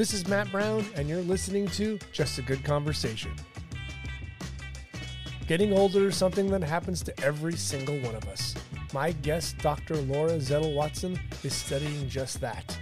This 0.00 0.14
is 0.14 0.26
Matt 0.26 0.50
Brown, 0.50 0.86
and 0.96 1.10
you're 1.10 1.20
listening 1.20 1.66
to 1.72 1.98
Just 2.10 2.38
a 2.38 2.42
Good 2.42 2.64
Conversation. 2.64 3.32
Getting 5.46 5.74
older 5.74 6.08
is 6.08 6.16
something 6.16 6.50
that 6.52 6.62
happens 6.62 7.02
to 7.02 7.20
every 7.22 7.54
single 7.54 8.00
one 8.00 8.14
of 8.14 8.26
us. 8.26 8.54
My 8.94 9.12
guest, 9.12 9.58
Dr. 9.58 9.96
Laura 9.96 10.38
Zettel 10.38 10.74
Watson, 10.74 11.20
is 11.44 11.54
studying 11.54 12.08
just 12.08 12.40
that. 12.40 12.78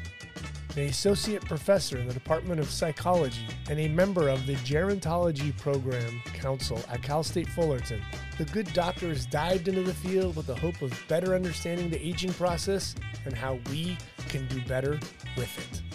An 0.76 0.82
associate 0.82 1.44
professor 1.44 1.98
in 1.98 2.06
the 2.06 2.14
Department 2.14 2.60
of 2.60 2.70
Psychology 2.70 3.48
and 3.68 3.80
a 3.80 3.88
member 3.88 4.28
of 4.28 4.46
the 4.46 4.54
Gerontology 4.54 5.58
Program 5.58 6.22
Council 6.34 6.80
at 6.88 7.02
Cal 7.02 7.24
State 7.24 7.48
Fullerton, 7.48 8.00
the 8.38 8.44
good 8.44 8.72
doctor 8.72 9.08
has 9.08 9.26
dived 9.26 9.66
into 9.66 9.82
the 9.82 9.92
field 9.92 10.36
with 10.36 10.46
the 10.46 10.54
hope 10.54 10.80
of 10.82 10.96
better 11.08 11.34
understanding 11.34 11.90
the 11.90 12.00
aging 12.00 12.34
process 12.34 12.94
and 13.24 13.34
how 13.34 13.58
we 13.72 13.98
can 14.28 14.46
do 14.46 14.62
better 14.66 15.00
with 15.36 15.58
it. 15.58 15.87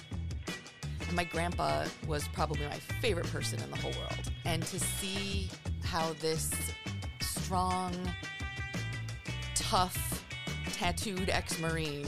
My 1.13 1.23
grandpa 1.23 1.85
was 2.08 2.27
probably 2.30 2.66
my 2.66 2.80
favorite 3.02 3.27
person 3.27 3.62
in 3.62 3.70
the 3.70 3.77
whole 3.77 3.91
world. 3.91 4.31
And 4.45 4.63
to 4.63 4.80
see 4.80 5.49
how 5.84 6.13
this 6.13 6.52
strong, 7.21 7.94
tough, 9.54 10.26
tattooed 10.71 11.30
ex 11.30 11.59
Marine 11.59 12.05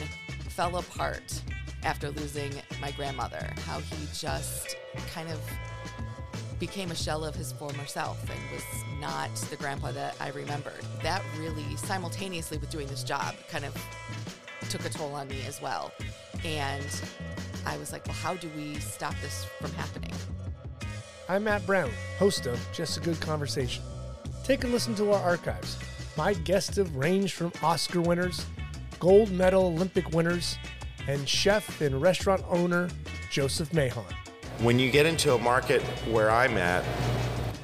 fell 0.49 0.77
apart 0.77 1.40
after 1.84 2.10
losing 2.10 2.52
my 2.82 2.90
grandmother, 2.91 3.54
how 3.66 3.79
he 3.79 4.07
just 4.12 4.76
kind 5.13 5.29
of 5.29 5.40
became 6.60 6.90
a 6.90 6.96
shell 6.96 7.24
of 7.24 7.35
his 7.35 7.51
former 7.51 7.85
self 7.85 8.20
and 8.27 8.40
was 8.51 8.63
not 8.99 9.34
the 9.51 9.55
grandpa 9.55 9.91
that 9.91 10.16
I 10.20 10.29
remembered. 10.29 10.84
That 11.04 11.22
really, 11.38 11.76
simultaneously 11.76 12.57
with 12.57 12.72
doing 12.72 12.88
this 12.88 13.04
job, 13.04 13.35
kind 13.51 13.66
of 13.66 13.76
took 14.70 14.84
a 14.84 14.90
toll 14.90 15.13
on 15.13 15.27
me 15.27 15.44
as 15.48 15.62
well. 15.62 15.91
And 16.44 16.85
I 17.66 17.77
was 17.77 17.91
like, 17.91 18.05
well, 18.05 18.16
how 18.16 18.35
do 18.35 18.49
we 18.55 18.76
stop 18.76 19.16
this 19.21 19.46
from 19.60 19.71
happening? 19.74 20.12
I'm 21.27 21.46
Matt 21.46 21.66
Brown, 21.66 21.90
host 22.20 22.46
of 22.46 22.60
Just 22.72 22.98
a 22.98 22.99
Good 22.99 23.20
Conversation. 23.20 23.84
Take 24.44 24.63
a 24.63 24.68
listen 24.68 24.94
to 24.96 25.12
our 25.12 25.22
archives. 25.22 25.77
My 26.16 26.34
guests 26.34 26.77
have 26.77 26.96
ranged 26.96 27.34
from 27.34 27.52
Oscar 27.63 28.02
winners, 28.02 28.46
gold 28.99 29.32
medal 29.32 29.66
Olympic 29.66 30.12
winners, 30.12 30.57
and 31.07 31.27
chef 31.27 31.82
and 31.82 31.99
restaurant 32.02 32.44
owner 32.48 32.90
Joseph 33.32 33.74
Mahon. 33.74 34.05
When 34.60 34.77
you 34.77 34.91
get 34.91 35.05
into 35.05 35.34
a 35.34 35.40
market 35.40 35.82
where 36.07 36.29
I'm 36.29 36.57
at, 36.57 36.85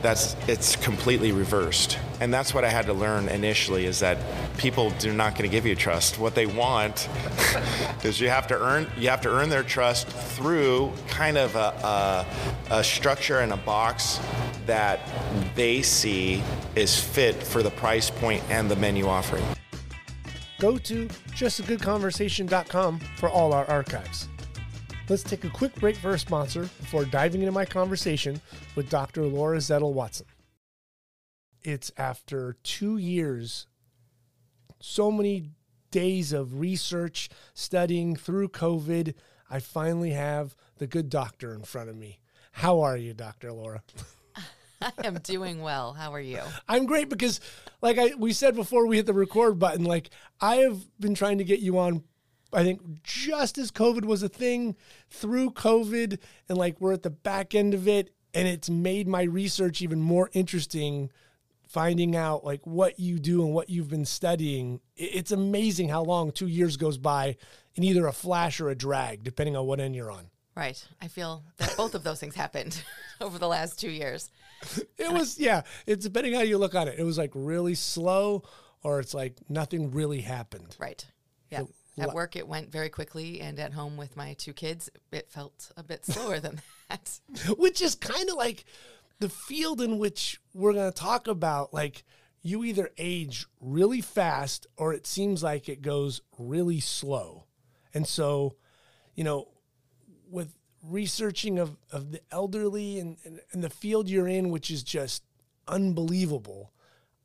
that's 0.02 0.36
it's 0.48 0.76
completely 0.76 1.32
reversed. 1.32 2.00
And 2.20 2.34
that's 2.34 2.54
what 2.54 2.66
I 2.66 2.70
had 2.70 2.88
to 2.88 2.94
learn 2.94 3.30
initially 3.30 3.86
is 3.86 4.00
that 4.00 4.18
people 4.62 4.92
do 5.00 5.12
not 5.12 5.34
going 5.34 5.50
to 5.50 5.50
give 5.50 5.66
you 5.66 5.76
trust. 5.76 6.20
What 6.20 6.36
they 6.36 6.46
want 6.46 7.10
is 8.04 8.22
you 8.22 8.30
have 8.30 8.46
to 8.48 8.60
earn 8.60 8.88
you 8.96 9.10
have 9.10 9.22
to 9.22 9.30
earn 9.30 9.50
their 9.50 9.64
trust 9.64 10.08
through 10.08 10.94
kind 11.08 11.38
of 11.38 11.56
a, 11.56 12.26
a, 12.70 12.78
a 12.78 12.84
structure 12.84 13.40
and 13.40 13.52
a 13.52 13.58
box 13.58 14.20
that 14.68 15.00
they 15.56 15.82
see 15.82 16.44
is 16.76 16.96
fit 16.96 17.42
for 17.42 17.64
the 17.64 17.72
price 17.72 18.12
point 18.12 18.44
and 18.50 18.70
the 18.70 18.76
menu 18.76 19.08
offering. 19.08 19.44
Go 20.60 20.78
to 20.78 21.08
justagoodconversation.com 21.32 23.00
for 23.18 23.30
all 23.30 23.54
our 23.54 23.66
archives. 23.66 24.30
Let's 25.10 25.24
take 25.24 25.44
a 25.44 25.50
quick 25.50 25.74
break 25.76 25.96
for 25.96 26.12
a 26.12 26.20
sponsor 26.20 26.62
before 26.62 27.06
diving 27.06 27.42
into 27.42 27.52
my 27.52 27.66
conversation 27.66 28.40
with 28.76 28.90
Dr. 28.92 29.24
Laura 29.24 29.58
Zettel 29.58 29.92
Watson. 29.92 30.28
It's 31.64 31.92
after 31.98 32.58
two 32.64 32.98
years, 32.98 33.68
so 34.82 35.12
many 35.12 35.52
days 35.92 36.34
of 36.34 36.60
research, 36.60 37.30
studying 37.54 38.16
through 38.16 38.50
COVID. 38.50 39.14
I 39.50 39.60
finally 39.60 40.12
have 40.12 40.56
the 40.78 40.88
good 40.88 41.10
doctor 41.10 41.54
in 41.54 41.64
front 41.64 41.90
of 41.90 41.96
me. 41.96 42.20
How 42.54 42.82
are 42.82 42.98
you, 42.98 43.14
Dr. 43.14 43.52
Laura? 43.52 43.84
I 44.82 44.92
am 45.04 45.16
doing 45.16 45.62
well. 45.62 45.94
How 45.94 46.14
are 46.14 46.20
you? 46.20 46.40
I'm 46.68 46.86
great 46.86 47.10
because, 47.10 47.40
like 47.82 47.98
I 48.00 48.14
we 48.18 48.34
said 48.34 48.56
before 48.56 48.88
we 48.88 48.98
hit 48.98 49.06
the 49.06 49.14
record 49.14 49.60
button, 49.60 49.86
like 49.86 50.10
I 50.40 50.58
have 50.58 50.80
been 51.00 51.14
trying 51.14 51.38
to 51.38 51.44
get 51.44 51.60
you 51.60 51.78
on. 51.78 52.04
I 52.54 52.64
think 52.64 52.82
just 53.04 53.58
as 53.58 53.72
COVID 53.72 54.04
was 54.04 54.24
a 54.24 54.30
thing 54.30 54.76
through 55.10 55.52
COVID, 55.52 56.18
and 56.50 56.58
like 56.58 56.82
we're 56.82 56.94
at 56.94 57.04
the 57.04 57.10
back 57.10 57.54
end 57.54 57.74
of 57.74 57.88
it, 57.88 58.10
and 58.34 58.48
it's 58.48 58.70
made 58.70 59.08
my 59.08 59.24
research 59.24 59.82
even 59.82 60.02
more 60.02 60.30
interesting. 60.34 61.12
Finding 61.72 62.16
out 62.18 62.44
like 62.44 62.66
what 62.68 63.00
you 63.00 63.18
do 63.18 63.46
and 63.46 63.54
what 63.54 63.70
you've 63.70 63.90
been 63.90 64.06
studying, 64.06 64.82
it's 64.98 65.32
amazing 65.32 65.88
how 65.88 66.04
long 66.04 66.32
two 66.32 66.48
years 66.48 66.76
goes 66.76 66.98
by 66.98 67.38
in 67.76 67.84
either 67.84 68.08
a 68.08 68.12
flash 68.12 68.60
or 68.60 68.70
a 68.70 68.76
drag, 68.76 69.24
depending 69.24 69.56
on 69.56 69.66
what 69.66 69.80
end 69.80 69.96
you're 69.96 70.12
on. 70.12 70.26
Right. 70.56 70.86
I 71.02 71.08
feel 71.08 71.44
that 71.58 71.78
both 71.78 71.96
of 71.96 72.04
those 72.04 72.20
things 72.20 72.36
happened 72.36 72.84
over 73.22 73.40
the 73.40 73.48
last 73.48 73.80
two 73.80 73.90
years. 73.90 74.30
It 74.98 75.12
was, 75.12 75.40
yeah, 75.40 75.62
it's 75.88 76.04
depending 76.04 76.34
how 76.34 76.42
you 76.42 76.58
look 76.58 76.76
on 76.76 76.90
it. 76.90 77.00
It 77.00 77.04
was 77.04 77.18
like 77.18 77.32
really 77.34 77.76
slow 77.76 78.44
or 78.84 79.00
it's 79.00 79.14
like 79.14 79.38
nothing 79.48 79.92
really 79.92 80.22
happened. 80.22 80.76
Right. 80.80 81.06
Yeah. 81.50 81.64
At 81.98 82.14
work, 82.14 82.36
it 82.36 82.48
went 82.48 82.72
very 82.72 82.90
quickly, 82.90 83.42
and 83.42 83.60
at 83.60 83.74
home 83.74 83.98
with 83.98 84.16
my 84.16 84.34
two 84.34 84.54
kids, 84.54 84.90
it 85.12 85.30
felt 85.30 85.72
a 85.76 85.84
bit 85.84 86.06
slower 86.06 86.40
than 86.40 86.62
that. 86.90 87.20
Which 87.58 87.82
is 87.82 87.96
kind 87.96 88.30
of 88.30 88.36
like 88.36 88.66
the 89.22 89.30
field 89.30 89.80
in 89.80 90.00
which 90.00 90.42
we're 90.54 90.74
going 90.74 90.92
to 90.92 91.00
talk 91.00 91.28
about. 91.28 91.74
Like, 91.74 92.04
you 92.42 92.64
either 92.64 92.90
age 92.98 93.46
really 93.62 94.02
fast 94.02 94.66
or 94.76 94.94
it 94.94 95.06
seems 95.06 95.44
like 95.44 95.70
it 95.70 95.82
goes 95.82 96.22
really 96.38 96.80
slow. 96.80 97.46
And 97.94 98.08
so, 98.08 98.56
you 99.16 99.24
know, 99.24 99.50
with 100.30 100.58
researching 100.84 101.60
of, 101.60 101.78
of 101.92 102.12
the 102.12 102.22
elderly 102.32 103.00
and, 103.00 103.18
and, 103.24 103.40
and 103.52 103.64
the 103.64 103.70
field 103.70 104.10
you're 104.10 104.28
in, 104.28 104.50
which 104.50 104.72
is 104.72 104.82
just 104.82 105.24
unbelievable. 105.68 106.72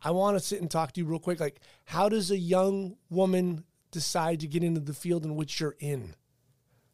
I 0.02 0.10
want 0.10 0.36
to 0.36 0.44
sit 0.44 0.60
and 0.60 0.70
talk 0.70 0.92
to 0.92 1.00
you 1.00 1.06
real 1.06 1.18
quick. 1.18 1.40
Like, 1.40 1.60
how 1.86 2.10
does 2.10 2.30
a 2.30 2.38
young 2.38 2.96
woman 3.08 3.64
decide 3.90 4.40
to 4.40 4.46
get 4.46 4.62
into 4.62 4.80
the 4.80 4.92
field 4.92 5.24
in 5.24 5.34
which 5.34 5.60
you're 5.60 5.76
in? 5.78 6.14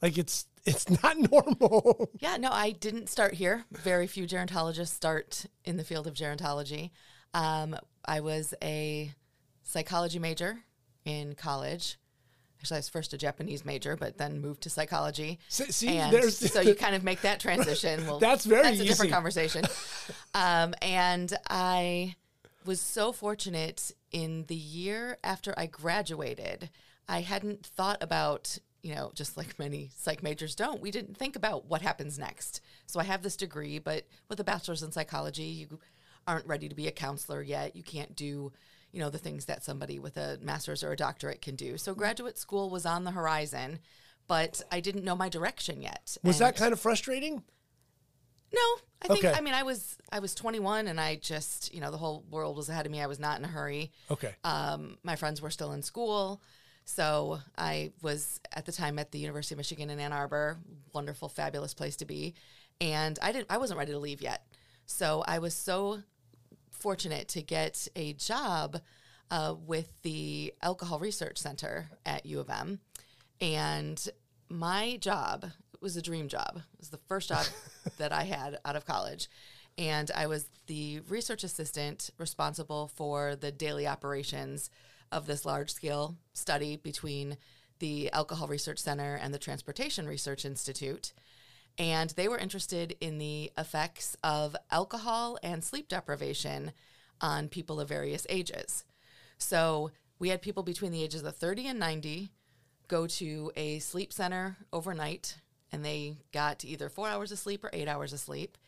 Like, 0.03 0.19
it's 0.19 0.47
it's 0.67 0.89
not 1.03 1.17
normal. 1.33 2.11
Yeah, 2.21 2.37
no, 2.37 2.51
I 2.51 2.73
didn't 2.73 3.09
start 3.09 3.35
here. 3.35 3.65
Very 3.73 4.07
few 4.07 4.27
gerontologists 4.27 4.89
start 4.89 5.47
in 5.65 5.77
the 5.77 5.85
field 5.85 6.07
of 6.07 6.15
gerontology. 6.15 6.91
Um, 7.35 7.77
I 8.05 8.21
was 8.21 8.53
a 8.63 9.13
psychology 9.63 10.19
major 10.19 10.59
in 11.05 11.35
college. 11.35 11.99
Actually, 12.61 12.77
I 12.77 12.79
was 12.79 12.89
first 12.89 13.13
a 13.13 13.19
Japanese 13.19 13.65
major, 13.65 13.97
but 13.97 14.19
then 14.19 14.41
moved 14.41 14.63
to 14.63 14.71
psychology. 14.71 15.41
See, 15.49 15.73
see, 15.73 15.97
and 15.99 16.33
so 16.33 16.61
you 16.61 16.77
kind 16.77 16.95
of 16.95 17.03
make 17.03 17.23
that 17.23 17.41
transition. 17.47 18.07
Well, 18.07 18.19
That's 18.21 18.45
very 18.45 18.63
that's 18.63 18.79
a 18.79 18.83
easy. 18.83 18.89
different 18.89 19.11
conversation. 19.13 19.65
um, 20.35 20.75
and 20.81 21.33
I 21.51 22.15
was 22.65 22.81
so 22.81 23.11
fortunate 23.11 23.91
in 24.13 24.45
the 24.47 24.55
year 24.55 25.19
after 25.25 25.53
I 25.57 25.67
graduated. 25.67 26.71
I 27.09 27.23
hadn't 27.23 27.67
thought 27.67 28.01
about, 28.01 28.59
you 28.83 28.95
know, 28.95 29.13
just 29.15 29.37
like 29.37 29.59
many 29.59 29.91
psych 29.97 30.23
majors 30.23 30.55
don't, 30.55 30.81
we 30.83 30.91
didn't 30.91 31.17
think 31.17 31.37
about 31.37 31.67
what 31.67 31.83
happens 31.83 32.19
next. 32.19 32.61
So 32.87 32.99
I 33.01 33.05
have 33.05 33.23
this 33.23 33.37
degree, 33.37 33.79
but 33.79 34.05
with 34.29 34.41
a 34.41 34.45
bachelor's 34.45 34.83
in 34.83 34.91
psychology, 34.93 35.45
you 35.45 35.79
aren't 36.27 36.47
ready 36.47 36.69
to 36.69 36.75
be 36.75 36.89
a 36.89 36.93
counselor 36.93 37.43
yet. 37.43 37.77
You 37.77 37.83
can't 37.83 38.15
do, 38.17 38.53
you 38.93 39.01
know, 39.01 39.09
the 39.11 39.19
things 39.19 39.45
that 39.47 39.63
somebody 39.65 39.99
with 39.99 40.17
a 40.17 40.39
master's 40.43 40.83
or 40.83 40.93
a 40.93 40.97
doctorate 40.97 41.41
can 41.43 41.55
do. 41.57 41.79
So 41.79 41.95
graduate 41.95 42.39
school 42.39 42.71
was 42.71 42.85
on 42.85 43.05
the 43.05 43.13
horizon, 43.13 43.79
but 44.27 44.61
I 44.73 44.81
didn't 44.81 45.05
know 45.05 45.17
my 45.17 45.29
direction 45.29 45.81
yet. 45.81 46.17
Was 46.25 46.41
And- 46.41 46.47
that 46.49 46.57
kind 46.57 46.73
of 46.73 46.81
frustrating? 46.81 47.43
no, 48.55 48.61
I 49.01 49.09
think 49.09 49.25
Okay. 49.25 49.33
I 49.37 49.41
mean 49.41 49.55
I 49.55 49.63
was 49.63 49.97
I 50.11 50.19
was 50.19 50.35
21 50.35 50.87
and 50.87 51.01
I 51.01 51.17
just 51.17 51.73
you 51.73 51.81
know 51.81 51.91
the 51.91 51.97
whole 51.99 52.23
world 52.31 52.57
was 52.57 52.69
ahead 52.69 52.85
of 52.85 52.93
me. 52.93 53.01
I 53.01 53.07
was 53.07 53.19
not 53.19 53.39
in 53.39 53.45
a 53.45 53.49
hurry. 53.49 53.93
Okay. 54.11 54.35
Um, 54.45 54.99
my 55.03 55.17
friends 55.17 55.41
were 55.41 55.51
still 55.51 55.73
in 55.73 55.83
school, 55.83 56.43
so 56.85 57.39
I 57.57 57.93
was 58.03 58.41
at 58.53 58.67
the 58.67 58.73
time 58.73 58.99
at 58.99 59.13
the 59.13 59.19
University 59.19 59.55
of 59.55 59.59
Michigan 59.59 59.91
in 59.91 60.01
Ann 60.01 60.13
Arbor. 60.13 60.59
Wonderful, 60.93 61.29
fabulous 61.29 61.75
place 61.75 61.97
to 61.97 62.05
be, 62.05 62.35
and 62.81 63.19
I 63.23 63.33
didn't 63.33 63.47
I 63.51 63.59
wasn't 63.59 63.79
ready 63.79 63.93
to 63.93 63.99
leave 63.99 64.23
yet. 64.23 64.47
So 64.87 65.25
I 65.27 65.39
was 65.39 65.55
so 65.55 66.03
fortunate 66.71 67.29
to 67.29 67.43
get 67.43 67.87
a 67.95 68.13
job 68.15 68.81
uh, 69.31 69.55
with 69.67 69.91
the 70.03 70.53
Alcohol 70.63 70.99
Research 70.99 71.39
Center 71.39 71.89
at 72.05 72.27
U 72.27 72.41
of 72.41 72.51
M, 72.51 72.81
and 73.41 74.09
my 74.49 74.99
job 74.99 75.47
was 75.81 75.97
a 75.97 76.03
dream 76.03 76.29
job. 76.29 76.57
It 76.57 76.79
was 76.79 76.91
the 76.91 77.01
first 77.09 77.29
job 77.29 77.45
that 77.99 78.13
I 78.13 78.23
had 78.23 78.59
out 78.65 78.77
of 78.77 78.87
college. 78.87 79.29
And 79.79 80.11
I 80.15 80.27
was 80.27 80.49
the 80.67 81.01
research 81.09 81.45
assistant 81.45 82.11
responsible 82.19 82.89
for 82.95 83.37
the 83.37 83.51
daily 83.51 83.87
operations 83.87 84.71
of 85.13 85.27
this 85.27 85.45
large 85.45 85.73
scale 85.73 86.17
study 86.33 86.77
between 86.77 87.37
the 87.79 88.11
Alcohol 88.13 88.49
Research 88.49 88.79
Center 88.79 89.15
and 89.15 89.33
the 89.33 89.39
Transportation 89.39 90.07
Research 90.07 90.45
Institute. 90.45 91.13
And 91.79 92.11
they 92.11 92.29
were 92.29 92.39
interested 92.39 92.97
in 93.01 93.19
the 93.19 93.53
effects 93.57 94.17
of 94.23 94.57
alcohol 94.71 95.39
and 95.43 95.65
sleep 95.65 95.89
deprivation 95.89 96.73
on 97.21 97.49
people 97.49 97.81
of 97.81 97.89
various 97.89 98.27
ages. 98.29 98.85
So 99.39 99.91
we 100.19 100.29
had 100.29 100.43
people 100.43 100.63
between 100.63 100.93
the 100.93 101.03
ages 101.03 101.23
of 101.23 101.37
30 101.37 101.69
and 101.69 101.79
90 101.79 102.31
go 102.89 103.07
to 103.07 103.53
a 103.57 103.79
sleep 103.79 104.13
center 104.13 104.57
overnight 104.73 105.37
and 105.73 105.85
they 105.85 106.19
got 106.33 106.65
either 106.65 106.89
four 106.89 107.09
hours 107.09 107.33
of 107.33 107.39
sleep 107.39 107.65
or 107.65 107.71
eight 107.73 107.89
hours 107.89 108.13
of 108.13 108.21
sleep. 108.21 108.59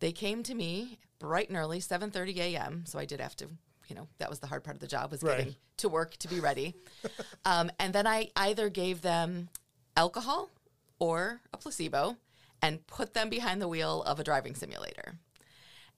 They 0.00 0.12
came 0.12 0.42
to 0.44 0.54
me 0.54 0.98
bright 1.18 1.48
and 1.48 1.58
early, 1.58 1.80
7:30 1.80 2.36
a.m. 2.38 2.84
So 2.86 2.98
I 2.98 3.04
did 3.04 3.20
have 3.20 3.36
to, 3.36 3.48
you 3.88 3.96
know, 3.96 4.06
that 4.18 4.28
was 4.30 4.38
the 4.38 4.46
hard 4.46 4.64
part 4.64 4.76
of 4.76 4.80
the 4.80 4.86
job 4.86 5.10
was 5.10 5.22
Right. 5.22 5.38
getting 5.38 5.56
to 5.78 5.88
work 5.88 6.16
to 6.18 6.28
be 6.28 6.40
ready. 6.40 6.74
um, 7.44 7.70
and 7.78 7.92
then 7.94 8.06
I 8.06 8.30
either 8.36 8.68
gave 8.68 9.02
them 9.02 9.48
alcohol 9.96 10.50
or 10.98 11.40
a 11.52 11.56
placebo 11.56 12.16
and 12.62 12.86
put 12.86 13.14
them 13.14 13.28
behind 13.30 13.62
the 13.62 13.68
wheel 13.68 14.02
of 14.02 14.18
a 14.20 14.24
driving 14.24 14.54
simulator. 14.54 15.14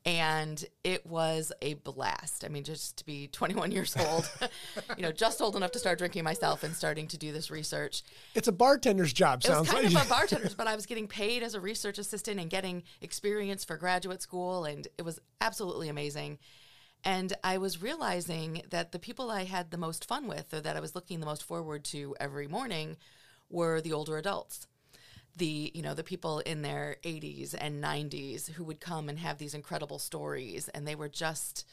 And 0.06 0.64
it 0.82 1.04
was 1.04 1.52
a 1.60 1.74
blast. 1.74 2.42
I 2.42 2.48
mean, 2.48 2.64
just 2.64 2.96
to 2.98 3.04
be 3.04 3.26
21 3.26 3.70
years 3.70 3.94
old, 3.98 4.30
you 4.96 5.02
know, 5.02 5.12
just 5.12 5.42
old 5.42 5.56
enough 5.56 5.72
to 5.72 5.78
start 5.78 5.98
drinking 5.98 6.24
myself 6.24 6.64
and 6.64 6.74
starting 6.74 7.06
to 7.08 7.18
do 7.18 7.32
this 7.32 7.50
research. 7.50 8.02
It's 8.34 8.48
a 8.48 8.52
bartender's 8.52 9.12
job. 9.12 9.42
It 9.44 9.48
was 9.48 9.56
sounds 9.56 9.70
kind 9.70 9.92
like 9.92 10.02
of 10.02 10.10
a 10.10 10.14
bartender's, 10.14 10.54
but 10.54 10.66
I 10.66 10.74
was 10.74 10.86
getting 10.86 11.06
paid 11.06 11.42
as 11.42 11.54
a 11.54 11.60
research 11.60 11.98
assistant 11.98 12.40
and 12.40 12.48
getting 12.48 12.82
experience 13.02 13.62
for 13.62 13.76
graduate 13.76 14.22
school, 14.22 14.64
and 14.64 14.88
it 14.96 15.02
was 15.02 15.20
absolutely 15.42 15.90
amazing. 15.90 16.38
And 17.04 17.32
I 17.42 17.58
was 17.58 17.82
realizing 17.82 18.62
that 18.70 18.92
the 18.92 18.98
people 18.98 19.30
I 19.30 19.44
had 19.44 19.70
the 19.70 19.78
most 19.78 20.06
fun 20.06 20.26
with, 20.26 20.52
or 20.52 20.60
that 20.60 20.76
I 20.76 20.80
was 20.80 20.94
looking 20.94 21.20
the 21.20 21.26
most 21.26 21.42
forward 21.42 21.84
to 21.84 22.14
every 22.20 22.46
morning, 22.46 22.96
were 23.48 23.80
the 23.80 23.92
older 23.92 24.18
adults. 24.18 24.66
The 25.36 25.70
you 25.74 25.82
know 25.82 25.94
the 25.94 26.04
people 26.04 26.40
in 26.40 26.62
their 26.62 26.96
80s 27.04 27.54
and 27.58 27.82
90s 27.82 28.50
who 28.50 28.64
would 28.64 28.80
come 28.80 29.08
and 29.08 29.18
have 29.18 29.38
these 29.38 29.54
incredible 29.54 29.98
stories, 29.98 30.68
and 30.68 30.86
they 30.86 30.94
were 30.94 31.08
just 31.08 31.64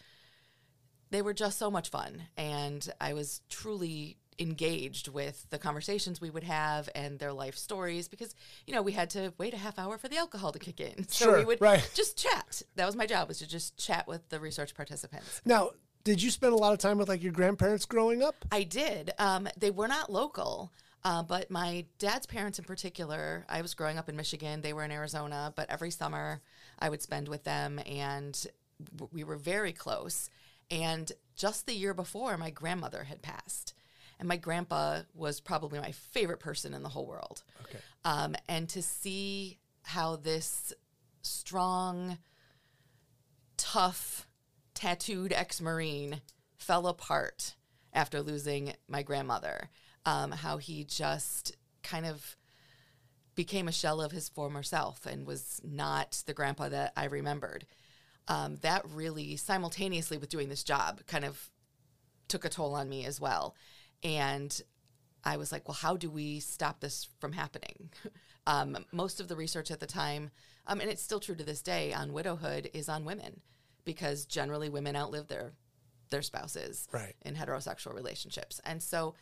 they 1.10 1.22
were 1.22 1.34
just 1.34 1.58
so 1.58 1.72
much 1.72 1.90
fun 1.90 2.24
and 2.36 2.90
i 3.00 3.14
was 3.14 3.42
truly 3.50 4.18
engaged 4.40 5.08
with 5.08 5.48
the 5.50 5.58
conversations 5.58 6.22
we 6.22 6.30
would 6.30 6.44
have 6.44 6.90
and 6.94 7.18
their 7.18 7.34
life 7.34 7.58
stories 7.58 8.08
because 8.08 8.36
you 8.68 8.74
know 8.74 8.82
we 8.82 8.92
had 8.92 9.10
to 9.10 9.34
wait 9.38 9.54
a 9.54 9.58
half 9.58 9.80
hour 9.80 9.98
for 9.98 10.08
the 10.08 10.18
alcohol 10.18 10.52
to 10.52 10.60
kick 10.60 10.80
in 10.80 11.08
so 11.08 11.38
we 11.38 11.46
would 11.46 11.60
right. 11.60 11.90
just 11.96 12.18
chat 12.18 12.62
that 12.76 12.86
was 12.86 12.96
my 12.96 13.06
job 13.06 13.28
was 13.28 13.40
to 13.40 13.48
just 13.48 13.78
chat 13.78 14.08
with 14.08 14.28
the 14.30 14.40
research 14.40 14.76
participants 14.76 15.42
Now, 15.44 15.72
did 16.08 16.24
you 16.24 16.32
spend 16.32 16.54
a 16.54 16.58
lot 16.58 16.72
of 16.72 16.80
time 16.80 16.98
with 16.98 17.10
like 17.10 17.22
your 17.22 17.34
grandparents 17.34 17.84
growing 17.86 18.24
up? 18.24 18.46
I 18.50 18.64
did. 18.64 19.12
Um, 19.20 19.50
they 19.58 19.72
were 19.72 19.90
not 19.90 20.10
local, 20.10 20.72
uh, 21.04 21.22
but 21.22 21.52
my 21.52 21.84
dad's 22.00 22.26
parents 22.26 22.60
in 22.60 22.64
particular, 22.64 23.46
I 23.50 23.62
was 23.62 23.74
growing 23.74 23.98
up 23.98 24.08
in 24.08 24.16
Michigan. 24.16 24.62
They 24.62 24.72
were 24.72 24.86
in 24.86 24.92
Arizona, 24.92 25.52
but 25.54 25.70
every 25.70 25.92
summer 25.92 26.42
I 26.80 26.88
would 26.88 27.02
spend 27.02 27.28
with 27.28 27.44
them, 27.44 27.82
and 27.86 28.48
we 29.12 29.26
were 29.26 29.36
very 29.36 29.74
close. 29.74 30.30
And 30.72 31.12
just 31.36 31.66
the 31.66 31.74
year 31.74 31.94
before, 31.94 32.38
my 32.38 32.52
grandmother 32.52 33.04
had 33.04 33.22
passed. 33.22 33.74
And 34.20 34.28
my 34.28 34.38
grandpa 34.38 35.02
was 35.14 35.40
probably 35.40 35.80
my 35.80 35.92
favorite 35.92 36.40
person 36.40 36.74
in 36.74 36.84
the 36.84 36.90
whole 36.90 37.06
world. 37.06 37.44
Okay. 37.66 37.80
Um, 38.04 38.36
and 38.50 38.68
to 38.70 38.82
see 38.82 39.60
how 39.84 40.16
this 40.16 40.74
strong, 41.22 42.18
tough, 43.58 44.28
tattooed 44.74 45.34
ex 45.34 45.62
Marine 45.62 46.22
fell 46.58 46.88
apart 46.88 47.56
after 47.94 48.22
losing 48.22 48.74
my 48.88 49.04
grandmother. 49.04 49.70
Um, 50.06 50.32
how 50.32 50.58
he 50.58 50.84
just 50.86 51.56
kind 51.84 52.06
of 52.06 52.38
became 53.36 53.68
a 53.68 53.72
shell 53.72 54.02
of 54.02 54.12
his 54.12 54.30
former 54.30 54.64
self 54.64 55.06
and 55.06 55.28
was 55.28 55.62
not 55.64 56.24
the 56.26 56.34
grandpa 56.34 56.70
that 56.70 56.92
I 56.98 57.06
remembered. 57.06 57.66
Um, 58.28 58.58
that 58.58 58.84
really, 58.90 59.38
simultaneously 59.38 60.18
with 60.18 60.30
doing 60.30 60.50
this 60.50 60.64
job, 60.64 61.02
kind 61.08 61.24
of 61.24 61.50
took 62.28 62.44
a 62.44 62.50
toll 62.50 62.74
on 62.74 62.90
me 62.90 63.06
as 63.06 63.22
well. 63.22 63.56
And 64.08 64.62
I 65.26 65.36
was 65.36 65.52
like, 65.52 65.68
well, 65.68 65.76
how 65.76 65.98
do 65.98 66.10
we 66.10 66.40
stop 66.40 66.80
this 66.80 67.10
from 67.20 67.34
happening? 67.34 67.90
um, 68.48 68.86
most 68.94 69.20
of 69.20 69.28
the 69.28 69.36
research 69.36 69.70
at 69.70 69.82
the 69.82 69.86
time, 69.86 70.32
um, 70.66 70.80
and 70.80 70.90
it's 70.90 71.04
still 71.04 71.20
true 71.20 71.36
to 71.36 71.44
this 71.44 71.62
day, 71.62 71.92
on 71.94 72.14
widowhood 72.14 72.70
is 72.74 72.88
on 72.88 73.04
women 73.04 73.42
because 73.84 74.26
generally 74.26 74.70
women 74.70 74.96
outlive 74.96 75.28
their 75.28 75.54
their 76.10 76.22
spouses 76.22 76.88
Right. 76.94 77.16
in 77.26 77.36
heterosexual 77.36 77.94
relationships, 77.94 78.62
and 78.64 78.82
so 78.82 79.14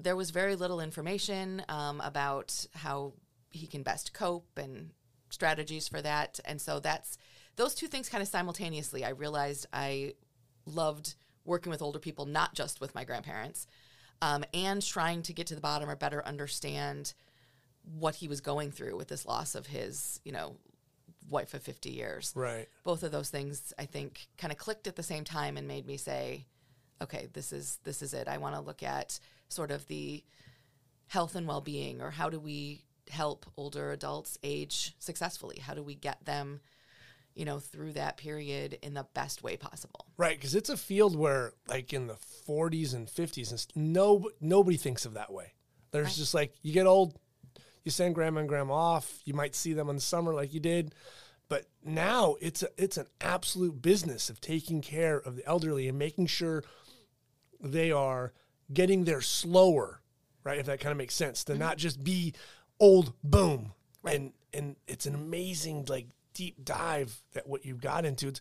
there 0.00 0.16
was 0.16 0.30
very 0.30 0.56
little 0.56 0.80
information 0.80 1.62
um, 1.68 2.00
about 2.00 2.66
how 2.74 3.12
he 3.50 3.68
can 3.68 3.84
best 3.84 4.12
cope 4.12 4.58
and 4.58 4.90
strategies 5.30 5.86
for 5.86 6.02
that, 6.02 6.40
and 6.44 6.60
so 6.60 6.80
that's 6.80 7.18
those 7.54 7.76
two 7.76 7.86
things 7.86 8.08
kind 8.08 8.22
of 8.22 8.26
simultaneously. 8.28 9.04
I 9.04 9.10
realized 9.10 9.66
I 9.72 10.14
loved 10.66 11.14
working 11.44 11.70
with 11.70 11.82
older 11.82 12.00
people, 12.00 12.26
not 12.26 12.54
just 12.54 12.80
with 12.80 12.94
my 12.96 13.04
grandparents, 13.04 13.68
um, 14.22 14.44
and 14.52 14.84
trying 14.84 15.22
to 15.22 15.32
get 15.32 15.46
to 15.48 15.54
the 15.54 15.60
bottom 15.60 15.88
or 15.88 15.96
better 15.96 16.24
understand 16.26 17.14
what 17.98 18.16
he 18.16 18.28
was 18.28 18.40
going 18.40 18.70
through 18.70 18.96
with 18.96 19.08
this 19.08 19.24
loss 19.24 19.54
of 19.54 19.66
his, 19.66 20.20
you 20.24 20.32
know, 20.32 20.56
wife 21.28 21.54
of 21.54 21.62
50 21.62 21.90
years. 21.90 22.32
Right. 22.34 22.68
Both 22.84 23.02
of 23.02 23.12
those 23.12 23.30
things 23.30 23.72
I 23.78 23.84
think 23.84 24.28
kind 24.36 24.52
of 24.52 24.58
clicked 24.58 24.86
at 24.86 24.96
the 24.96 25.02
same 25.02 25.24
time 25.24 25.56
and 25.56 25.68
made 25.68 25.86
me 25.86 25.96
say, 25.96 26.46
okay, 27.00 27.28
this 27.32 27.52
is 27.52 27.78
this 27.84 28.02
is 28.02 28.14
it. 28.14 28.28
I 28.28 28.38
want 28.38 28.54
to 28.54 28.60
look 28.60 28.82
at 28.82 29.20
sort 29.48 29.70
of 29.70 29.86
the 29.86 30.24
health 31.06 31.34
and 31.34 31.46
well-being 31.46 32.02
or 32.02 32.10
how 32.10 32.28
do 32.28 32.38
we 32.38 32.84
help 33.10 33.46
older 33.56 33.92
adults 33.92 34.38
age 34.42 34.94
successfully? 34.98 35.58
How 35.58 35.74
do 35.74 35.82
we 35.82 35.94
get 35.94 36.24
them, 36.24 36.60
you 37.38 37.44
know, 37.44 37.60
through 37.60 37.92
that 37.92 38.16
period 38.16 38.78
in 38.82 38.94
the 38.94 39.06
best 39.14 39.44
way 39.44 39.56
possible? 39.56 40.06
Right, 40.16 40.36
because 40.36 40.56
it's 40.56 40.70
a 40.70 40.76
field 40.76 41.16
where, 41.16 41.52
like 41.68 41.92
in 41.92 42.08
the 42.08 42.16
40s 42.48 42.94
and 42.94 43.06
50s, 43.06 43.52
and 43.52 43.92
no 43.92 44.28
nobody 44.40 44.76
thinks 44.76 45.06
of 45.06 45.14
that 45.14 45.32
way. 45.32 45.52
There's 45.92 46.16
just 46.16 46.34
like 46.34 46.52
you 46.62 46.72
get 46.72 46.86
old, 46.86 47.16
you 47.84 47.92
send 47.92 48.16
grandma 48.16 48.40
and 48.40 48.48
grandma 48.48 48.74
off. 48.74 49.20
You 49.24 49.34
might 49.34 49.54
see 49.54 49.72
them 49.72 49.88
in 49.88 49.94
the 49.94 50.02
summer, 50.02 50.34
like 50.34 50.52
you 50.52 50.58
did, 50.58 50.94
but 51.48 51.66
now 51.84 52.34
it's 52.40 52.64
a, 52.64 52.68
it's 52.76 52.96
an 52.96 53.06
absolute 53.20 53.80
business 53.80 54.28
of 54.28 54.40
taking 54.40 54.82
care 54.82 55.18
of 55.18 55.36
the 55.36 55.46
elderly 55.46 55.86
and 55.86 55.96
making 55.96 56.26
sure 56.26 56.64
they 57.60 57.92
are 57.92 58.32
getting 58.72 59.04
there 59.04 59.20
slower, 59.20 60.02
right? 60.42 60.58
If 60.58 60.66
that 60.66 60.80
kind 60.80 60.90
of 60.90 60.98
makes 60.98 61.14
sense, 61.14 61.44
to 61.44 61.52
mm-hmm. 61.52 61.60
not 61.60 61.78
just 61.78 62.02
be 62.02 62.34
old, 62.80 63.12
boom, 63.22 63.74
and 64.04 64.32
and 64.52 64.74
it's 64.88 65.06
an 65.06 65.14
amazing 65.14 65.84
like 65.88 66.08
deep 66.38 66.64
dive 66.64 67.20
that 67.32 67.48
what 67.48 67.64
you 67.64 67.74
got 67.74 68.04
into. 68.04 68.28
It's 68.28 68.40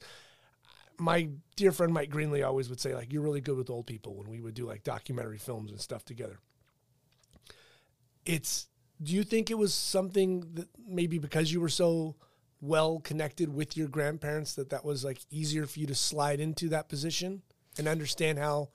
my 0.99 1.29
dear 1.55 1.71
friend 1.71 1.91
Mike 1.91 2.11
Greenlee 2.11 2.45
always 2.45 2.69
would 2.69 2.79
say 2.79 2.93
like 2.93 3.11
you're 3.11 3.23
really 3.23 3.41
good 3.41 3.57
with 3.57 3.71
old 3.71 3.87
people 3.87 4.15
when 4.15 4.29
we 4.29 4.39
would 4.39 4.53
do 4.53 4.67
like 4.67 4.83
documentary 4.83 5.39
films 5.39 5.71
and 5.71 5.81
stuff 5.81 6.05
together. 6.05 6.37
It's 8.23 8.67
do 9.01 9.13
you 9.13 9.23
think 9.23 9.49
it 9.49 9.57
was 9.57 9.73
something 9.73 10.43
that 10.53 10.67
maybe 10.87 11.17
because 11.17 11.51
you 11.51 11.59
were 11.59 11.69
so 11.69 12.15
well 12.61 12.99
connected 12.99 13.51
with 13.51 13.75
your 13.75 13.87
grandparents 13.87 14.53
that 14.55 14.69
that 14.69 14.85
was 14.85 15.03
like 15.03 15.19
easier 15.31 15.65
for 15.65 15.79
you 15.79 15.87
to 15.87 15.95
slide 15.95 16.39
into 16.39 16.69
that 16.69 16.89
position 16.89 17.41
and 17.79 17.87
understand 17.87 18.37
how 18.37 18.69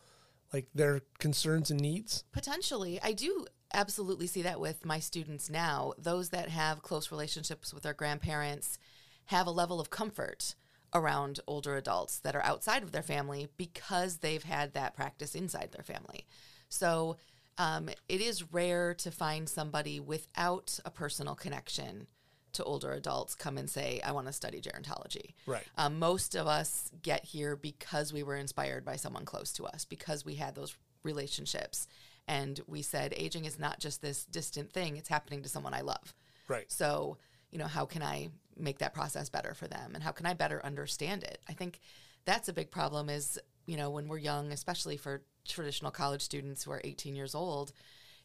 like 0.53 0.67
their 0.75 1.01
concerns 1.21 1.71
and 1.71 1.81
needs? 1.81 2.25
Potentially. 2.33 2.99
I 3.03 3.13
do 3.13 3.47
absolutely 3.73 4.27
see 4.27 4.43
that 4.43 4.59
with 4.59 4.85
my 4.85 4.99
students 4.99 5.49
now. 5.49 5.93
Those 5.97 6.31
that 6.31 6.49
have 6.49 6.83
close 6.83 7.13
relationships 7.13 7.73
with 7.73 7.85
their 7.85 7.95
grandparents 7.95 8.79
have 9.27 9.47
a 9.47 9.51
level 9.51 9.81
of 9.81 9.91
comfort 9.91 10.55
around 10.95 11.41
older 11.47 11.77
adults 11.77 12.19
that 12.19 12.37
are 12.37 12.45
outside 12.45 12.83
of 12.83 12.93
their 12.93 13.03
family 13.03 13.49
because 13.57 14.19
they've 14.19 14.43
had 14.43 14.75
that 14.75 14.95
practice 14.95 15.35
inside 15.35 15.71
their 15.73 15.85
family. 15.85 16.27
So 16.69 17.17
um, 17.59 17.89
it 18.09 18.21
is 18.21 18.53
rare 18.53 18.95
to 18.95 19.11
find 19.11 19.49
somebody 19.49 20.01
without 20.01 20.79
a 20.85 20.91
personal 20.91 21.35
connection 21.35 22.07
to 22.55 22.65
older 22.65 22.93
adults 22.93 23.35
come 23.35 23.57
and 23.57 23.69
say, 23.69 24.01
I 24.05 24.13
want 24.13 24.27
to 24.27 24.33
study 24.33 24.61
gerontology. 24.61 25.35
Right. 25.47 25.65
Um, 25.79 25.99
most 25.99 26.35
of 26.35 26.47
us 26.47 26.91
get 27.03 27.25
here 27.25 27.57
because 27.57 28.13
we 28.13 28.23
were 28.23 28.37
inspired 28.37 28.85
by 28.85 28.97
someone 28.97 29.25
close 29.25 29.53
to 29.55 29.65
us, 29.65 29.87
because 29.87 30.25
we 30.25 30.35
had 30.35 30.55
those 30.55 30.77
relationships. 31.03 31.89
And 32.29 32.61
we 32.67 32.83
said, 32.83 33.15
aging 33.17 33.47
is 33.47 33.59
not 33.59 33.81
just 33.81 34.03
this 34.03 34.25
distant 34.27 34.71
thing, 34.71 34.97
it's 34.97 35.09
happening 35.09 35.43
to 35.43 35.49
someone 35.49 35.75
I 35.75 35.81
love. 35.81 36.15
Right. 36.47 36.71
So, 36.71 37.17
you 37.53 37.59
know, 37.59 37.67
how 37.67 37.87
can 37.87 38.03
I 38.03 38.31
make 38.57 38.79
that 38.79 38.95
process 38.95 39.29
better 39.29 39.55
for 39.55 39.69
them? 39.69 39.93
And 39.95 40.03
how 40.03 40.11
can 40.11 40.27
I 40.27 40.35
better 40.35 40.65
understand 40.65 41.23
it? 41.23 41.39
I 41.49 41.53
think 41.53 41.79
that's 42.25 42.49
a 42.49 42.53
big 42.53 42.71
problem 42.71 43.09
is, 43.09 43.39
you 43.67 43.77
know, 43.77 43.91
when 43.91 44.09
we're 44.09 44.19
young, 44.19 44.51
especially 44.53 44.97
for 44.97 45.23
traditional 45.47 45.91
college 45.91 46.23
students 46.23 46.65
who 46.65 46.73
are 46.73 46.81
18 46.83 47.15
years 47.15 47.35
old, 47.35 47.73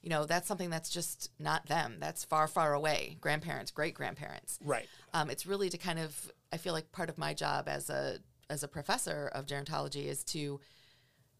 you 0.02 0.10
know, 0.10 0.26
that's 0.26 0.48
something 0.48 0.70
that's 0.70 0.90
just 0.90 1.32
not 1.40 1.66
them. 1.68 1.98
That's 2.00 2.24
far, 2.24 2.48
far 2.48 2.74
away. 2.74 3.18
Grandparents, 3.20 3.72
great 3.72 3.94
grandparents 3.94 4.60
Right. 4.64 4.88
um, 5.14 5.30
it's 5.30 5.46
really 5.46 5.70
to 5.70 5.78
kind 5.78 6.00
of 6.00 6.32
I 6.54 6.58
feel 6.58 6.74
like 6.74 6.92
part 6.92 7.10
of 7.10 7.18
my 7.18 7.34
job 7.34 7.68
as 7.68 7.90
a 7.90 8.20
as 8.50 8.64
a 8.64 8.68
professor 8.68 9.30
of 9.34 9.46
gerontology 9.46 10.06
is 10.06 10.24
to 10.24 10.62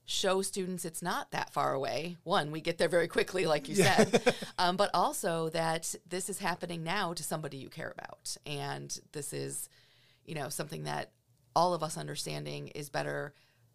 show 0.08 0.42
students 0.42 0.86
it's 0.86 1.02
not 1.02 1.32
that 1.32 1.54
far 1.54 1.74
away. 1.74 2.16
One, 2.24 2.50
we 2.50 2.62
get 2.62 2.78
there 2.78 2.88
very 2.88 3.10
quickly, 3.10 3.46
like 3.46 3.68
you 3.68 3.76
said, 3.76 4.36
um, 4.58 4.78
but 4.78 4.90
also 4.94 5.50
that 5.50 5.94
this 6.08 6.30
is 6.30 6.40
happening 6.40 6.84
now 6.84 7.14
to 7.14 7.24
somebody 7.24 7.58
you 7.58 7.70
care 7.70 7.94
about, 7.96 8.36
and 8.46 8.98
this 9.12 9.34
is, 9.34 9.70
you 10.26 10.34
know, 10.34 10.48
something 10.50 10.84
that 10.84 11.12
all 11.56 11.74
of 11.74 11.84
us 11.84 11.98
understanding 11.98 12.70
is 12.70 12.90
better 12.90 13.34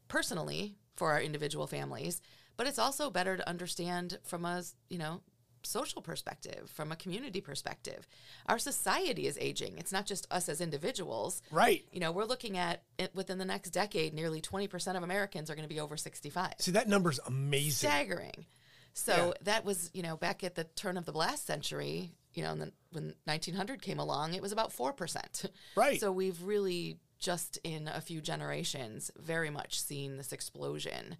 personally 0.09 0.75
for 0.97 1.13
our 1.13 1.21
individual 1.21 1.67
families, 1.67 2.23
but 2.57 2.67
it's 2.67 2.79
also 2.79 3.11
better 3.11 3.37
to 3.37 3.49
understand 3.49 4.19
from 4.25 4.47
a 4.47 4.63
you 4.89 4.99
know 4.99 5.21
social 5.65 6.03
perspective, 6.03 6.71
from 6.75 6.93
a 6.93 6.97
community 6.97 7.41
perspective. 7.41 8.07
Our 8.47 8.59
society 8.59 9.27
is 9.27 9.39
aging. 9.41 9.79
It's 9.79 9.93
not 9.93 10.07
just 10.07 10.27
us 10.31 10.49
as 10.49 10.61
individuals. 10.61 11.43
Right. 11.51 11.85
You 11.93 12.01
know, 12.01 12.13
we're 12.13 12.25
looking 12.25 12.57
at 12.59 12.83
it 12.99 13.15
within 13.15 13.39
the 13.39 13.45
next 13.45 13.71
decade, 13.71 14.15
nearly 14.15 14.41
20% 14.41 14.97
of 14.97 15.03
Americans 15.03 15.51
are 15.51 15.55
going 15.55 15.69
to 15.69 15.75
be 15.75 15.81
over 15.81 15.97
65. 15.97 16.55
See, 16.59 16.73
that 16.73 16.89
number's 16.89 17.21
amazing. 17.27 17.89
Staggering. 17.89 18.47
So 18.95 19.29
Yeah. 19.29 19.33
that 19.45 19.65
was, 19.65 19.91
you 19.95 20.03
know, 20.03 20.17
back 20.17 20.45
at 20.45 20.55
the 20.55 20.65
turn 20.65 20.97
of 20.97 21.07
the 21.07 21.13
last 21.13 21.47
century, 21.47 22.13
you 22.35 22.43
know, 22.43 22.53
and 22.53 22.61
then 22.61 22.73
when 22.91 23.15
1900 23.25 23.81
came 23.83 23.99
along, 23.99 24.35
it 24.35 24.43
was 24.43 24.53
about 24.53 24.73
4%. 24.73 25.51
Right. 25.77 25.99
So 26.01 26.13
we've 26.13 26.43
really 26.43 26.99
just 27.19 27.57
in 27.63 27.89
a 27.89 28.01
few 28.01 28.21
generations 28.21 29.11
very 29.17 29.49
much 29.49 29.81
seen 29.81 30.17
this 30.17 30.33
explosion 30.33 31.17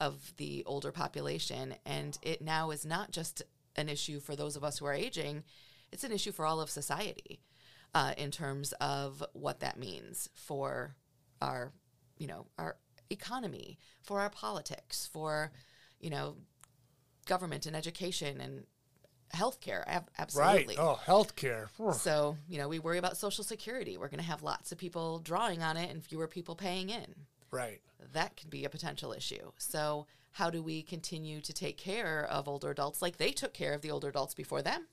of 0.00 0.32
the 0.36 0.64
older 0.66 0.90
population. 0.90 1.76
And 1.86 2.18
it 2.22 2.42
now 2.42 2.72
is 2.72 2.84
not 2.84 3.12
just 3.12 3.42
an 3.76 3.88
issue 3.88 4.20
for 4.20 4.36
those 4.36 4.56
of 4.56 4.64
us 4.64 4.78
who 4.78 4.86
are 4.86 4.94
aging, 4.94 5.44
it's 5.92 6.04
an 6.04 6.12
issue 6.12 6.32
for 6.32 6.46
all 6.46 6.60
of 6.60 6.70
society 6.70 7.40
uh, 7.94 8.12
in 8.16 8.30
terms 8.30 8.72
of 8.80 9.22
what 9.32 9.60
that 9.60 9.78
means 9.78 10.28
for 10.34 10.96
our, 11.40 11.72
you 12.18 12.26
know, 12.26 12.46
our 12.58 12.76
economy, 13.10 13.78
for 14.02 14.20
our 14.20 14.30
politics, 14.30 15.08
for, 15.12 15.52
you 16.00 16.10
know, 16.10 16.36
government 17.26 17.66
and 17.66 17.76
education 17.76 18.40
and 18.40 18.64
healthcare. 19.34 19.84
Ab- 19.86 20.10
absolutely. 20.18 20.76
Right. 20.76 20.78
Oh, 20.78 20.98
healthcare. 21.06 21.68
So, 21.92 22.36
you 22.48 22.58
know, 22.58 22.68
we 22.68 22.78
worry 22.78 22.98
about 22.98 23.16
Social 23.16 23.44
Security. 23.44 23.96
We're 23.96 24.08
going 24.08 24.18
to 24.20 24.26
have 24.26 24.42
lots 24.42 24.72
of 24.72 24.78
people 24.78 25.18
drawing 25.18 25.62
on 25.62 25.76
it 25.76 25.90
and 25.90 26.04
fewer 26.04 26.28
people 26.28 26.54
paying 26.54 26.90
in. 26.90 27.14
Right. 27.50 27.80
That 28.12 28.36
could 28.36 28.50
be 28.50 28.64
a 28.64 28.68
potential 28.70 29.12
issue. 29.12 29.52
So, 29.58 30.06
how 30.34 30.50
do 30.50 30.62
we 30.62 30.82
continue 30.82 31.40
to 31.40 31.52
take 31.52 31.76
care 31.76 32.26
of 32.28 32.48
older 32.48 32.70
adults 32.70 33.00
like 33.00 33.16
they 33.16 33.30
took 33.30 33.54
care 33.54 33.72
of 33.72 33.82
the 33.82 33.90
older 33.90 34.08
adults 34.08 34.34
before 34.34 34.62
them? 34.62 34.86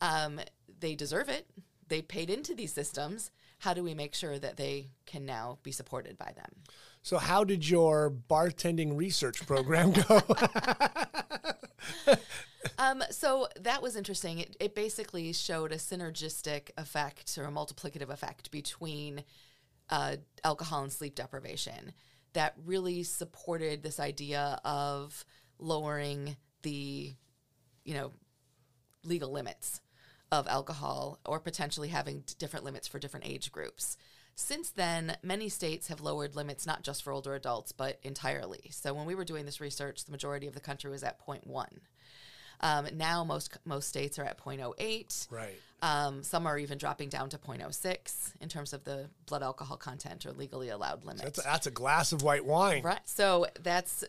Um, 0.00 0.40
they 0.80 0.94
deserve 0.94 1.28
it. 1.28 1.46
They 1.88 2.02
paid 2.02 2.28
into 2.30 2.54
these 2.54 2.72
systems. 2.72 3.30
How 3.58 3.72
do 3.74 3.82
we 3.82 3.94
make 3.94 4.14
sure 4.14 4.38
that 4.38 4.56
they 4.56 4.88
can 5.06 5.24
now 5.24 5.58
be 5.62 5.72
supported 5.72 6.18
by 6.18 6.32
them? 6.36 6.52
So, 7.02 7.16
how 7.16 7.44
did 7.44 7.68
your 7.68 8.10
bartending 8.10 8.96
research 8.96 9.46
program 9.46 9.92
go? 9.92 10.20
Um, 12.78 13.02
so 13.10 13.48
that 13.60 13.82
was 13.82 13.96
interesting. 13.96 14.38
It, 14.38 14.56
it 14.58 14.74
basically 14.74 15.32
showed 15.32 15.72
a 15.72 15.76
synergistic 15.76 16.70
effect 16.76 17.36
or 17.38 17.44
a 17.44 17.50
multiplicative 17.50 18.08
effect 18.08 18.50
between 18.50 19.22
uh, 19.90 20.16
alcohol 20.42 20.82
and 20.82 20.92
sleep 20.92 21.14
deprivation 21.14 21.92
that 22.32 22.54
really 22.64 23.02
supported 23.02 23.82
this 23.82 24.00
idea 24.00 24.60
of 24.64 25.24
lowering 25.58 26.36
the, 26.62 27.14
you 27.84 27.94
know, 27.94 28.12
legal 29.04 29.30
limits 29.30 29.80
of 30.30 30.46
alcohol 30.48 31.18
or 31.26 31.38
potentially 31.38 31.88
having 31.88 32.24
different 32.38 32.64
limits 32.64 32.88
for 32.88 32.98
different 32.98 33.26
age 33.26 33.52
groups. 33.52 33.96
Since 34.34 34.70
then, 34.70 35.16
many 35.22 35.48
states 35.50 35.88
have 35.88 36.00
lowered 36.00 36.34
limits 36.34 36.66
not 36.66 36.82
just 36.82 37.02
for 37.02 37.12
older 37.12 37.34
adults, 37.34 37.72
but 37.72 37.98
entirely. 38.02 38.70
So 38.70 38.94
when 38.94 39.04
we 39.04 39.14
were 39.14 39.26
doing 39.26 39.44
this 39.44 39.60
research, 39.60 40.04
the 40.04 40.12
majority 40.12 40.46
of 40.46 40.54
the 40.54 40.60
country 40.60 40.90
was 40.90 41.02
at 41.02 41.20
0.1. 41.24 41.66
Um, 42.62 42.86
now 42.94 43.24
most 43.24 43.58
most 43.64 43.88
states 43.88 44.18
are 44.18 44.24
at 44.24 44.38
0.08. 44.38 45.30
right. 45.30 45.58
Um, 45.82 46.22
some 46.22 46.46
are 46.46 46.58
even 46.58 46.78
dropping 46.78 47.08
down 47.08 47.28
to 47.30 47.38
0.06 47.38 48.34
in 48.40 48.48
terms 48.48 48.72
of 48.72 48.84
the 48.84 49.10
blood 49.26 49.42
alcohol 49.42 49.76
content 49.76 50.24
or 50.24 50.32
legally 50.32 50.68
allowed 50.68 51.04
limit. 51.04 51.24
That's 51.24 51.40
a, 51.40 51.42
that's 51.42 51.66
a 51.66 51.72
glass 51.72 52.12
of 52.12 52.22
white 52.22 52.44
wine. 52.44 52.84
Right. 52.84 53.00
So 53.04 53.46
that's 53.60 54.04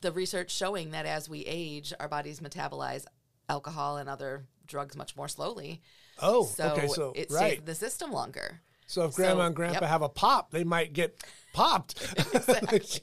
the 0.00 0.10
research 0.10 0.50
showing 0.50 0.90
that 0.90 1.06
as 1.06 1.28
we 1.28 1.40
age, 1.40 1.92
our 2.00 2.08
bodies 2.08 2.40
metabolize 2.40 3.04
alcohol 3.48 3.96
and 3.96 4.08
other 4.08 4.46
drugs 4.66 4.96
much 4.96 5.16
more 5.16 5.28
slowly. 5.28 5.82
Oh, 6.20 6.44
So, 6.44 6.72
okay. 6.72 6.88
So, 6.88 7.12
it 7.14 7.30
right. 7.30 7.52
saved 7.52 7.66
the 7.66 7.74
system 7.74 8.12
longer. 8.12 8.60
So, 8.86 9.04
if 9.04 9.14
grandma 9.14 9.42
so, 9.42 9.46
and 9.46 9.56
grandpa 9.56 9.80
yep. 9.82 9.90
have 9.90 10.02
a 10.02 10.08
pop, 10.08 10.50
they 10.50 10.64
might 10.64 10.92
get 10.92 11.22
popped. 11.52 12.00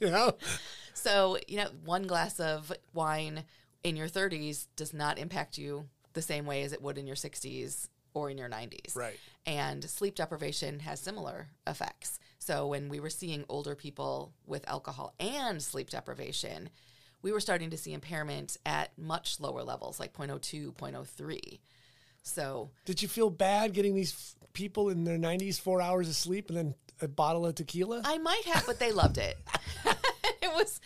you 0.00 0.10
know? 0.10 0.36
So, 0.94 1.38
you 1.48 1.56
know, 1.56 1.68
one 1.84 2.06
glass 2.06 2.38
of 2.40 2.72
wine 2.94 3.44
in 3.84 3.96
your 3.96 4.08
30s 4.08 4.66
does 4.76 4.92
not 4.92 5.18
impact 5.18 5.58
you 5.58 5.88
the 6.12 6.22
same 6.22 6.46
way 6.46 6.62
as 6.62 6.72
it 6.72 6.82
would 6.82 6.98
in 6.98 7.06
your 7.06 7.16
60s 7.16 7.88
or 8.14 8.30
in 8.30 8.38
your 8.38 8.48
90s. 8.48 8.94
Right. 8.94 9.18
And 9.46 9.82
sleep 9.84 10.14
deprivation 10.14 10.80
has 10.80 11.00
similar 11.00 11.48
effects. 11.66 12.18
So, 12.38 12.66
when 12.66 12.88
we 12.88 13.00
were 13.00 13.10
seeing 13.10 13.44
older 13.48 13.74
people 13.74 14.32
with 14.46 14.68
alcohol 14.68 15.14
and 15.18 15.62
sleep 15.62 15.90
deprivation, 15.90 16.70
we 17.22 17.32
were 17.32 17.40
starting 17.40 17.70
to 17.70 17.76
see 17.76 17.92
impairment 17.92 18.56
at 18.66 18.96
much 18.98 19.40
lower 19.40 19.62
levels, 19.62 20.00
like 20.00 20.12
0.02, 20.12 20.74
0.03. 20.74 21.60
So, 22.22 22.70
Did 22.84 23.02
you 23.02 23.08
feel 23.08 23.30
bad 23.30 23.72
getting 23.72 23.94
these 23.94 24.12
f- 24.12 24.48
people 24.52 24.88
in 24.90 25.04
their 25.04 25.18
90s 25.18 25.60
four 25.60 25.80
hours 25.80 26.08
of 26.08 26.14
sleep 26.14 26.48
and 26.48 26.56
then 26.56 26.74
a 27.00 27.08
bottle 27.08 27.46
of 27.46 27.54
tequila? 27.54 28.02
I 28.04 28.18
might 28.18 28.44
have, 28.44 28.64
but 28.66 28.78
they 28.78 28.92
loved 28.92 29.18
it. 29.18 29.36
it 30.40 30.52
was 30.52 30.80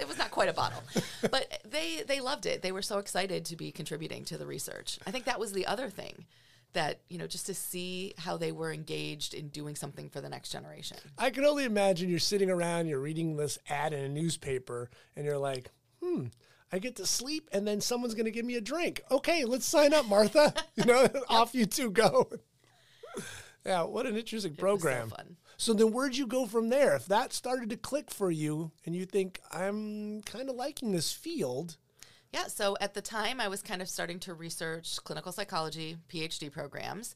it 0.00 0.08
was 0.08 0.18
not 0.18 0.30
quite 0.30 0.48
a 0.48 0.52
bottle, 0.52 0.82
but 1.30 1.62
they 1.64 2.02
they 2.06 2.20
loved 2.20 2.46
it. 2.46 2.62
They 2.62 2.72
were 2.72 2.82
so 2.82 2.98
excited 2.98 3.44
to 3.46 3.56
be 3.56 3.70
contributing 3.70 4.24
to 4.26 4.38
the 4.38 4.46
research. 4.46 4.98
I 5.06 5.10
think 5.10 5.24
that 5.26 5.38
was 5.38 5.52
the 5.52 5.66
other 5.66 5.88
thing 5.88 6.26
that 6.72 7.00
you 7.08 7.18
know 7.18 7.26
just 7.26 7.46
to 7.46 7.54
see 7.54 8.14
how 8.18 8.36
they 8.36 8.52
were 8.52 8.72
engaged 8.72 9.34
in 9.34 9.48
doing 9.48 9.76
something 9.76 10.08
for 10.08 10.20
the 10.20 10.28
next 10.28 10.50
generation. 10.50 10.96
I 11.18 11.30
can 11.30 11.44
only 11.44 11.64
imagine 11.64 12.10
you're 12.10 12.18
sitting 12.18 12.50
around, 12.50 12.86
you're 12.88 13.00
reading 13.00 13.36
this 13.36 13.58
ad 13.68 13.92
in 13.92 14.04
a 14.04 14.08
newspaper, 14.08 14.90
and 15.16 15.24
you're 15.24 15.38
like, 15.38 15.70
hmm, 16.02 16.26
I 16.72 16.78
get 16.78 16.96
to 16.96 17.06
sleep, 17.06 17.48
and 17.52 17.66
then 17.66 17.80
someone's 17.80 18.14
going 18.14 18.26
to 18.26 18.30
give 18.30 18.44
me 18.44 18.56
a 18.56 18.60
drink. 18.60 19.02
Okay, 19.10 19.44
let's 19.44 19.66
sign 19.66 19.92
up, 19.92 20.06
Martha. 20.06 20.54
you 20.76 20.84
know, 20.84 21.08
off 21.28 21.54
you 21.54 21.66
two 21.66 21.90
go. 21.90 22.30
yeah, 23.66 23.82
what 23.82 24.06
an 24.06 24.16
interesting 24.16 24.54
so 24.54 24.60
program. 24.60 25.10
fun. 25.10 25.36
So 25.56 25.74
then 25.74 25.92
where'd 25.92 26.16
you 26.16 26.26
go 26.26 26.46
from 26.46 26.68
there? 26.70 26.96
If 26.96 27.06
that 27.06 27.32
started 27.32 27.68
to 27.70 27.76
click 27.76 28.10
for 28.10 28.30
you 28.30 28.70
and 28.86 28.94
you 28.96 29.04
think, 29.04 29.40
I'm 29.52 30.22
kind 30.22 30.48
of 30.48 30.56
liking 30.56 30.92
this 30.92 31.12
field, 31.12 31.76
Yeah, 32.32 32.46
so 32.46 32.76
at 32.80 32.94
the 32.94 33.02
time 33.02 33.40
I 33.40 33.48
was 33.48 33.60
kind 33.60 33.82
of 33.82 33.88
starting 33.88 34.20
to 34.20 34.32
research 34.34 34.96
clinical 35.04 35.32
psychology 35.32 35.96
PhD 36.08 36.50
programs. 36.50 37.14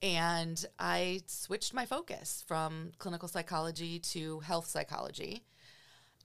And 0.00 0.64
I 0.78 1.20
switched 1.26 1.74
my 1.74 1.84
focus 1.84 2.44
from 2.46 2.92
clinical 2.98 3.28
psychology 3.28 3.98
to 4.00 4.40
health 4.40 4.66
psychology. 4.66 5.42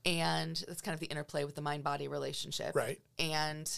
And 0.04 0.62
that's 0.68 0.82
kind 0.82 0.94
of 0.94 1.00
the 1.00 1.06
interplay 1.06 1.44
with 1.44 1.54
the 1.54 1.62
mind 1.62 1.82
body 1.82 2.08
relationship. 2.08 2.74
Right. 2.74 3.00
And 3.18 3.70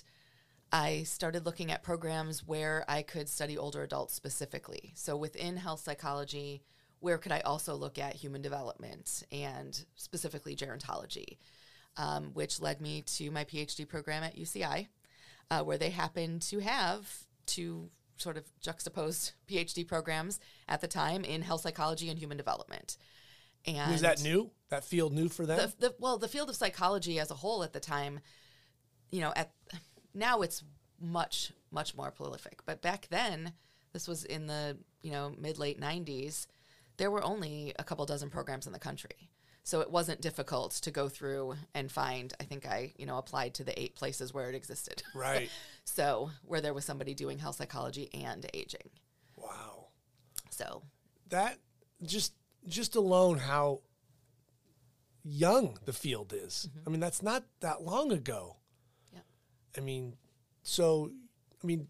I 0.73 1.05
started 1.05 1.47
looking 1.47 1.71
at 1.71 1.83
programs 1.83 2.45
where 2.45 2.85
I 2.89 3.03
could 3.03 3.29
study 3.29 3.57
older 3.57 3.83
adults 3.83 4.15
specifically. 4.15 4.93
So 4.97 5.17
within 5.17 5.57
health 5.57 5.81
psychology, 5.81 6.63
where 6.99 7.19
could 7.19 7.33
I 7.33 7.41
also 7.41 7.75
look 7.75 7.99
at 7.99 8.15
human 8.15 8.43
development 8.43 9.23
and 9.31 9.85
specifically 9.95 10.57
gerontology? 10.57 11.37
um, 11.97 12.31
which 12.35 12.61
led 12.61 12.81
me 12.81 13.03
to 13.03 13.31
my 13.31 13.45
PhD 13.45 13.89
program 13.89 14.23
at 14.23 14.37
UCI, 14.37 14.89
uh, 15.51 15.63
where 15.63 15.79
they 15.79 15.91
happened 15.91 16.43
to 16.43 16.59
have 16.59 17.09
two 17.47 17.91
sort 18.17 18.37
of 18.37 18.45
juxtaposed 18.61 19.33
PhD 19.51 19.87
programs 19.87 20.41
at 20.69 20.81
the 20.81 20.89
time 20.89 21.25
in 21.25 21.43
health 21.43 21.63
psychology 21.63 22.09
and 22.09 22.19
human 22.19 22.37
development. 22.37 22.97
And 23.67 23.95
is 23.95 24.03
that 24.03 24.23
new? 24.23 24.51
That 24.69 24.85
field 24.85 25.13
new 25.13 25.29
for 25.29 25.47
them? 25.47 25.59
the, 25.59 25.89
the 25.89 25.95
well 25.99 26.19
the 26.19 26.29
field 26.29 26.49
of 26.51 26.57
psychology 26.57 27.19
as 27.21 27.31
a 27.31 27.35
whole 27.35 27.63
at 27.63 27.73
the 27.73 27.81
time 27.81 28.21
you 29.11 29.21
know 29.21 29.33
at 29.37 29.53
now 30.15 30.43
it's 30.43 30.63
much 31.01 31.53
much 31.71 31.95
more 31.97 32.11
prolific 32.11 32.61
but 32.67 32.83
back 32.83 33.07
then 33.11 33.53
this 33.93 34.09
was 34.09 34.25
in 34.25 34.47
the 34.47 34.77
you 35.03 35.11
know 35.13 35.33
mid 35.39 35.59
late 35.59 35.81
90s 35.81 36.47
there 36.97 37.11
were 37.11 37.23
only 37.23 37.75
a 37.79 37.85
couple 37.85 38.05
dozen 38.07 38.31
programs 38.31 38.67
in 38.67 38.73
the 38.73 38.79
country 38.79 39.31
so 39.63 39.81
it 39.81 39.91
wasn't 39.91 40.21
difficult 40.21 40.73
to 40.73 40.91
go 40.91 41.09
through 41.09 41.55
and 41.75 41.93
find 41.93 42.33
i 42.41 42.45
think 42.45 42.67
i 42.67 42.93
you 42.99 43.07
know 43.07 43.19
applied 43.19 43.55
to 43.55 43.63
the 43.65 43.79
eight 43.81 43.95
places 43.95 44.33
where 44.35 44.49
it 44.49 44.55
existed 44.57 45.03
right. 45.15 45.51
so 45.85 46.31
where 46.45 46.61
there 46.61 46.75
was 46.75 46.85
somebody 46.85 47.15
doing 47.15 47.39
health 47.39 47.57
psychology 47.57 48.09
and 48.15 48.47
aging 48.55 48.91
Wow. 49.37 49.89
so 50.51 50.83
that 51.29 51.59
just 52.03 52.33
just 52.67 52.97
alone 52.97 53.39
how 53.39 53.81
young 55.27 55.79
the 55.85 55.93
field 55.93 56.33
is. 56.35 56.69
I 56.87 56.91
mean, 56.91 57.01
that's 57.01 57.23
not 57.23 57.45
that 57.61 57.83
long 57.83 58.13
ago. 58.13 58.57
yeah 59.13 59.21
I 59.77 59.81
mean, 59.81 60.15
so 60.63 61.11
I 61.63 61.67
mean, 61.67 61.89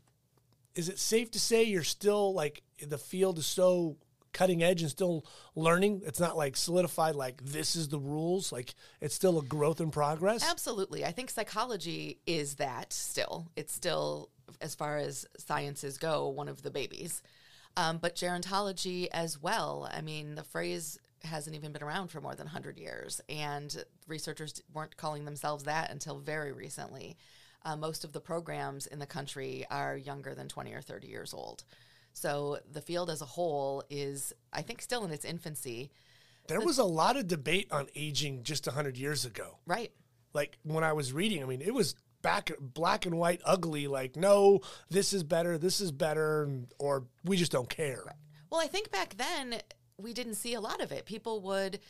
is 0.74 0.88
it 0.88 0.98
safe 0.98 1.30
to 1.32 1.40
say 1.40 1.64
you're 1.64 1.82
still 1.82 2.34
like 2.34 2.62
the 2.86 2.98
field 2.98 3.38
is 3.38 3.46
so 3.46 3.96
cutting 4.32 4.62
edge 4.62 4.82
and 4.82 4.90
still 4.90 5.26
learning? 5.54 6.02
It's 6.04 6.20
not 6.20 6.36
like 6.36 6.56
solidified 6.56 7.14
like 7.14 7.42
this 7.44 7.76
is 7.76 7.88
the 7.88 7.98
rules. 7.98 8.52
Like 8.52 8.74
it's 9.00 9.14
still 9.14 9.38
a 9.38 9.42
growth 9.42 9.80
in 9.80 9.90
progress. 9.90 10.48
Absolutely. 10.48 11.04
I 11.04 11.12
think 11.12 11.30
psychology 11.30 12.20
is 12.26 12.56
that 12.56 12.92
still. 12.92 13.50
It's 13.56 13.72
still, 13.72 14.30
as 14.60 14.74
far 14.74 14.98
as 14.98 15.26
sciences 15.38 15.98
go, 15.98 16.28
one 16.28 16.48
of 16.48 16.62
the 16.62 16.70
babies. 16.70 17.22
Um, 17.78 17.98
but 17.98 18.14
gerontology 18.14 19.08
as 19.12 19.40
well. 19.40 19.90
I 19.92 20.00
mean, 20.00 20.34
the 20.34 20.44
phrase 20.44 20.98
hasn't 21.26 21.54
even 21.56 21.72
been 21.72 21.82
around 21.82 22.08
for 22.08 22.20
more 22.20 22.34
than 22.34 22.46
100 22.46 22.78
years, 22.78 23.20
and 23.28 23.84
researchers 24.08 24.62
weren't 24.72 24.96
calling 24.96 25.24
themselves 25.24 25.64
that 25.64 25.90
until 25.90 26.18
very 26.18 26.52
recently. 26.52 27.16
uh, 27.64 27.76
most 27.76 28.04
of 28.04 28.12
the 28.12 28.20
programs 28.20 28.86
in 28.86 29.00
the 29.00 29.06
country 29.06 29.66
are 29.70 29.96
younger 29.96 30.34
than 30.34 30.46
20 30.48 30.72
or 30.72 30.80
30 30.80 31.08
years 31.08 31.34
old. 31.34 31.64
So 32.12 32.58
the 32.70 32.80
field 32.80 33.10
as 33.10 33.20
a 33.20 33.26
whole 33.26 33.82
is, 33.90 34.32
I 34.52 34.62
think, 34.62 34.80
still 34.80 35.04
in 35.04 35.10
its 35.10 35.24
infancy. 35.24 35.90
There 36.48 36.60
was 36.60 36.78
a 36.78 36.84
lot 36.84 37.16
of 37.16 37.26
debate 37.26 37.66
on 37.72 37.88
aging 37.96 38.44
just 38.44 38.66
100 38.66 38.96
years 38.96 39.24
ago. 39.24 39.58
Right. 39.66 39.90
Like 40.32 40.58
when 40.62 40.84
I 40.84 40.92
was 40.92 41.12
reading, 41.12 41.42
I 41.42 41.46
mean, 41.46 41.60
it 41.60 41.74
was 41.74 41.96
back 42.22 42.52
black 42.60 43.04
and 43.04 43.18
white 43.18 43.40
ugly 43.44 43.86
like 43.86 44.16
no 44.16 44.60
this 44.90 45.12
is 45.12 45.22
better 45.22 45.58
this 45.58 45.80
is 45.80 45.92
better 45.92 46.48
or 46.78 47.04
we 47.24 47.36
just 47.36 47.52
don't 47.52 47.68
care 47.68 48.02
Well, 48.50 48.60
I 48.60 48.66
think 48.66 48.90
back 48.90 49.16
then 49.16 49.60
we 49.98 50.12
didn't 50.12 50.34
see 50.34 50.54
a 50.54 50.60
lot 50.60 50.80
of 50.80 50.92
it. 50.92 51.06
People 51.06 51.40
would, 51.42 51.80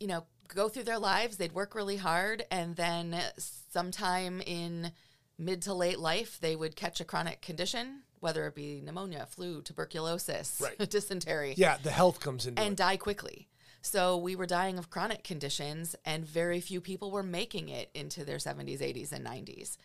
you 0.00 0.06
know, 0.06 0.24
go 0.48 0.68
through 0.68 0.84
their 0.84 0.98
lives, 0.98 1.36
they'd 1.36 1.52
work 1.52 1.74
really 1.74 1.96
hard, 1.96 2.44
and 2.50 2.76
then 2.76 3.16
sometime 3.38 4.40
in 4.44 4.92
mid 5.38 5.62
to 5.62 5.74
late 5.74 5.98
life, 5.98 6.38
they 6.40 6.56
would 6.56 6.76
catch 6.76 7.00
a 7.00 7.04
chronic 7.04 7.40
condition, 7.42 8.02
whether 8.20 8.46
it 8.46 8.54
be 8.54 8.80
pneumonia, 8.84 9.26
flu, 9.28 9.60
tuberculosis, 9.62 10.60
Right. 10.62 10.78
dysentery, 10.90 11.54
yeah 11.56 11.76
the 11.82 11.90
health 11.90 12.20
comes 12.20 12.46
into 12.46 12.62
and 12.62 12.72
it 12.72 12.76
die 12.76 12.96
quickly. 12.96 13.48
So 13.82 14.16
we 14.16 14.34
were 14.34 14.46
dying 14.46 14.78
of 14.78 14.90
chronic 14.90 15.22
conditions, 15.22 15.94
and 16.04 16.24
very 16.26 16.60
few 16.60 16.80
people 16.80 17.12
were 17.12 17.22
making 17.22 17.68
it 17.68 17.90
into 17.94 18.24
their 18.24 18.38
70s, 18.38 18.80
80s, 18.80 19.12
and 19.12 19.24
90s. 19.24 19.76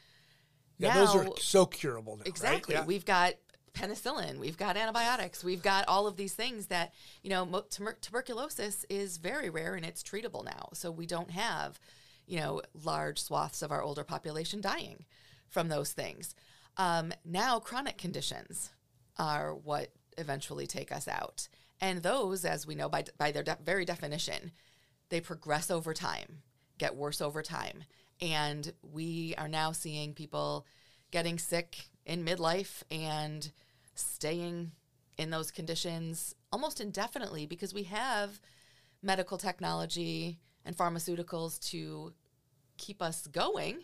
yeah 0.80 0.96
those 0.96 1.16
are 1.16 1.28
so 1.38 1.66
curable 1.66 2.16
now, 2.16 2.22
right? 2.22 2.28
Exactly. 2.28 2.76
Yeah. 2.76 2.86
We've 2.86 3.06
got 3.06 3.34
penicillin, 3.74 4.38
we've 4.38 4.58
got 4.58 4.78
antibiotics, 4.78 5.44
we've 5.44 5.64
got 5.64 5.88
all 5.88 6.08
of 6.08 6.18
these 6.18 6.34
things 6.34 6.68
that, 6.68 6.94
you 7.24 7.30
know, 7.30 7.64
tuber- 7.70 7.98
tuberculosis 8.02 8.86
is 8.90 9.18
very 9.18 9.50
rare 9.50 9.76
and 9.76 9.86
it's 9.86 10.04
treatable 10.04 10.44
now. 10.44 10.70
So 10.74 10.92
we 10.92 11.06
don't 11.06 11.32
have, 11.32 11.80
you 12.26 12.40
know, 12.40 12.62
large 12.84 13.22
swaths 13.22 13.62
of 13.62 13.72
our 13.72 13.82
older 13.82 14.04
population 14.04 14.62
dying 14.62 15.06
from 15.48 15.70
those 15.70 15.94
things. 15.94 16.36
Um, 16.78 17.14
now, 17.26 17.60
chronic 17.60 17.98
conditions 17.98 18.72
are 19.18 19.54
what 19.54 19.90
eventually 20.18 20.68
take 20.68 20.92
us 20.92 21.08
out. 21.08 21.48
And 21.80 22.04
those, 22.04 22.46
as 22.46 22.68
we 22.68 22.76
know 22.76 22.90
by, 22.90 23.06
by 23.18 23.32
their 23.32 23.44
de- 23.44 23.58
very 23.64 23.86
definition, 23.86 24.52
they 25.10 25.20
progress 25.20 25.72
over 25.72 25.94
time, 25.94 26.40
get 26.78 26.96
worse 26.96 27.22
over 27.22 27.42
time. 27.42 27.84
And 28.22 28.72
we 28.82 29.34
are 29.38 29.48
now 29.48 29.72
seeing 29.72 30.14
people 30.14 30.66
getting 31.12 31.38
sick 31.38 31.90
in 32.06 32.26
midlife 32.26 32.84
and 32.90 33.52
staying 33.96 34.72
in 35.18 35.30
those 35.30 35.52
conditions 35.52 36.36
almost 36.52 36.82
indefinitely 36.82 37.46
because 37.46 37.74
we 37.74 37.84
have 37.84 38.40
medical 39.02 39.38
technology 39.38 40.40
and 40.66 40.78
pharmaceuticals 40.78 41.60
to 41.70 42.14
keep 42.78 43.02
us 43.02 43.28
going 43.28 43.84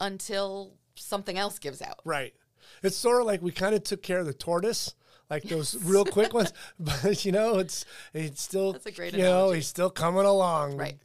until 0.00 0.74
something 0.94 1.38
else 1.38 1.58
gives 1.58 1.82
out. 1.82 2.00
Right. 2.04 2.34
It's 2.82 2.96
sort 2.96 3.20
of 3.20 3.26
like 3.26 3.42
we 3.42 3.52
kind 3.52 3.74
of 3.74 3.82
took 3.82 4.02
care 4.02 4.18
of 4.18 4.26
the 4.26 4.34
tortoise, 4.34 4.94
like 5.30 5.42
those 5.44 5.76
real 5.84 6.04
quick 6.04 6.32
ones. 6.32 6.52
But 6.78 7.24
you 7.24 7.32
know, 7.32 7.58
it's 7.58 7.84
it's 8.12 8.42
still 8.42 8.72
That's 8.72 8.86
a 8.86 8.92
great 8.92 9.14
you 9.14 9.22
know 9.22 9.52
he's 9.52 9.66
still 9.66 9.90
coming 9.90 10.24
along. 10.24 10.76
Right. 10.76 10.98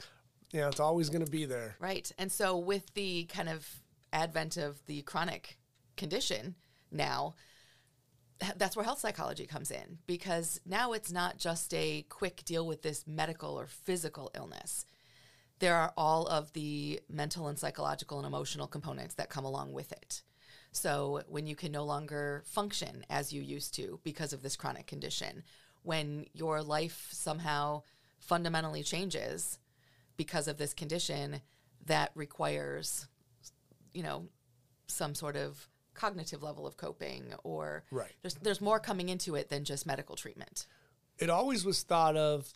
You 0.51 0.61
know, 0.61 0.67
it's 0.67 0.81
always 0.81 1.09
going 1.09 1.23
to 1.23 1.31
be 1.31 1.45
there. 1.45 1.77
Right. 1.79 2.11
And 2.17 2.29
so, 2.29 2.57
with 2.57 2.93
the 2.93 3.23
kind 3.25 3.47
of 3.47 3.65
advent 4.11 4.57
of 4.57 4.85
the 4.85 5.01
chronic 5.03 5.57
condition 5.97 6.55
now, 6.91 7.35
that's 8.57 8.75
where 8.75 8.85
health 8.85 8.99
psychology 8.99 9.45
comes 9.45 9.71
in 9.71 9.99
because 10.07 10.59
now 10.65 10.93
it's 10.93 11.11
not 11.11 11.37
just 11.37 11.73
a 11.73 12.05
quick 12.09 12.43
deal 12.43 12.65
with 12.65 12.81
this 12.81 13.05
medical 13.05 13.59
or 13.59 13.67
physical 13.67 14.31
illness. 14.35 14.85
There 15.59 15.75
are 15.75 15.93
all 15.95 16.25
of 16.25 16.51
the 16.53 17.01
mental 17.07 17.47
and 17.47 17.57
psychological 17.57 18.17
and 18.17 18.25
emotional 18.25 18.67
components 18.67 19.15
that 19.15 19.29
come 19.29 19.45
along 19.45 19.73
with 19.73 19.91
it. 19.91 20.23
So, 20.73 21.21
when 21.27 21.47
you 21.47 21.55
can 21.55 21.71
no 21.71 21.83
longer 21.83 22.43
function 22.45 23.05
as 23.09 23.33
you 23.33 23.41
used 23.41 23.75
to 23.75 23.99
because 24.03 24.31
of 24.31 24.41
this 24.41 24.55
chronic 24.55 24.87
condition, 24.87 25.43
when 25.83 26.25
your 26.33 26.63
life 26.63 27.09
somehow 27.11 27.83
fundamentally 28.19 28.81
changes 28.81 29.59
because 30.15 30.47
of 30.47 30.57
this 30.57 30.73
condition 30.73 31.41
that 31.85 32.11
requires, 32.15 33.07
you 33.93 34.01
know, 34.01 34.29
some 34.87 35.13
sort 35.13 35.35
of 35.35 35.67
cognitive 36.01 36.41
level 36.41 36.65
of 36.65 36.77
coping 36.77 37.33
or 37.43 37.83
Right. 37.91 38.13
there's, 38.23 38.35
there's 38.35 38.61
more 38.61 38.79
coming 38.79 39.09
into 39.09 39.35
it 39.35 39.49
than 39.49 39.63
just 39.63 39.85
medical 39.85 40.15
treatment. 40.15 40.65
It 41.19 41.29
always 41.29 41.63
was 41.63 41.83
thought 41.83 42.17
of 42.17 42.51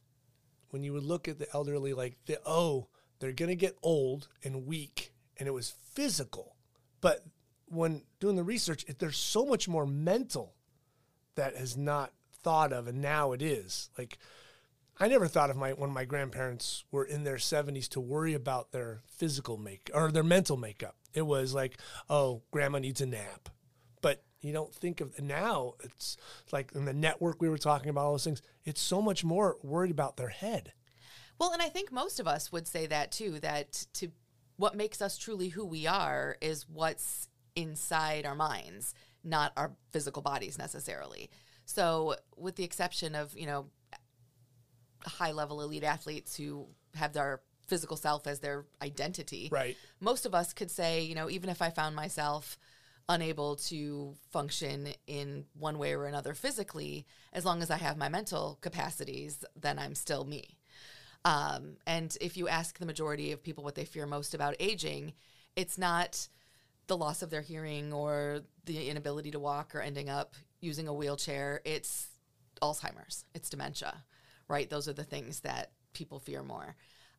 when 0.71 0.84
you 0.84 0.93
would 0.93 1.03
look 1.03 1.27
at 1.27 1.38
the 1.38 1.47
elderly 1.53 1.93
like 1.93 2.17
the 2.25 2.39
oh 2.45 2.88
they're 3.19 3.31
going 3.31 3.49
to 3.49 3.55
get 3.55 3.77
old 3.81 4.27
and 4.43 4.65
weak, 4.65 5.13
and 5.38 5.47
it 5.47 5.51
was 5.51 5.73
physical. 5.93 6.55
But 6.99 7.23
when 7.67 8.03
doing 8.19 8.36
the 8.36 8.43
research, 8.43 8.84
it, 8.88 8.99
there's 8.99 9.17
so 9.17 9.45
much 9.45 9.67
more 9.67 9.86
mental 9.86 10.55
that 11.36 11.55
has 11.55 11.77
not 11.77 12.12
thought 12.43 12.73
of, 12.73 12.88
and 12.88 13.01
now 13.01 13.31
it 13.31 13.41
is 13.41 13.89
like. 13.97 14.17
I 14.97 15.10
never 15.10 15.27
thought 15.27 15.49
of 15.49 15.58
my 15.58 15.73
when 15.73 15.89
my 15.89 16.05
grandparents 16.05 16.86
were 16.89 17.03
in 17.03 17.25
their 17.25 17.36
70s 17.36 17.89
to 17.89 17.99
worry 17.99 18.34
about 18.34 18.71
their 18.71 19.01
physical 19.05 19.58
make 19.58 19.91
or 19.93 20.10
their 20.10 20.23
mental 20.23 20.55
makeup. 20.55 20.95
It 21.15 21.25
was 21.25 21.54
like, 21.54 21.80
oh, 22.10 22.43
grandma 22.51 22.80
needs 22.80 23.01
a 23.01 23.06
nap. 23.06 23.49
But 24.01 24.23
you 24.41 24.54
don't 24.54 24.73
think 24.73 25.01
of 25.01 25.19
now 25.19 25.73
it's 25.84 26.17
like 26.51 26.71
in 26.75 26.86
the 26.86 26.93
network 26.93 27.41
we 27.41 27.49
were 27.49 27.58
talking 27.58 27.89
about 27.89 28.06
all 28.06 28.12
those 28.12 28.23
things. 28.23 28.41
It's 28.63 28.82
so 28.82 29.01
much 29.01 29.23
more 29.23 29.58
worried 29.63 29.91
about 29.91 30.17
their 30.17 30.30
head. 30.30 30.73
Well, 31.39 31.51
and 31.51 31.62
I 31.62 31.69
think 31.69 31.91
most 31.91 32.19
of 32.19 32.28
us 32.28 32.51
would 32.51 32.67
say 32.67 32.86
that 32.88 33.12
too 33.12 33.39
that 33.39 33.88
to 33.95 34.12
what 34.58 34.75
makes 34.75 35.01
us 35.01 35.17
truly 35.17 35.49
who 35.49 35.65
we 35.65 35.88
are 35.88 36.38
is 36.41 36.67
what's 36.69 37.28
inside 37.56 38.25
our 38.25 38.36
minds, 38.36 38.93
not 39.23 39.51
our 39.58 39.71
physical 39.91 40.21
bodies 40.21 40.58
necessarily. 40.58 41.30
So, 41.65 42.15
with 42.38 42.56
the 42.56 42.63
exception 42.63 43.15
of, 43.15 43.36
you 43.38 43.47
know, 43.47 43.67
high 45.01 45.32
level 45.32 45.62
elite 45.62 45.84
athletes 45.84 46.36
who 46.36 46.67
have 46.95 47.13
their 47.13 47.41
physical 47.67 47.97
self 47.97 48.28
as 48.28 48.39
their 48.39 48.65
identity. 48.82 49.49
Right. 49.51 49.78
Most 49.99 50.25
of 50.25 50.36
us 50.36 50.54
could 50.54 50.71
say, 50.71 51.04
you 51.04 51.15
know, 51.15 51.30
even 51.30 51.49
if 51.49 51.62
I 51.62 51.69
found 51.69 51.95
myself 51.95 52.58
unable 53.08 53.56
to 53.56 54.15
function 54.32 54.89
in 55.08 55.45
one 55.58 55.78
way 55.78 55.93
or 55.93 56.06
another 56.06 56.34
physically, 56.34 57.06
as 57.34 57.45
long 57.45 57.62
as 57.62 57.69
I 57.69 57.78
have 57.78 57.97
my 57.97 58.10
mental 58.10 58.58
capacities, 58.62 59.43
then 59.60 59.78
I'm 59.78 59.95
still 59.95 60.25
me. 60.25 60.58
Um, 61.23 61.78
and 61.88 62.15
if 62.21 62.38
you 62.38 62.47
ask 62.47 62.78
the 62.78 62.86
majority 62.86 63.32
of 63.32 63.43
people 63.43 63.63
what 63.63 63.75
they 63.75 63.86
fear 63.86 64.06
most 64.06 64.34
about 64.34 64.56
aging, 64.60 65.13
it's 65.56 65.78
not 65.78 66.28
the 66.88 66.97
loss 66.97 67.21
of 67.21 67.30
their 67.30 67.41
hearing 67.41 67.93
or 67.93 68.41
the 68.65 68.89
inability 68.89 69.32
to 69.32 69.39
walk 69.39 69.75
or 69.75 69.82
ending 69.82 70.10
up 70.10 70.36
using 70.60 70.88
a 70.88 70.93
wheelchair. 70.93 71.62
It's 71.65 72.08
Alzheimer's, 72.62 73.25
it's 73.34 73.49
dementia, 73.49 74.04
right? 74.47 74.69
Those 74.69 74.88
are 74.88 74.93
the 74.93 75.04
things 75.04 75.41
that 75.41 75.71
people 75.93 76.19
fear 76.19 76.43
more. 76.43 76.75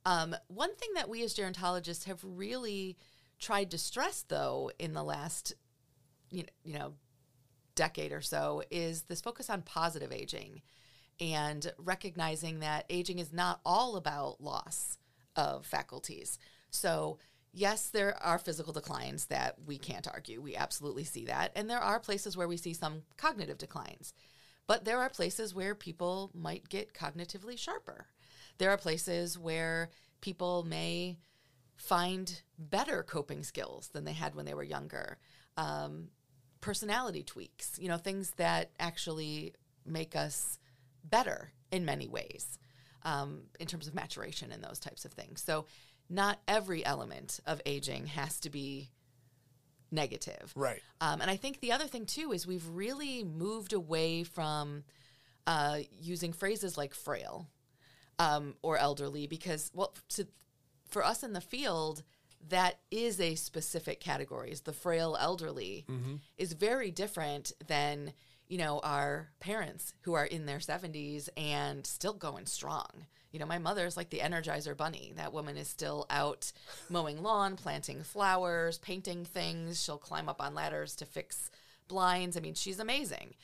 Um, 0.07 0.37
one 0.47 0.75
thing 0.77 0.91
that 0.95 1.09
we 1.09 1.23
as 1.25 1.35
gerontologists 1.35 2.05
have 2.05 2.21
really 2.23 2.97
tried 3.41 3.73
to 3.73 3.79
stress, 3.79 4.25
though, 4.27 4.71
in 4.79 4.95
the 4.95 5.03
last 5.03 5.53
you 6.31 6.45
know, 6.45 6.49
you 6.65 6.79
know 6.79 6.95
decade 7.75 8.13
or 8.13 8.23
so 8.23 8.63
is 8.71 9.03
this 9.03 9.21
focus 9.21 9.51
on 9.51 9.63
positive 9.63 10.11
aging 10.11 10.63
and 11.21 11.73
recognizing 11.77 12.61
that 12.61 12.87
aging 12.89 13.19
is 13.19 13.33
not 13.33 13.61
all 13.67 13.97
about 13.97 14.41
loss 14.41 14.97
of 15.35 15.67
faculties. 15.67 16.39
So, 16.71 17.19
yes, 17.53 17.89
there 17.89 18.17
are 18.23 18.39
physical 18.39 18.73
declines 18.73 19.27
that 19.27 19.57
we 19.67 19.77
can't 19.77 20.09
argue. 20.09 20.41
We 20.41 20.57
absolutely 20.57 21.05
see 21.05 21.27
that. 21.27 21.53
And 21.55 21.69
there 21.69 21.81
are 21.81 22.01
places 22.01 22.37
where 22.37 22.49
we 22.49 22.57
see 22.57 22.73
some 22.73 23.03
cognitive 23.17 23.59
declines. 23.59 24.15
But 24.67 24.85
there 24.85 24.99
are 24.99 25.11
places 25.11 25.55
where 25.55 25.75
people 25.75 26.31
might 26.35 26.69
get 26.69 26.95
cognitively 26.95 27.59
sharper. 27.59 28.07
There 28.59 28.71
are 28.71 28.77
places 28.77 29.39
where 29.39 29.91
people 30.21 30.65
may 30.65 31.19
find 31.77 32.43
better 32.59 33.03
coping 33.03 33.43
skills 33.43 33.89
than 33.93 34.05
they 34.05 34.13
had 34.13 34.35
when 34.35 34.47
they 34.47 34.55
were 34.55 34.63
younger. 34.63 35.19
Um, 35.57 36.09
personality 36.61 37.23
tweaks, 37.23 37.79
you 37.81 37.89
know, 37.89 37.99
things 37.99 38.33
that 38.37 38.71
actually 38.81 39.55
make 39.85 40.17
us 40.17 40.59
better 41.05 41.53
in 41.71 41.85
many 41.85 42.09
ways 42.09 42.59
um, 43.03 43.43
in 43.61 43.67
terms 43.67 43.87
of 43.87 43.95
maturation 43.95 44.51
and 44.53 44.63
those 44.63 44.79
types 44.79 45.05
of 45.05 45.13
things. 45.13 45.43
So, 45.43 45.67
not 46.09 46.39
every 46.47 46.87
element 46.87 47.41
of 47.47 47.61
aging 47.67 48.07
has 48.07 48.39
to 48.41 48.51
be 48.51 48.91
negative. 49.91 50.53
Right. 50.55 50.81
Um, 51.01 51.21
and 51.21 51.29
I 51.31 51.37
think 51.37 51.61
the 51.61 51.73
other 51.73 51.87
thing 51.87 52.07
too 52.07 52.33
is 52.33 52.47
we've 52.47 52.67
really 52.69 53.25
moved 53.25 53.73
away 53.73 54.23
from 54.23 54.85
uh, 55.47 55.79
using 56.01 56.33
phrases 56.33 56.77
like 56.77 56.95
frail 56.95 57.49
um, 58.19 58.55
or 58.63 58.79
elderly 58.79 59.27
because, 59.27 59.71
well, 59.75 59.95
to, 60.11 60.27
for 60.89 61.05
us 61.05 61.23
in 61.23 61.33
the 61.33 61.41
field, 61.41 62.03
that 62.49 62.79
is 62.91 63.21
a 63.21 63.35
specific 63.35 64.01
category. 64.01 64.51
Is 64.53 64.61
the 64.63 64.73
frail 64.73 65.17
elderly 65.19 65.85
is 66.39 66.53
very 66.53 66.91
different 66.91 67.53
than 67.67 68.13
you 68.49 68.59
know 68.59 68.79
our 68.85 69.31
parents 69.41 69.93
who 70.03 70.15
are 70.15 70.25
in 70.25 70.47
their 70.47 70.59
70s 70.59 71.29
and 71.37 71.85
still 71.87 72.13
going 72.13 72.47
strong 72.47 73.07
You 73.33 73.41
know, 73.41 73.47
my 73.47 73.59
mother's 73.59 73.97
like 73.97 74.11
the 74.11 74.21
Energizer 74.21 74.77
Bunny. 74.77 75.13
That 75.17 75.33
woman 75.33 75.57
is 75.57 75.69
still 75.69 76.07
out 76.09 76.53
mowing 76.89 77.23
lawn, 77.23 77.57
planting 77.57 78.03
flowers, 78.03 78.79
painting 78.79 79.25
things. 79.27 79.83
She'll 79.83 79.99
climb 79.99 80.29
up 80.29 80.41
on 80.41 80.55
ladders 80.55 80.95
to 80.97 81.05
fix 81.05 81.51
blinds. 81.89 82.37
I 82.37 82.41
mean, 82.41 82.55
she's 82.55 82.79
amazing. 82.79 83.35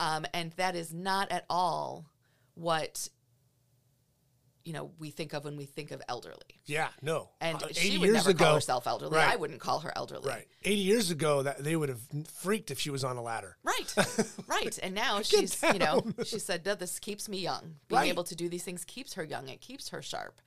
Um, 0.00 0.26
and 0.34 0.52
that 0.52 0.74
is 0.76 0.92
not 0.92 1.30
at 1.30 1.44
all 1.48 2.04
what 2.54 3.08
you 4.64 4.72
know 4.72 4.90
we 4.98 5.10
think 5.10 5.32
of 5.32 5.44
when 5.44 5.56
we 5.56 5.64
think 5.64 5.90
of 5.90 6.02
elderly. 6.08 6.60
Yeah, 6.66 6.88
no. 7.02 7.30
And 7.40 7.62
Uh, 7.62 7.68
she 7.72 7.98
would 7.98 8.10
never 8.10 8.32
call 8.34 8.54
herself 8.54 8.86
elderly. 8.86 9.16
Right. 9.16 9.32
I 9.32 9.36
wouldn't 9.36 9.60
call 9.60 9.80
her 9.80 9.92
elderly. 9.96 10.28
Right. 10.28 10.46
80 10.64 10.80
years 10.80 11.10
ago, 11.10 11.42
that 11.42 11.62
they 11.64 11.76
would 11.76 11.88
have 11.88 12.00
freaked 12.32 12.70
if 12.70 12.78
she 12.78 12.90
was 12.90 13.04
on 13.04 13.16
a 13.16 13.22
ladder. 13.22 13.56
Right, 13.62 13.94
right. 14.46 14.78
And 14.82 14.94
now 14.94 15.22
she's, 15.22 15.62
you 15.62 15.78
know, 15.78 16.04
she 16.24 16.38
said, 16.38 16.64
"No, 16.66 16.74
this 16.74 16.98
keeps 16.98 17.28
me 17.28 17.38
young. 17.38 17.76
Being 17.88 18.00
Right. 18.00 18.08
able 18.10 18.24
to 18.24 18.34
do 18.36 18.48
these 18.48 18.62
things 18.64 18.84
keeps 18.84 19.14
her 19.14 19.24
young. 19.24 19.48
It 19.48 19.60
keeps 19.60 19.88
her 19.90 20.02
sharp. 20.02 20.40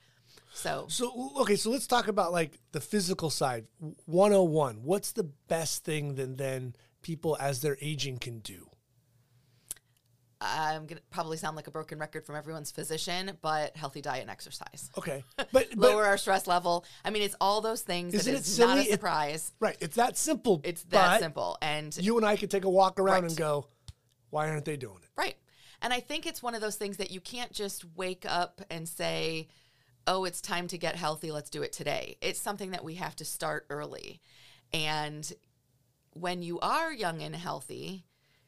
So, 0.54 0.84
So, 0.88 1.32
okay, 1.40 1.56
so 1.56 1.70
let's 1.70 1.86
talk 1.86 2.08
about 2.08 2.30
like 2.32 2.58
the 2.72 2.80
physical 2.80 3.30
side. 3.30 3.66
101. 4.06 4.82
What's 4.82 5.12
the 5.12 5.24
best 5.48 5.84
thing 5.84 6.14
that 6.16 6.36
then 6.36 6.74
people 7.00 7.36
as 7.40 7.60
they're 7.62 7.78
aging 7.80 8.18
can 8.18 8.40
do? 8.40 8.68
I'm 10.44 10.86
going 10.86 10.96
to 10.98 11.02
probably 11.10 11.36
sound 11.36 11.56
like 11.56 11.66
a 11.66 11.70
broken 11.70 11.98
record 11.98 12.24
from 12.26 12.36
everyone's 12.36 12.70
physician, 12.70 13.36
but 13.42 13.76
healthy 13.76 14.00
diet 14.02 14.22
and 14.22 14.30
exercise. 14.30 14.90
Okay. 14.98 15.24
But, 15.36 15.48
but 15.52 15.76
Lower 15.76 16.04
our 16.04 16.16
stress 16.16 16.46
level. 16.46 16.84
I 17.04 17.10
mean, 17.10 17.22
it's 17.22 17.34
all 17.40 17.60
those 17.60 17.82
things 17.82 18.14
Isn't 18.14 18.34
it 18.34 18.40
is 18.40 18.58
not 18.58 18.70
a 18.70 18.72
silly? 18.82 18.88
It- 18.88 18.92
surprise. 18.92 19.52
right, 19.60 19.76
it's 19.80 19.96
that 19.96 20.16
simple. 20.16 20.60
it's 20.64 20.82
that 20.84 21.20
simple. 21.20 21.58
And 21.62 21.94
You 21.96 22.16
and 22.16 22.24
I 22.26 22.36
could 22.36 22.50
take 22.50 22.64
a 22.64 22.70
walk 22.70 22.98
around 22.98 23.22
Right. 23.22 23.30
and 23.30 23.36
go, 23.36 23.66
why 24.30 24.48
aren't 24.48 24.64
they 24.64 24.76
doing 24.76 24.98
it? 25.02 25.08
Right. 25.16 25.36
And 25.82 25.92
I 25.92 26.00
think 26.00 26.26
it's 26.26 26.42
one 26.42 26.54
of 26.54 26.60
those 26.60 26.76
things 26.76 26.96
that 26.98 27.10
you 27.10 27.20
can't 27.20 27.52
just 27.52 27.84
wake 27.96 28.24
up 28.26 28.60
and 28.70 28.88
say, 28.88 29.48
oh, 30.06 30.24
it's 30.24 30.40
time 30.40 30.68
to 30.68 30.78
get 30.78 30.96
healthy. 30.96 31.30
Let's 31.32 31.50
do 31.50 31.62
it 31.62 31.72
today. 31.72 32.16
It's 32.22 32.40
something 32.40 32.70
that 32.70 32.82
we 32.84 32.94
have 32.94 33.14
to 33.16 33.24
start 33.24 33.66
early. 33.68 34.20
And 34.72 35.30
when 36.14 36.42
you 36.42 36.58
are 36.60 36.92
young 36.92 37.20
and 37.22 37.34
healthy, 37.34 38.04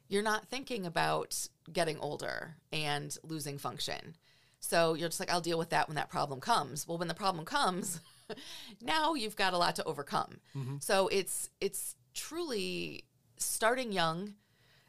you're 0.09 0.23
not 0.23 0.47
thinking 0.47 0.87
about 0.87 1.49
getting 1.73 1.99
older 1.99 2.57
and 2.73 3.17
losing 3.23 3.59
function. 3.59 4.17
So 4.61 4.95
you're 4.95 5.09
just 5.09 5.21
like, 5.21 5.31
I'll 5.31 5.41
deal 5.41 5.59
with 5.59 5.71
that 5.71 5.89
when 5.89 5.97
that 5.97 6.09
problem 6.09 6.41
comes. 6.41 6.89
Well, 6.89 6.97
when 6.99 7.09
the 7.09 7.15
problem 7.15 7.45
comes, 7.45 8.01
now 8.83 9.15
you've 9.15 9.37
got 9.37 9.53
a 9.53 9.59
lot 9.59 9.77
to 9.77 9.85
overcome. 9.85 10.41
Mm-hmm. 10.57 10.77
So 10.81 11.09
it's 11.09 11.51
it's 11.61 11.97
truly 12.15 13.05
starting 13.37 13.93
young, 13.93 14.35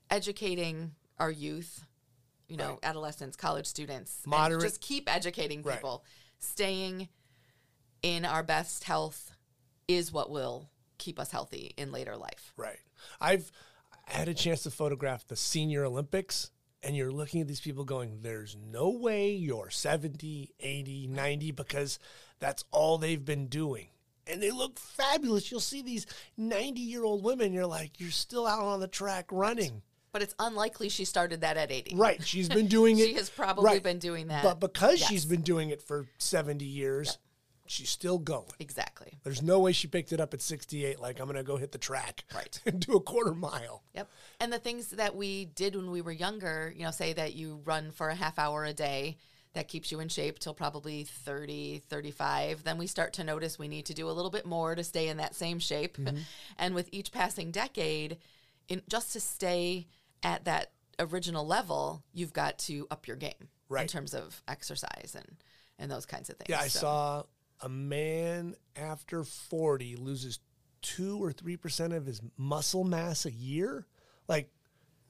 educating 0.09 0.91
our 1.17 1.31
youth, 1.31 1.85
you 2.47 2.57
know, 2.57 2.71
Right. 2.71 2.79
adolescents, 2.83 3.35
college 3.35 3.65
students, 3.65 4.21
Moderate- 4.25 4.61
just 4.61 4.81
keep 4.81 5.11
educating 5.13 5.61
Right. 5.61 5.75
people. 5.75 6.03
Staying 6.39 7.09
in 8.01 8.23
our 8.25 8.43
best 8.43 8.83
health 8.83 9.31
is 9.87 10.11
what 10.11 10.29
will 10.29 10.69
keep 10.97 11.19
us 11.19 11.31
healthy 11.31 11.73
in 11.77 11.91
later 11.91 12.15
life. 12.15 12.53
Right. 12.55 12.79
I've 13.19 13.51
had 14.05 14.27
a 14.29 14.33
chance 14.33 14.63
to 14.63 14.71
photograph 14.71 15.27
the 15.27 15.35
Senior 15.35 15.85
Olympics, 15.85 16.51
and 16.85 16.95
you're 16.95 17.11
looking 17.11 17.41
at 17.41 17.47
these 17.47 17.59
people 17.59 17.83
going, 17.83 18.19
there's 18.21 18.55
no 18.71 18.91
way 18.91 19.31
you're 19.31 19.71
70, 19.71 20.51
80, 20.59 21.07
90, 21.07 21.51
because 21.51 21.97
that's 22.39 22.63
all 22.71 22.99
they've 22.99 23.25
been 23.25 23.47
doing. 23.47 23.87
And 24.27 24.41
they 24.41 24.51
look 24.51 24.77
fabulous. 24.77 25.49
You'll 25.51 25.59
see 25.59 25.81
these 25.81 26.05
90 26.37 26.79
year 26.79 27.03
old 27.03 27.23
women, 27.23 27.53
you're 27.53 27.65
like, 27.65 27.99
you're 27.99 28.11
still 28.11 28.45
out 28.45 28.63
on 28.63 28.79
the 28.79 28.87
track 28.87 29.25
running. 29.31 29.81
But 30.11 30.21
it's 30.21 30.35
unlikely 30.39 30.89
she 30.89 31.05
started 31.05 31.41
that 31.41 31.57
at 31.57 31.71
80. 31.71 31.95
Right. 31.95 32.23
She's 32.23 32.47
been 32.57 32.67
doing 32.67 32.99
it. 32.99 33.07
She 33.07 33.13
has 33.15 33.29
probably 33.29 33.65
right. 33.65 33.83
been 33.83 33.99
doing 33.99 34.27
that. 34.27 34.43
But 34.43 34.59
because 34.59 34.99
Yes. 34.99 35.09
she's 35.09 35.25
been 35.25 35.41
doing 35.41 35.71
it 35.71 35.81
for 35.81 36.07
70 36.19 36.63
years, 36.65 37.17
she's 37.67 37.89
still 37.89 38.17
going. 38.19 38.51
Exactly. 38.59 39.17
There's 39.23 39.41
no 39.41 39.59
way 39.59 39.71
she 39.71 39.87
picked 39.87 40.11
it 40.13 40.19
up 40.19 40.33
at 40.33 40.41
68, 40.41 40.99
like, 40.99 41.19
I'm 41.19 41.25
going 41.25 41.35
to 41.37 41.43
go 41.43 41.57
hit 41.57 41.71
the 41.71 41.77
track 41.77 42.23
Right. 42.33 42.59
and 42.65 42.79
do 42.79 42.93
a 42.93 42.99
quarter 43.01 43.33
mile. 43.33 43.83
Yep. 43.93 44.09
And 44.39 44.53
the 44.53 44.59
things 44.59 44.87
that 44.89 45.15
we 45.15 45.45
did 45.45 45.75
when 45.75 45.89
we 45.91 46.01
were 46.01 46.11
younger, 46.11 46.73
you 46.75 46.83
know, 46.83 46.91
say 46.91 47.13
that 47.13 47.33
you 47.33 47.61
run 47.65 47.91
for 47.91 48.09
a 48.09 48.15
half 48.15 48.37
hour 48.39 48.65
a 48.65 48.73
day, 48.73 49.17
that 49.53 49.67
keeps 49.69 49.89
you 49.91 50.01
in 50.01 50.09
shape 50.09 50.37
till 50.37 50.53
probably 50.53 51.05
30, 51.05 51.83
35. 51.89 52.63
Then 52.65 52.77
we 52.77 52.87
start 52.87 53.13
to 53.13 53.23
notice 53.23 53.57
we 53.57 53.69
need 53.69 53.85
to 53.85 53.93
do 53.93 54.09
a 54.09 54.11
little 54.11 54.29
bit 54.31 54.45
more 54.45 54.75
to 54.75 54.83
stay 54.83 55.07
in 55.07 55.17
that 55.17 55.33
same 55.33 55.59
shape. 55.59 55.97
Mm-hmm. 55.97 56.17
And 56.57 56.75
with 56.75 56.89
each 56.91 57.11
passing 57.13 57.51
decade, 57.51 58.17
in 58.67 58.81
just 58.89 59.13
to 59.13 59.19
stay 59.21 59.87
at 60.23 60.43
that 60.45 60.71
original 60.99 61.47
level, 61.47 62.03
you've 62.13 62.33
got 62.33 62.57
to 62.59 62.85
up 62.91 63.07
your 63.07 63.15
game 63.15 63.49
in 63.79 63.87
terms 63.87 64.13
of 64.13 64.43
exercise 64.47 65.15
and 65.15 65.37
and 65.79 65.91
those 65.91 66.05
kinds 66.05 66.29
of 66.29 66.37
things. 66.37 66.49
Yeah, 66.49 66.59
I 66.61 66.67
So- 66.69 66.79
saw 66.79 67.23
a 67.61 67.69
man 67.69 68.55
after 68.75 69.23
40 69.23 69.95
loses 69.95 70.39
two 70.81 71.23
or 71.23 71.31
3% 71.31 71.95
of 71.95 72.05
his 72.05 72.21
muscle 72.37 72.83
mass 72.83 73.25
a 73.25 73.31
year. 73.31 73.87
Like, 74.27 74.49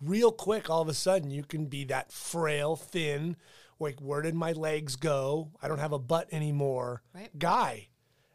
real 0.01 0.31
quick, 0.31 0.69
all 0.69 0.81
of 0.81 0.87
a 0.87 0.93
sudden, 0.93 1.31
you 1.31 1.43
can 1.43 1.65
be 1.65 1.83
that 1.85 2.11
frail, 2.11 2.75
thin, 2.75 3.35
like, 3.79 3.99
where 3.99 4.21
did 4.21 4.35
my 4.35 4.53
legs 4.53 4.95
go? 4.95 5.51
I 5.61 5.67
don't 5.67 5.79
have 5.79 5.91
a 5.91 5.99
butt 5.99 6.27
anymore 6.31 7.01
Right. 7.13 7.37
guy. 7.37 7.89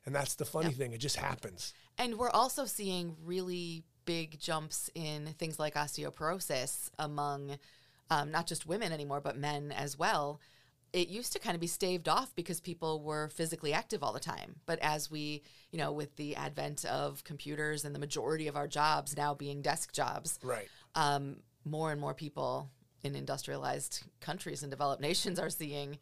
And 0.05 0.15
that's 0.15 0.35
the 0.35 0.45
funny 0.45 0.73
thing, 0.73 0.93
it 0.93 0.99
just 0.99 1.17
happens. 1.17 1.73
And 1.99 2.19
we're 2.19 2.31
also 2.31 2.65
seeing 2.65 3.17
really 3.25 3.85
big 4.07 4.39
jumps 4.41 4.91
in 4.95 5.35
things 5.39 5.59
like 5.59 5.75
osteoporosis 5.75 6.91
among 6.99 7.59
um, 8.11 8.31
not 8.31 8.47
just 8.47 8.67
women 8.67 8.93
anymore, 8.93 9.21
but 9.21 9.37
men 9.37 9.71
as 9.73 9.97
well. 9.97 10.41
It 10.93 11.09
used 11.09 11.33
to 11.35 11.39
kind 11.39 11.55
of 11.55 11.61
be 11.61 11.67
staved 11.67 12.09
off 12.09 12.35
because 12.35 12.61
people 12.61 13.01
were 13.03 13.29
physically 13.29 13.73
active 13.73 14.03
all 14.03 14.13
the 14.13 14.21
time. 14.21 14.57
But 14.67 14.79
as 14.81 15.11
we, 15.11 15.43
you 15.71 15.79
know, 15.79 15.93
with 15.93 16.17
the 16.17 16.35
advent 16.37 16.85
of 16.85 17.23
computers 17.25 17.85
and 17.85 17.95
the 17.95 17.99
majority 17.99 18.49
of 18.49 18.57
our 18.57 18.67
jobs 18.67 19.17
now 19.17 19.35
being 19.35 19.63
desk 19.63 19.93
jobs, 19.93 20.39
Right. 20.43 20.69
um, 20.95 21.37
more 21.65 21.93
and 21.93 22.01
more 22.01 22.15
people 22.15 22.71
in 23.03 23.15
industrialized 23.15 24.03
countries 24.21 24.63
and 24.63 24.71
developed 24.71 25.01
nations 25.01 25.39
are 25.39 25.51
seeing 25.51 25.99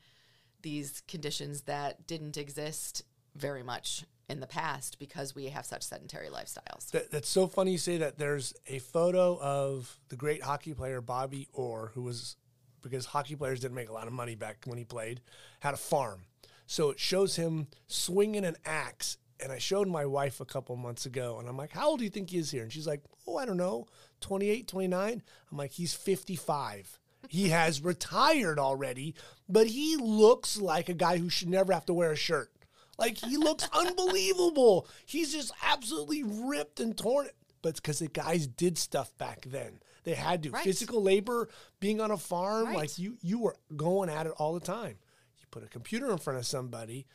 these 0.62 1.02
conditions 1.06 1.62
that 1.62 2.06
didn't 2.06 2.36
exist 2.36 3.02
very 3.36 3.62
much 3.62 4.04
in 4.28 4.40
the 4.40 4.46
past 4.46 4.98
because 4.98 5.34
we 5.34 5.46
have 5.46 5.64
such 5.64 5.82
sedentary 5.82 6.28
lifestyles. 6.28 6.90
That, 6.90 7.10
that's 7.10 7.28
so 7.28 7.46
funny 7.46 7.72
you 7.72 7.78
say 7.78 7.98
that. 7.98 8.18
There's 8.18 8.52
a 8.66 8.78
photo 8.78 9.38
of 9.40 9.98
the 10.08 10.16
great 10.16 10.42
hockey 10.42 10.74
player 10.74 11.00
Bobby 11.00 11.48
Orr, 11.52 11.92
who 11.94 12.02
was 12.02 12.36
because 12.82 13.06
hockey 13.06 13.36
players 13.36 13.60
didn't 13.60 13.74
make 13.74 13.88
a 13.88 13.92
lot 13.92 14.06
of 14.06 14.12
money 14.12 14.34
back 14.34 14.58
when 14.64 14.78
he 14.78 14.84
played, 14.84 15.20
had 15.60 15.74
a 15.74 15.78
farm. 15.78 16.22
So 16.66 16.90
it 16.90 17.00
shows 17.00 17.36
him 17.36 17.68
swinging 17.86 18.44
an 18.44 18.56
axe. 18.64 19.16
And 19.40 19.52
I 19.52 19.58
showed 19.58 19.86
my 19.86 20.04
wife 20.04 20.40
a 20.40 20.44
couple 20.44 20.74
months 20.74 21.06
ago, 21.06 21.38
and 21.38 21.48
I'm 21.48 21.56
like, 21.56 21.70
How 21.70 21.90
old 21.90 21.98
do 21.98 22.04
you 22.04 22.10
think 22.10 22.30
he 22.30 22.38
is 22.38 22.50
here? 22.50 22.64
And 22.64 22.72
she's 22.72 22.88
like, 22.88 23.02
Oh, 23.26 23.36
I 23.36 23.44
don't 23.44 23.56
know, 23.56 23.86
28, 24.20 24.66
29. 24.66 25.22
I'm 25.50 25.56
like, 25.56 25.72
He's 25.72 25.94
55. 25.94 26.98
He 27.28 27.48
has 27.50 27.82
retired 27.82 28.58
already, 28.58 29.14
but 29.48 29.68
he 29.68 29.96
looks 29.96 30.58
like 30.58 30.88
a 30.88 30.94
guy 30.94 31.18
who 31.18 31.30
should 31.30 31.48
never 31.48 31.72
have 31.72 31.86
to 31.86 31.94
wear 31.94 32.12
a 32.12 32.16
shirt. 32.16 32.50
Like 32.98 33.16
he 33.16 33.36
looks 33.36 33.68
unbelievable. 33.72 34.86
He's 35.06 35.32
just 35.32 35.52
absolutely 35.62 36.24
ripped 36.24 36.80
and 36.80 36.96
torn. 36.96 37.28
But 37.62 37.70
it's 37.70 37.80
because 37.80 38.00
the 38.00 38.08
guys 38.08 38.46
did 38.46 38.78
stuff 38.78 39.16
back 39.18 39.46
then. 39.48 39.80
They 40.08 40.14
had 40.14 40.42
to. 40.44 40.50
Right. 40.50 40.64
Physical 40.64 41.02
labor, 41.02 41.50
being 41.80 42.00
on 42.00 42.10
a 42.10 42.16
farm, 42.16 42.68
Right. 42.68 42.76
like 42.76 42.98
you 42.98 43.18
you 43.20 43.38
were 43.40 43.54
going 43.76 44.08
at 44.08 44.24
it 44.26 44.32
all 44.38 44.54
the 44.54 44.60
time. 44.60 44.96
You 45.38 45.44
put 45.50 45.62
a 45.62 45.66
computer 45.68 46.10
in 46.10 46.16
front 46.16 46.38
of 46.38 46.46
somebody. 46.46 47.06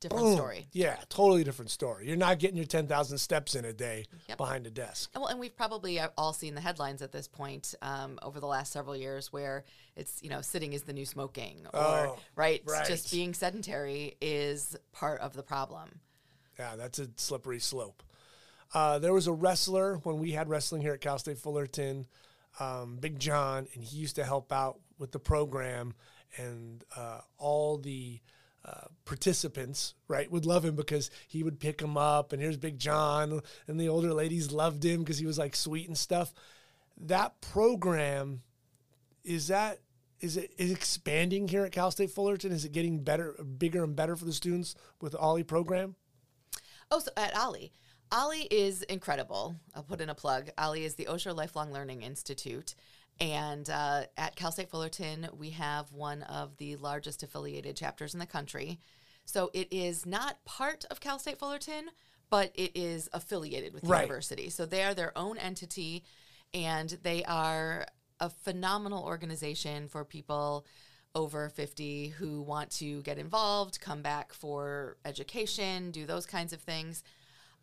Different 0.00 0.24
boom. 0.24 0.34
story. 0.34 0.66
Yeah, 0.72 0.96
totally 1.08 1.42
different 1.44 1.70
story. 1.70 2.08
You're 2.08 2.16
not 2.16 2.38
getting 2.40 2.56
your 2.56 2.66
10,000 2.66 3.16
steps 3.18 3.54
in 3.54 3.64
a 3.64 3.72
day 3.72 4.04
Yep. 4.28 4.36
behind 4.36 4.66
a 4.66 4.70
desk. 4.70 5.08
And, 5.14 5.22
well, 5.22 5.30
and 5.30 5.38
we've 5.40 5.56
probably 5.56 6.00
uh, 6.00 6.08
all 6.18 6.32
seen 6.32 6.54
the 6.56 6.60
headlines 6.60 7.02
at 7.02 7.12
this 7.12 7.28
point 7.28 7.74
um, 7.82 8.18
over 8.20 8.40
the 8.40 8.48
last 8.48 8.72
several 8.72 8.96
years 8.96 9.32
where 9.32 9.64
it's, 9.94 10.20
you 10.20 10.28
know, 10.28 10.40
sitting 10.42 10.72
is 10.72 10.82
the 10.82 10.92
new 10.92 11.06
smoking 11.06 11.66
or, 11.72 11.80
Oh, 11.80 12.18
right, 12.34 12.62
right. 12.66 12.84
Just 12.86 13.12
being 13.12 13.32
sedentary 13.32 14.16
is 14.20 14.76
part 14.92 15.20
of 15.20 15.34
the 15.34 15.42
problem. 15.44 16.00
Yeah, 16.58 16.74
that's 16.74 16.98
a 16.98 17.08
slippery 17.16 17.60
slope. 17.60 18.02
Uh, 18.74 18.98
there 18.98 19.12
was 19.12 19.26
a 19.26 19.32
wrestler 19.32 19.96
when 20.02 20.18
we 20.18 20.32
had 20.32 20.48
wrestling 20.48 20.82
here 20.82 20.94
at 20.94 21.00
Cal 21.00 21.18
State 21.18 21.38
Fullerton, 21.38 22.06
um, 22.58 22.96
Big 23.00 23.18
John, 23.18 23.66
and 23.74 23.84
he 23.84 23.98
used 23.98 24.16
to 24.16 24.24
help 24.24 24.52
out 24.52 24.80
with 24.98 25.12
the 25.12 25.18
program, 25.18 25.94
and 26.36 26.84
uh, 26.96 27.20
all 27.38 27.76
the 27.76 28.20
uh, 28.64 28.86
participants, 29.04 29.94
right, 30.08 30.30
would 30.30 30.46
love 30.46 30.64
him 30.64 30.76
because 30.76 31.10
he 31.28 31.42
would 31.42 31.60
pick 31.60 31.80
him 31.80 31.96
up, 31.96 32.32
and 32.32 32.40
here's 32.40 32.56
Big 32.56 32.78
John, 32.78 33.40
and 33.66 33.80
the 33.80 33.88
older 33.88 34.14
ladies 34.14 34.52
loved 34.52 34.84
him 34.84 35.00
because 35.00 35.18
he 35.18 35.26
was 35.26 35.38
like 35.38 35.56
sweet 35.56 35.88
and 35.88 35.98
stuff. 35.98 36.32
That 36.96 37.40
program 37.40 38.42
is 39.24 39.48
that 39.48 39.80
is 40.20 40.36
it 40.36 40.52
is 40.56 40.70
expanding 40.70 41.48
here 41.48 41.64
at 41.64 41.72
Cal 41.72 41.90
State 41.90 42.10
Fullerton? 42.10 42.52
Is 42.52 42.64
it 42.64 42.72
getting 42.72 43.02
better, 43.02 43.32
bigger 43.58 43.82
and 43.82 43.96
better 43.96 44.14
for 44.14 44.24
the 44.24 44.32
students 44.32 44.76
with 45.00 45.12
the 45.12 45.18
OLLI 45.18 45.42
program? 45.42 45.96
Oh, 46.90 47.00
so 47.00 47.10
at 47.16 47.34
OLLI. 47.34 47.72
OLLI 48.12 48.46
is 48.50 48.82
incredible. 48.82 49.56
I'll 49.74 49.82
put 49.82 50.02
in 50.02 50.10
a 50.10 50.14
plug. 50.14 50.50
OLLI 50.58 50.84
is 50.84 50.94
the 50.96 51.06
Osher 51.06 51.34
Lifelong 51.34 51.72
Learning 51.72 52.02
Institute. 52.02 52.74
And 53.20 53.68
uh, 53.70 54.02
at 54.18 54.36
Cal 54.36 54.52
State 54.52 54.70
Fullerton, 54.70 55.28
we 55.36 55.50
have 55.50 55.90
one 55.92 56.22
of 56.24 56.56
the 56.58 56.76
largest 56.76 57.22
affiliated 57.22 57.74
chapters 57.76 58.12
in 58.12 58.20
the 58.20 58.26
country. 58.26 58.80
So 59.24 59.50
it 59.54 59.68
is 59.70 60.04
not 60.04 60.44
part 60.44 60.84
of 60.90 61.00
Cal 61.00 61.18
State 61.18 61.38
Fullerton, 61.38 61.88
but 62.28 62.50
it 62.54 62.72
is 62.74 63.08
affiliated 63.12 63.72
with 63.72 63.82
the 63.82 63.88
Right. 63.88 64.02
university. 64.02 64.50
So 64.50 64.66
they 64.66 64.82
are 64.82 64.94
their 64.94 65.16
own 65.16 65.38
entity, 65.38 66.04
and 66.52 66.90
they 67.02 67.24
are 67.24 67.86
a 68.20 68.28
phenomenal 68.28 69.04
organization 69.04 69.88
for 69.88 70.04
people 70.04 70.66
over 71.14 71.48
50 71.50 72.08
who 72.08 72.42
want 72.42 72.70
to 72.72 73.02
get 73.02 73.18
involved, 73.18 73.80
come 73.80 74.02
back 74.02 74.32
for 74.32 74.96
education, 75.04 75.90
do 75.90 76.06
those 76.06 76.26
kinds 76.26 76.52
of 76.52 76.60
things. 76.62 77.02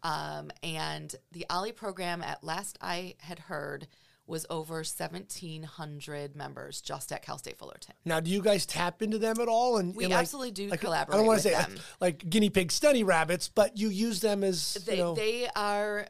Um, 0.03 0.51
and 0.63 1.13
the 1.31 1.45
OLLI 1.49 1.75
program, 1.75 2.21
at 2.21 2.43
last 2.43 2.77
I 2.81 3.15
had 3.19 3.39
heard, 3.39 3.87
was 4.25 4.45
over 4.49 4.75
1,700 4.75 6.35
members 6.35 6.81
just 6.81 7.11
at 7.11 7.23
Cal 7.23 7.37
State 7.37 7.57
Fullerton. 7.57 7.95
Now, 8.05 8.19
do 8.19 8.29
you 8.29 8.41
guys 8.41 8.65
tap 8.65 9.01
into 9.01 9.17
them 9.17 9.39
at 9.39 9.47
all? 9.47 9.77
And 9.77 9.95
We 9.95 10.03
and, 10.05 10.13
like- 10.13 10.21
absolutely 10.21 10.51
do 10.51 10.67
like, 10.69 10.85
I 10.85 11.05
don't 11.05 11.25
want 11.25 11.41
to 11.41 11.49
say 11.49 11.55
them. 11.55 11.73
like, 11.99 12.23
like 12.23 12.29
guinea 12.29 12.49
pig 12.49 12.71
study 12.71 13.03
rabbits, 13.03 13.49
but 13.49 13.77
you 13.77 13.89
use 13.89 14.21
them 14.21 14.43
as 14.43 14.75
They, 14.85 14.97
you 14.97 15.03
know. 15.03 15.15
they 15.15 15.49
are 15.55 16.05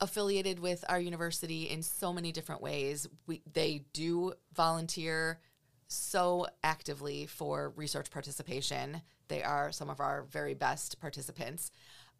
affiliated 0.00 0.58
with 0.58 0.84
our 0.88 0.98
university 0.98 1.70
in 1.70 1.82
so 1.82 2.12
many 2.12 2.32
different 2.32 2.60
ways. 2.60 3.06
We, 3.26 3.42
they 3.52 3.84
do 3.92 4.34
volunteer 4.52 5.38
so 5.86 6.46
actively 6.64 7.26
for 7.26 7.72
research 7.76 8.10
participation. 8.10 9.00
They 9.28 9.42
are 9.42 9.70
some 9.70 9.88
of 9.90 10.00
our 10.00 10.24
very 10.24 10.54
best 10.54 11.00
participants. 11.00 11.70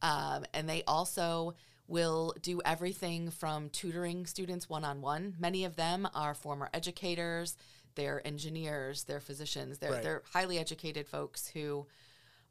Um, 0.04 0.44
and 0.52 0.68
they 0.68 0.82
also 0.86 1.54
will 1.88 2.34
do 2.42 2.60
everything 2.64 3.30
from 3.30 3.70
tutoring 3.70 4.26
students 4.26 4.68
one 4.68 4.84
on 4.84 5.00
one. 5.00 5.34
Many 5.38 5.64
of 5.64 5.76
them 5.76 6.06
are 6.14 6.34
former 6.34 6.68
educators, 6.74 7.56
they're 7.94 8.20
engineers, 8.26 9.04
they're 9.04 9.20
physicians, 9.20 9.78
they're, 9.78 9.92
Right. 9.92 10.02
they're 10.02 10.22
highly 10.32 10.58
educated 10.58 11.08
folks 11.08 11.48
who 11.48 11.86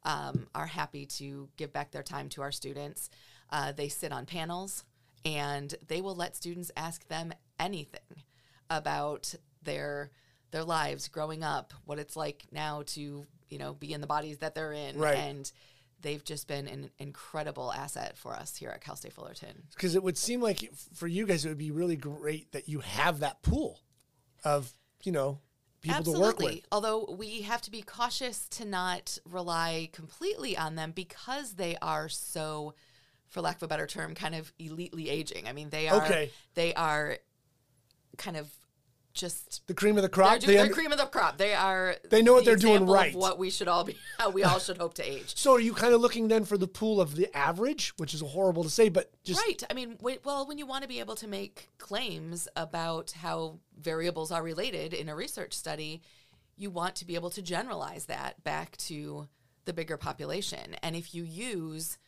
um, 0.02 0.48
are 0.54 0.66
happy 0.66 1.06
to 1.06 1.48
give 1.56 1.72
back 1.72 1.92
their 1.92 2.02
time 2.02 2.28
to 2.30 2.42
our 2.42 2.52
students. 2.52 3.08
Uh, 3.50 3.70
they 3.72 3.88
sit 3.88 4.10
on 4.12 4.26
panels 4.26 4.84
and 5.24 5.74
they 5.86 6.00
will 6.00 6.16
let 6.16 6.34
students 6.36 6.70
ask 6.76 7.06
them 7.08 7.32
anything 7.58 8.00
about 8.68 9.32
their 9.62 10.10
their 10.50 10.64
lives 10.64 11.08
growing 11.08 11.42
up, 11.42 11.72
what 11.84 11.98
it's 11.98 12.16
like 12.16 12.44
now 12.52 12.82
to 12.86 13.26
you 13.48 13.58
know 13.58 13.74
be 13.74 13.92
in 13.92 14.00
the 14.00 14.06
bodies 14.06 14.38
that 14.38 14.54
they're 14.54 14.72
in, 14.72 14.96
Right. 14.98 15.16
and 15.16 15.50
they've 16.04 16.22
just 16.22 16.46
been 16.46 16.68
an 16.68 16.90
incredible 16.98 17.72
asset 17.72 18.16
for 18.16 18.32
us 18.34 18.54
here 18.54 18.70
at 18.70 18.80
Cal 18.80 18.94
State 18.94 19.12
Fullerton. 19.12 19.64
because 19.74 19.96
it 19.96 20.02
would 20.04 20.16
seem 20.16 20.40
like 20.40 20.70
for 20.94 21.08
you 21.08 21.26
guys 21.26 21.44
it 21.44 21.48
would 21.48 21.58
be 21.58 21.72
really 21.72 21.96
great 21.96 22.52
that 22.52 22.68
you 22.68 22.78
have 22.80 23.18
that 23.20 23.42
pool 23.42 23.80
of 24.44 24.72
you 25.02 25.10
know 25.10 25.40
people 25.80 25.98
Absolutely. 25.98 26.20
to 26.20 26.26
work 26.26 26.38
with. 26.38 26.60
Although 26.72 27.16
we 27.18 27.42
have 27.42 27.60
to 27.62 27.70
be 27.70 27.82
cautious 27.82 28.46
to 28.50 28.64
not 28.64 29.18
rely 29.28 29.88
completely 29.92 30.56
on 30.56 30.76
them 30.76 30.92
because 30.92 31.54
they 31.54 31.76
are 31.82 32.08
so, 32.08 32.74
for 33.28 33.40
lack 33.42 33.56
of 33.56 33.64
a 33.64 33.68
better 33.68 33.86
term, 33.86 34.14
kind 34.14 34.34
of 34.34 34.52
elitely 34.58 35.08
aging. 35.08 35.46
I 35.46 35.52
mean, 35.52 35.70
they 35.70 35.88
are 35.88 36.04
Okay. 36.04 36.30
they 36.54 36.72
are 36.74 37.18
kind 38.16 38.36
of 38.36 38.48
just 39.14 39.66
The 39.66 39.74
cream 39.74 39.96
of 39.96 40.02
the 40.02 40.08
they're, 40.08 40.08
crop. 40.08 40.40
they 40.40 40.54
they're 40.54 40.64
un- 40.66 40.72
cream 40.72 40.92
of 40.92 40.98
the 40.98 41.06
crop. 41.06 41.38
They 41.38 41.54
are 41.54 41.96
They 42.10 42.20
know 42.22 42.34
what 42.34 42.44
the 42.44 42.50
they're 42.50 42.56
doing 42.58 42.86
right. 42.86 43.14
What 43.14 43.38
we 43.38 43.48
should 43.50 43.68
all 43.68 43.84
be, 43.84 43.96
how 44.18 44.30
we 44.30 44.42
all 44.44 44.58
should 44.58 44.76
hope 44.78 44.94
to 44.94 45.02
age. 45.08 45.36
so 45.36 45.52
are 45.54 45.60
you 45.60 45.72
kind 45.72 45.94
of 45.94 46.00
looking 46.00 46.28
then 46.28 46.44
for 46.44 46.58
the 46.58 46.66
pool 46.68 47.00
of 47.00 47.14
the 47.16 47.34
average, 47.36 47.94
which 47.96 48.12
is 48.12 48.20
horrible 48.20 48.64
to 48.64 48.70
say, 48.70 48.88
but 48.88 49.10
just 49.24 49.40
right. 49.46 49.62
I 49.70 49.74
mean, 49.74 49.96
wait, 50.00 50.24
well, 50.24 50.46
when 50.46 50.58
you 50.58 50.66
want 50.66 50.82
to 50.82 50.88
be 50.88 50.98
able 51.00 51.14
to 51.16 51.28
make 51.28 51.70
claims 51.78 52.48
about 52.56 53.12
how 53.12 53.60
variables 53.80 54.30
are 54.32 54.42
related 54.42 54.92
in 54.92 55.08
a 55.08 55.14
research 55.14 55.52
study, 55.54 56.02
you 56.56 56.70
want 56.70 56.96
to 56.96 57.04
be 57.06 57.14
able 57.14 57.30
to 57.30 57.42
generalize 57.42 58.06
that 58.06 58.42
back 58.44 58.76
to 58.78 59.28
the 59.64 59.72
bigger 59.72 59.96
population. 59.96 60.76
And 60.82 60.94
if 60.94 61.14
you 61.14 61.22
use 61.24 61.98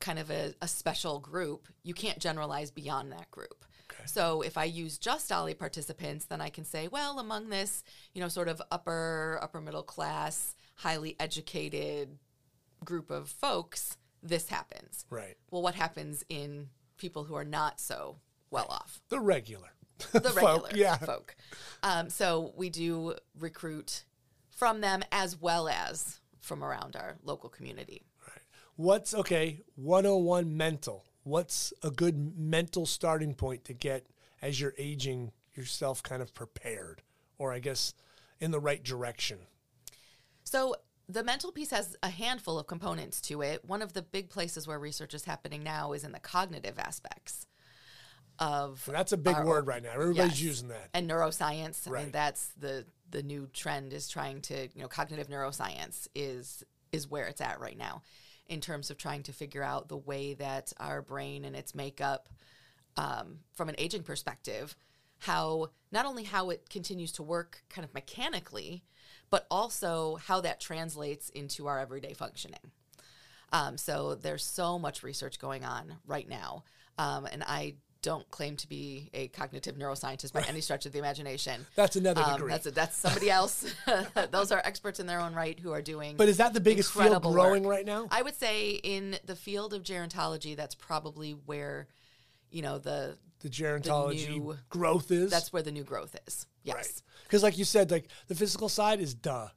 kind 0.00 0.18
of 0.18 0.30
a, 0.30 0.54
a 0.62 0.66
special 0.68 1.18
group, 1.18 1.68
you 1.82 1.92
can't 1.94 2.18
generalize 2.18 2.70
beyond 2.70 3.12
that 3.12 3.30
group. 3.30 3.64
So 4.06 4.42
if 4.42 4.56
I 4.56 4.64
use 4.64 4.98
just 4.98 5.30
OLLI 5.30 5.58
participants, 5.58 6.26
then 6.26 6.40
I 6.40 6.48
can 6.48 6.64
say, 6.64 6.88
well, 6.88 7.18
among 7.18 7.48
this, 7.48 7.82
you 8.14 8.20
know, 8.20 8.28
sort 8.28 8.48
of 8.48 8.60
upper 8.70 9.38
upper 9.42 9.60
middle 9.60 9.82
class, 9.82 10.54
highly 10.76 11.16
educated 11.18 12.18
group 12.84 13.10
of 13.10 13.28
folks, 13.28 13.96
this 14.22 14.48
happens. 14.48 15.04
right 15.10 15.36
Well, 15.50 15.62
what 15.62 15.74
happens 15.74 16.24
in 16.28 16.68
people 16.96 17.24
who 17.24 17.34
are 17.34 17.44
not 17.44 17.80
so 17.80 18.16
well 18.50 18.66
off? 18.68 19.00
the 19.08 19.20
regular. 19.20 19.68
The 20.12 20.20
regular 20.34 20.40
folk, 20.40 20.70
yeah. 20.74 20.96
folk. 20.96 21.36
Um, 21.82 22.08
so 22.08 22.52
we 22.56 22.70
do 22.70 23.14
recruit 23.38 24.04
from 24.50 24.80
them 24.80 25.02
as 25.12 25.40
well 25.40 25.68
as 25.68 26.20
from 26.38 26.64
around 26.64 26.96
our 26.96 27.16
local 27.22 27.50
community. 27.50 28.02
Right. 28.26 28.42
What's 28.76 29.14
okay? 29.14 29.60
101 29.76 30.56
mental. 30.56 31.04
What's 31.24 31.72
a 31.82 31.90
good 31.90 32.38
mental 32.38 32.86
starting 32.86 33.34
point 33.34 33.64
to 33.64 33.74
get 33.74 34.06
as 34.40 34.60
you're 34.60 34.74
aging 34.78 35.32
yourself 35.54 36.02
kind 36.02 36.22
of 36.22 36.32
prepared, 36.32 37.02
or 37.38 37.52
I 37.52 37.58
guess 37.58 37.92
in 38.40 38.50
the 38.50 38.60
right 38.60 38.82
direction? 38.82 39.38
So 40.44 40.76
the 41.08 41.22
mental 41.22 41.52
piece 41.52 41.70
has 41.70 41.96
a 42.02 42.08
handful 42.08 42.58
of 42.58 42.66
components 42.66 43.20
to 43.22 43.42
it. 43.42 43.64
One 43.66 43.82
of 43.82 43.92
the 43.92 44.02
big 44.02 44.30
places 44.30 44.66
where 44.66 44.78
research 44.78 45.12
is 45.12 45.24
happening 45.24 45.62
now 45.62 45.92
is 45.92 46.04
in 46.04 46.12
the 46.12 46.20
cognitive 46.20 46.78
aspects 46.78 47.46
of 48.38 48.82
So 48.86 48.92
that's 48.92 49.12
a 49.12 49.18
big 49.18 49.34
Our- 49.36 49.44
word 49.44 49.66
right 49.66 49.82
now. 49.82 49.90
Everybody's 49.92 50.40
Yes. 50.40 50.40
using 50.40 50.68
that. 50.68 50.88
and 50.94 51.08
neuroscience. 51.10 51.86
I 51.86 52.02
mean, 52.04 52.10
that's 52.12 52.48
the 52.56 52.86
the 53.10 53.22
new 53.24 53.48
trend 53.48 53.92
is 53.92 54.08
trying 54.08 54.40
to 54.40 54.68
you 54.74 54.80
know 54.82 54.88
cognitive 54.88 55.26
neuroscience 55.28 56.06
is 56.14 56.62
is 56.92 57.08
where 57.08 57.26
it's 57.26 57.40
at 57.40 57.58
right 57.60 57.76
now 57.76 58.02
in 58.50 58.60
terms 58.60 58.90
of 58.90 58.98
trying 58.98 59.22
to 59.22 59.32
figure 59.32 59.62
out 59.62 59.88
the 59.88 59.96
way 59.96 60.34
that 60.34 60.72
our 60.78 61.00
brain 61.00 61.46
and 61.46 61.56
its 61.56 61.74
makeup 61.74 62.28
um, 62.98 63.38
from 63.54 63.70
an 63.70 63.74
aging 63.78 64.02
perspective 64.02 64.76
how 65.20 65.68
not 65.92 66.04
only 66.04 66.24
how 66.24 66.50
it 66.50 66.68
continues 66.68 67.12
to 67.12 67.22
work 67.22 67.62
kind 67.70 67.84
of 67.84 67.94
mechanically 67.94 68.82
but 69.30 69.46
also 69.50 70.16
how 70.16 70.40
that 70.42 70.60
translates 70.60 71.30
into 71.30 71.66
our 71.66 71.78
everyday 71.78 72.12
functioning 72.12 72.72
um, 73.52 73.76
so 73.76 74.14
there's 74.14 74.44
so 74.44 74.78
much 74.78 75.02
research 75.02 75.38
going 75.38 75.64
on 75.64 75.96
right 76.06 76.28
now. 76.28 76.64
Um, 76.98 77.26
and 77.26 77.42
I 77.42 77.74
don't 78.02 78.28
claim 78.30 78.56
to 78.56 78.68
be 78.68 79.10
a 79.12 79.28
cognitive 79.28 79.76
neuroscientist 79.76 80.32
by 80.32 80.42
any 80.48 80.60
stretch 80.60 80.86
of 80.86 80.92
the 80.92 80.98
imagination. 80.98 81.66
That's 81.74 81.96
another 81.96 82.22
Um, 82.22 82.36
degree. 82.36 82.50
that's 82.50 82.70
that's 82.70 82.96
somebody 82.96 83.30
else. 83.30 83.64
Those 84.30 84.52
are 84.52 84.60
experts 84.64 85.00
in 85.00 85.06
their 85.06 85.20
own 85.20 85.34
right 85.34 85.58
who 85.58 85.72
are 85.72 85.82
doing. 85.82 86.16
But 86.16 86.28
is 86.28 86.38
that 86.38 86.54
the 86.54 86.60
biggest 86.60 86.92
field 86.92 87.22
growing 87.22 87.64
work. 87.64 87.70
right 87.76 87.86
now? 87.86 88.08
I 88.10 88.22
would 88.22 88.34
say 88.36 88.70
in 88.82 89.16
the 89.26 89.36
field 89.36 89.74
of 89.74 89.82
gerontology, 89.82 90.56
that's 90.56 90.74
probably 90.74 91.32
where, 91.32 91.88
you 92.50 92.62
know, 92.62 92.78
the 92.78 93.18
the 93.40 93.48
gerontology 93.50 94.28
new- 94.30 94.56
growth 94.68 95.10
is. 95.10 95.30
that's 95.30 95.52
where 95.52 95.62
the 95.62 95.72
new 95.72 95.84
growth 95.84 96.16
is. 96.26 96.46
Yes. 96.62 96.74
right. 96.76 97.02
Because, 97.24 97.42
like 97.42 97.58
you 97.58 97.64
said, 97.64 97.90
like 97.90 98.08
the 98.28 98.34
physical 98.34 98.68
side 98.68 99.00
is 99.00 99.14
duh. 99.14 99.48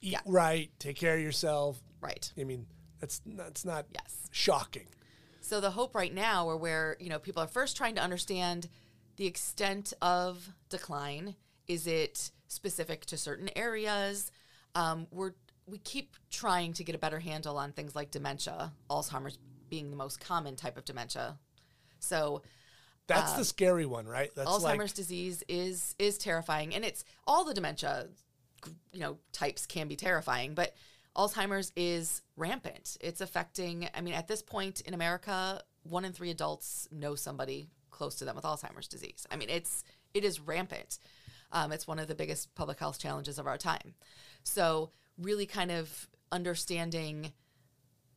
Eat 0.00 0.12
Yeah. 0.12 0.20
right, 0.26 0.70
take 0.78 0.96
care 0.96 1.16
of 1.16 1.22
yourself. 1.22 1.82
Right. 2.00 2.30
I 2.38 2.44
mean, 2.44 2.66
that's 3.00 3.20
that's 3.26 3.64
not 3.64 3.86
Yes. 3.92 4.28
shocking. 4.30 4.86
So 5.44 5.60
the 5.60 5.70
hope 5.70 5.94
right 5.94 6.12
now 6.12 6.46
or 6.46 6.56
where, 6.56 6.96
you 6.98 7.10
know, 7.10 7.18
people 7.18 7.42
are 7.42 7.46
first 7.46 7.76
trying 7.76 7.94
to 7.96 8.00
understand 8.00 8.66
the 9.16 9.26
extent 9.26 9.92
of 10.00 10.48
decline. 10.70 11.36
Is 11.68 11.86
it 11.86 12.30
specific 12.48 13.04
to 13.06 13.18
certain 13.18 13.50
areas? 13.54 14.30
Um, 14.74 15.06
we're 15.10 15.32
we 15.66 15.78
keep 15.78 16.16
trying 16.30 16.72
to 16.74 16.84
get 16.84 16.94
a 16.94 16.98
better 16.98 17.18
handle 17.18 17.58
on 17.58 17.72
things 17.72 17.94
like 17.94 18.10
dementia, 18.10 18.72
Alzheimer's 18.90 19.38
being 19.68 19.90
the 19.90 19.96
most 19.96 20.18
common 20.18 20.56
type 20.56 20.78
of 20.78 20.84
dementia. 20.86 21.38
So 22.00 22.42
That's 23.06 23.32
the 23.34 23.44
scary 23.44 23.86
one, 23.86 24.06
right? 24.06 24.30
That's 24.34 24.48
Uh, 24.48 24.52
Alzheimer's 24.52 24.78
like 24.78 24.94
disease 24.94 25.42
is 25.46 25.94
is 25.98 26.16
terrifying, 26.16 26.74
and 26.74 26.84
it's 26.86 27.04
all 27.26 27.44
the 27.44 27.52
dementia, 27.52 28.08
you 28.92 29.00
know, 29.00 29.18
types 29.32 29.66
can 29.66 29.88
be 29.88 29.96
terrifying, 29.96 30.54
but 30.54 30.74
Alzheimer's 31.16 31.72
is 31.76 32.22
rampant. 32.36 32.96
It's 33.00 33.20
affecting. 33.20 33.88
I 33.94 34.00
mean, 34.00 34.14
at 34.14 34.28
this 34.28 34.42
point 34.42 34.80
in 34.82 34.94
America, 34.94 35.62
one 35.84 36.04
in 36.04 36.12
three 36.12 36.30
adults 36.30 36.88
know 36.90 37.14
somebody 37.14 37.70
close 37.90 38.16
to 38.16 38.24
them 38.24 38.34
with 38.36 38.44
Alzheimer's 38.44 38.88
disease. 38.88 39.26
I 39.30 39.36
mean, 39.36 39.48
it's 39.48 39.84
it 40.12 40.24
is 40.24 40.40
rampant. 40.40 40.98
Um, 41.52 41.70
it's 41.70 41.86
one 41.86 41.98
of 41.98 42.08
the 42.08 42.14
biggest 42.14 42.54
public 42.54 42.80
health 42.80 42.98
challenges 42.98 43.38
of 43.38 43.46
our 43.46 43.58
time. 43.58 43.94
So, 44.42 44.90
really, 45.18 45.46
kind 45.46 45.70
of 45.70 46.08
understanding 46.32 47.32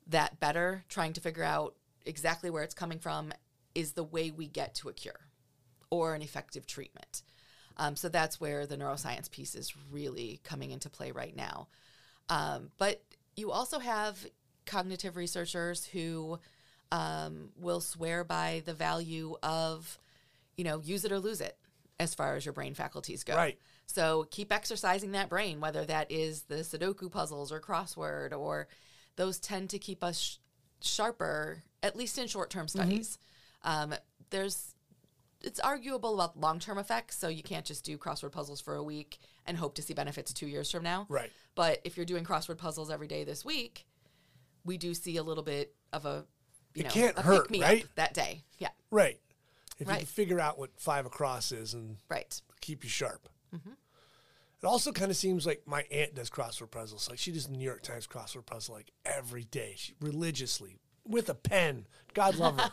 that 0.08 0.40
better, 0.40 0.84
trying 0.90 1.14
to 1.14 1.22
figure 1.22 1.44
out 1.44 1.76
exactly 2.06 2.50
where 2.50 2.64
it's 2.64 2.74
coming 2.74 3.00
from, 3.00 3.32
is 3.76 3.92
the 3.92 4.04
way 4.04 4.32
we 4.32 4.48
get 4.48 4.74
to 4.76 4.90
a 4.90 4.94
cure 4.94 5.20
or 5.92 6.16
an 6.16 6.22
effective 6.22 6.66
treatment. 6.66 7.22
Um, 7.78 7.96
so 7.96 8.10
that's 8.10 8.42
where 8.42 8.66
the 8.66 8.76
neuroscience 8.76 9.30
piece 9.30 9.54
is 9.54 9.74
really 9.92 10.40
coming 10.44 10.72
into 10.72 10.90
play 10.90 11.12
right 11.12 11.36
now. 11.36 11.68
Um, 12.30 12.72
but 12.78 13.02
you 13.36 13.52
also 13.52 13.80
have 13.80 14.26
cognitive 14.66 15.16
researchers 15.16 15.86
who 15.86 16.40
um, 16.92 17.50
will 17.60 17.82
swear 17.82 18.24
by 18.24 18.62
the 18.66 18.74
value 18.74 19.36
of, 19.44 19.98
you 20.56 20.64
know, 20.64 20.80
use 20.80 21.06
it 21.06 21.12
or 21.12 21.20
lose 21.20 21.42
it. 21.42 21.58
as 22.00 22.14
far 22.14 22.36
as 22.36 22.46
your 22.46 22.54
brain 22.54 22.74
faculties 22.74 23.24
go. 23.24 23.36
Right. 23.36 23.58
So 23.86 24.28
keep 24.30 24.52
exercising 24.52 25.14
that 25.14 25.30
brain, 25.30 25.60
whether 25.60 25.86
that 25.86 26.12
is 26.12 26.44
the 26.44 26.58
Sudoku 26.58 27.12
puzzles 27.12 27.52
or 27.52 27.60
crossword, 27.60 28.38
or 28.38 28.68
those 29.16 29.40
tend 29.40 29.70
to 29.72 29.80
keep 29.80 30.04
us 30.04 30.20
sh- 30.20 30.38
sharper, 30.82 31.64
at 31.82 31.96
least 31.96 32.18
in 32.18 32.28
short 32.28 32.50
term 32.50 32.68
studies. 32.68 33.18
Um, 33.64 33.96
there's 34.30 34.74
it's 35.42 35.60
arguable 35.60 36.16
about 36.16 36.40
long 36.40 36.60
term 36.60 36.78
effects, 36.78 37.18
so 37.18 37.28
you 37.30 37.44
can't 37.44 37.66
just 37.66 37.86
do 37.86 37.98
crossword 37.98 38.32
puzzles 38.32 38.60
for 38.62 38.76
a 38.76 38.84
week 38.84 39.20
and 39.46 39.58
hope 39.58 39.76
to 39.76 39.82
see 39.82 39.94
benefits 39.94 40.34
two 40.34 40.48
years 40.48 40.70
from 40.70 40.84
now. 40.84 41.06
Right. 41.10 41.32
But 41.58 41.82
if 41.84 41.98
you're 41.98 42.06
doing 42.06 42.24
crossword 42.24 42.58
puzzles 42.60 42.90
every 42.90 43.08
day 43.08 43.24
this 43.26 43.44
week, 43.44 43.86
we 44.64 44.78
do 44.78 44.94
see 44.94 45.18
a 45.18 45.24
little 45.24 45.44
bit 45.44 45.74
of 45.92 46.06
a 46.06 46.26
you 46.76 46.82
It 46.82 46.84
know 46.86 46.90
can't 46.92 47.18
hurt, 47.18 47.48
right? 47.60 47.86
that 47.96 48.14
day. 48.14 48.44
Yeah. 48.60 48.70
Right. 48.92 49.20
If 49.80 49.88
you 49.88 49.92
Right. 49.92 49.98
can 50.00 50.08
figure 50.08 50.40
out 50.40 50.58
what 50.60 50.70
five 50.80 51.06
across 51.06 51.52
is 51.52 51.74
and 51.74 51.98
Right. 52.10 52.40
keep 52.62 52.84
you 52.84 52.90
sharp. 52.90 53.28
Mm-hmm. 53.54 53.72
It 53.72 54.66
also 54.66 54.92
kind 54.92 55.10
of 55.12 55.18
seems 55.18 55.46
like 55.46 55.64
my 55.68 55.84
aunt 55.92 56.16
does 56.16 56.30
crossword 56.30 56.72
puzzles. 56.72 57.10
Like 57.10 57.20
she 57.20 57.32
does 57.32 57.48
the 57.48 57.52
New 57.54 57.64
York 57.66 57.82
Times 57.82 58.08
crossword 58.08 58.46
puzzle 58.46 58.76
like 58.76 58.92
every 59.06 59.44
day, 59.46 59.74
she, 59.78 59.96
religiously 60.00 60.80
with 61.06 61.30
a 61.30 61.36
pen. 61.36 61.88
God 62.14 62.36
love 62.36 62.60
her. 62.60 62.72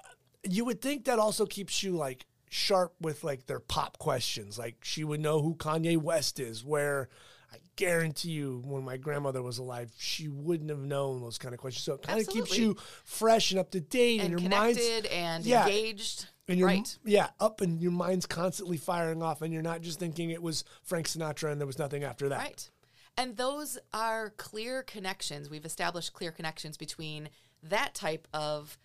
you 0.42 0.64
would 0.64 0.80
think 0.80 1.04
that 1.04 1.18
also 1.18 1.44
keeps 1.46 1.82
you 1.82 1.92
like 1.96 2.26
sharp 2.48 2.94
with 3.00 3.24
like 3.24 3.46
their 3.46 3.60
pop 3.60 3.98
questions. 3.98 4.58
Like 4.58 4.76
she 4.82 5.04
would 5.04 5.20
know 5.20 5.42
who 5.42 5.54
Kanye 5.54 5.96
West 5.98 6.38
is. 6.40 6.64
Where 6.64 7.08
I 7.56 7.60
guarantee 7.76 8.30
you, 8.30 8.62
when 8.66 8.84
my 8.84 8.96
grandmother 8.96 9.42
was 9.42 9.58
alive, 9.58 9.90
she 9.98 10.28
wouldn't 10.28 10.70
have 10.70 10.78
known 10.80 11.20
those 11.20 11.38
kind 11.38 11.54
of 11.54 11.60
questions. 11.60 11.84
So 11.84 11.94
it 11.94 12.02
kind 12.02 12.20
of 12.20 12.26
keeps 12.28 12.56
you 12.56 12.76
fresh 13.04 13.50
and 13.50 13.60
up 13.60 13.70
to 13.72 13.80
date, 13.80 14.20
And 14.20 14.32
and, 14.32 14.40
your 14.40 14.50
mind's 14.50 14.78
connected 14.78 15.06
and 15.12 15.44
Yeah. 15.44 15.66
engaged. 15.66 16.26
and 16.48 16.58
you're 16.58 16.68
right. 16.68 16.98
yeah 17.04 17.30
up 17.40 17.60
and 17.60 17.80
your 17.80 17.90
mind's 17.92 18.24
constantly 18.26 18.76
firing 18.76 19.20
off 19.22 19.42
and 19.42 19.52
you're 19.52 19.62
not 19.62 19.80
just 19.80 19.98
thinking 19.98 20.30
it 20.30 20.40
was 20.40 20.62
frank 20.84 21.06
sinatra 21.08 21.50
and 21.50 21.60
there 21.60 21.66
was 21.66 21.78
nothing 21.78 22.04
after 22.04 22.28
that 22.28 22.38
Right. 22.38 22.70
And 23.18 23.36
those 23.36 23.78
are 23.94 24.30
clear 24.36 24.82
connections. 24.82 25.48
We've 25.50 25.64
established 25.64 26.12
clear 26.12 26.30
connections 26.30 26.76
between 26.76 27.30
that 27.62 27.94
type 27.94 28.28
of 28.34 28.76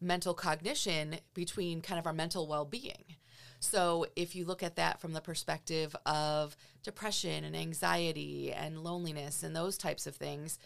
mental 0.00 0.32
cognition 0.32 1.16
between 1.34 1.80
kind 1.80 1.98
of 1.98 2.06
our 2.06 2.12
mental 2.12 2.46
well 2.46 2.64
being. 2.64 3.16
So 3.60 4.06
if 4.16 4.34
you 4.36 4.44
look 4.44 4.62
at 4.62 4.76
that 4.76 5.00
from 5.00 5.12
the 5.12 5.20
perspective 5.20 5.96
of 6.06 6.56
depression 6.84 7.42
and 7.42 7.56
anxiety 7.56 8.52
and 8.52 8.84
loneliness 8.84 9.42
and 9.42 9.56
those 9.56 9.76
types 9.76 10.06
of 10.06 10.14
things, 10.14 10.58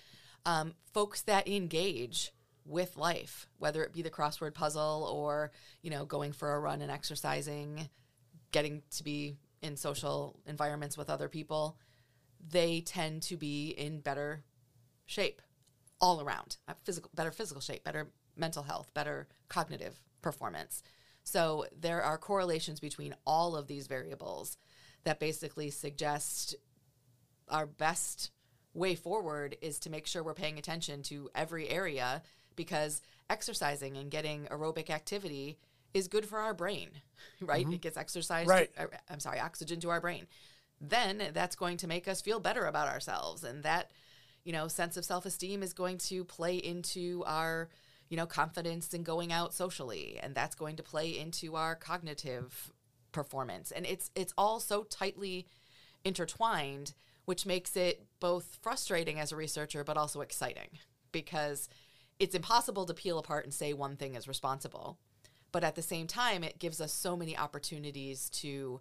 um, 0.44 0.74
folks 0.92 1.22
that 1.22 1.48
engage 1.48 2.32
with 2.66 2.96
life, 2.96 3.48
whether 3.58 3.82
it 3.82 3.94
be 3.94 4.02
the 4.02 4.10
crossword 4.10 4.52
puzzle 4.52 5.08
or, 5.10 5.50
you 5.80 5.90
know, 5.90 6.04
going 6.04 6.32
for 6.32 6.54
a 6.54 6.60
run 6.60 6.82
and 6.82 6.90
exercising, 6.90 7.88
getting 8.52 8.82
to 8.90 9.02
be 9.02 9.36
in 9.62 9.76
social 9.76 10.38
environments 10.46 10.98
with 10.98 11.08
other 11.08 11.28
people, 11.28 11.78
they 12.50 12.80
tend 12.82 13.22
to 13.22 13.36
be 13.36 13.70
in 13.70 14.00
better 14.00 14.44
shape 15.06 15.40
all 16.00 16.20
around. 16.20 16.58
Uh, 16.68 16.74
Physical, 16.84 17.10
better 17.14 17.30
physical 17.30 17.60
shape, 17.60 17.82
better 17.84 18.10
mental 18.36 18.62
health, 18.62 18.92
better 18.94 19.26
cognitive 19.48 19.98
performance. 20.22 20.82
So 21.24 21.66
there 21.78 22.02
are 22.02 22.18
correlations 22.18 22.80
between 22.80 23.14
all 23.26 23.56
of 23.56 23.66
these 23.66 23.86
variables 23.86 24.56
that 25.08 25.18
basically 25.18 25.70
suggest 25.70 26.54
our 27.48 27.64
best 27.64 28.30
way 28.74 28.94
forward 28.94 29.56
is 29.62 29.78
to 29.78 29.88
make 29.88 30.06
sure 30.06 30.22
we're 30.22 30.34
paying 30.34 30.58
attention 30.58 31.02
to 31.02 31.30
every 31.34 31.66
area 31.66 32.22
because 32.56 33.00
exercising 33.30 33.96
and 33.96 34.10
getting 34.10 34.44
aerobic 34.50 34.90
activity 34.90 35.56
is 35.94 36.08
good 36.08 36.26
for 36.26 36.38
our 36.38 36.52
brain, 36.52 36.90
right? 37.40 37.66
It 37.72 37.80
gets 37.80 37.96
exercise, 37.96 38.46
Right. 38.46 38.68
uh, 38.76 38.84
I'm 39.08 39.18
sorry, 39.18 39.40
oxygen 39.40 39.80
to 39.80 39.88
our 39.88 40.00
brain. 40.02 40.26
Then 40.78 41.30
that's 41.32 41.56
going 41.56 41.78
to 41.78 41.86
make 41.86 42.06
us 42.06 42.20
feel 42.20 42.38
better 42.38 42.66
about 42.66 42.88
ourselves, 42.88 43.44
and 43.44 43.62
that 43.62 43.90
you 44.44 44.52
know 44.52 44.68
sense 44.68 44.98
of 44.98 45.06
self 45.06 45.24
esteem 45.24 45.62
is 45.62 45.72
going 45.72 45.96
to 45.98 46.22
play 46.22 46.56
into 46.58 47.24
our 47.26 47.70
you 48.10 48.18
know 48.18 48.26
confidence 48.26 48.92
in 48.92 49.04
going 49.04 49.32
out 49.32 49.54
socially, 49.54 50.20
and 50.22 50.34
that's 50.34 50.54
going 50.54 50.76
to 50.76 50.82
play 50.82 51.18
into 51.18 51.56
our 51.56 51.74
cognitive 51.74 52.70
performance, 53.18 53.72
and 53.72 53.84
it's 53.84 54.10
it's 54.14 54.32
all 54.38 54.60
so 54.60 54.84
tightly 54.84 55.46
intertwined, 56.04 56.94
which 57.24 57.44
makes 57.44 57.76
it 57.76 58.06
both 58.20 58.58
frustrating 58.62 59.18
as 59.18 59.32
a 59.32 59.36
researcher, 59.36 59.82
but 59.82 59.96
also 59.96 60.20
exciting 60.20 60.68
because 61.10 61.68
it's 62.18 62.34
impossible 62.34 62.86
to 62.86 62.94
peel 62.94 63.18
apart 63.18 63.44
and 63.44 63.52
say 63.52 63.72
one 63.72 63.96
thing 63.96 64.14
is 64.14 64.28
responsible. 64.28 64.98
But 65.50 65.64
at 65.64 65.74
the 65.74 65.82
same 65.82 66.06
time, 66.06 66.44
it 66.44 66.58
gives 66.58 66.80
us 66.80 66.92
so 66.92 67.16
many 67.16 67.36
opportunities 67.36 68.30
to 68.42 68.80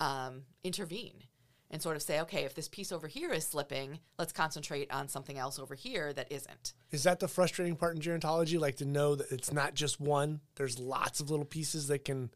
um, 0.00 0.42
intervene 0.64 1.24
and 1.70 1.82
sort 1.82 1.96
of 1.96 2.02
say, 2.02 2.20
okay, 2.20 2.44
if 2.44 2.54
this 2.54 2.68
piece 2.68 2.92
over 2.92 3.06
here 3.06 3.30
is 3.30 3.46
slipping, 3.46 3.98
let's 4.18 4.32
concentrate 4.32 4.90
on 4.90 5.06
something 5.06 5.38
else 5.38 5.58
over 5.58 5.74
here 5.74 6.12
that 6.14 6.32
isn't. 6.32 6.72
is 6.90 7.02
that 7.02 7.20
the 7.20 7.28
frustrating 7.28 7.76
part 7.76 7.94
in 7.94 8.00
gerontology 8.00 8.58
like 8.58 8.76
to 8.76 8.86
know 8.86 9.14
that 9.14 9.30
it's 9.30 9.52
not 9.52 9.74
just 9.74 10.00
one 10.00 10.40
there's 10.56 10.78
lots 10.78 11.20
of 11.20 11.30
little 11.30 11.44
pieces 11.44 11.88
that 11.88 12.04
can 12.04 12.30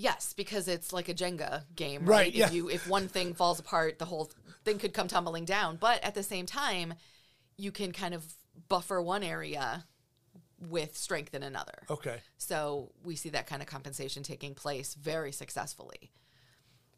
Yes, 0.00 0.32
because 0.32 0.68
it's 0.68 0.92
like 0.92 1.08
a 1.08 1.14
Jenga 1.14 1.64
game, 1.74 2.04
Right, 2.04 2.26
right? 2.26 2.34
yeah. 2.34 2.46
If 2.46 2.52
you 2.54 2.68
if 2.70 2.88
one 2.88 3.08
thing 3.08 3.34
falls 3.34 3.58
apart, 3.58 3.98
the 3.98 4.04
whole 4.04 4.30
thing 4.64 4.78
could 4.78 4.94
come 4.94 5.08
tumbling 5.08 5.44
down. 5.44 5.76
But 5.76 6.02
at 6.04 6.14
the 6.14 6.22
same 6.22 6.46
time, 6.46 6.94
you 7.56 7.72
can 7.72 7.90
kind 7.90 8.14
of 8.14 8.24
buffer 8.68 9.02
one 9.02 9.24
area 9.24 9.84
with 10.70 10.96
strength 10.96 11.34
in 11.34 11.42
another. 11.42 11.82
okay 11.90 12.18
So 12.36 12.92
we 13.04 13.16
see 13.16 13.30
that 13.30 13.46
kind 13.48 13.60
of 13.60 13.66
compensation 13.68 14.22
taking 14.22 14.54
place 14.54 14.94
very 14.94 15.32
successfully. 15.32 16.12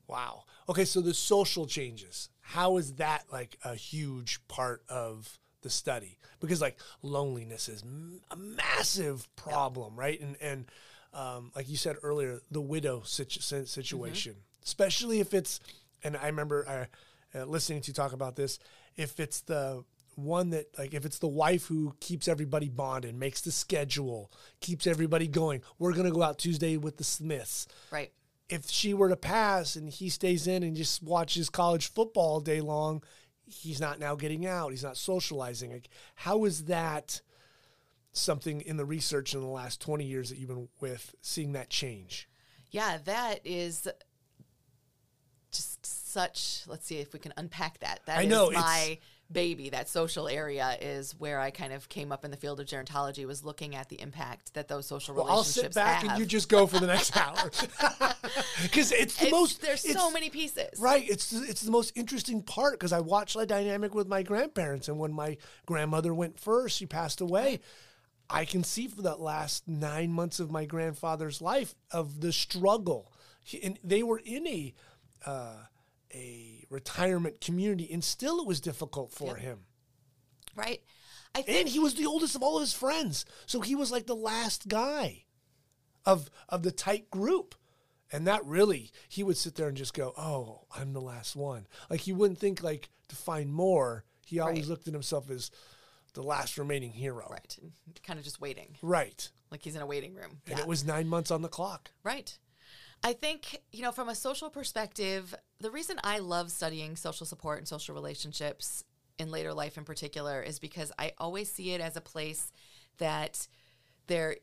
wow 0.09 0.45
okay 0.69 0.85
so 0.85 1.01
the 1.01 1.15
social 1.15 1.67
changes 1.67 2.31
how 2.41 2.77
is 2.79 2.95
that 2.95 3.25
like 3.33 3.57
a 3.65 3.75
huge 3.75 4.41
part 4.49 4.83
of 4.89 5.39
the 5.63 5.71
study 5.71 6.19
because 6.41 6.61
like 6.61 6.79
loneliness 7.03 7.69
is 7.69 7.83
m- 7.83 8.21
a 8.31 8.37
massive 8.37 9.29
problem 9.37 9.95
right 9.97 10.21
and 10.21 10.37
and 10.41 10.65
um, 11.13 11.51
like 11.57 11.69
you 11.69 11.77
said 11.77 11.97
earlier 12.03 12.41
the 12.51 12.61
widow 12.61 13.03
situ- 13.05 13.41
si- 13.41 13.67
situation 13.67 14.37
especially 14.65 15.21
if 15.21 15.35
it's 15.35 15.61
and 16.05 16.17
i 16.17 16.27
remember 16.27 16.67
uh, 17.35 17.39
uh, 17.39 17.45
listening 17.45 17.81
to 17.81 17.89
you 17.89 17.95
talk 17.95 18.13
about 18.13 18.37
this 18.37 18.59
if 18.97 19.19
it's 19.21 19.41
the 19.43 19.85
one 20.17 20.51
that 20.51 20.67
like 20.79 20.93
if 20.95 21.05
it's 21.05 21.19
the 21.19 21.29
wife 21.29 21.67
who 21.67 21.95
keeps 22.01 22.29
everybody 22.29 22.69
bonded 22.69 23.15
makes 23.15 23.41
the 23.41 23.51
schedule 23.53 24.31
keeps 24.61 24.87
everybody 24.87 25.27
going 25.27 25.63
we're 25.79 25.93
going 25.93 26.05
to 26.07 26.13
go 26.13 26.23
out 26.23 26.39
tuesday 26.39 26.77
with 26.77 26.97
the 26.97 27.05
smiths 27.05 27.67
Right. 27.91 28.13
if 28.49 28.69
she 28.69 28.93
were 28.95 29.09
to 29.09 29.17
pass 29.17 29.77
and 29.77 29.89
he 29.89 30.09
stays 30.11 30.47
in 30.47 30.63
and 30.63 30.77
just 30.77 31.03
watches 31.03 31.49
college 31.49 31.91
football 31.93 32.35
all 32.35 32.41
day 32.41 32.61
long, 32.61 33.03
he's 33.47 33.81
not 33.81 33.99
now 34.01 34.15
getting 34.17 34.45
out. 34.47 34.71
He's 34.71 34.83
not 34.85 34.97
socializing. 34.97 35.71
Like, 35.73 35.89
how 36.17 36.45
is 36.45 36.65
that 36.65 37.21
something 38.13 38.61
in 38.61 38.77
the 38.77 38.85
research 38.85 39.35
in 39.35 39.41
the 39.41 39.47
last 39.47 39.81
20 39.81 40.05
years 40.05 40.31
that 40.31 40.39
you've 40.39 40.49
been 40.49 40.69
with 40.81 41.15
seeing 41.23 41.53
that 41.53 41.71
change? 41.71 42.29
Yeah, 42.71 42.99
that 43.05 43.41
is 43.45 43.87
just 45.53 45.85
such. 45.85 46.63
Let's 46.69 46.87
see 46.87 46.99
if 46.99 47.13
we 47.13 47.19
can 47.19 47.33
unpack 47.37 47.81
that. 47.81 48.01
That 48.07 48.19
I 48.19 48.23
is 48.23 48.29
know, 48.29 48.51
my 48.53 48.99
baby. 49.33 49.71
That 49.71 49.89
social 49.89 50.29
area 50.29 50.77
is 50.81 51.13
where 51.19 51.41
I 51.41 51.51
kind 51.51 51.73
of 51.73 51.89
came 51.89 52.13
up 52.13 52.25
in 52.25 52.31
the 52.31 52.37
field 52.37 52.61
of 52.61 52.67
gerontology. 52.67 53.27
Was 53.27 53.45
looking 53.45 53.75
at 53.75 53.89
the 53.89 54.01
impact 54.01 54.55
that 54.55 54.69
those 54.69 54.87
social 54.87 55.15
Well, 55.17 55.25
I'll 55.25 55.39
relationships 55.39 55.75
sit 55.75 55.81
back 55.81 56.03
have. 56.03 56.11
and 56.13 56.21
you 56.21 56.27
just 56.27 56.49
go 56.49 56.67
for 56.69 56.79
the 56.79 56.87
next 56.87 57.17
hour. 57.17 57.51
Because 58.63 58.93
it's 58.93 59.17
the 59.17 59.27
It's- 59.27 59.33
most. 59.33 59.63
There's 59.63 59.81
so 59.93 60.11
many 60.11 60.29
pieces. 60.31 60.79
Right. 60.79 61.09
It's 61.09 61.33
it's 61.33 61.63
the 61.63 61.71
most 61.73 61.93
interesting 61.97 62.43
part 62.43 62.75
because 62.75 62.93
I 62.93 63.01
watched 63.01 63.37
the 63.37 63.47
dynamic 63.47 63.95
with 63.95 64.07
my 64.07 64.23
grandparents, 64.23 64.87
and 64.89 64.99
when 64.99 65.13
my 65.13 65.39
grandmother 65.67 66.15
went 66.15 66.39
first, 66.39 66.77
she 66.77 66.87
passed 66.87 67.21
away. 67.21 67.61
I 68.31 68.45
can 68.45 68.63
see 68.65 68.87
for 68.87 69.03
that 69.03 69.21
last 69.21 69.67
nine 69.67 70.13
months 70.13 70.39
of 70.41 70.51
my 70.51 70.65
grandfather's 70.65 71.41
life 71.43 71.75
of 71.91 72.21
the 72.21 72.33
struggle, 72.33 73.13
He- 73.45 73.63
and 73.63 73.79
they 73.83 74.03
were 74.03 74.19
in 74.19 74.47
a 74.47 74.75
uh, 75.27 75.65
a 76.15 76.65
retirement 76.71 77.41
community, 77.41 77.93
and 77.93 78.03
still 78.03 78.41
it 78.41 78.47
was 78.47 78.61
difficult 78.61 79.13
for 79.13 79.37
him. 79.37 79.67
Right. 80.57 80.83
I 81.35 81.43
think 81.43 81.59
And 81.59 81.69
he 81.69 81.79
was 81.79 81.95
the 81.95 82.07
oldest 82.07 82.35
of 82.35 82.43
all 82.43 82.57
of 82.57 82.63
his 82.63 82.73
friends, 82.73 83.25
so 83.47 83.61
he 83.61 83.75
was 83.77 83.91
like 83.93 84.07
the 84.07 84.17
last 84.17 84.67
guy 84.69 85.25
of 86.05 86.31
of 86.49 86.63
the 86.63 86.73
tight 86.73 87.11
group. 87.11 87.55
And 88.13 88.27
that 88.27 88.45
really, 88.45 88.91
he 89.09 89.23
would 89.23 89.37
sit 89.37 89.55
there 89.55 89.69
and 89.69 89.77
just 89.77 89.95
go, 89.95 90.13
"Oh, 90.17 90.67
I'm 90.75 90.93
the 90.93 91.01
last 91.01 91.37
one." 91.37 91.69
Like 91.89 92.01
he 92.01 92.13
wouldn't 92.13 92.41
think 92.41 92.61
like 92.63 92.89
to 93.09 93.15
find 93.17 93.53
more. 93.53 94.05
He 94.27 94.41
always 94.41 94.61
Right. 94.61 94.69
looked 94.69 94.89
at 94.89 94.95
himself 94.95 95.31
as 95.31 95.51
the 96.15 96.23
last 96.23 96.59
remaining 96.59 96.93
hero. 96.93 97.27
right. 97.31 97.59
Kind 98.07 98.19
of 98.19 98.25
just 98.25 98.41
waiting, 98.41 98.77
Right. 98.83 99.31
like 99.51 99.63
he's 99.63 99.77
in 99.77 99.83
a 99.83 99.87
waiting 99.87 100.15
room. 100.15 100.41
And 100.47 100.57
Yeah. 100.59 100.63
it 100.63 100.69
was 100.69 100.85
nine 100.85 101.09
months 101.09 101.31
on 101.31 101.43
the 101.43 101.49
clock. 101.49 101.91
Right. 102.03 102.37
I 103.03 103.13
think, 103.15 103.63
you 103.73 103.83
know, 103.83 103.93
from 103.93 104.09
a 104.11 104.15
social 104.15 104.51
perspective, 104.51 105.35
the 105.59 105.71
reason 105.71 105.99
I 106.05 106.19
love 106.19 106.51
studying 106.51 106.97
social 106.97 107.25
support 107.27 107.59
and 107.59 107.67
social 107.67 107.95
relationships 107.95 108.85
in 109.19 109.31
later 109.31 109.55
life 109.55 109.79
in 109.79 109.85
particular 109.85 110.43
is 110.43 110.59
because 110.59 110.93
I 110.99 111.13
always 111.19 111.51
see 111.51 111.73
it 111.73 111.81
as 111.81 111.97
a 111.97 112.01
place 112.03 112.53
that 112.99 113.49
there, 114.07 114.37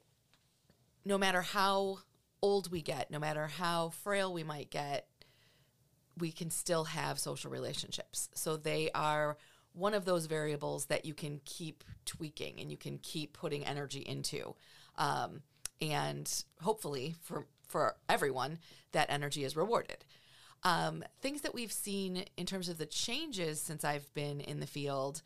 no 1.06 1.18
matter 1.18 1.42
how 1.42 2.00
old 2.42 2.72
we 2.72 2.82
get, 2.82 3.12
no 3.12 3.20
matter 3.20 3.48
how 3.48 3.90
frail 3.90 4.34
we 4.34 4.44
might 4.44 4.70
get, 4.72 5.08
we 6.18 6.32
can 6.32 6.50
still 6.50 6.86
have 6.86 7.20
social 7.20 7.52
relationships. 7.52 8.30
So 8.34 8.58
they 8.58 8.90
are 8.96 9.38
one 9.78 9.94
of 9.94 10.06
those 10.06 10.26
variables 10.26 10.86
that 10.86 11.06
you 11.06 11.14
can 11.14 11.40
keep 11.46 11.84
tweaking 12.06 12.60
and 12.60 12.72
you 12.72 12.78
can 12.78 12.98
keep 12.98 13.34
putting 13.34 13.66
energy 13.66 14.00
into. 14.00 14.56
Um, 14.98 15.42
and 15.82 16.44
hopefully 16.62 17.16
for, 17.22 17.46
for 17.68 17.96
everyone, 18.10 18.60
that 18.92 19.10
energy 19.10 19.44
is 19.44 19.56
rewarded. 19.56 20.04
Um, 20.64 21.04
things 21.22 21.42
that 21.42 21.54
we've 21.54 21.72
seen 21.72 22.26
in 22.36 22.46
terms 22.46 22.68
of 22.68 22.80
the 22.80 22.86
changes 22.86 23.62
since 23.62 23.84
I've 23.84 24.12
been 24.14 24.42
in 24.42 24.60
the 24.60 24.68
field. 24.68 25.22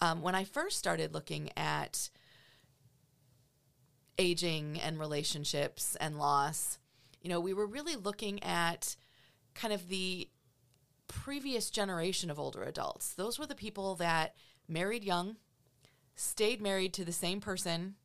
Um, 0.00 0.22
when 0.22 0.34
I 0.34 0.44
first 0.44 0.78
started 0.78 1.12
looking 1.12 1.50
at 1.56 2.08
aging 4.18 4.80
and 4.80 4.98
relationships 4.98 5.96
and 6.00 6.18
loss, 6.18 6.78
you 7.20 7.28
know, 7.28 7.40
we 7.40 7.52
were 7.52 7.66
really 7.66 7.96
looking 7.96 8.42
at 8.42 8.96
kind 9.54 9.74
of 9.74 9.88
the 9.88 10.28
previous 11.10 11.70
generation 11.70 12.30
of 12.30 12.38
older 12.38 12.62
adults. 12.62 13.14
Those 13.14 13.38
were 13.38 13.46
the 13.46 13.54
people 13.54 13.96
that 13.96 14.34
married 14.68 15.04
young, 15.04 15.36
stayed 16.14 16.62
married 16.62 16.94
to 16.94 17.04
the 17.04 17.12
same 17.12 17.40
person 17.40 17.96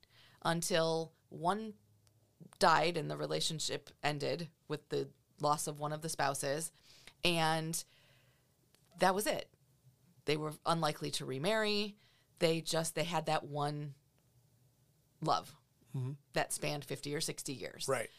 until 0.43 1.13
one 1.29 1.73
died 2.59 2.97
and 2.97 3.09
the 3.09 3.17
relationship 3.17 3.89
ended 4.03 4.49
with 4.67 4.89
the 4.89 5.07
loss 5.39 5.67
of 5.67 5.79
one 5.79 5.93
of 5.93 6.01
the 6.01 6.09
spouses. 6.09 6.71
And 7.23 7.83
that 8.99 9.13
was 9.13 9.27
it. 9.27 9.49
They 10.25 10.37
were 10.37 10.53
unlikely 10.65 11.11
to 11.11 11.25
remarry. 11.25 11.97
They 12.39 12.61
just 12.61 12.95
they 12.95 13.03
had 13.03 13.27
that 13.27 13.43
one 13.43 13.93
love 15.21 15.55
that 16.33 16.51
spanned 16.51 16.83
50 16.83 17.15
or 17.15 17.21
60 17.21 17.53
years. 17.53 17.85
Right. 17.87 18.09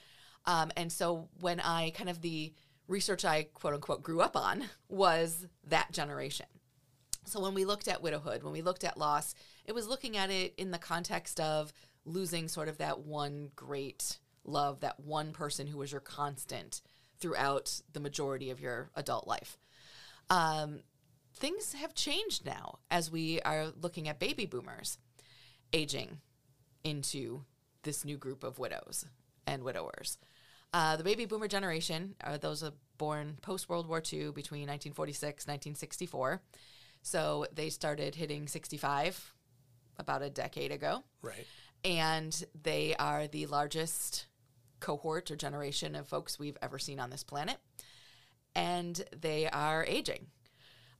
Um, 0.46 0.70
and 0.76 0.90
so 0.90 1.28
when 1.40 1.60
I 1.60 1.90
kind 1.90 2.08
of 2.08 2.20
the 2.20 2.52
research 2.88 3.24
I 3.24 3.44
quote 3.54 3.74
unquote 3.74 4.02
grew 4.02 4.20
up 4.20 4.36
on 4.36 4.64
was 4.88 5.46
that 5.68 5.92
generation. 5.92 6.46
So 7.24 7.40
when 7.40 7.54
we 7.54 7.64
looked 7.64 7.88
at 7.88 8.02
widowhood, 8.02 8.42
when 8.42 8.52
we 8.52 8.62
looked 8.62 8.84
at 8.84 8.96
loss, 8.96 9.34
it 9.64 9.74
was 9.74 9.88
looking 9.88 10.16
at 10.16 10.30
it 10.30 10.54
in 10.56 10.70
the 10.70 10.78
context 10.78 11.40
of 11.40 11.72
losing 12.04 12.46
sort 12.46 12.68
of 12.68 12.78
that 12.78 13.00
one 13.00 13.50
great 13.56 14.18
love, 14.44 14.80
that 14.80 15.00
one 15.00 15.32
person 15.32 15.66
who 15.66 15.78
was 15.78 15.90
your 15.90 16.00
constant 16.00 16.80
throughout 17.18 17.80
the 17.92 18.00
majority 18.00 18.50
of 18.50 18.60
your 18.60 18.90
adult 18.94 19.26
life. 19.26 19.58
Um, 20.30 20.80
things 21.34 21.72
have 21.74 21.94
changed 21.94 22.46
now 22.46 22.78
as 22.90 23.10
we 23.10 23.40
are 23.42 23.72
looking 23.80 24.08
at 24.08 24.20
baby 24.20 24.46
boomers 24.46 24.98
aging 25.72 26.20
into 26.84 27.42
this 27.82 28.04
new 28.04 28.16
group 28.16 28.44
of 28.44 28.58
widows 28.58 29.04
and 29.46 29.62
widowers. 29.62 30.18
Uh, 30.72 30.96
the 30.96 31.04
baby 31.04 31.24
boomer 31.24 31.48
generation 31.48 32.14
are 32.22 32.38
those 32.38 32.62
are 32.62 32.72
born 32.98 33.38
post 33.42 33.68
World 33.68 33.88
War 33.88 33.98
II 33.98 34.32
between 34.32 34.62
1946 34.62 35.46
1964. 35.46 36.42
So 37.02 37.46
they 37.54 37.70
started 37.70 38.14
hitting 38.14 38.48
65 38.48 39.32
about 39.98 40.22
a 40.22 40.30
decade 40.30 40.72
ago. 40.72 41.04
Right. 41.22 41.46
And 41.84 42.44
they 42.60 42.96
are 42.96 43.28
the 43.28 43.46
largest 43.46 44.26
cohort 44.80 45.30
or 45.30 45.36
generation 45.36 45.94
of 45.94 46.08
folks 46.08 46.38
we've 46.38 46.58
ever 46.60 46.78
seen 46.78 46.98
on 46.98 47.10
this 47.10 47.22
planet. 47.22 47.58
And 48.54 49.02
they 49.18 49.48
are 49.48 49.84
aging. 49.86 50.26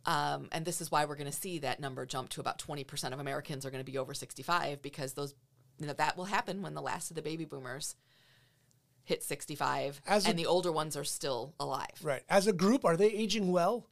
Um, 0.05 0.49
and 0.53 0.65
this 0.65 0.81
is 0.81 0.91
why 0.91 1.05
we're 1.05 1.17
going 1.17 1.31
to 1.31 1.37
see 1.37 1.59
that 1.59 1.81
number 1.81 2.07
jump 2.07 2.29
to 2.31 2.41
about 2.41 2.59
20% 2.59 3.13
of 3.13 3.19
Americans 3.19 3.67
are 3.67 3.71
going 3.71 3.85
to 3.85 3.91
be 3.91 3.99
over 3.99 4.15
65 4.15 4.81
because 4.81 5.15
those 5.15 5.35
you 5.79 5.87
know, 5.87 5.93
that 5.95 6.17
will 6.17 6.27
happen 6.27 6.63
when 6.63 6.75
the 6.75 6.81
last 6.81 7.11
of 7.11 7.17
the 7.17 7.23
baby 7.23 7.45
boomers 7.45 7.97
hit 9.07 9.23
65 9.23 10.03
As 10.07 10.27
a- 10.27 10.29
and 10.29 10.39
the 10.39 10.45
older 10.47 10.71
ones 10.71 10.97
are 10.97 11.05
still 11.05 11.55
alive. 11.59 11.99
Right. 12.03 12.23
As 12.29 12.47
a 12.47 12.53
group, 12.53 12.85
are 12.85 12.97
they 12.97 13.07
aging 13.07 13.51
well? 13.51 13.87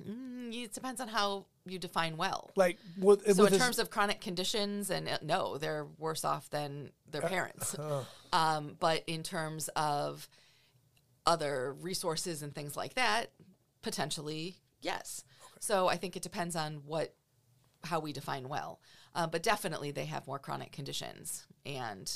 Mm, 0.00 0.54
It 0.54 0.72
depends 0.72 1.00
on 1.00 1.08
how 1.08 1.46
you 1.64 1.78
define 1.78 2.16
well. 2.16 2.50
Like, 2.54 2.78
with, 2.98 3.24
So 3.34 3.44
with 3.44 3.54
in 3.54 3.58
terms 3.58 3.78
of 3.78 3.88
chronic 3.90 4.20
conditions, 4.20 4.90
and 4.90 5.08
uh, 5.08 5.18
no, 5.22 5.58
they're 5.58 5.86
worse 5.98 6.24
off 6.24 6.50
than 6.50 6.90
their 7.10 7.22
parents. 7.22 7.74
uh. 7.78 8.04
um, 8.32 8.76
but 8.78 9.02
in 9.06 9.22
terms 9.22 9.68
of 9.74 10.28
other 11.26 11.72
resources 11.80 12.42
and 12.42 12.54
things 12.54 12.76
like 12.76 12.94
that, 12.94 13.30
potentially 13.82 14.56
yes. 14.80 15.24
So 15.60 15.88
I 15.88 15.96
think 15.96 16.16
it 16.16 16.22
depends 16.22 16.56
on 16.56 16.82
what 16.86 17.14
how 17.84 18.00
we 18.00 18.12
define 18.12 18.48
well. 18.48 18.80
Uh, 19.14 19.26
but 19.26 19.42
definitely, 19.42 19.90
they 19.92 20.06
have 20.06 20.26
more 20.26 20.38
chronic 20.38 20.72
conditions, 20.72 21.46
and 21.64 22.10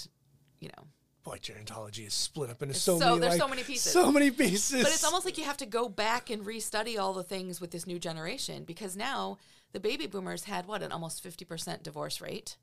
you 0.60 0.68
know. 0.76 0.84
Boy, 1.26 1.38
gerontology 1.38 2.06
is 2.06 2.14
split 2.14 2.50
up 2.50 2.62
into 2.62 2.72
It's 2.72 2.80
so, 2.80 2.98
so- 3.00 3.08
many. 3.10 3.20
there's 3.20 3.32
like, 3.32 3.40
so 3.40 3.48
many 3.48 3.64
pieces. 3.64 3.92
So 3.92 4.12
many 4.12 4.30
pieces. 4.30 4.82
But 4.84 4.92
it's 4.92 5.02
almost 5.04 5.24
like 5.24 5.36
you 5.36 5.44
have 5.44 5.56
to 5.58 5.66
go 5.66 5.88
back 5.88 6.30
and 6.30 6.46
restudy 6.46 6.98
all 6.98 7.12
the 7.12 7.24
things 7.24 7.60
with 7.60 7.72
this 7.72 7.84
new 7.86 7.98
generation 7.98 8.62
because 8.64 8.96
now 8.96 9.38
the 9.72 9.80
baby 9.80 10.06
boomers 10.06 10.44
had 10.44 10.66
what 10.66 10.82
an 10.84 10.92
almost 10.92 11.24
50% 11.24 11.82
divorce 11.82 12.20
rate. 12.20 12.56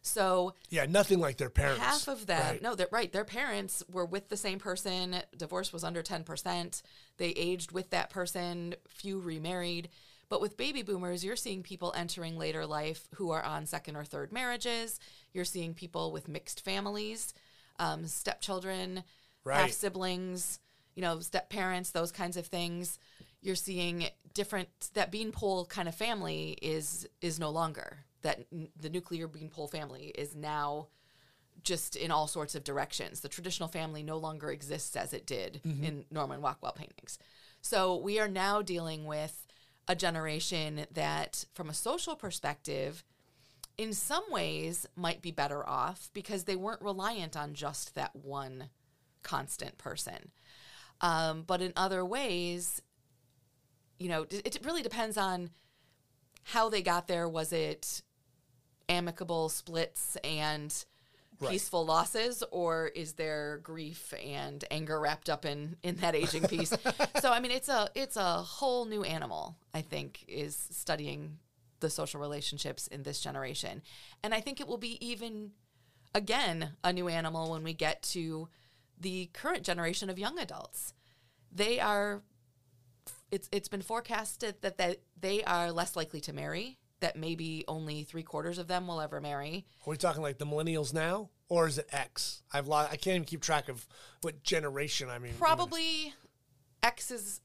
So 0.00 0.54
yeah, 0.70 0.86
nothing 0.86 1.18
like 1.18 1.38
their 1.38 1.50
parents. 1.50 1.80
half 1.82 2.08
of 2.08 2.26
them, 2.26 2.40
Right. 2.40 2.62
no, 2.62 2.74
they're 2.76 2.88
right. 2.92 3.10
Their 3.12 3.24
parents 3.24 3.82
were 3.90 4.04
with 4.04 4.28
the 4.28 4.36
same 4.36 4.58
person. 4.60 5.16
Divorce 5.36 5.72
was 5.72 5.82
under 5.82 6.02
10%. 6.02 6.82
They 7.16 7.30
aged 7.30 7.72
with 7.72 7.90
that 7.90 8.10
person, 8.10 8.76
few 8.88 9.18
remarried. 9.18 9.88
But 10.28 10.40
with 10.40 10.56
baby 10.56 10.82
boomers, 10.82 11.24
you're 11.24 11.36
seeing 11.36 11.62
people 11.62 11.92
entering 11.96 12.36
later 12.38 12.64
life 12.66 13.08
who 13.14 13.30
are 13.30 13.42
on 13.42 13.66
second 13.66 13.96
or 13.96 14.04
third 14.04 14.30
marriages. 14.32 15.00
You're 15.32 15.44
seeing 15.44 15.74
people 15.74 16.12
with 16.12 16.28
mixed 16.28 16.60
families, 16.64 17.34
um, 17.78 18.06
stepchildren, 18.06 19.04
half 19.60 19.72
siblings, 19.72 20.58
you 20.94 21.02
know, 21.02 21.20
step 21.20 21.50
parents, 21.50 21.90
those 21.90 22.12
kinds 22.12 22.36
of 22.36 22.46
things. 22.46 22.98
You're 23.42 23.56
seeing 23.56 24.06
different 24.32 24.68
that 24.94 25.10
beanpole 25.10 25.66
kind 25.66 25.88
of 25.88 25.94
family 25.94 26.58
is 26.62 27.06
is 27.20 27.38
no 27.38 27.50
longer 27.50 27.98
that 28.22 28.46
n- 28.52 28.68
the 28.80 28.88
nuclear 28.88 29.28
beanpole 29.28 29.68
family 29.68 30.12
is 30.16 30.34
now 30.34 30.88
just 31.62 31.94
in 31.96 32.10
all 32.10 32.26
sorts 32.26 32.54
of 32.54 32.64
directions. 32.64 33.20
The 33.20 33.28
traditional 33.28 33.68
family 33.68 34.02
no 34.02 34.18
longer 34.18 34.50
exists 34.50 34.96
as 34.96 35.12
it 35.12 35.26
did 35.26 35.60
in 35.64 36.04
Norman 36.10 36.40
Rockwell 36.40 36.72
paintings. 36.72 37.18
So 37.62 37.96
we 37.96 38.18
are 38.18 38.28
now 38.28 38.60
dealing 38.60 39.06
with 39.06 39.46
a 39.88 39.94
generation 39.94 40.86
that, 40.92 41.44
from 41.54 41.70
a 41.70 41.74
social 41.74 42.16
perspective, 42.16 43.04
in 43.76 43.92
some 43.92 44.24
ways 44.30 44.86
might 44.96 45.22
be 45.22 45.30
better 45.30 45.68
off 45.68 46.10
because 46.14 46.44
they 46.44 46.56
weren't 46.56 46.82
reliant 46.82 47.36
on 47.36 47.54
just 47.54 47.94
that 47.94 48.14
one 48.14 48.70
constant 49.22 49.78
person. 49.78 50.30
Um, 51.00 51.42
but 51.42 51.60
in 51.60 51.72
other 51.76 52.04
ways, 52.04 52.80
you 53.98 54.08
know, 54.08 54.22
it, 54.22 54.56
it 54.56 54.58
really 54.64 54.82
depends 54.82 55.16
on 55.16 55.50
how 56.44 56.68
they 56.68 56.82
got 56.82 57.08
there. 57.08 57.28
Was 57.28 57.52
it 57.52 58.02
amicable 58.88 59.48
splits 59.48 60.16
and 60.22 60.84
Right. 61.40 61.50
peaceful 61.50 61.84
losses, 61.84 62.44
or 62.52 62.86
is 62.94 63.14
there 63.14 63.58
grief 63.64 64.14
and 64.24 64.64
anger 64.70 65.00
wrapped 65.00 65.28
up 65.28 65.44
in 65.44 65.76
in 65.82 65.96
that 65.96 66.14
aging 66.14 66.46
piece? 66.46 66.72
so, 67.20 67.32
I 67.32 67.40
mean, 67.40 67.50
it's 67.50 67.68
a 67.68 67.88
it's 67.96 68.16
a 68.16 68.36
whole 68.36 68.84
new 68.84 69.02
animal. 69.02 69.56
I 69.74 69.82
think 69.82 70.24
is 70.28 70.56
studying 70.70 71.38
the 71.84 71.90
social 71.90 72.20
relationships 72.20 72.86
in 72.86 73.02
this 73.02 73.20
generation, 73.20 73.82
and 74.22 74.34
I 74.34 74.40
think 74.40 74.60
it 74.60 74.66
will 74.66 74.78
be 74.78 75.04
even 75.06 75.52
again 76.14 76.70
a 76.82 76.92
new 76.92 77.08
animal 77.08 77.50
when 77.50 77.62
we 77.62 77.74
get 77.74 78.02
to 78.14 78.48
the 78.98 79.26
current 79.34 79.64
generation 79.64 80.08
of 80.08 80.18
young 80.18 80.38
adults. 80.38 80.94
They 81.52 81.78
are 81.78 82.22
it's 83.30 83.48
it's 83.52 83.68
been 83.68 83.82
forecasted 83.82 84.56
that, 84.62 84.78
that 84.78 85.00
they 85.20 85.44
are 85.44 85.70
less 85.70 85.94
likely 85.94 86.20
to 86.22 86.32
marry, 86.32 86.78
that 87.00 87.16
maybe 87.16 87.64
only 87.68 88.04
three 88.04 88.22
quarters 88.22 88.58
of 88.58 88.66
them 88.66 88.86
will 88.86 89.00
ever 89.00 89.20
marry. 89.20 89.66
Are 89.86 89.90
we 89.90 89.96
talking 89.96 90.22
like 90.22 90.38
the 90.38 90.46
millennials 90.46 90.94
now, 90.94 91.28
or 91.48 91.66
is 91.66 91.78
it 91.78 91.88
X? 91.92 92.42
I've 92.52 92.66
lost. 92.66 92.92
I 92.92 92.96
can't 92.96 93.16
even 93.16 93.24
keep 93.24 93.42
track 93.42 93.68
of 93.68 93.86
what 94.22 94.42
generation. 94.42 95.10
I 95.10 95.18
mean, 95.18 95.34
Probably 95.38 96.14
X 96.82 97.10
is 97.10 97.40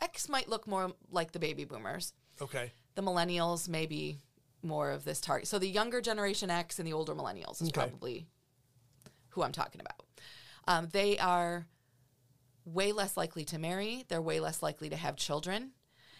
X 0.00 0.28
might 0.28 0.48
look 0.48 0.66
more 0.66 0.92
like 1.10 1.32
the 1.32 1.38
baby 1.38 1.64
boomers. 1.64 2.12
Okay. 2.40 2.72
The 2.98 3.04
millennials 3.04 3.68
may 3.68 3.86
be 3.86 4.18
more 4.60 4.90
of 4.90 5.04
this 5.04 5.20
target. 5.20 5.46
So 5.46 5.60
the 5.60 5.68
younger 5.68 6.00
generation 6.00 6.50
X 6.50 6.80
and 6.80 6.88
the 6.88 6.92
older 6.94 7.14
millennials 7.14 7.62
is 7.62 7.68
Okay. 7.68 7.82
probably 7.82 8.26
who 9.28 9.44
I'm 9.44 9.52
talking 9.52 9.80
about. 9.80 10.02
Um, 10.66 10.88
they 10.90 11.16
are 11.16 11.68
way 12.64 12.90
less 12.90 13.16
likely 13.16 13.44
to 13.44 13.58
marry. 13.60 14.04
They're 14.08 14.20
way 14.20 14.40
less 14.40 14.64
likely 14.64 14.88
to 14.90 14.96
have 14.96 15.14
children. 15.14 15.74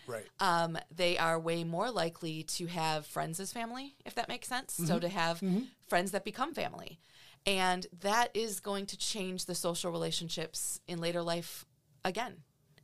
Right. 0.06 0.24
um, 0.38 0.78
they 0.94 1.18
are 1.18 1.38
way 1.38 1.64
more 1.64 1.90
likely 1.90 2.44
to 2.44 2.66
have 2.66 3.04
friends 3.06 3.40
as 3.40 3.52
family, 3.52 3.96
if 4.06 4.14
that 4.14 4.28
makes 4.28 4.46
sense. 4.46 4.72
So 4.72 5.00
to 5.00 5.08
have 5.08 5.42
friends 5.88 6.12
that 6.12 6.24
become 6.24 6.54
family. 6.54 7.00
And 7.44 7.88
that 8.02 8.30
is 8.34 8.60
going 8.60 8.86
to 8.86 8.96
change 8.96 9.46
the 9.46 9.54
social 9.56 9.90
relationships 9.90 10.80
in 10.86 11.00
later 11.00 11.22
life 11.22 11.64
again 12.04 12.36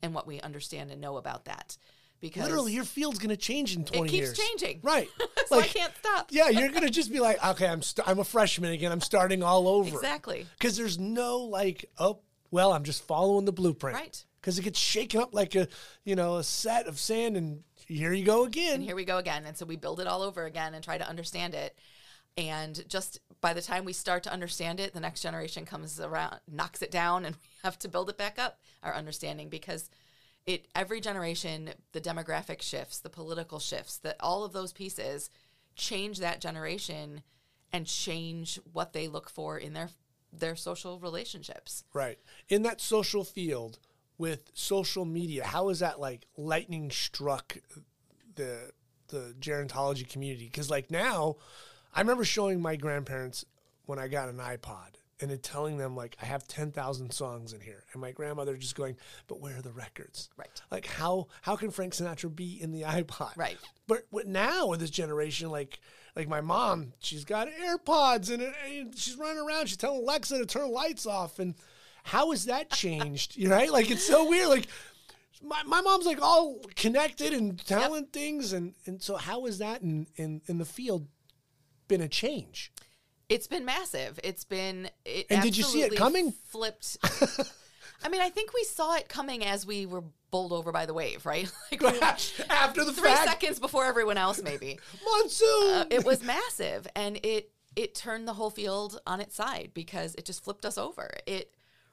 and 0.02 0.12
what 0.14 0.26
we 0.26 0.40
understand 0.40 0.90
and 0.90 1.00
know 1.00 1.16
about 1.16 1.44
that. 1.44 1.78
Because 2.24 2.44
Literally, 2.44 2.72
your 2.72 2.84
field's 2.84 3.18
going 3.18 3.28
to 3.28 3.36
change 3.36 3.76
in 3.76 3.84
20 3.84 4.10
years. 4.10 4.30
It 4.30 4.32
keeps 4.32 4.38
years. 4.38 4.48
changing. 4.48 4.80
Right. 4.82 5.10
so 5.46 5.58
I 5.60 5.66
can't 5.66 5.92
stop. 5.98 6.28
Yeah, 6.30 6.48
you're 6.48 6.70
going 6.70 6.84
to 6.84 6.90
just 6.90 7.12
be 7.12 7.20
like, 7.20 7.44
okay, 7.44 7.66
I'm, 7.66 7.82
st- 7.82 8.08
I'm 8.08 8.18
a 8.18 8.24
freshman 8.24 8.72
again. 8.72 8.90
I'm 8.90 9.02
starting 9.02 9.42
all 9.42 9.68
over. 9.68 9.94
Exactly. 9.94 10.46
Because 10.58 10.74
there's 10.78 10.98
no 10.98 11.40
like, 11.40 11.84
oh, 11.98 12.20
well, 12.50 12.72
I'm 12.72 12.84
just 12.84 13.06
following 13.06 13.44
the 13.44 13.52
blueprint. 13.52 13.98
Right. 13.98 14.24
Because 14.40 14.58
it 14.58 14.62
gets 14.62 14.78
shaken 14.78 15.20
up 15.20 15.34
like 15.34 15.54
a, 15.54 15.68
you 16.02 16.16
know, 16.16 16.36
a 16.36 16.44
set 16.44 16.86
of 16.86 16.98
sand 16.98 17.36
and 17.36 17.62
here 17.86 18.14
you 18.14 18.24
go 18.24 18.44
again. 18.44 18.76
And 18.76 18.82
here 18.82 18.96
we 18.96 19.04
go 19.04 19.18
again. 19.18 19.44
And 19.44 19.54
so 19.54 19.66
we 19.66 19.76
build 19.76 20.00
it 20.00 20.06
all 20.06 20.22
over 20.22 20.46
again 20.46 20.72
and 20.72 20.82
try 20.82 20.96
to 20.96 21.06
understand 21.06 21.54
it. 21.54 21.78
And 22.38 22.88
just 22.88 23.20
by 23.42 23.52
the 23.52 23.60
time 23.60 23.84
we 23.84 23.92
start 23.92 24.22
to 24.22 24.32
understand 24.32 24.80
it, 24.80 24.94
the 24.94 25.00
next 25.00 25.20
generation 25.20 25.66
comes 25.66 26.00
around, 26.00 26.40
knocks 26.50 26.80
it 26.80 26.90
down, 26.90 27.26
and 27.26 27.36
we 27.42 27.48
have 27.64 27.78
to 27.80 27.88
build 27.88 28.08
it 28.08 28.16
back 28.16 28.38
up, 28.38 28.60
our 28.82 28.94
understanding, 28.94 29.50
because 29.50 29.90
it 30.46 30.68
every 30.74 31.00
generation, 31.00 31.70
the 31.92 32.00
demographic 32.00 32.62
shifts, 32.62 32.98
the 32.98 33.10
political 33.10 33.58
shifts, 33.58 33.98
that 33.98 34.16
all 34.20 34.44
of 34.44 34.52
those 34.52 34.72
pieces 34.72 35.30
change 35.76 36.18
that 36.18 36.40
generation 36.40 37.22
and 37.72 37.86
change 37.86 38.60
what 38.72 38.92
they 38.92 39.08
look 39.08 39.28
for 39.28 39.58
in 39.58 39.72
their 39.72 39.88
their 40.32 40.56
social 40.56 40.98
relationships. 40.98 41.84
Right. 41.92 42.18
In 42.48 42.62
that 42.62 42.80
social 42.80 43.24
field 43.24 43.78
with 44.18 44.50
social 44.54 45.04
media, 45.04 45.44
how 45.44 45.68
is 45.68 45.78
that 45.78 46.00
like 46.00 46.26
lightning 46.36 46.90
struck 46.90 47.56
the 48.34 48.70
the 49.08 49.34
gerontology 49.40 50.08
community? 50.08 50.46
Because 50.46 50.70
like 50.70 50.90
now, 50.90 51.36
I 51.94 52.00
remember 52.00 52.24
showing 52.24 52.60
my 52.60 52.76
grandparents 52.76 53.44
when 53.86 53.98
I 53.98 54.08
got 54.08 54.28
an 54.28 54.38
iPod 54.38 54.96
and 55.20 55.30
it 55.30 55.42
telling 55.42 55.76
them 55.76 55.94
like 55.96 56.16
I 56.20 56.26
have 56.26 56.46
ten 56.46 56.72
thousand 56.72 57.12
songs 57.12 57.52
in 57.52 57.60
here, 57.60 57.84
and 57.92 58.00
my 58.00 58.12
grandmother 58.12 58.56
just 58.56 58.74
going, 58.74 58.96
"But 59.28 59.40
where 59.40 59.58
are 59.58 59.62
the 59.62 59.72
records? 59.72 60.28
Right. 60.36 60.62
Like 60.70 60.86
how 60.86 61.28
how 61.42 61.56
can 61.56 61.70
Frank 61.70 61.94
Sinatra 61.94 62.34
be 62.34 62.60
in 62.60 62.72
the 62.72 62.82
iPod? 62.82 63.36
Right. 63.36 63.58
But 63.86 64.06
what 64.10 64.26
now 64.26 64.68
with 64.68 64.80
this 64.80 64.90
generation, 64.90 65.50
like 65.50 65.78
like 66.16 66.28
my 66.28 66.40
mom, 66.40 66.92
she's 67.00 67.24
got 67.24 67.48
AirPods 67.48 68.30
and, 68.30 68.42
and 68.42 68.96
she's 68.96 69.16
running 69.16 69.42
around. 69.42 69.68
She's 69.68 69.76
telling 69.76 70.00
Alexa 70.00 70.38
to 70.38 70.46
turn 70.46 70.70
lights 70.70 71.06
off. 71.06 71.38
And 71.38 71.54
how 72.04 72.30
has 72.30 72.44
that 72.44 72.70
changed? 72.72 73.36
you 73.36 73.48
know, 73.48 73.56
right? 73.56 73.70
Like 73.70 73.90
it's 73.90 74.06
so 74.06 74.28
weird. 74.28 74.48
Like 74.48 74.68
my, 75.42 75.62
my 75.64 75.80
mom's 75.80 76.06
like 76.06 76.22
all 76.22 76.60
connected 76.76 77.32
and 77.32 77.64
telling 77.66 78.06
things, 78.06 78.52
and 78.52 78.74
and 78.86 79.02
so 79.02 79.16
how 79.16 79.44
has 79.46 79.58
that 79.58 79.82
in 79.82 80.06
in 80.16 80.40
in 80.46 80.58
the 80.58 80.64
field 80.64 81.08
been 81.88 82.00
a 82.00 82.08
change? 82.08 82.72
It's 83.28 83.46
been 83.46 83.64
massive. 83.64 84.20
It's 84.22 84.44
been. 84.44 84.88
It 85.04 85.26
And 85.30 85.42
did 85.42 85.56
you 85.56 85.64
see 85.64 85.82
it 85.82 85.96
coming? 85.96 86.32
Flipped. 86.48 86.98
I 88.04 88.08
mean, 88.10 88.20
I 88.20 88.28
think 88.28 88.52
we 88.52 88.64
saw 88.64 88.94
it 88.96 89.08
coming 89.08 89.44
as 89.44 89.64
we 89.64 89.86
were 89.86 90.02
bowled 90.30 90.52
over 90.52 90.72
by 90.72 90.84
the 90.84 90.92
wave, 90.94 91.24
right? 91.24 91.50
Like 91.72 91.80
we 91.80 92.00
After 92.50 92.84
the 92.84 92.92
three 92.92 93.08
fact, 93.08 93.28
seconds 93.30 93.58
before 93.58 93.86
everyone 93.86 94.18
else, 94.18 94.42
maybe. 94.42 94.78
monsoon. 95.04 95.70
Uh, 95.70 95.84
it 95.90 96.04
was 96.04 96.22
massive, 96.22 96.86
and 96.94 97.18
it 97.22 97.50
it 97.76 97.94
turned 97.94 98.28
the 98.28 98.34
whole 98.34 98.50
field 98.50 99.00
on 99.06 99.20
its 99.20 99.34
side 99.34 99.70
because 99.74 100.14
it 100.16 100.24
just 100.24 100.44
flipped 100.44 100.64
us 100.66 100.76
over. 100.78 101.10
It. 101.26 101.50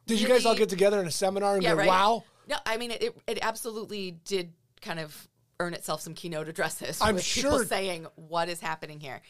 Did 0.08 0.20
you 0.20 0.28
guys 0.28 0.46
all 0.46 0.56
get 0.56 0.68
together 0.70 1.00
in 1.00 1.08
a 1.08 1.12
seminar 1.12 1.54
and 1.56 1.64
Yeah, 1.64 1.72
go, 1.72 1.78
right. 1.78 1.88
"Wow"? 1.88 2.24
No, 2.50 2.58
I 2.66 2.78
mean 2.78 2.92
it. 2.92 3.02
It, 3.04 3.18
it 3.28 3.40
absolutely 3.42 4.12
did 4.26 4.52
kind 4.82 5.00
of 5.00 5.28
earn 5.60 5.74
itself 5.76 6.02
some 6.02 6.14
keynote 6.16 6.48
addresses. 6.50 7.00
I'm 7.02 7.16
with 7.16 7.24
sure- 7.24 7.52
people 7.52 7.66
saying 7.66 8.08
what 8.16 8.50
is 8.50 8.60
happening 8.60 9.00
here. 9.00 9.22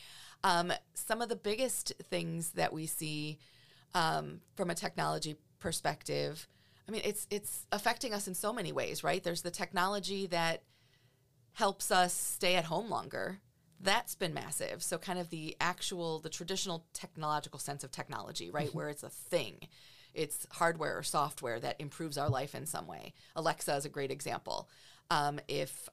Um, 0.44 0.74
some 0.94 1.22
of 1.22 1.30
the 1.30 1.36
biggest 1.36 1.94
things 2.10 2.52
that 2.52 2.74
we 2.74 2.88
see 2.88 3.40
um, 3.94 4.42
from 4.56 4.70
a 4.70 4.76
technology 4.76 5.36
perspective. 5.60 6.48
I 6.88 6.92
mean, 6.92 7.02
it's 7.06 7.28
it's 7.30 7.68
affecting 7.72 8.14
us 8.14 8.28
in 8.28 8.34
so 8.34 8.52
many 8.52 8.72
ways, 8.72 9.04
right? 9.04 9.24
There's 9.24 9.44
the 9.44 9.52
technology 9.52 10.28
that 10.28 10.64
helps 11.54 11.92
us 11.92 12.14
stay 12.14 12.56
at 12.56 12.66
home 12.66 12.90
longer. 12.90 13.40
That's 13.80 14.16
been 14.16 14.34
massive. 14.34 14.84
So 14.84 14.98
kind 14.98 15.20
of 15.20 15.30
the 15.30 15.56
actual 15.60 16.20
the 16.20 16.30
traditional 16.30 16.86
technological 16.94 17.60
sense 17.60 17.84
of 17.84 17.92
technology, 17.92 18.50
right? 18.50 18.74
Where 18.74 18.90
it's 18.90 19.04
a 19.04 19.10
thing. 19.10 19.68
It's 20.14 20.46
hardware 20.52 20.98
or 20.98 21.04
software 21.04 21.60
that 21.60 21.78
improves 21.80 22.18
our 22.18 22.30
life 22.30 22.54
in 22.54 22.66
some 22.66 22.88
way. 22.88 23.14
Alexa 23.36 23.74
is 23.76 23.86
a 23.86 23.90
great 23.90 24.12
example. 24.12 24.70
Um, 25.10 25.40
if 25.48 25.88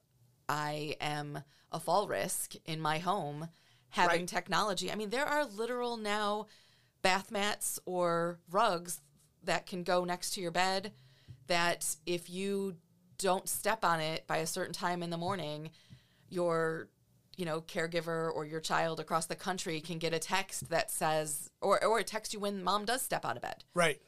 I 0.49 0.97
am 1.01 1.43
a 1.71 1.79
fall 1.79 2.09
risk 2.09 2.55
in 2.65 2.81
my 2.81 2.99
home, 2.99 3.49
having 3.91 4.21
Right. 4.21 4.29
technology, 4.29 4.91
I 4.91 4.95
mean, 4.95 5.11
there 5.11 5.27
are 5.27 5.45
literal 5.45 5.97
now 5.97 6.47
bath 7.03 7.31
mats 7.31 7.79
or 7.87 8.39
rugs 8.51 9.01
that 9.45 9.67
can 9.67 9.83
go 9.83 10.05
next 10.05 10.33
to 10.35 10.41
your 10.41 10.51
bed 10.51 10.93
that 11.47 11.97
if 12.07 12.29
you 12.29 12.77
don't 13.19 13.49
step 13.49 13.85
on 13.85 14.01
it 14.01 14.27
by 14.27 14.39
a 14.39 14.47
certain 14.47 14.73
time 14.73 15.03
in 15.03 15.11
the 15.11 15.17
morning, 15.17 15.71
your 16.29 16.89
you 17.37 17.45
know 17.45 17.61
caregiver 17.61 18.33
or 18.35 18.45
your 18.45 18.61
child 18.61 19.01
across 19.01 19.27
the 19.27 19.37
country 19.37 19.81
can 19.81 19.99
get 19.99 20.13
a 20.13 20.19
text 20.19 20.69
that 20.71 20.91
says 20.91 21.51
or 21.61 21.83
or 21.85 22.01
a 22.01 22.05
text 22.05 22.35
you 22.35 22.41
when 22.41 22.63
mom 22.63 22.85
does 22.85 23.01
step 23.01 23.25
out 23.25 23.37
of 23.37 23.43
bed. 23.43 23.65
Right. 23.75 24.01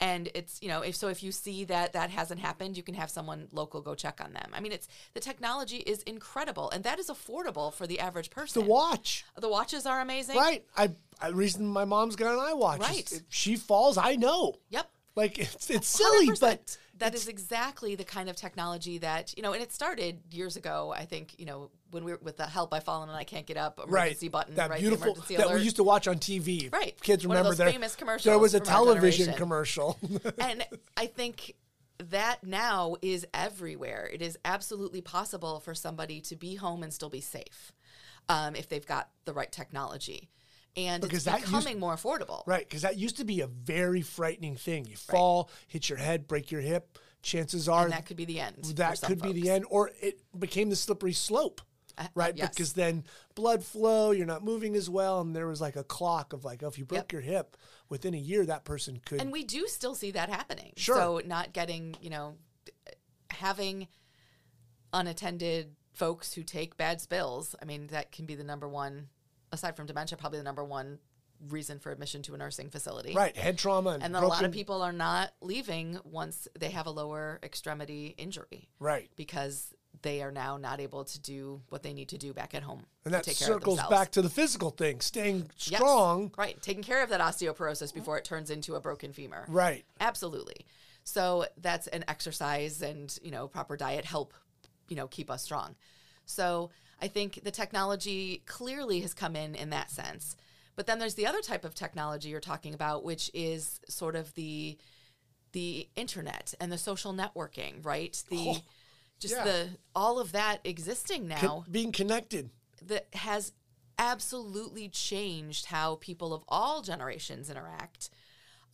And 0.00 0.28
it's 0.34 0.58
you 0.60 0.68
know 0.68 0.82
if 0.82 0.94
so 0.94 1.08
if 1.08 1.22
you 1.22 1.32
see 1.32 1.64
that 1.64 1.94
that 1.94 2.10
hasn't 2.10 2.40
happened, 2.40 2.76
you 2.76 2.82
can 2.82 2.94
have 2.94 3.10
someone 3.10 3.48
local 3.52 3.80
go 3.80 3.94
check 3.94 4.20
on 4.22 4.32
them. 4.32 4.50
I 4.52 4.60
mean, 4.60 4.72
it's 4.72 4.88
the 5.14 5.20
technology 5.20 5.78
is 5.78 6.02
incredible, 6.02 6.70
and 6.70 6.84
that 6.84 6.98
is 6.98 7.08
affordable 7.08 7.72
for 7.72 7.86
the 7.86 7.98
average 8.00 8.30
person 8.30 8.62
The 8.62 8.68
watch. 8.68 9.24
The 9.38 9.48
watches 9.48 9.86
are 9.86 10.00
amazing. 10.00 10.36
Right. 10.36 10.64
I, 10.76 10.90
I 11.20 11.28
reason 11.28 11.66
my 11.66 11.84
mom's 11.84 12.16
got 12.16 12.32
an 12.34 12.56
iWatch. 12.56 12.80
Right. 12.80 13.10
If 13.10 13.22
she 13.30 13.56
falls, 13.56 13.96
I 13.96 14.16
know. 14.16 14.56
Yep. 14.68 14.90
Like 15.16 15.38
it's 15.38 15.70
it's 15.70 15.88
silly, 15.88 16.28
100%. 16.28 16.40
but 16.40 16.78
that 16.98 17.14
is 17.14 17.28
exactly 17.28 17.94
the 17.94 18.04
kind 18.04 18.28
of 18.28 18.36
technology 18.36 18.98
that 18.98 19.34
you 19.36 19.42
know, 19.42 19.52
and 19.52 19.62
it 19.62 19.72
started 19.72 20.20
years 20.30 20.56
ago. 20.56 20.94
I 20.96 21.04
think 21.04 21.34
you 21.38 21.46
know 21.46 21.70
when 21.90 22.04
we 22.04 22.12
were 22.12 22.20
with 22.22 22.36
the 22.36 22.46
help 22.46 22.72
I 22.72 22.80
fallen 22.80 23.08
and 23.08 23.16
I 23.16 23.24
can't 23.24 23.46
get 23.46 23.56
up 23.56 23.80
right. 23.86 24.04
emergency 24.06 24.28
button, 24.28 24.54
that 24.56 24.70
right? 24.70 24.80
beautiful 24.80 25.12
emergency 25.12 25.36
that 25.36 25.46
alert. 25.46 25.58
we 25.58 25.62
used 25.62 25.76
to 25.76 25.84
watch 25.84 26.08
on 26.08 26.16
TV. 26.16 26.72
Right. 26.72 27.00
Kids 27.00 27.26
One 27.26 27.36
remember 27.36 27.56
that 27.56 27.72
famous 27.72 27.96
commercial. 27.96 28.30
there 28.30 28.38
was 28.38 28.54
a 28.54 28.60
television 28.60 29.34
commercial. 29.34 29.98
and 30.38 30.64
I 30.96 31.06
think 31.06 31.54
that 31.98 32.44
now 32.44 32.96
is 33.02 33.26
everywhere. 33.32 34.08
It 34.12 34.22
is 34.22 34.38
absolutely 34.44 35.00
possible 35.00 35.60
for 35.60 35.74
somebody 35.74 36.20
to 36.22 36.36
be 36.36 36.56
home 36.56 36.82
and 36.82 36.92
still 36.92 37.08
be 37.08 37.20
safe 37.20 37.72
um, 38.28 38.54
if 38.54 38.68
they've 38.68 38.86
got 38.86 39.10
the 39.24 39.32
right 39.32 39.50
technology. 39.50 40.28
And 40.76 41.00
Because 41.02 41.18
it's 41.18 41.24
that 41.26 41.40
used- 41.40 41.52
becoming 41.52 41.78
more 41.80 41.94
affordable. 41.94 42.46
right, 42.46 42.68
because 42.68 42.82
that 42.82 42.96
used 42.98 43.16
to 43.16 43.24
be 43.24 43.40
a 43.40 43.46
very 43.46 44.02
frightening 44.02 44.56
thing. 44.56 44.84
You 44.86 44.96
fall, 44.96 45.50
hit 45.68 45.88
your 45.88 45.98
head, 45.98 46.26
break 46.26 46.50
your 46.50 46.60
hip. 46.60 46.98
Chances 47.22 47.68
are 47.68 47.84
And 47.84 47.92
that 47.92 48.04
could 48.06 48.16
be 48.18 48.24
the 48.26 48.40
end. 48.40 48.62
that 48.76 49.00
could 49.00 49.20
be 49.22 49.32
the 49.32 49.50
end, 49.50 49.64
or 49.70 49.90
it 50.00 50.20
became 50.38 50.68
the 50.70 50.76
slippery 50.76 51.12
slope. 51.14 51.60
Uh, 51.98 52.06
Right, 52.14 52.36
yes. 52.36 52.50
because 52.50 52.74
then 52.74 53.04
blood 53.34 53.64
flow, 53.64 54.10
you're 54.10 54.26
not 54.26 54.44
moving 54.44 54.76
as 54.76 54.90
well, 54.90 55.22
and 55.22 55.34
there 55.34 55.46
was 55.46 55.62
like 55.62 55.76
a 55.76 55.82
clock 55.82 56.34
of 56.34 56.44
like, 56.44 56.62
oh, 56.62 56.68
if 56.68 56.78
you 56.78 56.84
broke 56.84 57.10
Yep. 57.10 57.12
your 57.12 57.22
hip 57.22 57.56
within 57.88 58.12
a 58.12 58.18
year, 58.18 58.44
that 58.44 58.64
person 58.64 59.00
could. 59.06 59.18
And 59.20 59.32
we 59.32 59.44
do 59.44 59.66
still 59.66 59.94
see 59.94 60.10
that 60.10 60.28
happening. 60.28 60.74
Sure. 60.76 60.94
So 60.96 61.22
not 61.24 61.54
getting, 61.54 61.96
you 62.02 62.10
know, 62.10 62.36
having 63.30 63.88
unattended 64.92 65.74
folks 65.94 66.34
who 66.34 66.42
take 66.42 66.76
bad 66.76 67.00
spills. 67.00 67.54
I 67.60 67.64
mean, 67.64 67.86
that 67.88 68.12
can 68.12 68.26
be 68.26 68.34
the 68.34 68.44
number 68.44 68.68
one, 68.68 69.08
aside 69.56 69.74
from 69.76 69.86
dementia, 69.86 70.16
probably 70.16 70.38
the 70.38 70.44
number 70.44 70.64
one 70.64 70.98
reason 71.48 71.78
for 71.78 71.90
admission 71.92 72.22
to 72.22 72.34
a 72.34 72.38
nursing 72.38 72.70
facility. 72.70 73.12
right, 73.14 73.36
head 73.36 73.58
trauma, 73.58 73.90
and, 73.90 74.02
And 74.02 74.14
then 74.14 74.22
a 74.22 74.26
lot 74.28 74.44
of 74.44 74.52
people 74.52 74.80
are 74.82 74.92
not 74.92 75.32
leaving 75.42 75.98
once 76.04 76.48
they 76.58 76.70
have 76.70 76.86
a 76.86 76.90
lower 76.90 77.38
extremity 77.42 78.14
injury 78.16 78.68
Right, 78.78 79.10
because 79.16 79.74
they 80.02 80.22
are 80.22 80.30
now 80.32 80.56
not 80.56 80.80
able 80.80 81.04
to 81.04 81.20
do 81.20 81.60
what 81.68 81.82
they 81.82 81.92
need 81.92 82.08
to 82.10 82.18
do 82.18 82.32
back 82.32 82.54
at 82.54 82.62
home. 82.62 82.86
and 83.04 83.12
to 83.12 83.18
that 83.18 83.24
take 83.24 83.38
care 83.38 83.48
of 83.48 83.54
circles 83.60 83.80
back 83.90 84.10
to 84.12 84.22
the 84.22 84.30
physical 84.30 84.70
thing, 84.70 85.00
staying 85.00 85.50
Yes. 85.58 85.78
strong. 85.78 86.32
Right. 86.38 86.60
Taking 86.62 86.82
care 86.82 87.02
of 87.02 87.10
that 87.10 87.20
osteoporosis 87.20 87.92
before 87.92 88.16
it 88.18 88.24
turns 88.24 88.50
into 88.50 88.74
a 88.74 88.80
broken 88.80 89.12
femur. 89.12 89.44
Right. 89.48 89.84
Absolutely. 90.00 90.64
So 91.04 91.46
that's 91.58 91.86
an 91.88 92.04
exercise 92.08 92.82
and, 92.82 93.16
you 93.22 93.30
know, 93.30 93.46
proper 93.48 93.76
diet 93.76 94.04
help, 94.04 94.32
you 94.88 94.96
know, 94.96 95.06
keep 95.06 95.30
us 95.30 95.42
strong. 95.42 95.76
So 96.24 96.70
I 97.00 97.08
think 97.08 97.40
the 97.44 97.50
technology 97.50 98.42
clearly 98.46 99.00
has 99.00 99.12
come 99.14 99.36
in 99.36 99.54
in 99.54 99.70
that 99.70 99.90
sense. 99.90 100.36
But 100.76 100.86
then 100.86 100.98
there's 100.98 101.14
the 101.14 101.26
other 101.26 101.40
type 101.40 101.64
of 101.64 101.74
technology 101.74 102.28
you're 102.28 102.40
talking 102.40 102.74
about, 102.74 103.04
which 103.04 103.30
is 103.34 103.80
sort 103.88 104.16
of 104.16 104.34
the 104.34 104.76
the 105.52 105.88
internet 105.96 106.52
and 106.60 106.70
the 106.70 106.76
social 106.78 107.14
networking, 107.14 107.82
right? 107.84 108.22
The 108.28 108.36
Oh, 108.48 108.56
just 109.18 109.34
yeah. 109.34 109.44
the 109.44 109.68
all 109.94 110.18
of 110.18 110.32
that 110.32 110.60
existing 110.64 111.28
Con- 111.30 111.40
now 111.40 111.64
being 111.70 111.92
connected. 111.92 112.50
that 112.82 113.06
has 113.14 113.52
absolutely 113.98 114.88
changed 114.90 115.66
how 115.66 115.96
people 115.96 116.34
of 116.34 116.44
all 116.48 116.82
generations 116.82 117.48
interact, 117.48 118.10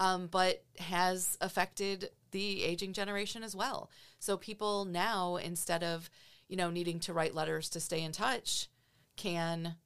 um, 0.01 0.27
but 0.27 0.65
has 0.79 1.39
affected 1.41 2.11
the 2.33 2.65
aging 2.65 2.93
generation 2.93 3.45
as 3.45 3.55
well. 3.55 3.89
So 4.19 4.37
people 4.37 4.85
now, 4.85 5.37
instead 5.37 5.85
of 5.85 6.11
you 6.53 6.59
know 6.59 6.69
needing 6.69 7.01
to 7.01 7.15
write 7.15 7.35
letters 7.35 7.71
to 7.71 7.81
stay 7.81 8.03
in 8.03 8.13
touch, 8.13 8.69
can 9.17 9.77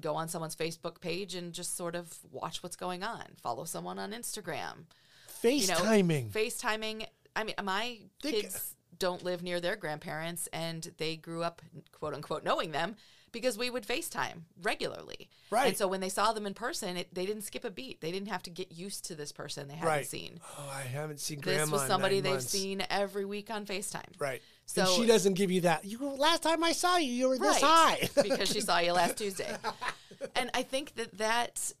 go 0.00 0.16
on 0.16 0.26
someone's 0.26 0.56
Facebook 0.56 1.00
page 1.00 1.36
and 1.36 1.52
just 1.52 1.76
sort 1.76 1.94
of 1.94 2.12
watch 2.32 2.60
what's 2.60 2.74
going 2.74 3.04
on, 3.04 3.22
follow 3.40 3.62
someone 3.62 4.00
on 4.00 4.10
Instagram, 4.10 4.86
you 5.44 5.68
know, 5.68 5.74
FaceTiming. 5.74 6.30
FaceTiming. 6.30 7.06
I 7.36 7.44
mean, 7.44 7.54
my 7.62 8.00
Think- 8.20 8.34
kids 8.34 8.74
don't 8.98 9.22
live 9.22 9.44
near 9.44 9.60
their 9.60 9.76
grandparents 9.76 10.48
and 10.52 10.92
they 10.98 11.14
grew 11.16 11.44
up 11.44 11.62
quote 11.92 12.14
unquote 12.14 12.42
knowing 12.42 12.72
them 12.72 12.96
because 13.32 13.56
we 13.58 13.70
would 13.70 13.86
FaceTime 13.86 14.42
regularly. 14.62 15.28
Right. 15.50 15.68
And 15.68 15.76
so 15.76 15.88
when 15.88 16.00
they 16.00 16.08
saw 16.08 16.32
them 16.32 16.46
in 16.46 16.54
person, 16.54 16.96
it, 16.96 17.14
they 17.14 17.26
didn't 17.26 17.42
skip 17.42 17.64
a 17.64 17.70
beat. 17.70 18.00
They 18.00 18.12
didn't 18.12 18.28
have 18.28 18.42
to 18.44 18.50
get 18.50 18.72
used 18.72 19.06
to 19.06 19.14
this 19.14 19.32
person 19.32 19.68
they 19.68 19.74
hadn't 19.74 19.88
Right. 19.88 20.06
seen. 20.06 20.40
Oh, 20.58 20.70
I 20.72 20.82
haven't 20.82 21.20
seen 21.20 21.40
grandma. 21.40 21.64
This 21.64 21.70
was 21.72 21.82
somebody 21.86 22.20
they've 22.20 22.32
months. 22.32 22.50
seen 22.50 22.84
every 22.90 23.24
week 23.24 23.50
on 23.50 23.64
FaceTime. 23.66 24.18
Right. 24.18 24.42
So 24.66 24.82
and 24.82 24.90
she 24.90 25.06
doesn't 25.06 25.34
give 25.34 25.50
you 25.50 25.62
that. 25.62 25.84
You 25.84 25.98
last 26.16 26.42
time 26.42 26.62
I 26.62 26.72
saw 26.72 26.96
you, 26.98 27.12
you 27.12 27.28
were 27.28 27.38
this 27.38 27.60
high. 27.60 28.08
because 28.22 28.50
she 28.50 28.60
saw 28.60 28.78
you 28.78 28.92
last 28.92 29.16
Tuesday. 29.16 29.56
And 30.36 30.50
I 30.54 30.62
think 30.62 30.94
that 30.94 31.18
that 31.18 31.72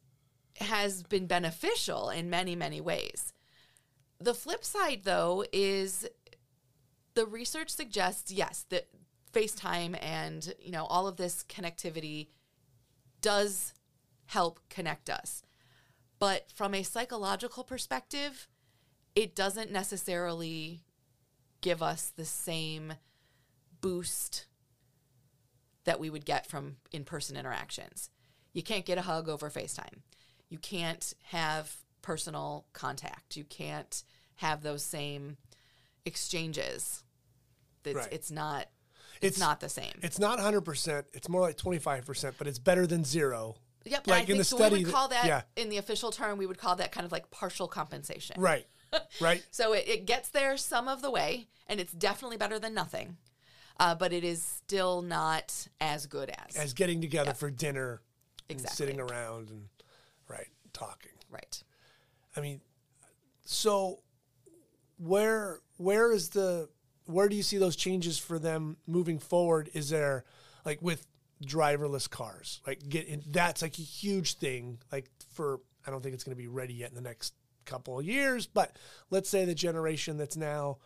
has 0.60 1.02
been 1.02 1.26
beneficial 1.26 2.10
in 2.10 2.30
many, 2.30 2.56
many 2.56 2.80
ways. 2.80 3.32
The 4.20 4.34
flip 4.34 4.64
side, 4.64 5.00
though, 5.04 5.44
is 5.52 6.08
the 7.14 7.26
research 7.26 7.70
suggests 7.70 8.30
yes 8.30 8.64
that 8.70 8.88
FaceTime 9.32 9.96
and 10.02 10.54
you 10.60 10.70
know 10.70 10.84
all 10.84 11.06
of 11.06 11.16
this 11.16 11.44
connectivity 11.48 12.28
does 13.20 13.72
help 14.26 14.60
connect 14.68 15.08
us, 15.10 15.42
but 16.18 16.50
from 16.52 16.74
a 16.74 16.82
psychological 16.82 17.64
perspective, 17.64 18.48
it 19.14 19.34
doesn't 19.34 19.70
necessarily 19.70 20.82
give 21.60 21.82
us 21.82 22.12
the 22.16 22.24
same 22.24 22.94
boost 23.80 24.46
that 25.84 26.00
we 26.00 26.10
would 26.10 26.24
get 26.24 26.46
from 26.46 26.76
in 26.92 27.04
person 27.04 27.36
interactions. 27.36 28.10
You 28.52 28.62
can't 28.62 28.84
get 28.84 28.98
a 28.98 29.02
hug 29.02 29.28
over 29.28 29.50
FaceTime. 29.50 30.00
You 30.48 30.58
can't 30.58 31.14
have 31.24 31.76
personal 32.02 32.66
contact. 32.72 33.36
You 33.36 33.44
can't 33.44 34.02
have 34.36 34.62
those 34.62 34.82
same 34.82 35.36
exchanges. 36.04 37.02
It's, 37.84 37.96
Right. 37.96 38.12
it's 38.12 38.30
not 38.30 38.68
it's, 39.22 39.36
It's- 39.36 39.40
not 39.40 39.60
the 39.60 39.68
same. 39.68 39.92
It's 40.02 40.18
not 40.18 40.38
100%. 40.38 41.04
It's 41.12 41.28
more 41.28 41.40
like 41.40 41.56
25%, 41.56 42.34
but 42.38 42.46
it's 42.46 42.58
better 42.58 42.86
than 42.86 43.04
zero. 43.04 43.56
Yep. 43.84 44.06
like 44.06 44.16
I 44.16 44.20
in 44.20 44.26
think 44.26 44.38
the 44.38 44.44
so 44.44 44.56
study 44.58 44.76
we 44.76 44.84
would 44.84 44.92
call 44.94 45.08
that 45.08 45.26
yeah. 45.26 45.42
in 45.56 45.68
the 45.68 45.78
official 45.78 46.12
term 46.12 46.38
we 46.38 46.46
would 46.46 46.56
call 46.58 46.76
that 46.76 46.92
kind 46.92 47.04
of 47.04 47.10
like 47.10 47.30
partial 47.32 47.66
compensation. 47.68 48.40
Right. 48.40 48.66
Right. 49.22 49.42
So 49.50 49.72
it, 49.72 49.84
it 49.88 50.06
gets 50.06 50.28
there 50.28 50.54
some 50.58 50.86
of 50.86 51.00
the 51.00 51.10
way, 51.10 51.48
and 51.66 51.80
it's 51.80 51.92
definitely 51.94 52.36
better 52.36 52.58
than 52.58 52.74
nothing. 52.74 53.16
Uh, 53.80 53.94
but 53.94 54.12
it 54.12 54.22
is 54.22 54.42
still 54.42 55.00
not 55.00 55.66
as 55.80 56.06
good 56.06 56.28
as. 56.28 56.56
As 56.56 56.74
getting 56.74 57.00
together 57.00 57.32
for 57.32 57.50
dinner 57.50 58.02
and 58.50 58.60
Exactly. 58.60 58.76
sitting 58.76 59.00
around 59.00 59.48
and, 59.48 59.68
right, 60.28 60.48
talking. 60.74 61.12
right. 61.30 61.62
I 62.36 62.42
mean, 62.42 62.60
so 63.46 64.00
where 64.98 65.60
where 65.78 66.12
is 66.12 66.28
the 66.28 66.68
where 67.12 67.28
do 67.28 67.36
you 67.36 67.42
see 67.42 67.58
those 67.58 67.76
changes 67.76 68.18
for 68.18 68.38
them 68.38 68.76
moving 68.86 69.18
forward? 69.18 69.70
Is 69.74 69.90
there 69.90 70.24
like 70.64 70.80
with 70.82 71.06
driverless 71.44 72.08
cars, 72.08 72.60
like 72.66 72.88
get 72.88 73.06
in, 73.06 73.22
that's 73.28 73.62
like 73.62 73.78
a 73.78 73.82
huge 73.82 74.34
thing. 74.34 74.78
Like 74.90 75.10
for 75.32 75.60
I 75.86 75.90
don't 75.90 76.02
think 76.02 76.14
it's 76.14 76.24
going 76.24 76.36
to 76.36 76.42
be 76.42 76.48
ready 76.48 76.74
yet 76.74 76.90
in 76.90 76.94
the 76.94 77.02
next 77.02 77.34
couple 77.64 77.98
of 77.98 78.04
years, 78.04 78.46
but 78.46 78.76
let's 79.10 79.28
say 79.28 79.44
the 79.44 79.54
generation 79.54 80.16
that's 80.16 80.36
now 80.36 80.78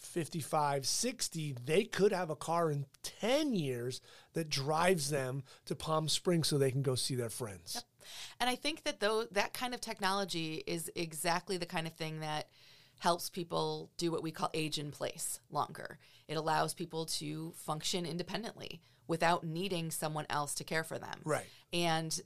55, 0.00 0.84
60, 0.84 1.56
they 1.64 1.84
could 1.84 2.12
have 2.12 2.28
a 2.28 2.36
car 2.36 2.70
in 2.70 2.86
10 3.20 3.54
years 3.54 4.00
that 4.34 4.48
drives 4.48 5.10
them 5.10 5.44
to 5.66 5.76
Palm 5.76 6.08
Springs 6.08 6.48
so 6.48 6.58
they 6.58 6.72
can 6.72 6.82
go 6.82 6.96
see 6.96 7.14
their 7.14 7.30
friends. 7.30 7.84
And 8.40 8.50
I 8.50 8.56
think 8.56 8.82
that 8.82 9.00
though 9.00 9.24
that 9.30 9.54
kind 9.54 9.74
of 9.74 9.80
technology 9.80 10.62
is 10.66 10.90
exactly 10.96 11.56
the 11.56 11.66
kind 11.66 11.86
of 11.86 11.92
thing 11.94 12.20
that 12.20 12.48
helps 13.02 13.28
people 13.28 13.90
do 13.96 14.12
what 14.12 14.22
we 14.22 14.30
call 14.30 14.48
age 14.54 14.78
in 14.78 14.92
place 14.92 15.40
longer. 15.50 15.98
It 16.28 16.36
allows 16.36 16.72
people 16.72 17.04
to 17.06 17.52
function 17.56 18.06
independently 18.06 18.80
without 19.08 19.42
needing 19.42 19.90
someone 19.90 20.24
else 20.30 20.54
to 20.54 20.62
care 20.62 20.84
for 20.84 21.00
them. 21.00 21.18
Right. 21.24 21.46
And 21.72 22.16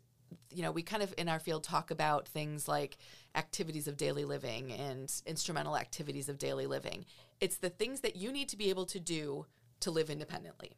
you 0.50 0.60
know, 0.60 0.70
we 0.70 0.82
kind 0.82 1.02
of 1.02 1.14
in 1.16 1.30
our 1.30 1.38
field 1.38 1.64
talk 1.64 1.90
about 1.90 2.28
things 2.28 2.68
like 2.68 2.98
activities 3.34 3.88
of 3.88 3.96
daily 3.96 4.26
living 4.26 4.70
and 4.70 5.10
instrumental 5.24 5.78
activities 5.78 6.28
of 6.28 6.36
daily 6.36 6.66
living. 6.66 7.06
It's 7.40 7.56
the 7.56 7.70
things 7.70 8.00
that 8.00 8.16
you 8.16 8.30
need 8.30 8.50
to 8.50 8.58
be 8.58 8.68
able 8.68 8.84
to 8.86 9.00
do 9.00 9.46
to 9.80 9.90
live 9.90 10.10
independently. 10.10 10.76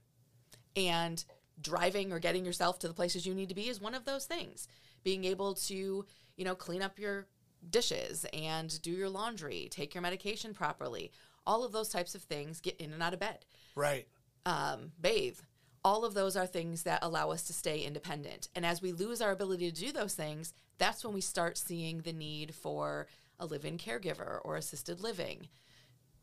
And 0.76 1.24
driving 1.60 2.12
or 2.12 2.20
getting 2.20 2.44
yourself 2.44 2.78
to 2.78 2.88
the 2.88 2.94
places 2.94 3.26
you 3.26 3.34
need 3.34 3.48
to 3.48 3.54
be 3.56 3.68
is 3.68 3.80
one 3.80 3.96
of 3.96 4.04
those 4.04 4.26
things. 4.26 4.68
Being 5.02 5.24
able 5.24 5.54
to, 5.54 6.06
you 6.36 6.44
know, 6.44 6.54
clean 6.54 6.82
up 6.82 7.00
your 7.00 7.26
dishes 7.68 8.24
and 8.32 8.80
do 8.82 8.90
your 8.90 9.08
laundry, 9.08 9.68
take 9.70 9.94
your 9.94 10.02
medication 10.02 10.54
properly, 10.54 11.10
all 11.46 11.64
of 11.64 11.72
those 11.72 11.88
types 11.88 12.14
of 12.14 12.22
things, 12.22 12.60
get 12.60 12.76
in 12.80 12.92
and 12.92 13.02
out 13.02 13.14
of 13.14 13.20
bed, 13.20 13.44
Right. 13.74 14.06
um, 14.46 14.92
bathe. 15.00 15.38
All 15.84 16.04
of 16.04 16.12
those 16.14 16.36
are 16.36 16.46
things 16.46 16.82
that 16.82 16.98
allow 17.02 17.30
us 17.30 17.44
to 17.44 17.52
stay 17.52 17.80
independent. 17.80 18.48
And 18.54 18.66
as 18.66 18.82
we 18.82 18.92
lose 18.92 19.20
our 19.22 19.30
ability 19.30 19.70
to 19.70 19.80
do 19.86 19.92
those 19.92 20.14
things, 20.14 20.52
that's 20.76 21.04
when 21.04 21.14
we 21.14 21.20
start 21.20 21.56
seeing 21.56 22.00
the 22.02 22.12
need 22.12 22.54
for 22.54 23.06
a 23.38 23.46
live 23.46 23.64
in 23.64 23.78
caregiver 23.78 24.40
or 24.44 24.56
assisted 24.56 25.00
living, 25.00 25.48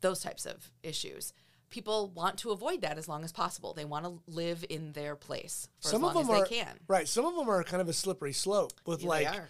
those 0.02 0.20
types 0.20 0.46
of 0.46 0.70
issues. 0.82 1.32
People 1.70 2.10
want 2.14 2.38
to 2.38 2.50
avoid 2.52 2.82
that 2.82 2.96
as 2.98 3.08
long 3.08 3.24
as 3.24 3.32
possible. 3.32 3.72
They 3.74 3.84
want 3.86 4.04
to 4.04 4.20
live 4.30 4.64
in 4.68 4.92
their 4.92 5.16
place 5.16 5.68
for 5.80 5.88
some 5.88 6.04
as 6.04 6.10
of 6.10 6.14
them 6.14 6.22
as 6.22 6.28
are 6.42 6.44
they 6.48 6.56
can. 6.56 6.78
right. 6.86 7.08
Some 7.08 7.24
of 7.24 7.34
them 7.34 7.48
are 7.48 7.64
kind 7.64 7.80
of 7.80 7.88
a 7.88 7.92
slippery 7.92 8.32
slope 8.32 8.72
with 8.86 9.02
Yeah, 9.02 9.08
like 9.08 9.26
are. 9.28 9.48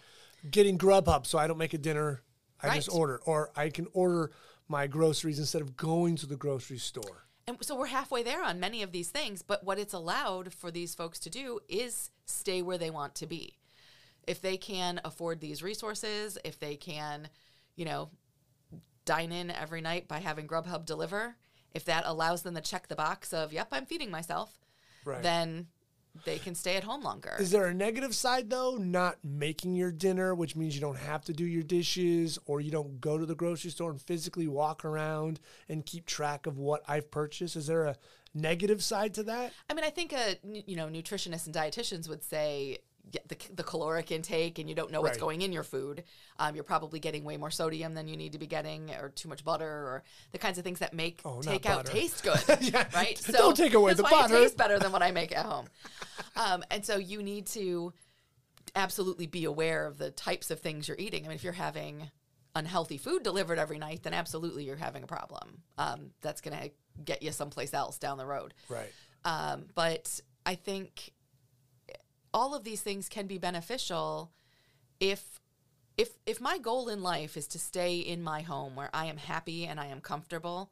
Getting 0.51 0.79
Grubhub, 0.79 1.27
so 1.27 1.39
I 1.39 1.47
don't 1.47 1.59
make 1.59 1.75
a 1.75 1.79
dinner. 1.79 2.23
I 2.63 2.75
just 2.77 2.89
order, 2.89 3.21
or 3.27 3.51
I 3.55 3.69
can 3.69 3.87
order 3.93 4.33
my 4.69 4.87
groceries 4.87 5.39
instead 5.39 5.63
of 5.63 5.77
going 5.77 6.17
to 6.17 6.27
the 6.27 6.37
grocery 6.37 6.79
store. 6.79 7.27
And 7.47 7.59
so 7.61 7.77
we're 7.77 7.87
halfway 7.87 8.23
there 8.23 8.43
on 8.43 8.59
many 8.59 8.83
of 8.83 8.91
these 8.91 9.11
things, 9.11 9.43
but 9.43 9.63
what 9.63 9.79
it's 9.79 9.93
allowed 9.93 10.53
for 10.53 10.71
these 10.71 10.95
folks 10.95 11.19
to 11.21 11.31
do 11.31 11.61
is 11.69 12.11
stay 12.25 12.63
where 12.63 12.79
they 12.79 12.91
want 12.91 13.15
to 13.17 13.27
be. 13.27 13.59
If 14.27 14.41
they 14.41 14.57
can 14.57 15.01
afford 15.05 15.41
these 15.41 15.63
resources, 15.63 16.39
if 16.45 16.59
they 16.59 16.75
can, 16.75 17.29
you 17.77 17.85
know, 17.85 18.11
dine 19.05 19.31
in 19.31 19.51
every 19.51 19.81
night 19.81 20.09
by 20.09 20.19
having 20.19 20.49
Grubhub 20.49 20.85
deliver, 20.85 21.37
if 21.73 21.85
that 21.85 22.03
allows 22.07 22.43
them 22.43 22.57
to 22.57 22.61
check 22.61 22.89
the 22.89 22.97
box 22.97 23.33
of, 23.33 23.53
yep, 23.53 23.69
I'm 23.71 23.87
feeding 23.87 24.11
myself, 24.11 24.59
Right. 25.05 25.23
then 25.23 25.69
they 26.25 26.39
can 26.39 26.55
stay 26.55 26.77
at 26.77 26.85
home 26.85 27.03
longer. 27.03 27.37
Is 27.39 27.51
there 27.51 27.67
a 27.67 27.75
negative 27.75 28.15
side 28.15 28.51
though? 28.51 28.77
Not 28.77 29.19
making 29.25 29.75
your 29.75 29.93
dinner, 29.93 30.35
which 30.35 30.57
means 30.57 30.75
you 30.75 30.81
don't 30.81 30.99
have 30.99 31.25
to 31.27 31.33
do 31.33 31.45
your 31.45 31.63
dishes, 31.63 32.39
or 32.47 32.61
you 32.61 32.71
don't 32.71 33.01
go 33.01 33.19
to 33.19 33.27
the 33.27 33.35
grocery 33.35 33.71
store 33.71 33.91
and 33.91 34.01
physically 34.01 34.47
walk 34.47 34.85
around 34.85 35.41
and 35.69 35.85
keep 35.85 36.07
track 36.07 36.47
of 36.47 36.59
what 36.59 36.83
I've 36.89 37.11
purchased. 37.11 37.57
Is 37.57 37.67
there 37.67 37.85
a 37.85 37.97
negative 38.35 38.83
side 38.83 39.15
to 39.15 39.23
that? 39.25 39.53
I 39.69 39.75
mean, 39.75 39.85
I 39.85 39.91
think 39.91 40.13
a 40.13 40.37
you 40.45 40.77
know 40.77 40.89
nutritionists 40.89 41.47
and 41.47 41.55
dietitians 41.55 42.09
would 42.09 42.23
say 42.23 42.79
the, 43.13 43.37
the 43.55 43.63
caloric 43.63 44.11
intake, 44.11 44.59
and 44.59 44.69
you 44.69 44.75
don't 44.75 44.91
know 44.91 45.01
what's 45.01 45.13
Right. 45.17 45.21
going 45.21 45.43
in 45.43 45.53
your 45.53 45.63
food. 45.63 46.03
Um, 46.39 46.55
you're 46.55 46.65
probably 46.65 46.99
getting 46.99 47.25
way 47.25 47.37
more 47.37 47.51
sodium 47.51 47.95
than 47.95 48.09
you 48.09 48.17
need 48.17 48.33
to 48.33 48.39
be 48.39 48.47
getting, 48.47 48.91
or 48.91 49.11
too 49.11 49.29
much 49.29 49.45
butter, 49.45 49.67
or 49.69 50.03
the 50.33 50.39
kinds 50.39 50.59
of 50.59 50.65
things 50.65 50.81
that 50.81 50.93
make 50.93 51.21
Oh, 51.25 51.39
takeout 51.43 51.85
taste 51.85 52.23
good, 52.25 52.41
Yeah, 52.61 52.87
right? 52.95 53.21
don't 53.31 53.57
take 53.57 53.75
away 53.75 53.95
the 53.95 54.03
butter. 54.03 54.35
It 54.35 54.39
tastes 54.41 54.57
better 54.57 54.79
than 54.79 54.91
what 54.93 55.03
I 55.03 55.13
make 55.13 55.37
at 55.37 55.47
home, 55.47 55.67
um, 56.37 56.65
and 56.71 56.85
so 56.85 56.97
you 56.97 57.23
need 57.23 57.47
to 57.49 57.93
absolutely 58.75 59.27
be 59.27 59.45
aware 59.45 59.87
of 59.87 59.99
the 59.99 60.11
types 60.11 60.51
of 60.51 60.61
things 60.61 60.89
you're 60.89 60.99
eating. 60.99 61.25
I 61.25 61.29
mean, 61.29 61.37
if 61.37 61.45
you're 61.45 61.53
having 61.53 62.11
unhealthy 62.55 62.99
food 62.99 63.23
delivered 63.23 63.59
every 63.59 63.79
night, 63.79 64.03
then 64.03 64.15
absolutely 64.15 64.65
you're 64.65 64.77
having 64.77 65.03
a 65.03 65.07
problem. 65.07 65.63
Um, 65.79 66.11
that's 66.23 66.41
going 66.41 66.59
to 66.59 66.71
get 67.05 67.23
you 67.23 67.31
someplace 67.33 67.73
else 67.75 67.99
down 67.99 68.19
the 68.19 68.27
road. 68.27 68.55
Right. 68.69 68.93
Um, 69.25 69.67
but 69.75 70.21
I 70.45 70.55
think 70.55 71.13
all 72.37 72.55
of 72.55 72.65
these 72.65 72.83
things 72.83 73.09
can 73.09 73.27
be 73.27 73.39
beneficial 73.39 74.31
if 75.01 75.41
if 75.97 76.11
if 76.27 76.39
my 76.39 76.59
goal 76.59 76.91
in 76.91 77.03
life 77.03 77.35
is 77.35 77.47
to 77.49 77.59
stay 77.59 77.97
in 77.97 78.23
my 78.23 78.43
home 78.43 78.77
where 78.77 78.91
I 78.93 79.07
am 79.07 79.17
happy 79.17 79.65
and 79.65 79.81
I 79.81 79.87
am 79.87 80.03
comfortable, 80.03 80.71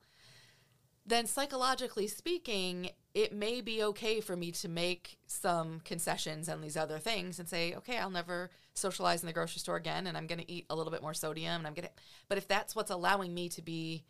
then 1.06 1.26
psychologically 1.26 2.06
speaking, 2.06 2.90
it 3.14 3.32
may 3.32 3.62
be 3.62 3.82
okay 3.82 4.20
for 4.20 4.36
me 4.36 4.52
to 4.52 4.68
make 4.68 5.18
some 5.26 5.80
concessions 5.80 6.48
and 6.48 6.62
these 6.62 6.76
other 6.76 6.98
things 6.98 7.38
and 7.38 7.48
say, 7.48 7.74
okay, 7.76 7.96
I'll 7.96 8.10
never 8.10 8.50
socialize 8.74 9.22
in 9.22 9.26
the 9.26 9.32
grocery 9.32 9.60
store 9.60 9.76
again 9.76 10.06
and 10.06 10.18
I'm 10.18 10.26
going 10.26 10.40
to 10.40 10.50
eat 10.50 10.66
a 10.68 10.76
little 10.76 10.92
bit 10.92 11.00
more 11.00 11.14
sodium 11.14 11.60
and 11.60 11.66
I'm 11.66 11.72
going 11.72 11.88
to 11.88 11.94
but 12.28 12.36
if 12.36 12.46
that's 12.46 12.76
what's 12.76 12.90
allowing 12.90 13.32
me 13.32 13.48
to 13.48 13.62
be 13.62 14.04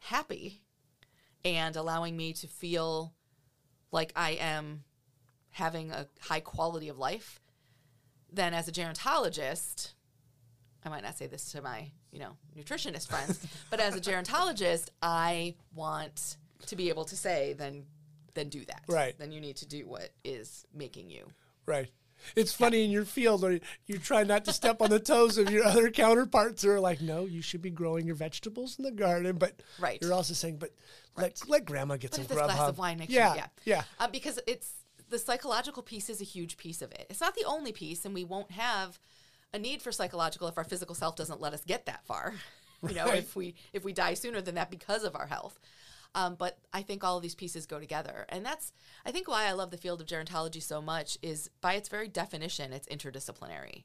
happy 0.00 0.60
and 1.46 1.76
allowing 1.76 2.14
me 2.14 2.34
to 2.34 2.46
feel 2.46 3.14
like 3.90 4.12
I 4.14 4.32
am 4.32 4.84
having 5.58 5.90
a 5.90 6.06
high 6.20 6.40
quality 6.40 6.88
of 6.88 6.98
life, 6.98 7.40
then 8.32 8.54
as 8.54 8.68
a 8.68 8.72
gerontologist, 8.72 9.92
I 10.84 10.88
might 10.88 11.02
not 11.02 11.18
say 11.18 11.26
this 11.26 11.50
to 11.52 11.60
my, 11.60 11.90
you 12.12 12.20
know, 12.20 12.36
nutritionist 12.56 13.08
friends, 13.08 13.44
but 13.70 13.80
as 13.80 13.96
a 13.96 14.00
gerontologist, 14.00 14.88
I 15.02 15.56
want 15.74 16.36
to 16.66 16.76
be 16.76 16.88
able 16.88 17.04
to 17.06 17.16
say, 17.16 17.54
then 17.58 17.84
then 18.34 18.48
do 18.50 18.64
that. 18.66 18.82
Right. 18.86 19.18
Then 19.18 19.32
you 19.32 19.40
need 19.40 19.56
to 19.56 19.66
do 19.66 19.86
what 19.88 20.10
is 20.24 20.64
making 20.72 21.10
you. 21.10 21.26
Right. 21.66 21.88
It's 22.36 22.52
funny 22.52 22.84
in 22.84 22.90
your 22.92 23.04
field 23.04 23.42
where 23.42 23.58
you 23.86 23.98
try 23.98 24.22
not 24.22 24.44
to 24.44 24.52
step 24.52 24.80
on 24.80 24.90
the 24.90 25.00
toes 25.00 25.38
of 25.38 25.50
your 25.50 25.64
other 25.64 25.90
counterparts 25.90 26.62
who 26.62 26.70
are 26.70 26.78
like, 26.80 27.00
no, 27.00 27.24
you 27.26 27.42
should 27.42 27.62
be 27.62 27.70
growing 27.70 28.06
your 28.06 28.14
vegetables 28.14 28.78
in 28.78 28.84
the 28.84 28.92
garden. 28.92 29.38
But 29.38 29.60
Right. 29.80 29.98
you're 30.00 30.12
also 30.12 30.34
saying, 30.34 30.58
but 30.58 30.70
let, 31.16 31.48
let 31.48 31.64
grandma 31.64 31.96
get 31.96 32.12
But 32.12 32.16
some 32.18 32.26
this 32.26 32.36
grub 32.36 32.46
glass 32.46 32.58
hub. 32.58 32.68
of 32.70 32.78
wine 32.78 32.98
makes 32.98 33.12
yeah, 33.12 33.30
you, 33.34 33.40
yeah, 33.40 33.46
yeah. 33.64 33.82
Uh, 33.98 34.08
because 34.08 34.38
it's 34.46 34.70
the 35.08 35.18
psychological 35.18 35.82
piece 35.82 36.08
is 36.10 36.20
a 36.20 36.24
huge 36.24 36.56
piece 36.56 36.82
of 36.82 36.92
it. 36.92 37.06
It's 37.10 37.20
not 37.20 37.34
the 37.34 37.44
only 37.44 37.72
piece, 37.72 38.04
and 38.04 38.14
we 38.14 38.24
won't 38.24 38.50
have 38.52 38.98
a 39.54 39.58
need 39.58 39.80
for 39.82 39.92
psychological 39.92 40.48
if 40.48 40.58
our 40.58 40.64
physical 40.64 40.94
self 40.94 41.16
doesn't 41.16 41.40
let 41.40 41.54
us 41.54 41.64
get 41.64 41.86
that 41.86 42.04
far. 42.04 42.34
You 42.88 42.94
know, 42.94 43.06
Right. 43.06 43.18
if 43.18 43.34
we 43.34 43.56
if 43.72 43.82
we 43.82 43.92
die 43.92 44.14
sooner 44.14 44.40
than 44.40 44.54
that 44.54 44.70
because 44.70 45.02
of 45.02 45.16
our 45.16 45.26
health. 45.26 45.58
Um, 46.14 46.36
but 46.36 46.58
I 46.72 46.82
think 46.82 47.02
all 47.02 47.16
of 47.16 47.24
these 47.24 47.34
pieces 47.34 47.66
go 47.66 47.80
together, 47.80 48.24
and 48.28 48.46
that's 48.46 48.72
I 49.04 49.10
think 49.10 49.26
why 49.26 49.46
I 49.46 49.52
love 49.52 49.72
the 49.72 49.76
field 49.76 50.00
of 50.00 50.06
gerontology 50.06 50.62
so 50.62 50.80
much 50.80 51.18
is 51.20 51.50
by 51.60 51.74
its 51.74 51.88
very 51.88 52.06
definition, 52.06 52.72
it's 52.72 52.86
interdisciplinary. 52.86 53.82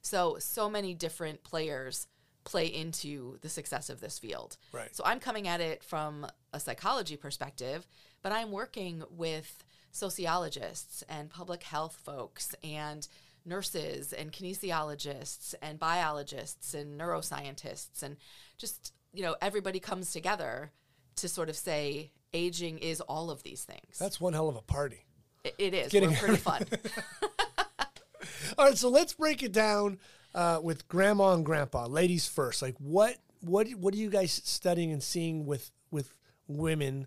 So 0.00 0.38
so 0.40 0.68
many 0.68 0.92
different 0.92 1.44
players 1.44 2.08
play 2.42 2.66
into 2.66 3.38
the 3.42 3.48
success 3.48 3.88
of 3.88 4.00
this 4.00 4.18
field. 4.18 4.56
Right. 4.72 4.92
So 4.96 5.04
I'm 5.06 5.20
coming 5.20 5.46
at 5.46 5.60
it 5.60 5.84
from 5.84 6.26
a 6.52 6.58
psychology 6.58 7.16
perspective, 7.16 7.86
but 8.22 8.32
I'm 8.32 8.50
working 8.50 9.04
with 9.08 9.62
sociologists 9.92 11.04
and 11.08 11.30
public 11.30 11.62
health 11.62 12.00
folks 12.02 12.54
and 12.64 13.06
nurses 13.44 14.12
and 14.12 14.32
kinesiologists 14.32 15.54
and 15.62 15.78
biologists 15.78 16.74
and 16.74 16.98
neuroscientists 17.00 18.02
and 18.02 18.16
just 18.56 18.92
you 19.12 19.22
know 19.22 19.36
everybody 19.42 19.78
comes 19.80 20.12
together 20.12 20.70
to 21.16 21.28
sort 21.28 21.48
of 21.48 21.56
say 21.56 22.10
aging 22.32 22.78
is 22.78 23.00
all 23.02 23.30
of 23.30 23.42
these 23.42 23.64
things. 23.64 23.98
That's 23.98 24.20
one 24.20 24.32
hell 24.32 24.48
of 24.48 24.56
a 24.56 24.62
party. 24.62 25.04
it, 25.44 25.54
it 25.58 25.74
is. 25.74 25.92
getting 25.92 26.10
We're 26.10 26.16
pretty 26.16 26.36
fun. 26.38 26.64
All 28.58 28.66
right, 28.66 28.76
so 28.76 28.88
let's 28.88 29.14
break 29.14 29.42
it 29.42 29.52
down 29.52 29.98
uh, 30.34 30.60
with 30.62 30.88
grandma 30.88 31.32
and 31.34 31.44
grandpa. 31.44 31.86
Ladies 31.86 32.26
first. 32.26 32.62
Like, 32.62 32.76
what 32.78 33.16
what 33.40 33.68
what 33.70 33.94
are 33.94 33.98
you 33.98 34.10
guys 34.10 34.32
studying 34.32 34.92
and 34.92 35.02
seeing 35.02 35.46
with 35.46 35.70
with 35.90 36.14
women 36.46 37.06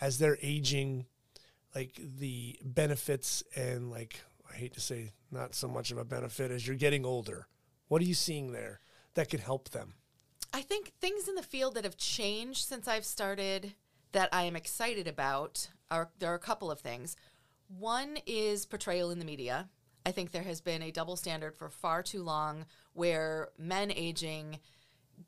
as 0.00 0.18
they're 0.18 0.38
aging? 0.42 1.06
Like 1.74 1.98
the 1.98 2.58
benefits 2.64 3.42
and 3.54 3.90
like 3.90 4.20
I 4.50 4.54
hate 4.54 4.74
to 4.74 4.80
say 4.80 5.12
not 5.30 5.54
so 5.54 5.68
much 5.68 5.90
of 5.90 5.98
a 5.98 6.04
benefit 6.04 6.50
as 6.50 6.66
you're 6.66 6.76
getting 6.76 7.04
older. 7.04 7.46
What 7.88 8.00
are 8.00 8.06
you 8.06 8.14
seeing 8.14 8.52
there 8.52 8.80
that 9.14 9.30
could 9.30 9.40
help 9.40 9.70
them? 9.70 9.94
I 10.52 10.62
think 10.62 10.92
things 11.00 11.28
in 11.28 11.34
the 11.34 11.42
field 11.42 11.74
that 11.74 11.84
have 11.84 11.96
changed 11.96 12.66
since 12.66 12.88
I've 12.88 13.04
started 13.04 13.74
that 14.12 14.30
I 14.32 14.44
am 14.44 14.56
excited 14.56 15.06
about 15.06 15.68
are 15.90 16.10
there 16.18 16.32
are 16.32 16.36
a 16.36 16.38
couple 16.38 16.70
of 16.70 16.80
things. 16.80 17.16
One 17.68 18.18
is 18.26 18.64
portrayal 18.64 19.10
in 19.10 19.18
the 19.18 19.24
media. 19.24 19.68
I 20.06 20.12
think 20.12 20.30
there 20.30 20.42
has 20.44 20.60
been 20.60 20.82
a 20.82 20.92
double 20.92 21.16
standard 21.16 21.56
for 21.56 21.68
far 21.68 22.02
too 22.02 22.22
long 22.22 22.64
where 22.92 23.48
men 23.58 23.90
aging 23.90 24.60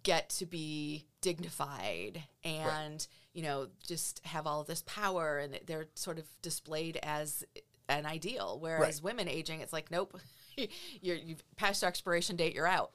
get 0.03 0.29
to 0.31 0.47
be 0.47 1.07
dignified 1.21 2.23
and 2.45 3.07
you 3.39 3.45
know 3.45 3.69
just 3.87 4.21
have 4.25 4.47
all 4.49 4.65
this 4.65 4.83
power 4.87 5.39
and 5.39 5.61
they're 5.67 5.87
sort 5.95 6.19
of 6.19 6.27
displayed 6.43 6.99
as 7.03 7.45
an 7.89 8.05
ideal 8.05 8.59
whereas 8.61 8.97
Right. 8.97 9.05
women 9.05 9.29
aging 9.29 9.61
it's 9.61 9.73
like 9.73 9.91
nope 9.91 10.19
you're 11.01 11.17
you've 11.17 11.43
passed 11.57 11.83
your 11.83 11.89
expiration 11.89 12.35
date 12.37 12.55
you're 12.55 12.67
out 12.79 12.91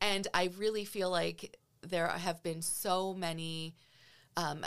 and 0.00 0.28
i 0.32 0.44
really 0.58 0.84
feel 0.84 1.10
like 1.10 1.58
there 1.82 2.06
have 2.08 2.40
been 2.42 2.62
so 2.62 3.14
many 3.14 3.74
um, 4.36 4.64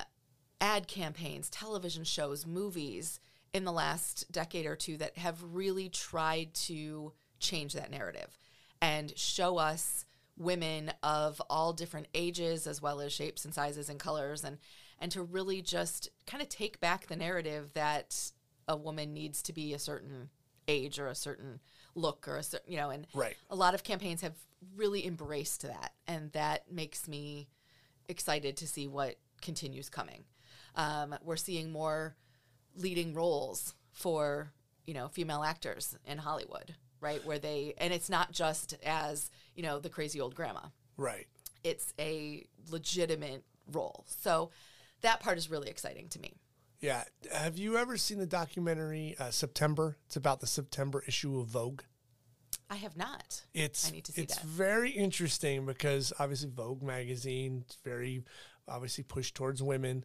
ad 0.59 0.87
campaigns 0.87 1.49
television 1.49 2.03
shows 2.03 2.45
movies 2.45 3.19
in 3.53 3.63
the 3.65 3.71
last 3.71 4.29
decade 4.31 4.65
or 4.65 4.75
two 4.75 4.97
that 4.97 5.17
have 5.17 5.37
really 5.53 5.87
tried 5.89 6.53
to 6.53 7.13
change 7.39 7.73
that 7.73 7.91
narrative 7.91 8.37
and 8.81 9.17
show 9.17 9.57
us 9.57 10.05
women 10.37 10.91
of 11.03 11.39
all 11.49 11.71
different 11.73 12.07
ages 12.13 12.65
as 12.67 12.81
well 12.81 12.99
as 12.99 13.13
shapes 13.13 13.45
and 13.45 13.53
sizes 13.53 13.87
and 13.89 13.99
colors 13.99 14.43
and 14.43 14.57
and 15.03 15.11
to 15.11 15.21
really 15.21 15.61
just 15.61 16.07
kind 16.25 16.41
of 16.41 16.47
take 16.47 16.79
back 16.79 17.07
the 17.07 17.15
narrative 17.17 17.71
that 17.73 18.31
a 18.69 18.77
woman 18.77 19.13
needs 19.13 19.41
to 19.43 19.51
be 19.51 19.73
a 19.73 19.77
certain 19.79 20.29
age 20.69 20.97
or 20.97 21.07
a 21.07 21.15
certain 21.15 21.59
look 21.93 22.25
or 22.25 22.37
a 22.37 22.43
certain 22.43 22.71
you 22.71 22.77
know 22.77 22.89
and 22.89 23.05
Right. 23.13 23.35
a 23.49 23.55
lot 23.55 23.73
of 23.75 23.83
campaigns 23.83 24.21
have 24.21 24.35
really 24.77 25.05
embraced 25.05 25.63
that 25.63 25.91
and 26.07 26.31
that 26.31 26.71
makes 26.71 27.05
me 27.05 27.49
excited 28.07 28.55
to 28.57 28.65
see 28.67 28.87
what 28.87 29.17
continues 29.41 29.89
coming 29.89 30.23
um, 30.75 31.13
we're 31.21 31.35
seeing 31.35 31.69
more 31.69 32.15
leading 32.77 33.13
roles 33.13 33.75
for 33.91 34.53
you 34.87 34.93
know 34.93 35.09
female 35.09 35.43
actors 35.43 35.97
in 36.05 36.17
hollywood 36.17 36.75
right 37.01 37.25
where 37.25 37.39
they 37.39 37.73
and 37.77 37.93
it's 37.93 38.09
not 38.09 38.31
just 38.31 38.73
as 38.85 39.29
you 39.53 39.63
know 39.63 39.79
the 39.79 39.89
crazy 39.89 40.21
old 40.21 40.33
grandma 40.33 40.61
Right. 40.95 41.27
it's 41.65 41.93
a 41.99 42.47
legitimate 42.71 43.43
role 43.71 44.05
so 44.07 44.49
that 45.03 45.19
part 45.19 45.37
is 45.37 45.49
really 45.49 45.69
exciting 45.69 46.09
to 46.09 46.19
me 46.19 46.33
Yeah. 46.81 47.03
Have 47.31 47.57
you 47.57 47.77
ever 47.77 47.95
seen 47.97 48.17
the 48.17 48.25
documentary 48.25 49.15
uh, 49.19 49.29
September? 49.31 49.97
It's 50.07 50.15
about 50.17 50.41
the 50.41 50.47
September 50.47 51.03
issue 51.07 51.39
of 51.39 51.47
Vogue. 51.47 51.81
i 52.69 52.75
have 52.75 52.97
not 52.97 53.43
It's 53.53 53.87
I 53.87 53.91
need 53.91 54.05
to 54.05 54.11
see 54.11 54.23
it's 54.23 54.35
that. 54.37 54.45
very 54.45 54.89
interesting 54.91 55.65
because 55.65 56.11
obviously 56.19 56.49
Vogue 56.49 56.81
magazine 56.83 57.63
is 57.69 57.77
very 57.85 58.23
obviously 58.67 59.03
pushed 59.03 59.35
towards 59.35 59.61
women, 59.61 60.03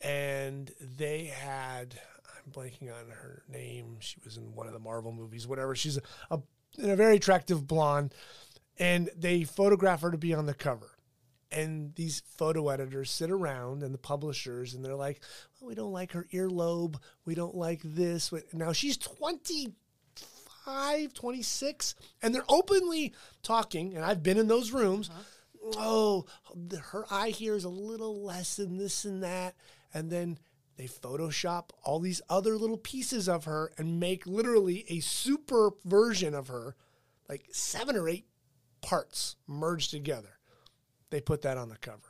and 0.00 0.70
they 0.80 1.24
had 1.26 1.98
I'm 2.36 2.52
blanking 2.52 2.92
on 2.92 3.10
her 3.10 3.42
name. 3.48 3.96
She 4.00 4.16
was 4.24 4.36
in 4.36 4.54
one 4.54 4.66
of 4.66 4.72
the 4.72 4.78
Marvel 4.78 5.12
movies, 5.12 5.46
whatever. 5.46 5.74
She's 5.74 5.96
a, 5.96 6.02
a, 6.30 6.40
a 6.92 6.96
very 6.96 7.16
attractive 7.16 7.66
blonde, 7.66 8.14
and 8.78 9.10
they 9.16 9.44
photograph 9.44 10.02
her 10.02 10.10
to 10.10 10.18
be 10.18 10.34
on 10.34 10.46
the 10.46 10.54
cover. 10.54 10.90
And 11.52 11.94
these 11.94 12.22
photo 12.36 12.68
editors 12.68 13.10
sit 13.10 13.30
around 13.30 13.82
and 13.82 13.94
the 13.94 13.98
publishers, 13.98 14.74
and 14.74 14.84
they're 14.84 14.96
like, 14.96 15.22
well, 15.60 15.68
we 15.68 15.74
don't 15.74 15.92
like 15.92 16.12
her 16.12 16.26
earlobe. 16.32 16.96
We 17.24 17.34
don't 17.36 17.54
like 17.54 17.82
this. 17.84 18.32
Now 18.52 18.72
she's 18.72 18.96
20 18.96 19.74
25, 20.66 21.14
26, 21.14 21.94
and 22.22 22.34
they're 22.34 22.44
openly 22.48 23.14
talking. 23.42 23.94
And 23.94 24.04
I've 24.04 24.22
been 24.22 24.38
in 24.38 24.48
those 24.48 24.72
rooms. 24.72 25.08
Uh-huh. 25.08 25.22
Oh, 25.76 26.26
her 26.90 27.06
eye 27.10 27.30
here 27.30 27.54
is 27.54 27.64
a 27.64 27.68
little 27.68 28.22
less 28.22 28.56
than 28.56 28.76
this 28.76 29.04
and 29.04 29.22
that. 29.22 29.54
And 29.94 30.10
then 30.10 30.38
they 30.76 30.86
Photoshop 30.86 31.70
all 31.82 32.00
these 32.00 32.20
other 32.28 32.56
little 32.56 32.76
pieces 32.76 33.28
of 33.28 33.44
her 33.44 33.72
and 33.78 33.98
make 33.98 34.26
literally 34.26 34.84
a 34.88 35.00
super 35.00 35.70
version 35.84 36.34
of 36.34 36.48
her, 36.48 36.76
like 37.28 37.46
seven 37.52 37.96
or 37.96 38.08
eight 38.08 38.26
parts 38.82 39.36
merged 39.46 39.90
together. 39.90 40.35
They 41.10 41.20
put 41.20 41.42
that 41.42 41.56
on 41.56 41.68
the 41.68 41.76
cover. 41.76 42.00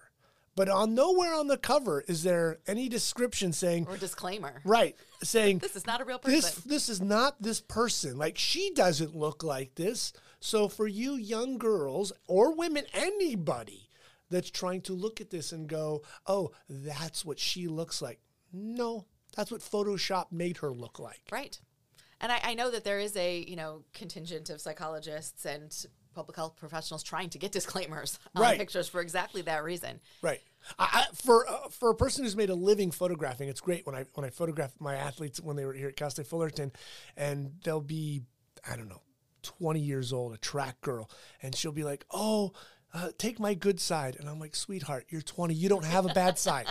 But 0.55 0.71
on 0.71 0.95
nowhere 0.95 1.35
on 1.35 1.49
the 1.49 1.59
cover 1.59 2.03
is 2.09 2.23
there 2.23 2.59
any 2.67 2.89
description 2.89 3.53
saying, 3.53 3.87
or 3.89 3.99
disclaimer. 3.99 4.63
Right, 4.65 4.97
saying 5.23 5.59
this 5.63 5.77
is 5.77 5.87
not 5.87 6.01
a 6.01 6.05
real 6.05 6.19
person. 6.19 6.41
this 6.41 6.55
this 6.57 6.89
is 6.89 7.01
not 7.03 7.41
this 7.41 7.61
person. 7.61 8.17
Like 8.17 8.39
she 8.39 8.71
doesn't 8.75 9.15
look 9.15 9.45
like 9.45 9.75
this. 9.75 10.15
So 10.41 10.69
for 10.69 10.87
you 10.87 11.15
young 11.15 11.59
girls 11.59 12.13
or 12.27 12.55
women 12.55 12.85
anybody 12.95 13.91
that's 14.31 14.51
trying 14.51 14.81
to 14.83 14.93
look 14.95 15.21
at 15.21 15.31
this 15.31 15.53
and 15.53 15.69
go 15.69 16.03
oh 16.27 16.53
that's 16.69 17.25
what 17.25 17.39
she 17.39 17.69
looks 17.69 18.01
like. 18.01 18.19
No 18.51 19.05
that's 19.37 19.51
what 19.51 19.61
photoshop 19.61 20.33
made 20.33 20.57
her 20.59 20.73
look 20.73 20.99
like. 20.99 21.21
Right. 21.31 21.61
And 22.21 22.33
I, 22.33 22.41
I 22.43 22.55
know 22.55 22.71
that 22.71 22.85
there 22.85 22.99
is 22.99 23.15
a, 23.17 23.45
you 23.47 23.57
know, 23.57 23.83
contingent 23.93 24.49
of 24.49 24.61
psychologists 24.61 25.45
and 25.45 25.71
public 26.17 26.35
health 26.37 26.57
professionals 26.57 27.03
trying 27.05 27.29
to 27.31 27.39
get 27.39 27.53
disclaimers 27.53 28.19
on 28.35 28.43
Right. 28.43 28.59
pictures 28.59 28.89
for 28.89 29.01
exactly 29.01 29.43
that 29.43 29.63
reason. 29.63 30.01
Right. 30.23 30.41
I, 30.79 31.05
I, 31.11 31.15
for 31.15 31.49
uh, 31.49 31.69
for 31.69 31.91
a 31.91 31.95
person 31.95 32.25
who's 32.25 32.35
made 32.35 32.51
a 32.51 32.55
living 32.55 32.91
photographing, 32.91 33.49
it's 33.49 33.61
great 33.61 33.87
when 33.87 33.95
I 33.95 34.07
when 34.15 34.25
I 34.27 34.31
photograph 34.31 34.73
my 34.81 34.97
athletes 34.97 35.41
when 35.41 35.55
they 35.57 35.65
were 35.65 35.75
here 35.75 35.89
at 35.89 35.97
Cal 35.97 36.11
State 36.11 36.27
Fullerton, 36.27 36.73
and 37.17 37.53
they'll 37.63 37.81
be 37.81 38.23
I 38.69 38.75
don't 38.77 38.89
know, 38.89 39.03
twenty 39.43 39.81
years 39.81 40.13
old, 40.13 40.33
a 40.35 40.39
track 40.39 40.81
girl, 40.81 41.09
and 41.43 41.55
she'll 41.55 41.71
be 41.71 41.85
like, 41.85 42.05
"Oh, 42.11 42.53
uh, 42.95 43.11
take 43.19 43.39
my 43.39 43.55
good 43.55 43.79
side," 43.79 44.17
and 44.19 44.29
I'm 44.29 44.41
like, 44.41 44.57
"Sweetheart, 44.57 45.07
you're 45.11 45.21
20, 45.23 45.55
you 45.55 45.69
don't 45.69 45.85
have 45.85 46.05
a 46.07 46.15
bad 46.15 46.37
side." 46.49 46.67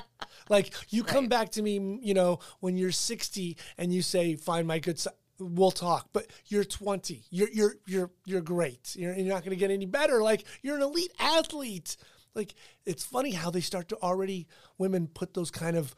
Like 0.50 0.74
you 0.90 1.04
come 1.04 1.28
back 1.28 1.52
to 1.52 1.62
me, 1.62 2.00
you 2.02 2.14
know, 2.14 2.40
when 2.60 2.76
you're 2.78 2.92
60 2.92 3.56
and 3.78 3.94
you 3.94 4.02
say, 4.02 4.36
"Find 4.36 4.68
my 4.68 4.80
good 4.80 5.00
side." 5.00 5.14
We'll 5.40 5.72
talk, 5.72 6.10
but 6.14 6.28
you're 6.48 6.64
20. 6.64 7.24
You're 7.30 7.50
you're 7.52 7.76
you're 7.86 8.12
you're 8.26 8.42
great. 8.42 8.96
You're, 8.96 9.14
you're 9.14 9.34
not 9.34 9.44
going 9.44 9.52
to 9.52 9.60
get 9.60 9.72
any 9.72 9.86
better. 9.86 10.22
Like 10.22 10.46
you're 10.62 10.76
an 10.78 10.82
elite 10.82 11.12
athlete 11.20 11.98
like 12.36 12.54
it's 12.86 13.04
funny 13.04 13.32
how 13.32 13.50
they 13.50 13.62
start 13.62 13.90
to 13.90 13.98
already 14.02 14.48
women 14.78 15.08
put 15.08 15.34
those 15.34 15.50
kind 15.52 15.78
of 15.78 15.96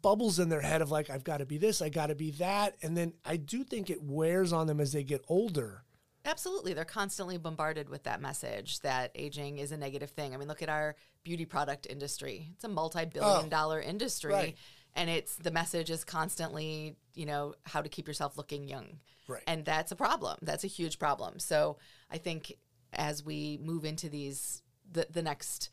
bubbles 0.00 0.38
in 0.38 0.48
their 0.48 0.60
head 0.60 0.80
of 0.80 0.90
like 0.90 1.10
I've 1.10 1.24
got 1.24 1.38
to 1.38 1.46
be 1.46 1.58
this, 1.58 1.82
I 1.82 1.88
got 1.88 2.06
to 2.06 2.14
be 2.14 2.30
that, 2.32 2.76
and 2.82 2.96
then 2.96 3.12
I 3.24 3.36
do 3.36 3.64
think 3.64 3.90
it 3.90 4.02
wears 4.02 4.52
on 4.52 4.66
them 4.68 4.80
as 4.80 4.92
they 4.92 5.02
get 5.02 5.24
older. 5.28 5.82
Absolutely. 6.24 6.72
They're 6.72 6.84
constantly 6.84 7.36
bombarded 7.36 7.88
with 7.88 8.04
that 8.04 8.20
message 8.22 8.78
that 8.80 9.10
aging 9.16 9.58
is 9.58 9.72
a 9.72 9.76
negative 9.76 10.10
thing. 10.10 10.32
I 10.32 10.36
mean, 10.36 10.46
look 10.46 10.62
at 10.62 10.68
our 10.68 10.94
beauty 11.24 11.46
product 11.46 11.84
industry. 11.90 12.50
It's 12.54 12.62
a 12.62 12.68
multi 12.68 13.04
billion 13.06 13.46
Oh, 13.46 13.48
dollar 13.48 13.80
industry. 13.80 14.32
right. 14.32 14.56
And 14.94 15.08
it's 15.10 15.36
the 15.36 15.50
message 15.50 15.90
is 15.90 16.04
constantly, 16.04 16.96
you 17.14 17.26
know, 17.26 17.54
how 17.64 17.80
to 17.82 17.88
keep 17.88 18.06
yourself 18.08 18.36
looking 18.36 18.68
young. 18.68 18.98
Right. 19.28 19.42
And 19.46 19.64
that's 19.64 19.92
a 19.92 19.96
problem. 19.96 20.38
That's 20.42 20.64
a 20.64 20.68
huge 20.68 20.98
problem. 20.98 21.38
So 21.38 21.78
I 22.10 22.18
think 22.18 22.52
as 22.92 23.24
we 23.24 23.58
move 23.62 23.84
into 23.84 24.08
these 24.08 24.62
the, 24.90 25.06
the 25.10 25.22
next 25.22 25.70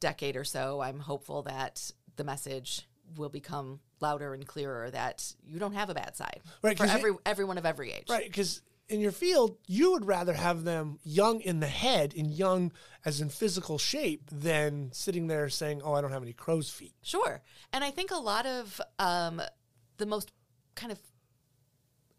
decade 0.00 0.36
or 0.36 0.44
so, 0.44 0.80
I'm 0.80 1.00
hopeful 1.00 1.42
that 1.42 1.90
the 2.16 2.24
message 2.24 2.86
will 3.16 3.30
become 3.30 3.80
louder 4.00 4.34
and 4.34 4.46
clearer 4.46 4.90
that 4.90 5.32
you 5.42 5.58
don't 5.58 5.72
have 5.72 5.88
a 5.90 5.94
bad 5.94 6.14
side 6.14 6.40
Right, 6.62 6.76
for 6.76 6.84
'cause 6.84 6.94
it- 6.94 6.98
every 6.98 7.12
everyone 7.24 7.56
of 7.58 7.64
every 7.64 7.92
age. 7.92 8.08
Right, 8.10 8.26
because 8.26 8.60
in 8.88 9.00
your 9.00 9.12
field, 9.12 9.56
you 9.66 9.92
would 9.92 10.06
rather 10.06 10.32
have 10.32 10.64
them 10.64 10.98
young 11.04 11.40
in 11.40 11.60
the 11.60 11.66
head 11.66 12.14
and 12.16 12.30
young 12.32 12.72
as 13.04 13.20
in 13.20 13.28
physical 13.28 13.78
shape 13.78 14.30
than 14.30 14.90
sitting 14.92 15.26
there 15.26 15.48
saying, 15.48 15.82
"Oh, 15.82 15.92
I 15.92 16.00
don't 16.00 16.12
have 16.12 16.22
any 16.22 16.32
crow's 16.32 16.70
feet." 16.70 16.94
Sure. 17.02 17.42
And 17.72 17.84
I 17.84 17.90
think 17.90 18.10
a 18.10 18.16
lot 18.16 18.46
of 18.46 18.80
um, 18.98 19.42
the 19.98 20.06
most 20.06 20.32
kind 20.74 20.92
of, 20.92 20.98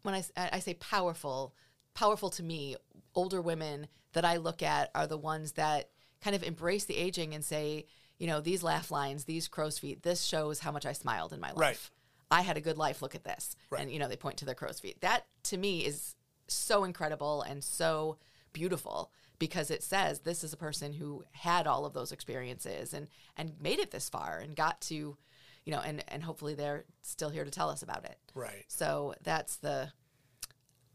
when 0.02 0.14
I 0.14 0.22
I 0.36 0.60
say 0.60 0.74
powerful, 0.74 1.54
powerful 1.94 2.30
to 2.30 2.42
me, 2.42 2.76
older 3.14 3.40
women 3.40 3.88
that 4.12 4.24
I 4.24 4.36
look 4.36 4.62
at 4.62 4.90
are 4.94 5.06
the 5.06 5.18
ones 5.18 5.52
that 5.52 5.90
kind 6.22 6.36
of 6.36 6.42
embrace 6.42 6.84
the 6.84 6.96
aging 6.96 7.34
and 7.34 7.44
say, 7.44 7.86
you 8.18 8.26
know, 8.26 8.40
these 8.40 8.62
laugh 8.62 8.90
lines, 8.90 9.24
these 9.24 9.48
crow's 9.48 9.78
feet, 9.78 10.02
this 10.02 10.22
shows 10.22 10.60
how 10.60 10.70
much 10.70 10.86
I 10.86 10.92
smiled 10.92 11.32
in 11.32 11.40
my 11.40 11.48
life. 11.48 11.58
Right. 11.58 11.90
I 12.30 12.42
had 12.42 12.56
a 12.56 12.60
good 12.60 12.78
life. 12.78 13.02
Look 13.02 13.14
at 13.14 13.24
this. 13.24 13.56
Right. 13.70 13.82
And, 13.82 13.90
you 13.90 13.98
know, 13.98 14.06
they 14.06 14.16
point 14.16 14.36
to 14.38 14.44
their 14.44 14.54
crow's 14.54 14.78
feet. 14.78 15.00
That 15.00 15.26
to 15.44 15.56
me 15.56 15.84
is 15.84 16.14
so 16.52 16.84
incredible 16.84 17.42
and 17.42 17.62
so 17.62 18.18
beautiful 18.52 19.10
because 19.38 19.70
it 19.70 19.82
says 19.82 20.20
this 20.20 20.44
is 20.44 20.52
a 20.52 20.56
person 20.56 20.92
who 20.92 21.24
had 21.32 21.66
all 21.66 21.86
of 21.86 21.94
those 21.94 22.12
experiences 22.12 22.92
and, 22.92 23.08
and 23.36 23.54
made 23.60 23.78
it 23.78 23.90
this 23.90 24.08
far 24.08 24.38
and 24.38 24.54
got 24.54 24.80
to, 24.82 25.16
you 25.64 25.72
know, 25.72 25.80
and, 25.80 26.04
and 26.08 26.22
hopefully 26.22 26.54
they're 26.54 26.84
still 27.02 27.30
here 27.30 27.44
to 27.44 27.50
tell 27.50 27.70
us 27.70 27.82
about 27.82 28.04
it. 28.04 28.18
Right. 28.34 28.64
So 28.68 29.14
that's 29.22 29.56
the, 29.56 29.90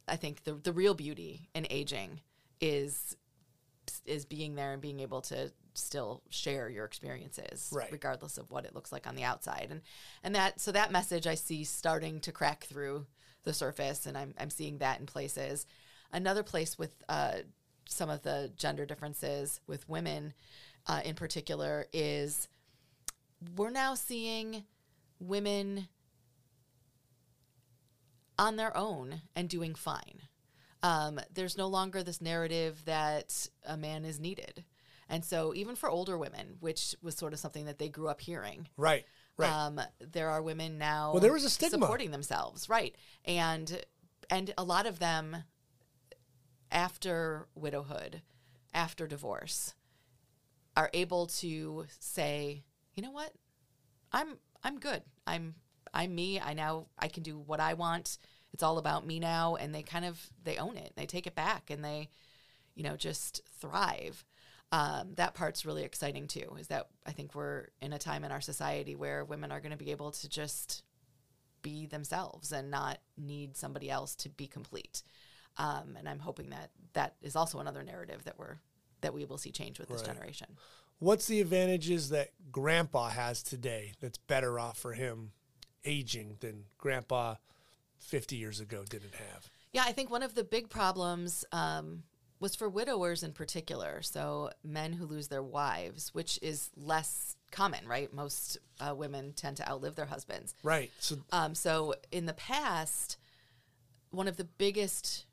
I 0.08 0.16
think 0.16 0.44
the, 0.44 0.54
the 0.54 0.74
real 0.74 0.94
beauty 0.94 1.50
in 1.56 1.66
aging 1.70 2.22
is, 2.62 3.18
is 4.06 4.26
being 4.26 4.56
there 4.56 4.74
and 4.74 4.82
being 4.82 5.00
able 5.00 5.22
to 5.22 5.52
still 5.74 6.22
share 6.30 6.70
your 6.70 6.86
experiences 6.86 7.70
Right. 7.74 7.92
regardless 7.92 8.38
of 8.38 8.50
what 8.52 8.66
it 8.66 8.74
looks 8.74 8.92
like 8.92 9.08
on 9.08 9.16
the 9.16 9.24
outside 9.26 9.68
and 9.72 9.82
and 10.24 10.34
that 10.34 10.62
so 10.62 10.72
that 10.72 10.90
message 10.90 11.28
i 11.28 11.36
see 11.36 11.66
starting 11.66 12.22
to 12.22 12.32
crack 12.32 12.64
through 12.64 13.06
the 13.46 13.54
surface 13.54 14.06
and 14.06 14.18
i'm, 14.18 14.34
I'm 14.38 14.50
seeing 14.50 14.80
that 14.80 15.00
in 15.00 15.06
places. 15.06 15.66
Another 16.12 16.44
place 16.44 16.78
with 16.78 16.96
uh, 17.10 17.40
some 17.88 18.10
of 18.10 18.22
the 18.22 18.52
gender 18.56 18.86
differences 18.86 19.60
with 19.68 19.88
women 19.90 20.34
uh, 20.88 21.02
in 21.04 21.16
particular 21.16 21.88
is 21.94 22.48
we're 23.56 23.70
now 23.70 23.96
seeing 23.96 24.64
women 25.20 25.88
on 28.38 28.56
their 28.56 28.76
own 28.76 29.22
and 29.36 29.50
doing 29.50 29.76
fine. 29.76 30.22
Um, 30.84 31.20
there's 31.34 31.58
no 31.58 31.68
longer 31.68 32.04
this 32.04 32.22
narrative 32.22 32.84
that 32.86 33.48
a 33.66 33.78
man 33.78 34.06
is 34.06 34.20
needed. 34.20 34.64
And 35.10 35.24
so 35.24 35.54
even 35.56 35.76
for 35.76 35.90
older 35.90 36.18
women 36.18 36.58
which 36.60 36.96
was 37.02 37.16
sort 37.16 37.34
of 37.34 37.40
something 37.40 37.66
that 37.66 37.78
they 37.78 37.90
grew 37.90 38.08
up 38.08 38.22
hearing. 38.22 38.68
Right. 38.78 39.06
Right. 39.38 39.52
um, 39.52 39.82
there 40.00 40.30
are 40.30 40.42
women 40.42 40.78
now 40.78 41.12
Well, 41.12 41.22
there 41.22 41.34
was 41.34 41.44
a 41.44 41.50
stigma. 41.50 41.80
supporting 41.80 42.12
themselves. 42.12 42.70
Right. 42.70 42.96
And 43.26 43.84
and 44.30 44.54
a 44.58 44.64
lot 44.64 44.86
of 44.86 45.00
them 45.00 45.44
after 46.72 47.48
widowhood 47.56 48.22
after 48.74 49.08
divorce 49.08 49.76
are 50.76 50.90
able 50.94 51.28
to 51.28 51.86
say 52.00 52.64
you 52.96 53.04
know 53.04 53.12
what? 53.12 53.32
I'm 54.12 54.38
i'm 54.64 54.80
good. 54.80 55.02
I'm 55.28 55.56
i'm 55.94 56.16
me. 56.16 56.40
I 56.40 56.54
now 56.54 56.88
i 56.98 57.08
can 57.08 57.24
do 57.24 57.38
what 57.38 57.60
i 57.60 57.74
want. 57.74 58.18
It's 58.54 58.64
all 58.64 58.78
about 58.78 59.06
me 59.06 59.20
now. 59.20 59.56
And 59.56 59.76
they 59.76 59.84
kind 59.84 60.06
of 60.06 60.30
they 60.44 60.58
own 60.58 60.78
it. 60.78 60.94
They 60.96 61.06
take 61.06 61.28
it 61.28 61.36
back 61.36 61.70
and 61.70 61.84
they 61.84 62.10
you 62.74 62.84
know 62.84 62.96
just 62.96 63.42
thrive 63.60 64.24
um, 64.76 65.14
that 65.16 65.34
part's 65.34 65.66
really 65.66 65.84
exciting 65.84 66.28
too 66.28 66.56
is 66.60 66.68
that 66.68 66.88
i 67.06 67.12
think 67.12 67.34
we're 67.34 67.68
in 67.82 67.94
a 67.94 67.98
time 67.98 68.24
in 68.24 68.32
our 68.32 68.42
society 68.42 68.96
where 68.96 69.24
women 69.24 69.52
are 69.52 69.60
going 69.62 69.72
to 69.72 69.78
be 69.78 69.92
able 69.92 70.12
to 70.12 70.28
just 70.28 70.84
be 71.62 71.86
themselves 71.86 72.52
and 72.52 72.70
not 72.70 73.00
need 73.18 73.58
somebody 73.58 73.90
else 73.90 74.14
to 74.16 74.30
be 74.30 74.46
complete. 74.46 75.02
Um, 75.58 75.96
and 75.98 76.08
i'm 76.08 76.20
hoping 76.20 76.50
that 76.50 76.72
that 76.94 77.16
is 77.22 77.36
also 77.36 77.60
another 77.60 77.84
narrative 77.84 78.24
that 78.26 78.38
we're 78.38 78.58
that 79.02 79.14
we 79.14 79.26
will 79.26 79.38
see 79.38 79.52
change 79.52 79.80
with 79.80 79.90
this 79.90 80.02
generation. 80.02 80.48
What's 81.00 81.28
the 81.28 81.42
advantages 81.42 82.10
that 82.10 82.30
Grandpa 82.52 83.10
has 83.10 83.44
today 83.44 83.94
that's 84.02 84.18
better 84.18 84.60
off 84.60 84.78
for 84.78 84.94
him 84.94 85.32
aging 85.84 86.38
than 86.40 86.64
Grandpa 86.78 87.36
50 88.00 88.36
years 88.36 88.60
ago 88.60 88.84
didn't 88.90 89.14
have? 89.14 89.50
Yeah, 89.74 89.84
I 89.86 89.92
think 89.92 90.10
one 90.10 90.24
of 90.24 90.34
the 90.34 90.44
big 90.44 90.70
problems 90.70 91.46
um, 91.52 92.04
was 92.40 92.56
for 92.56 92.70
widowers 92.70 93.24
in 93.24 93.32
particular. 93.32 94.02
So 94.02 94.52
men 94.64 94.94
who 94.94 95.06
lose 95.06 95.28
their 95.28 95.44
wives, 95.44 96.14
which 96.14 96.38
is 96.42 96.70
less 96.76 97.38
common, 97.52 97.88
right? 97.88 98.14
Most 98.14 98.58
uh, 98.80 98.94
women 98.94 99.34
tend 99.34 99.58
to 99.58 99.70
outlive 99.70 99.96
their 99.96 100.06
husbands. 100.06 100.54
Right. 100.64 100.92
So 101.00 101.18
Um, 101.32 101.56
so 101.56 101.96
in 102.12 102.26
the 102.26 102.34
past, 102.34 103.18
one 104.10 104.28
of 104.28 104.38
the 104.38 104.44
biggest 104.44 105.26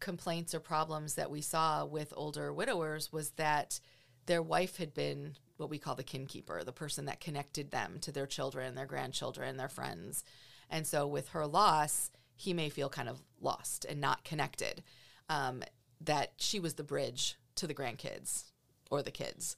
complaints 0.00 0.54
or 0.54 0.60
problems 0.60 1.14
that 1.14 1.30
we 1.30 1.40
saw 1.40 1.84
with 1.84 2.12
older 2.16 2.52
widowers 2.52 3.12
was 3.12 3.30
that 3.32 3.80
their 4.26 4.42
wife 4.42 4.76
had 4.76 4.94
been 4.94 5.36
what 5.56 5.70
we 5.70 5.78
call 5.78 5.94
the 5.94 6.02
kin 6.02 6.26
keeper, 6.26 6.62
the 6.64 6.72
person 6.72 7.06
that 7.06 7.20
connected 7.20 7.70
them 7.70 7.98
to 8.00 8.12
their 8.12 8.26
children, 8.26 8.74
their 8.74 8.86
grandchildren, 8.86 9.56
their 9.56 9.68
friends. 9.68 10.24
And 10.70 10.86
so 10.86 11.06
with 11.06 11.28
her 11.30 11.46
loss, 11.46 12.10
he 12.36 12.54
may 12.54 12.68
feel 12.70 12.88
kind 12.88 13.08
of 13.08 13.20
lost 13.40 13.84
and 13.84 14.00
not 14.00 14.24
connected. 14.24 14.82
Um, 15.28 15.62
that 16.00 16.32
she 16.36 16.60
was 16.60 16.74
the 16.74 16.82
bridge 16.82 17.36
to 17.56 17.66
the 17.66 17.74
grandkids 17.74 18.44
or 18.90 19.02
the 19.02 19.10
kids. 19.10 19.56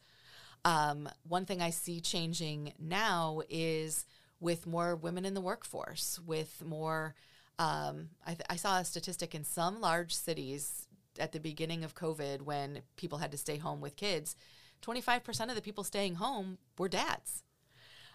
Um, 0.64 1.09
one 1.26 1.45
thing 1.45 1.61
I 1.61 1.70
see 1.70 2.01
changing 2.01 2.72
now 2.78 3.43
is 3.49 4.05
with 4.40 4.66
more 4.66 4.97
women 4.97 5.24
in 5.24 5.34
the 5.34 5.40
workforce, 5.40 6.20
with 6.26 6.62
more. 6.64 7.14
Um, 7.59 8.09
I, 8.26 8.30
th- 8.34 8.47
I 8.49 8.57
saw 8.57 8.78
a 8.78 8.84
statistic 8.84 9.34
in 9.34 9.45
some 9.45 9.80
large 9.80 10.14
cities 10.14 10.88
at 11.18 11.32
the 11.32 11.40
beginning 11.40 11.84
of 11.84 11.95
COVID 11.95 12.43
when 12.43 12.82
people 12.97 13.18
had 13.18 13.30
to 13.32 13.38
stay 13.38 13.59
home 13.59 13.80
with 13.80 13.97
kids. 13.97 14.34
25% 14.82 15.49
of 15.49 15.55
the 15.55 15.62
people 15.62 15.84
staying 15.84 16.16
home 16.16 16.59
were 16.78 16.88
dads. 16.88 17.45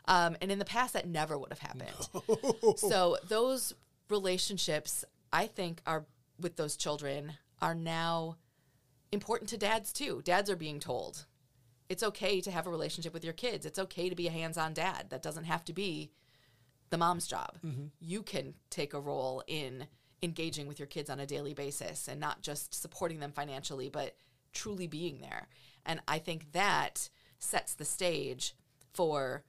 Um, 0.05 0.36
and 0.41 0.51
in 0.51 0.59
the 0.59 0.65
past, 0.65 0.93
that 0.93 1.07
never 1.07 1.38
would 1.38 1.51
have 1.51 1.59
happened. 1.59 2.78
so 2.78 3.17
those 3.28 3.73
relationships, 4.09 5.05
I 5.32 5.47
think, 5.47 5.82
are 5.86 6.05
with 6.39 6.55
those 6.55 6.75
children 6.75 7.34
are 7.62 7.76
now 7.76 8.38
important 9.12 9.49
to 9.49 9.58
dads 9.58 9.93
too. 9.93 10.22
Dads 10.24 10.49
are 10.49 10.55
being 10.55 10.80
told 10.80 11.26
it's 11.89 12.03
okay 12.03 12.41
to 12.41 12.51
have 12.51 12.68
a 12.68 12.70
relationship 12.70 13.14
with 13.14 13.24
your 13.24 13.34
kids. 13.34 13.66
It's 13.66 13.80
okay 13.80 14.10
to 14.10 14.16
be 14.16 14.28
a 14.28 14.32
hands-on 14.32 14.74
dad. 14.74 15.10
That 15.10 15.24
doesn't 15.24 15.45
have 15.45 15.64
to 15.66 15.74
be 15.74 16.12
the 16.89 16.97
mom's 16.97 17.28
job. 17.28 17.58
Mm-hmm. 17.66 17.86
You 17.99 18.24
can 18.24 18.55
take 18.70 18.93
a 18.93 18.99
role 18.99 19.43
in 19.47 19.88
engaging 20.22 20.68
with 20.68 20.80
your 20.80 20.88
kids 20.88 21.10
on 21.10 21.20
a 21.20 21.26
daily 21.26 21.53
basis 21.53 22.08
and 22.08 22.20
not 22.20 22.41
just 22.41 22.74
supporting 22.74 23.20
them 23.20 23.32
financially, 23.32 23.89
but 23.89 24.16
truly 24.51 24.88
being 24.88 25.20
there. 25.22 25.47
And 25.86 26.01
I 26.08 26.20
think 26.20 26.51
that 26.53 27.10
sets 27.39 27.74
the 27.74 27.86
stage 27.86 28.55
for 28.93 29.43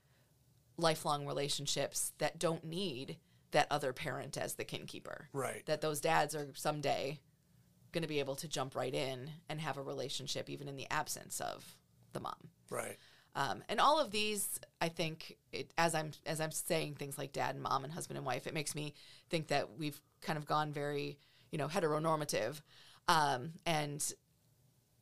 lifelong 0.76 1.26
relationships 1.26 2.12
that 2.18 2.38
don't 2.38 2.64
need 2.64 3.16
that 3.50 3.66
other 3.70 3.92
parent 3.92 4.36
as 4.36 4.54
the 4.54 4.64
kin 4.64 4.86
keeper. 4.86 5.28
Right. 5.32 5.64
That 5.66 5.80
those 5.80 6.00
dads 6.00 6.34
are 6.34 6.48
someday 6.54 7.18
going 7.98 8.04
to 8.04 8.08
be 8.08 8.20
able 8.20 8.36
to 8.36 8.46
jump 8.46 8.76
right 8.76 8.94
in 8.94 9.28
and 9.48 9.60
have 9.60 9.76
a 9.76 9.82
relationship 9.82 10.48
even 10.48 10.68
in 10.68 10.76
the 10.76 10.86
absence 10.88 11.40
of 11.40 11.64
the 12.12 12.20
mom. 12.20 12.48
right. 12.70 12.96
Um, 13.34 13.64
and 13.68 13.80
all 13.80 14.00
of 14.00 14.12
these, 14.12 14.60
I 14.80 14.88
think, 14.88 15.36
it, 15.52 15.72
as 15.76 15.94
I'm 15.94 16.12
as 16.24 16.40
I'm 16.40 16.50
saying 16.50 16.94
things 16.94 17.18
like 17.18 17.32
dad 17.32 17.54
and 17.54 17.62
mom 17.62 17.82
and 17.84 17.92
husband 17.92 18.16
and 18.16 18.26
wife, 18.26 18.46
it 18.46 18.54
makes 18.54 18.74
me 18.74 18.94
think 19.30 19.48
that 19.48 19.78
we've 19.78 20.00
kind 20.22 20.36
of 20.36 20.46
gone 20.46 20.72
very, 20.72 21.18
you 21.50 21.58
know, 21.58 21.66
heteronormative. 21.66 22.60
Um, 23.08 23.52
and 23.66 24.12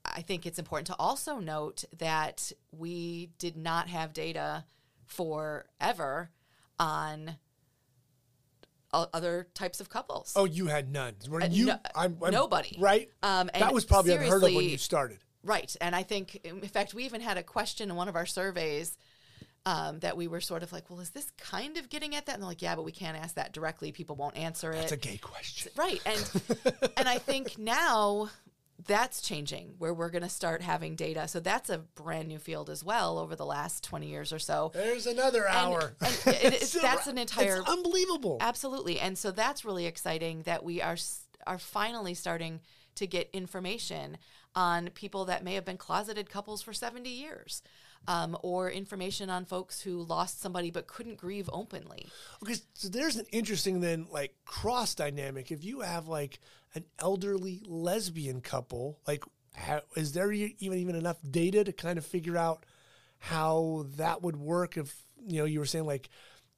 I 0.04 0.22
think 0.22 0.46
it's 0.46 0.58
important 0.58 0.86
to 0.88 0.96
also 0.98 1.38
note 1.38 1.84
that 1.98 2.50
we 2.72 3.30
did 3.38 3.56
not 3.56 3.88
have 3.88 4.12
data 4.12 4.64
forever 5.04 6.30
on 6.78 7.36
other 8.92 9.48
types 9.54 9.80
of 9.80 9.88
couples. 9.88 10.32
Oh, 10.36 10.44
you 10.44 10.66
had 10.66 10.90
none. 10.92 11.14
Were 11.28 11.42
Uh, 11.42 11.46
you? 11.46 11.66
no- 11.66 11.78
I'm, 11.94 12.16
I'm- 12.22 12.32
nobody. 12.32 12.76
Right. 12.78 13.08
Um, 13.22 13.50
that 13.58 13.72
was 13.74 13.84
probably 13.84 14.12
unheard 14.14 14.42
of 14.42 14.54
when 14.54 14.64
you 14.68 14.78
started. 14.78 15.18
Right. 15.42 15.74
And 15.80 15.94
I 15.94 16.02
think, 16.02 16.40
in 16.44 16.60
fact, 16.62 16.94
we 16.94 17.04
even 17.04 17.20
had 17.20 17.36
a 17.38 17.42
question 17.42 17.90
in 17.90 17.96
one 17.96 18.08
of 18.08 18.16
our 18.16 18.26
surveys 18.26 18.96
um, 19.64 19.98
that 20.00 20.16
we 20.16 20.28
were 20.28 20.40
sort 20.40 20.62
of 20.62 20.72
like, 20.72 20.90
well, 20.90 21.00
is 21.00 21.10
this 21.10 21.30
kind 21.38 21.76
of 21.76 21.88
getting 21.88 22.14
at 22.14 22.26
that? 22.26 22.34
And 22.34 22.42
they're 22.42 22.48
like, 22.48 22.62
yeah, 22.62 22.74
but 22.76 22.84
we 22.84 22.92
can't 22.92 23.16
ask 23.16 23.34
that 23.34 23.52
directly. 23.52 23.92
People 23.92 24.16
won't 24.16 24.36
answer 24.36 24.72
it. 24.72 24.78
It's 24.84 24.92
a 24.92 24.96
gay 24.96 25.18
question. 25.18 25.72
Right. 25.76 26.00
And 26.06 26.30
and 26.96 27.08
I 27.08 27.18
think 27.18 27.58
now 27.58 28.30
that's 28.84 29.20
changing 29.22 29.74
where 29.78 29.94
we're 29.94 30.10
going 30.10 30.22
to 30.22 30.28
start 30.28 30.62
having 30.62 30.96
data. 30.96 31.26
So 31.28 31.40
that's 31.40 31.70
a 31.70 31.78
brand 31.78 32.28
new 32.28 32.38
field 32.38 32.68
as 32.70 32.84
well 32.84 33.18
over 33.18 33.34
the 33.34 33.46
last 33.46 33.82
20 33.84 34.06
years 34.06 34.32
or 34.32 34.38
so. 34.38 34.70
There's 34.74 35.06
another 35.06 35.48
hour. 35.48 35.94
And 36.00 36.14
it- 36.26 36.26
it's- 36.44 36.72
that's 36.72 37.06
an 37.06 37.18
entire 37.18 37.58
It's 37.60 37.68
unbelievable. 37.70 38.38
Absolutely. 38.40 39.00
And 39.00 39.16
so 39.16 39.30
that's 39.30 39.64
really 39.64 39.86
exciting 39.86 40.42
that 40.42 40.64
we 40.64 40.82
are 40.82 40.96
are 41.46 41.58
finally 41.58 42.12
starting 42.14 42.60
to 42.96 43.06
get 43.06 43.30
information 43.32 44.18
on 44.54 44.88
people 44.90 45.26
that 45.26 45.44
may 45.44 45.54
have 45.54 45.64
been 45.64 45.76
closeted 45.76 46.28
couples 46.28 46.60
for 46.62 46.72
70 46.72 47.08
years. 47.08 47.62
Um, 48.08 48.36
or 48.42 48.70
information 48.70 49.30
on 49.30 49.44
folks 49.44 49.80
who 49.80 50.02
lost 50.02 50.40
somebody 50.40 50.70
but 50.70 50.86
couldn't 50.86 51.16
grieve 51.16 51.50
openly. 51.52 52.06
Okay, 52.42 52.54
so 52.74 52.88
there's 52.88 53.16
an 53.16 53.26
interesting 53.32 53.80
then 53.80 54.06
like 54.12 54.34
cross 54.44 54.94
dynamic. 54.94 55.50
If 55.50 55.64
you 55.64 55.80
have 55.80 56.06
like 56.06 56.38
an 56.74 56.84
elderly 57.00 57.62
lesbian 57.66 58.40
couple, 58.40 59.00
like 59.08 59.24
ha- 59.56 59.80
is 59.96 60.12
there 60.12 60.30
even 60.30 60.54
even 60.60 60.94
enough 60.94 61.16
data 61.28 61.64
to 61.64 61.72
kind 61.72 61.98
of 61.98 62.06
figure 62.06 62.36
out 62.36 62.64
how 63.18 63.86
that 63.96 64.22
would 64.22 64.36
work? 64.36 64.76
If 64.76 64.94
you 65.26 65.38
know 65.40 65.44
you 65.44 65.58
were 65.58 65.66
saying 65.66 65.86
like 65.86 66.08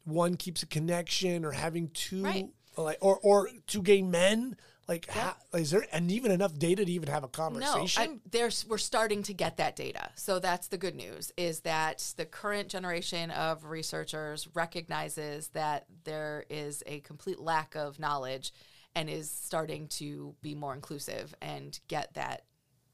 one 0.04 0.36
keeps 0.36 0.62
a 0.62 0.66
connection 0.66 1.44
or 1.44 1.52
having 1.52 1.88
two 1.90 2.24
Right. 2.24 2.48
like 2.76 2.98
or 3.00 3.18
or 3.22 3.48
two 3.66 3.82
gay 3.82 4.02
men. 4.02 4.56
Like, 4.88 5.06
how, 5.10 5.34
is 5.52 5.70
there 5.70 5.84
and 5.92 6.10
even 6.10 6.30
enough 6.32 6.58
data 6.58 6.82
to 6.82 6.90
even 6.90 7.10
have 7.10 7.22
a 7.22 7.26
No, 7.26 7.30
conversation? 7.30 8.02
I, 8.02 8.28
there's 8.30 8.66
we're 8.66 8.78
starting 8.78 9.22
to 9.24 9.34
get 9.34 9.58
that 9.58 9.76
data. 9.76 10.08
So 10.14 10.38
that's 10.38 10.68
the 10.68 10.78
good 10.78 10.94
news 10.94 11.30
is 11.36 11.60
that 11.60 12.14
the 12.16 12.24
current 12.24 12.68
generation 12.68 13.30
of 13.30 13.64
researchers 13.64 14.48
recognizes 14.54 15.48
that 15.48 15.84
there 16.04 16.46
is 16.48 16.82
a 16.86 17.00
complete 17.00 17.38
lack 17.38 17.76
of 17.76 18.00
knowledge 18.00 18.52
and 18.94 19.10
is 19.10 19.30
starting 19.30 19.88
to 19.88 20.34
be 20.40 20.54
more 20.54 20.74
inclusive 20.74 21.34
and 21.42 21.78
get 21.88 22.14
that 22.14 22.44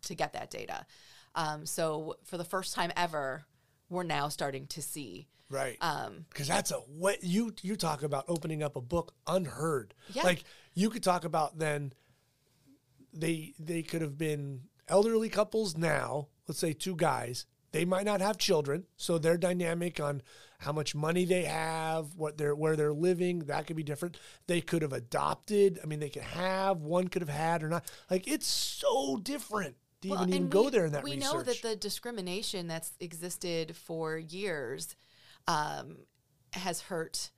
to 0.02 0.16
get 0.16 0.32
that 0.32 0.50
data. 0.50 0.84
Um, 1.36 1.64
so 1.64 2.16
for 2.24 2.36
the 2.38 2.44
first 2.44 2.74
time 2.74 2.90
ever, 2.96 3.44
we're 3.88 4.02
now 4.02 4.28
starting 4.28 4.66
to 4.68 4.82
see 4.82 5.28
Right. 5.50 5.76
um, 5.80 6.26
because 6.30 6.48
that's 6.48 6.70
a 6.70 6.76
what 6.76 7.22
you 7.22 7.54
you 7.62 7.76
talk 7.76 8.02
about 8.02 8.24
opening 8.28 8.62
up 8.62 8.76
a 8.76 8.80
book 8.80 9.14
unheard. 9.26 9.94
Yeah. 10.12 10.22
Like 10.24 10.44
you 10.74 10.90
could 10.90 11.02
talk 11.02 11.24
about 11.24 11.58
then 11.58 11.92
they 13.12 13.54
they 13.58 13.82
could 13.82 14.02
have 14.02 14.18
been 14.18 14.62
elderly 14.88 15.28
couples 15.28 15.76
now, 15.76 16.28
let's 16.48 16.58
say 16.58 16.72
two 16.72 16.96
guys. 16.96 17.46
They 17.72 17.84
might 17.84 18.04
not 18.04 18.20
have 18.20 18.38
children, 18.38 18.84
so 18.96 19.18
their 19.18 19.36
dynamic 19.36 19.98
on 19.98 20.22
how 20.60 20.70
much 20.72 20.94
money 20.94 21.24
they 21.24 21.42
have, 21.44 22.14
what 22.14 22.38
they're 22.38 22.54
where 22.54 22.76
they're 22.76 22.92
living, 22.92 23.40
that 23.46 23.66
could 23.66 23.76
be 23.76 23.82
different. 23.82 24.16
They 24.46 24.60
could 24.60 24.82
have 24.82 24.92
adopted. 24.92 25.80
I 25.82 25.86
mean, 25.86 25.98
they 26.00 26.08
could 26.08 26.22
have 26.22 26.78
one 26.78 27.08
could 27.08 27.22
have 27.22 27.28
had 27.28 27.62
or 27.62 27.68
not. 27.68 27.84
Like 28.10 28.28
it's 28.28 28.46
so 28.46 29.18
different 29.22 29.76
to 30.02 30.08
Well, 30.10 30.22
even 30.22 30.28
even 30.28 30.42
and 30.44 30.52
go 30.52 30.70
there 30.70 30.86
in 30.86 30.92
that 30.92 31.02
we 31.02 31.16
research. 31.16 31.32
know 31.32 31.42
that 31.42 31.62
the 31.62 31.74
discrimination 31.76 32.68
that's 32.68 32.92
existed 33.00 33.76
for 33.76 34.18
years 34.18 34.94
um, 35.46 35.98
has 36.52 36.80
hurt 36.82 37.30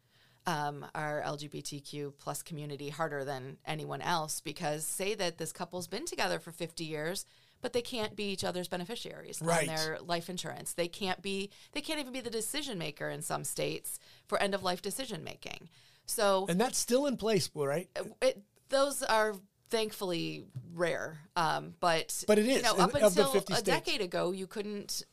um, 0.47 0.87
our 0.95 1.23
LGBTQ 1.23 2.13
plus 2.19 2.43
community 2.43 2.89
harder 2.89 3.25
than 3.25 3.59
anyone 3.67 4.01
else 4.01 4.41
because 4.41 4.85
say 4.87 5.15
that 5.15 5.39
this 5.39 5.53
couple's 5.53 5.89
been 5.89 6.05
together 6.07 6.39
for 6.39 6.53
50 6.53 6.85
years 6.85 7.25
but 7.63 7.73
they 7.73 7.83
can't 7.83 8.15
be 8.15 8.25
each 8.25 8.45
other's 8.45 8.69
beneficiaries 8.69 9.41
Right. 9.43 9.69
on 9.69 9.75
their 9.75 9.99
life 10.01 10.31
insurance 10.31 10.75
they 10.75 10.87
can't 10.87 11.21
be 11.21 11.51
they 11.73 11.81
can't 11.81 11.99
even 11.99 12.13
be 12.13 12.21
the 12.21 12.31
decision 12.31 12.79
maker 12.79 13.09
in 13.09 13.23
some 13.23 13.43
states 13.43 13.99
for 14.29 14.41
end 14.41 14.55
of 14.55 14.63
life 14.63 14.83
decision 14.83 15.25
making 15.25 15.69
so 16.07 16.47
and 16.49 16.61
that's 16.61 16.79
still 16.79 17.07
in 17.07 17.17
place, 17.17 17.51
right? 17.55 17.89
it, 18.23 18.41
those 18.69 19.03
are 19.03 19.35
thankfully 19.71 20.45
rare. 20.73 21.19
Um, 21.35 21.75
but 21.81 22.25
But 22.27 22.39
it 22.39 22.47
is 22.47 22.57
you 22.57 22.63
know, 22.63 22.77
up 22.77 22.95
until 22.95 23.45
a 23.55 23.63
decade 23.63 24.01
ago, 24.01 24.33
you 24.33 24.47
couldn't. 24.47 25.05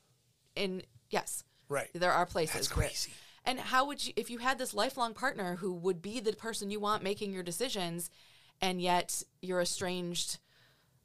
In 0.55 0.83
yes, 1.09 1.43
Right. 1.73 1.89
There 1.93 2.11
are 2.11 2.25
places. 2.25 2.53
That's 2.53 2.75
where- 2.75 2.87
crazy. 2.87 3.11
and 3.45 3.59
how 3.59 3.87
would 3.87 4.05
you, 4.05 4.13
if 4.15 4.29
you 4.29 4.37
had 4.37 4.57
this 4.57 4.73
lifelong 4.73 5.13
partner 5.13 5.55
who 5.55 5.73
would 5.73 6.01
be 6.01 6.19
the 6.19 6.33
person 6.33 6.69
you 6.69 6.79
want 6.79 7.03
making 7.03 7.33
your 7.33 7.43
decisions, 7.43 8.09
and 8.61 8.81
yet 8.81 9.23
your 9.41 9.59
estranged 9.61 10.37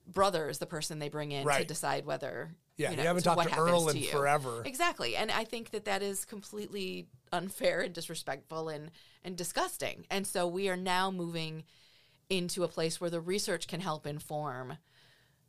brother 0.07 0.49
is 0.49 0.59
the 0.59 0.67
person 0.67 0.99
they 0.99 1.09
bring 1.09 1.33
in 1.33 1.47
to 1.49 1.65
decide 1.65 2.05
whether. 2.07 2.51
Yeah, 2.77 2.93
you, 2.93 2.99
you 2.99 3.03
haven't 3.03 3.25
talked 3.25 3.49
to 3.53 3.59
Earl 3.59 3.87
to 3.87 3.91
in 3.91 3.97
you. 4.05 4.09
forever. 4.09 4.63
Exactly, 4.65 5.17
and 5.17 5.33
I 5.33 5.45
think 5.45 5.71
that 5.71 5.85
that 5.87 6.01
is 6.03 6.25
completely 6.25 7.09
unfair 7.33 7.81
and 7.81 7.93
disrespectful 7.93 8.69
and 8.69 8.91
and 9.25 9.37
disgusting. 9.37 10.07
And 10.11 10.27
so 10.27 10.47
we 10.47 10.69
are 10.69 10.77
now 10.77 11.11
moving 11.11 11.65
into 12.31 12.63
a 12.63 12.69
place 12.69 13.01
where 13.01 13.11
the 13.11 13.21
research 13.21 13.67
can 13.67 13.81
help 13.81 14.07
inform 14.07 14.79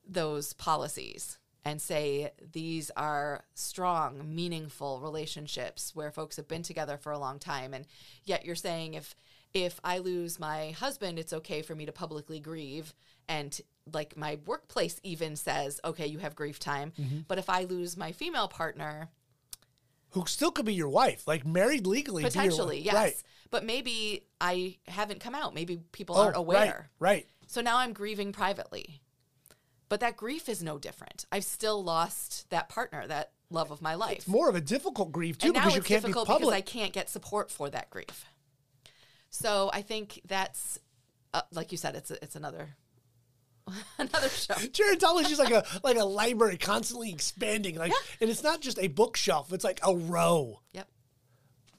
those 0.08 0.54
policies 0.54 1.38
and 1.66 1.82
say 1.82 2.32
these 2.54 2.90
are 2.96 3.44
strong, 3.54 4.34
meaningful 4.34 5.02
relationships 5.02 5.94
where 5.94 6.12
folks 6.12 6.38
have 6.38 6.48
been 6.48 6.64
together 6.64 6.98
for 6.98 7.12
a 7.12 7.20
long 7.20 7.40
time. 7.40 7.74
And 7.74 7.86
yet 8.24 8.46
you're 8.46 8.56
saying 8.56 8.94
if 8.94 9.16
if 9.54 9.80
I 9.84 9.98
lose 9.98 10.40
my 10.40 10.72
husband, 10.72 11.18
it's 11.18 11.34
okay 11.34 11.62
for 11.64 11.74
me 11.76 11.86
to 11.88 11.92
publicly 11.92 12.40
grieve. 12.40 12.94
And 13.28 13.60
like 13.92 14.16
my 14.16 14.38
workplace 14.46 15.00
even 15.04 15.36
says, 15.36 15.80
okay, 15.84 16.06
you 16.06 16.20
have 16.20 16.36
grief 16.36 16.60
time. 16.60 16.94
Mm-hmm. 17.00 17.20
But 17.28 17.40
if 17.40 17.50
I 17.50 17.64
lose 17.64 17.98
my 17.98 18.12
female 18.12 18.48
partner, 18.48 19.10
Who 20.12 20.26
still 20.28 20.52
could 20.52 20.66
be 20.66 20.74
your 20.76 20.90
wife, 20.90 21.28
like 21.28 21.46
married 21.48 21.88
legally. 21.88 22.24
potentially, 22.24 22.80
yes. 22.80 22.94
Right. 22.94 23.24
But 23.52 23.66
maybe 23.66 24.28
I 24.40 24.78
haven't 24.88 25.20
come 25.20 25.34
out. 25.34 25.56
Maybe 25.56 25.80
people 25.92 26.16
Oh, 26.16 26.22
aren't 26.26 26.38
aware. 26.38 26.90
Right. 27.00 27.10
Right. 27.14 27.28
So 27.48 27.62
now 27.62 27.78
I'm 27.78 27.94
grieving 27.94 28.32
privately. 28.32 29.02
But 29.90 30.00
that 30.02 30.16
grief 30.16 30.48
is 30.48 30.62
no 30.62 30.78
different. 30.78 31.26
I've 31.32 31.44
still 31.44 31.84
lost 31.84 32.50
that 32.52 32.70
partner, 32.70 33.08
that 33.08 33.32
love 33.50 33.72
of 33.72 33.82
my 33.82 33.96
life. 33.96 34.18
It's 34.18 34.28
more 34.28 34.48
of 34.48 34.56
a 34.56 34.62
difficult 34.62 35.12
grief 35.12 35.38
too 35.38 35.48
and 35.48 35.56
now 35.56 35.62
because 35.62 35.74
you 35.74 35.80
it's 35.80 35.88
can't 35.88 36.04
be 36.04 36.08
difficult 36.08 36.28
public. 36.28 36.42
because 36.42 36.58
I 36.58 36.62
can't 36.62 36.94
get 36.94 37.10
support 37.10 37.50
for 37.50 37.70
that 37.72 37.90
grief. 37.90 38.26
So 39.32 39.70
I 39.74 39.82
think 39.82 40.22
that's, 40.26 40.80
uh, 41.34 41.42
like 41.52 41.72
you 41.72 41.78
said, 41.78 41.96
it's 41.96 42.12
a, 42.12 42.24
it's 42.24 42.36
another 42.36 42.76
another 43.98 44.30
show. 44.30 44.54
Gerontology 44.54 45.32
is 45.32 45.40
like 45.40 45.52
a 45.52 45.64
like 45.84 45.98
a 45.98 46.06
library 46.06 46.58
constantly 46.58 47.12
expanding. 47.12 47.76
Like, 47.76 47.94
and 48.22 48.30
it's 48.30 48.44
not 48.44 48.62
just 48.62 48.80
a 48.80 48.88
bookshelf; 48.88 49.54
it's 49.54 49.64
like 49.64 49.80
a 49.84 49.96
row. 49.96 50.62
Yep. 50.74 50.88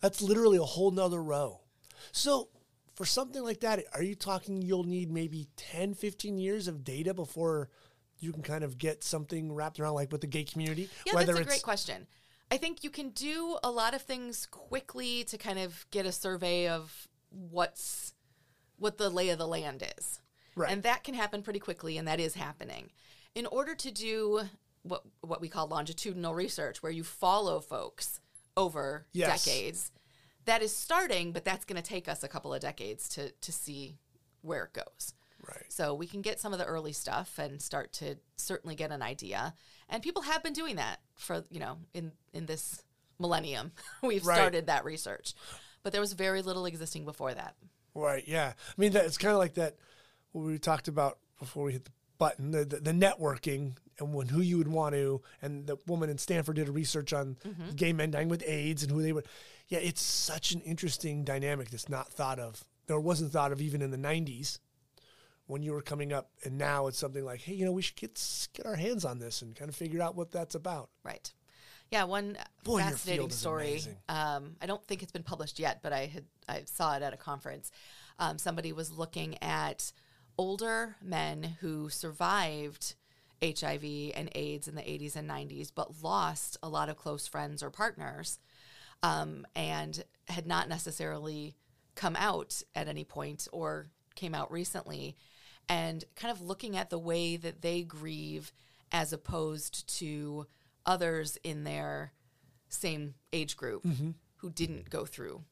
That's 0.01 0.23
literally 0.23 0.59
a 0.59 0.65
whole 0.65 0.91
nother 0.91 1.23
row. 1.23 1.61
So, 2.13 2.49
for 2.95 3.05
something 3.05 3.43
like 3.43 3.61
that, 3.61 3.85
are 3.93 4.03
you 4.03 4.15
talking 4.15 4.63
you'll 4.63 4.85
need 4.85 5.11
maybe 5.11 5.49
10, 5.57 5.95
15 5.95 6.39
years 6.39 6.69
of 6.69 6.85
data 6.85 7.13
before 7.13 7.69
you 8.21 8.33
can 8.33 8.43
kind 8.43 8.65
of 8.65 8.79
get 8.79 9.03
something 9.05 9.53
wrapped 9.53 9.81
around 9.81 9.95
like 9.95 10.13
with 10.13 10.21
the 10.21 10.27
gay 10.27 10.45
community? 10.45 10.89
Yeah, 11.07 11.15
that's 11.15 11.39
a 11.39 11.45
great 11.45 11.63
question. 11.63 12.07
I 12.51 12.57
think 12.57 12.83
you 12.83 12.91
can 12.91 13.11
do 13.11 13.59
a 13.63 13.71
lot 13.71 13.95
of 13.95 14.03
things 14.03 14.47
quickly 14.47 15.25
to 15.25 15.39
kind 15.39 15.59
of 15.59 15.87
get 15.91 16.05
a 16.05 16.13
survey 16.13 16.69
of 16.69 17.09
what's 17.31 18.13
what 18.77 18.99
the 18.99 19.11
lay 19.11 19.29
of 19.29 19.39
the 19.39 19.47
land 19.47 19.85
is. 19.99 20.21
Right. 20.57 20.71
And 20.71 20.83
that 20.83 21.05
can 21.05 21.15
happen 21.15 21.43
pretty 21.43 21.61
quickly 21.61 21.97
and 21.97 22.09
that 22.09 22.19
is 22.19 22.35
happening. 22.35 22.91
In 23.35 23.47
order 23.47 23.75
to 23.77 23.91
do 23.91 24.43
what 24.83 25.05
what 25.21 25.41
we 25.41 25.49
call 25.49 25.69
longitudinal 25.69 26.35
research 26.35 26.83
where 26.83 26.93
you 26.93 27.05
follow 27.05 27.61
folks 27.61 28.21
over 28.57 29.07
Yes. 29.13 29.45
decades, 29.45 29.93
that 30.47 30.63
is 30.63 30.75
starting, 30.75 31.33
but 31.33 31.45
that's 31.45 31.65
going 31.65 31.81
to 31.81 31.89
take 31.89 32.09
us 32.09 32.25
a 32.25 32.29
couple 32.29 32.53
of 32.53 32.61
decades 32.61 33.09
to 33.11 33.31
to 33.31 33.53
see 33.53 33.99
where 34.43 34.65
it 34.65 34.73
goes. 34.73 35.15
Right. 35.51 35.73
So 35.73 35.95
we 35.95 36.07
can 36.07 36.23
get 36.23 36.41
some 36.41 36.53
of 36.53 36.59
the 36.59 36.65
early 36.65 36.93
stuff 36.93 37.39
and 37.39 37.61
start 37.61 37.93
to 37.95 38.17
certainly 38.37 38.75
get 38.75 38.91
an 38.91 39.03
idea. 39.03 39.55
And 39.89 40.03
people 40.03 40.23
have 40.23 40.43
been 40.43 40.53
doing 40.53 40.77
that 40.77 41.01
for, 41.17 41.45
you 41.51 41.61
know, 41.61 41.79
in 41.95 42.13
in 42.33 42.47
this 42.47 42.83
millennium. 43.19 43.73
We've 44.03 44.25
Right. 44.25 44.37
started 44.37 44.67
that 44.67 44.85
research. 44.85 45.35
But 45.83 45.93
there 45.93 46.01
was 46.01 46.13
very 46.13 46.43
little 46.43 46.67
existing 46.67 47.05
before 47.05 47.35
that. 47.35 47.55
Right. 47.95 48.25
Yeah. 48.27 48.53
I 48.57 48.73
mean, 48.81 48.93
that 48.93 49.05
it's 49.05 49.19
kind 49.19 49.33
of 49.33 49.39
like 49.39 49.55
that. 49.55 49.77
What 50.33 50.43
we 50.43 50.59
talked 50.59 50.89
about 50.89 51.19
before 51.39 51.65
we 51.65 51.73
hit 51.73 51.87
the 51.87 51.91
button, 52.19 52.53
the, 52.53 52.65
the, 52.65 52.77
the 52.77 52.93
networking 52.93 53.77
and 53.99 54.15
when 54.15 54.29
who 54.29 54.41
you 54.41 54.59
would 54.59 54.69
want 54.69 54.95
to. 54.95 55.23
And 55.43 55.67
the 55.67 55.77
woman 55.87 56.11
in 56.11 56.19
Stanford 56.19 56.57
did 56.57 56.69
a 56.69 56.73
research 56.73 57.13
on 57.13 57.37
mm-hmm. 57.45 57.71
gay 57.77 57.93
men 57.93 58.11
dying 58.11 58.29
with 58.29 58.45
AIDS 58.47 58.83
and 58.83 58.93
who 58.93 59.03
they 59.03 59.13
would. 59.13 59.27
Yeah, 59.69 59.79
it's 59.79 60.03
such 60.03 60.53
an 60.53 60.61
interesting 60.63 61.25
dynamic 61.25 61.71
that's 61.71 61.89
not 61.89 62.13
thought 62.13 62.39
of. 62.39 62.65
Or 62.89 63.01
wasn't 63.01 63.33
thought 63.33 63.53
of 63.53 63.61
even 63.61 63.83
in 63.83 63.93
the 63.93 63.97
'90s 63.97 64.59
when 65.51 65.63
you 65.63 65.73
were 65.73 65.83
coming 65.83 66.13
up. 66.13 66.31
And 66.45 66.57
now 66.57 66.87
it's 66.87 66.99
something 66.99 67.25
like, 67.25 67.41
hey, 67.41 67.55
you 67.55 67.65
know, 67.65 67.73
we 67.73 67.83
should 67.83 67.97
get 67.97 68.49
get 68.53 68.67
our 68.67 68.77
hands 68.77 69.05
on 69.05 69.19
this 69.19 69.43
and 69.43 69.55
kind 69.55 69.69
of 69.69 69.77
figure 69.77 70.03
out 70.03 70.17
what 70.17 70.31
that's 70.31 70.55
about. 70.55 70.91
Right. 71.05 71.33
Yeah, 71.91 72.05
one 72.05 72.39
Boy, 72.63 72.81
fascinating 72.81 73.31
story. 73.31 73.83
Um, 74.09 74.55
I 74.63 74.67
don't 74.67 74.85
think 74.87 75.03
it's 75.03 75.11
been 75.11 75.25
published 75.25 75.59
yet, 75.59 75.81
but 75.83 75.93
I 75.93 76.07
had 76.07 76.25
I 76.49 76.63
saw 76.65 76.97
it 76.97 77.03
at 77.03 77.13
a 77.13 77.17
conference. 77.17 77.71
Um, 78.19 78.39
somebody 78.39 78.73
was 78.73 78.93
looking 78.93 79.43
at 79.43 79.93
older 80.39 80.97
men 81.03 81.57
who 81.61 81.89
survived 81.89 82.95
HIV 83.43 84.13
and 84.15 84.31
AIDS 84.35 84.69
in 84.69 84.75
the 84.75 84.83
80s 84.83 85.17
and 85.17 85.29
90s, 85.29 85.73
but 85.75 86.03
lost 86.03 86.59
a 86.63 86.69
lot 86.69 86.89
of 86.89 86.97
close 86.97 87.27
friends 87.27 87.63
or 87.63 87.71
partners, 87.71 88.39
um, 89.03 89.47
and 89.57 90.05
had 90.29 90.47
not 90.47 90.69
necessarily 90.69 91.57
come 91.95 92.15
out 92.17 92.63
at 92.75 92.87
any 92.87 93.05
point 93.05 93.49
or 93.53 93.89
came 94.15 94.35
out 94.35 94.53
recently. 94.53 95.17
And 95.71 96.05
kind 96.17 96.33
of 96.33 96.43
looking 96.43 96.77
at 96.77 96.91
the 96.91 96.99
way 96.99 97.37
that 97.37 97.63
they 97.63 97.83
grieve 97.83 98.53
as 98.91 99.13
opposed 99.13 99.89
to 99.99 100.47
others 100.85 101.39
in 101.45 101.63
their 101.63 102.13
same 102.69 103.15
age 103.33 103.57
group 103.57 103.85
who 104.39 104.51
didn't 104.51 104.91
go 104.91 105.07
through 105.07 105.45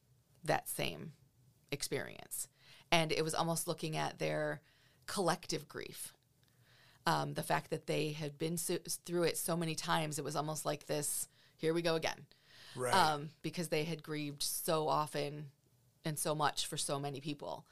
that 0.43 0.67
same 0.67 1.13
experience. 1.71 2.49
And 2.91 3.13
it 3.13 3.23
was 3.23 3.33
almost 3.33 3.65
looking 3.65 3.95
at 3.95 4.19
their 4.19 4.61
collective 5.07 5.69
grief. 5.69 6.13
Um, 7.05 7.33
the 7.33 7.43
fact 7.43 7.69
that 7.69 7.87
they 7.87 8.11
had 8.11 8.37
been 8.37 8.57
so, 8.57 8.77
through 9.05 9.23
it 9.23 9.37
so 9.37 9.55
many 9.55 9.73
times, 9.73 10.19
it 10.19 10.25
was 10.25 10.35
almost 10.35 10.65
like 10.65 10.85
this 10.85 11.29
here 11.55 11.73
we 11.73 11.81
go 11.81 11.95
again. 11.95 12.25
Right. 12.75 12.93
Um, 12.93 13.29
because 13.41 13.69
they 13.69 13.83
had 13.83 14.03
grieved 14.03 14.43
so 14.43 14.87
often 14.87 15.45
and 16.05 16.19
so 16.19 16.35
much 16.35 16.67
for 16.67 16.77
so 16.77 16.99
many 16.99 17.19
people. 17.21 17.65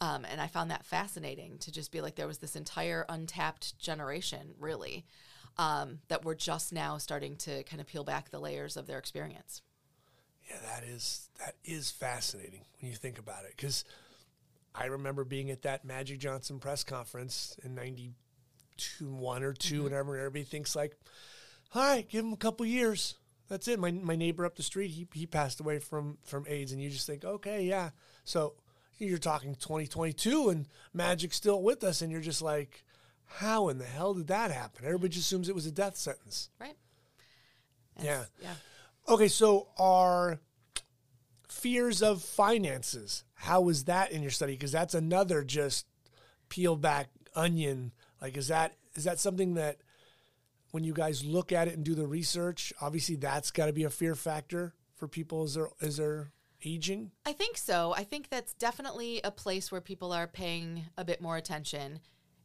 Um, 0.00 0.24
and 0.24 0.40
I 0.40 0.46
found 0.46 0.70
that 0.70 0.86
fascinating 0.86 1.58
to 1.58 1.72
just 1.72 1.90
be 1.90 2.00
like 2.00 2.14
there 2.14 2.28
was 2.28 2.38
this 2.38 2.54
entire 2.54 3.04
untapped 3.08 3.78
generation, 3.78 4.54
really, 4.58 5.04
um, 5.56 5.98
that 6.08 6.24
were 6.24 6.36
just 6.36 6.72
now 6.72 6.98
starting 6.98 7.36
to 7.38 7.64
kind 7.64 7.80
of 7.80 7.86
peel 7.88 8.04
back 8.04 8.30
the 8.30 8.38
layers 8.38 8.76
of 8.76 8.86
their 8.86 8.98
experience. 8.98 9.62
Yeah, 10.48 10.56
that 10.72 10.84
is 10.84 11.28
that 11.40 11.56
is 11.64 11.90
fascinating 11.90 12.64
when 12.80 12.90
you 12.90 12.96
think 12.96 13.18
about 13.18 13.44
it. 13.44 13.54
Because 13.56 13.84
I 14.74 14.86
remember 14.86 15.24
being 15.24 15.50
at 15.50 15.62
that 15.62 15.84
Magic 15.84 16.20
Johnson 16.20 16.60
press 16.60 16.84
conference 16.84 17.56
in 17.64 17.74
'92, 17.74 19.12
one 19.12 19.42
or 19.42 19.52
2 19.52 19.82
whenever 19.82 20.16
everybody 20.16 20.44
thinks 20.44 20.76
like, 20.76 20.96
"All 21.74 21.82
right, 21.82 22.08
give 22.08 22.24
him 22.24 22.32
a 22.32 22.38
couple 22.38 22.64
years. 22.64 23.16
That's 23.48 23.68
it." 23.68 23.78
My 23.78 23.90
my 23.90 24.16
neighbor 24.16 24.46
up 24.46 24.56
the 24.56 24.62
street, 24.62 24.88
he 24.88 25.08
he 25.12 25.26
passed 25.26 25.60
away 25.60 25.80
from 25.80 26.18
from 26.24 26.46
AIDS, 26.48 26.72
and 26.72 26.80
you 26.80 26.88
just 26.88 27.06
think, 27.06 27.24
"Okay, 27.24 27.64
yeah." 27.64 27.90
So 28.24 28.54
you're 29.06 29.18
talking 29.18 29.54
2022, 29.54 30.48
and 30.48 30.66
Magic's 30.92 31.36
still 31.36 31.62
with 31.62 31.84
us, 31.84 32.02
and 32.02 32.10
you're 32.10 32.20
just 32.20 32.42
like, 32.42 32.84
"How 33.24 33.68
in 33.68 33.78
the 33.78 33.84
hell 33.84 34.14
did 34.14 34.26
that 34.28 34.50
happen?" 34.50 34.84
Everybody 34.84 35.10
just 35.10 35.26
assumes 35.26 35.48
it 35.48 35.54
was 35.54 35.66
a 35.66 35.72
death 35.72 35.96
sentence. 35.96 36.50
Right? 36.60 36.76
Yeah. 38.00 38.24
Yeah. 38.42 38.54
Okay, 39.08 39.28
so 39.28 39.68
our 39.78 40.38
fears 41.48 42.02
of 42.02 42.22
finances. 42.22 43.24
How 43.34 43.60
was 43.60 43.84
that 43.84 44.12
in 44.12 44.22
your 44.22 44.30
study? 44.30 44.52
Because 44.52 44.72
that's 44.72 44.94
another 44.94 45.42
just 45.44 45.86
peel 46.48 46.76
back 46.76 47.08
onion. 47.34 47.92
Like, 48.20 48.36
is 48.36 48.48
that 48.48 48.74
is 48.94 49.04
that 49.04 49.18
something 49.18 49.54
that 49.54 49.78
when 50.70 50.84
you 50.84 50.92
guys 50.92 51.24
look 51.24 51.52
at 51.52 51.68
it 51.68 51.74
and 51.74 51.84
do 51.84 51.94
the 51.94 52.06
research, 52.06 52.72
obviously 52.80 53.16
that's 53.16 53.50
got 53.50 53.66
to 53.66 53.72
be 53.72 53.84
a 53.84 53.90
fear 53.90 54.14
factor 54.14 54.74
for 54.96 55.08
people 55.08 55.42
as 55.44 55.54
they're 55.54 55.70
as 55.80 55.96
they're 55.96 56.32
aging. 56.64 57.10
I 57.24 57.32
think 57.32 57.56
so. 57.56 57.94
I 57.96 58.04
think 58.04 58.28
that's 58.30 58.54
definitely 58.54 59.20
a 59.22 59.30
place 59.30 59.70
where 59.70 59.80
people 59.80 60.12
are 60.12 60.26
paying 60.26 60.84
a 60.96 61.04
bit 61.04 61.20
more 61.20 61.36
attention. 61.36 62.00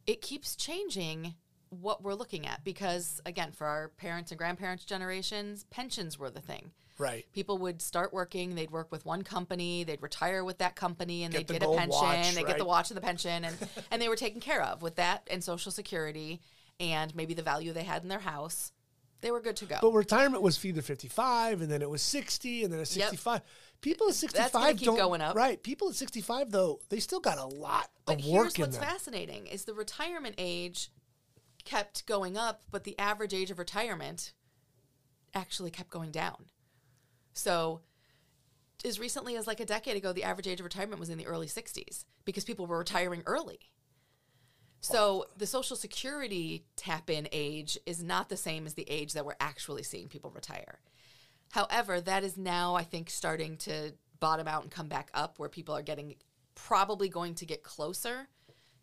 It 0.06 0.20
keeps 0.20 0.56
changing 0.56 1.34
what 1.70 2.02
we're 2.02 2.14
looking 2.14 2.46
at 2.46 2.62
because, 2.62 3.20
again, 3.26 3.52
for 3.52 3.66
our 3.66 3.88
parents 3.88 4.30
and 4.30 4.38
grandparents' 4.38 4.84
generations, 4.84 5.64
pensions 5.70 6.18
were 6.18 6.30
the 6.30 6.40
thing. 6.40 6.70
Right. 6.98 7.24
People 7.32 7.58
would 7.58 7.82
start 7.82 8.12
working, 8.12 8.54
they'd 8.54 8.70
work 8.70 8.92
with 8.92 9.04
one 9.04 9.22
company, 9.22 9.82
they'd 9.82 10.02
retire 10.02 10.44
with 10.44 10.58
that 10.58 10.76
company, 10.76 11.24
and 11.24 11.32
Get 11.32 11.48
they'd 11.48 11.60
get 11.60 11.68
a 11.68 11.76
pension, 11.76 11.90
watch, 11.90 12.34
they'd 12.34 12.46
get 12.46 12.58
the 12.58 12.64
watch 12.64 12.90
and 12.90 12.96
the 12.96 13.00
pension, 13.00 13.44
and, 13.44 13.56
and 13.90 14.00
they 14.00 14.08
were 14.08 14.16
taken 14.16 14.40
care 14.40 14.62
of 14.62 14.80
with 14.80 14.96
that 14.96 15.26
and 15.30 15.42
Social 15.42 15.72
Security 15.72 16.40
and 16.80 17.14
maybe 17.14 17.34
the 17.34 17.42
value 17.42 17.72
they 17.72 17.82
had 17.82 18.02
in 18.02 18.08
their 18.08 18.20
house. 18.20 18.72
They 19.24 19.30
were 19.30 19.40
good 19.40 19.56
to 19.56 19.64
go. 19.64 19.78
But 19.80 19.92
retirement 19.92 20.42
was 20.42 20.62
either 20.62 20.82
55 20.82 21.62
and 21.62 21.70
then 21.70 21.80
it 21.80 21.88
was 21.88 22.02
60 22.02 22.62
and 22.62 22.70
then 22.70 22.78
a 22.78 22.84
65. 22.84 23.40
People 23.80 24.08
at 24.08 24.14
65 24.14 24.52
gonna 24.52 24.74
keep 24.74 24.84
don't 24.84 24.96
going 24.98 25.22
up. 25.22 25.34
Right. 25.34 25.62
People 25.62 25.88
at 25.88 25.94
65 25.94 26.50
though, 26.50 26.80
they 26.90 27.00
still 27.00 27.20
got 27.20 27.38
a 27.38 27.46
lot 27.46 27.88
But 28.04 28.20
of 28.20 28.26
work 28.26 28.54
Here's 28.54 28.58
what's 28.58 28.76
them. 28.76 28.86
fascinating 28.86 29.46
is 29.46 29.64
the 29.64 29.72
retirement 29.72 30.34
age 30.36 30.90
kept 31.64 32.04
going 32.04 32.36
up, 32.36 32.64
but 32.70 32.84
the 32.84 32.98
average 32.98 33.32
age 33.32 33.50
of 33.50 33.58
retirement 33.58 34.34
actually 35.34 35.70
kept 35.70 35.88
going 35.88 36.10
down. 36.10 36.44
So 37.32 37.80
as 38.84 39.00
recently 39.00 39.36
as 39.36 39.46
like 39.46 39.60
a 39.60 39.64
decade 39.64 39.96
ago, 39.96 40.12
the 40.12 40.24
average 40.24 40.48
age 40.48 40.60
of 40.60 40.64
retirement 40.64 41.00
was 41.00 41.08
in 41.08 41.16
the 41.16 41.26
early 41.26 41.46
60s 41.46 42.04
because 42.26 42.44
people 42.44 42.66
were 42.66 42.76
retiring 42.76 43.22
early. 43.24 43.58
So 44.84 45.26
the 45.36 45.46
Social 45.46 45.76
Security 45.76 46.64
tap 46.76 47.08
in 47.08 47.28
age 47.32 47.78
is 47.86 48.02
not 48.02 48.28
the 48.28 48.36
same 48.36 48.66
as 48.66 48.74
the 48.74 48.88
age 48.88 49.14
that 49.14 49.24
we're 49.24 49.36
actually 49.40 49.82
seeing 49.82 50.08
people 50.08 50.30
retire. 50.30 50.80
However, 51.52 52.00
that 52.00 52.24
is 52.24 52.36
now, 52.36 52.74
I 52.74 52.82
think, 52.82 53.10
starting 53.10 53.56
to 53.58 53.92
bottom 54.20 54.48
out 54.48 54.62
and 54.62 54.70
come 54.70 54.88
back 54.88 55.10
up 55.14 55.38
where 55.38 55.48
people 55.48 55.74
are 55.74 55.82
getting 55.82 56.16
probably 56.54 57.08
going 57.08 57.34
to 57.36 57.46
get 57.46 57.62
closer 57.62 58.28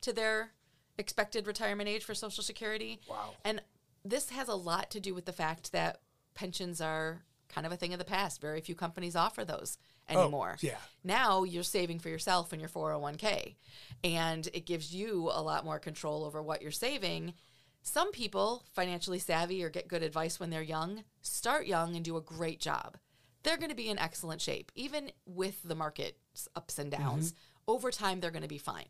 to 0.02 0.14
their 0.14 0.52
expected 0.97 1.47
retirement 1.47 1.89
age 1.89 2.04
for 2.04 2.14
Social 2.14 2.43
Security. 2.43 2.99
Wow. 3.10 3.32
And 3.45 3.62
this 4.04 4.30
has 4.30 4.47
a 4.47 4.56
lot 4.56 4.89
to 4.91 4.99
do 4.99 5.14
with 5.14 5.26
the 5.26 5.34
fact 5.34 5.72
that 5.72 6.02
pensions 6.34 6.82
are 6.82 7.24
kind 7.49 7.68
of 7.68 7.74
a 7.74 7.78
thing 7.78 7.93
of 7.93 7.99
the 7.99 8.06
past. 8.06 8.41
Very 8.41 8.62
few 8.62 8.76
companies 8.76 9.16
offer 9.16 9.45
those 9.45 9.78
Oh, 10.10 10.22
anymore. 10.22 10.58
yeah. 10.62 10.78
Now 11.04 11.43
you're 11.43 11.64
saving 11.64 11.99
for 11.99 12.10
yourself 12.10 12.54
in 12.54 12.60
your 12.60 12.70
401k, 12.70 13.56
and 14.04 14.47
it 14.54 14.66
gives 14.66 14.93
you 14.93 15.30
a 15.32 15.41
lot 15.41 15.66
more 15.66 15.80
control 15.80 16.26
over 16.26 16.41
what 16.41 16.62
you're 16.62 16.72
saving. 16.72 17.34
Some 17.82 18.12
people, 18.12 18.64
financially 18.74 19.20
savvy 19.20 19.64
or 19.64 19.70
get 19.70 19.88
good 19.88 20.04
advice 20.04 20.39
when 20.39 20.49
they're 20.49 20.62
young, 20.62 21.04
start 21.22 21.66
young 21.66 21.95
and 21.95 22.06
do 22.06 22.18
a 22.18 22.22
great 22.22 22.60
job. 22.60 22.97
They're 23.43 23.58
going 23.58 23.70
to 23.70 23.76
be 23.76 23.89
in 23.89 23.97
excellent 23.97 24.41
shape, 24.41 24.72
even 24.76 25.12
with 25.26 25.64
the 25.64 25.76
market's 25.76 26.47
ups 26.56 26.78
and 26.78 26.91
mm-hmm. 26.91 27.02
downs. 27.04 27.34
Over 27.68 27.89
time, 27.89 28.20
they're 28.20 28.32
going 28.32 28.43
to 28.43 28.47
be 28.47 28.58
fine. 28.58 28.89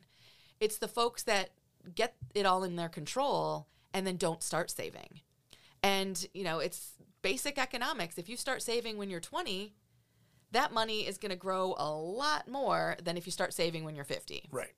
It's 0.60 0.78
the 0.78 0.88
folks 0.88 1.24
that 1.24 1.52
get 1.96 2.16
it 2.36 2.46
all 2.46 2.64
in 2.64 2.76
their 2.76 2.90
control 2.90 3.68
and 3.94 4.06
then 4.06 4.18
don't 4.18 4.44
start 4.44 4.70
saving. 4.70 5.22
And, 5.84 6.28
you 6.34 6.44
know, 6.44 6.60
it's 6.60 6.94
basic 7.22 7.58
economics. 7.58 8.18
If 8.18 8.30
you 8.30 8.38
start 8.38 8.62
saving 8.62 8.98
when 8.98 9.10
you're 9.10 9.20
20, 9.20 9.74
that 10.52 10.74
money 10.74 11.08
is 11.08 11.18
going 11.18 11.32
to 11.32 11.36
grow 11.36 11.76
a 11.78 11.90
lot 11.90 12.48
more 12.48 12.98
than 13.04 13.18
if 13.18 13.26
you 13.26 13.32
start 13.32 13.54
saving 13.54 13.84
when 13.84 13.96
you're 13.96 14.06
50. 14.06 14.50
Right. 14.52 14.74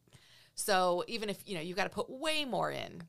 So 0.56 1.04
even 1.08 1.30
if, 1.30 1.42
you 1.46 1.56
know, 1.56 1.62
you've 1.62 1.78
got 1.78 1.86
to 1.86 1.90
put 1.90 2.10
way 2.10 2.46
more 2.46 2.72
in 2.72 3.04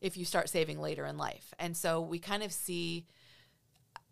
if 0.00 0.16
you 0.16 0.24
start 0.24 0.48
saving 0.48 0.80
later 0.80 1.06
in 1.06 1.16
life. 1.16 1.54
And 1.58 1.76
so 1.76 2.00
we 2.00 2.18
kind 2.18 2.42
of 2.42 2.52
see 2.52 3.06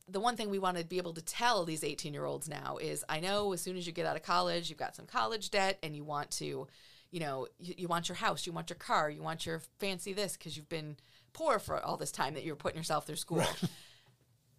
the 0.09 0.21
one 0.21 0.37
thing 0.37 0.51
we 0.51 0.59
want 0.59 0.77
to 0.77 0.85
be 0.85 0.99
able 0.99 1.13
to 1.15 1.23
tell 1.23 1.65
these 1.65 1.85
18 1.85 2.13
year 2.13 2.25
olds 2.25 2.49
now 2.49 2.79
is 2.79 3.05
I 3.09 3.21
know 3.21 3.53
as 3.53 3.61
soon 3.61 3.77
as 3.77 3.87
you 3.87 3.93
get 3.93 4.07
out 4.07 4.17
of 4.17 4.23
college, 4.23 4.69
you've 4.69 4.79
got 4.79 4.97
some 4.97 5.07
college 5.07 5.51
debt 5.51 5.79
and 5.83 5.95
you 5.95 6.05
want 6.05 6.31
to, 6.33 6.67
you 7.11 7.21
know, 7.21 7.47
you, 7.59 7.75
you 7.79 7.89
want 7.89 8.09
your 8.09 8.17
house, 8.17 8.47
you 8.47 8.53
want 8.53 8.71
your 8.71 8.79
car, 8.79 9.11
you 9.11 9.23
want 9.23 9.47
your 9.47 9.61
fancy 9.79 10.13
this 10.13 10.37
because 10.37 10.57
you've 10.57 10.69
been 10.69 10.97
poor 11.33 11.59
for 11.59 11.81
all 11.85 11.97
this 11.97 12.11
time 12.11 12.35
that 12.35 12.45
you 12.45 12.53
were 12.53 12.57
putting 12.57 12.79
yourself 12.79 13.07
through 13.07 13.17
school. 13.17 13.45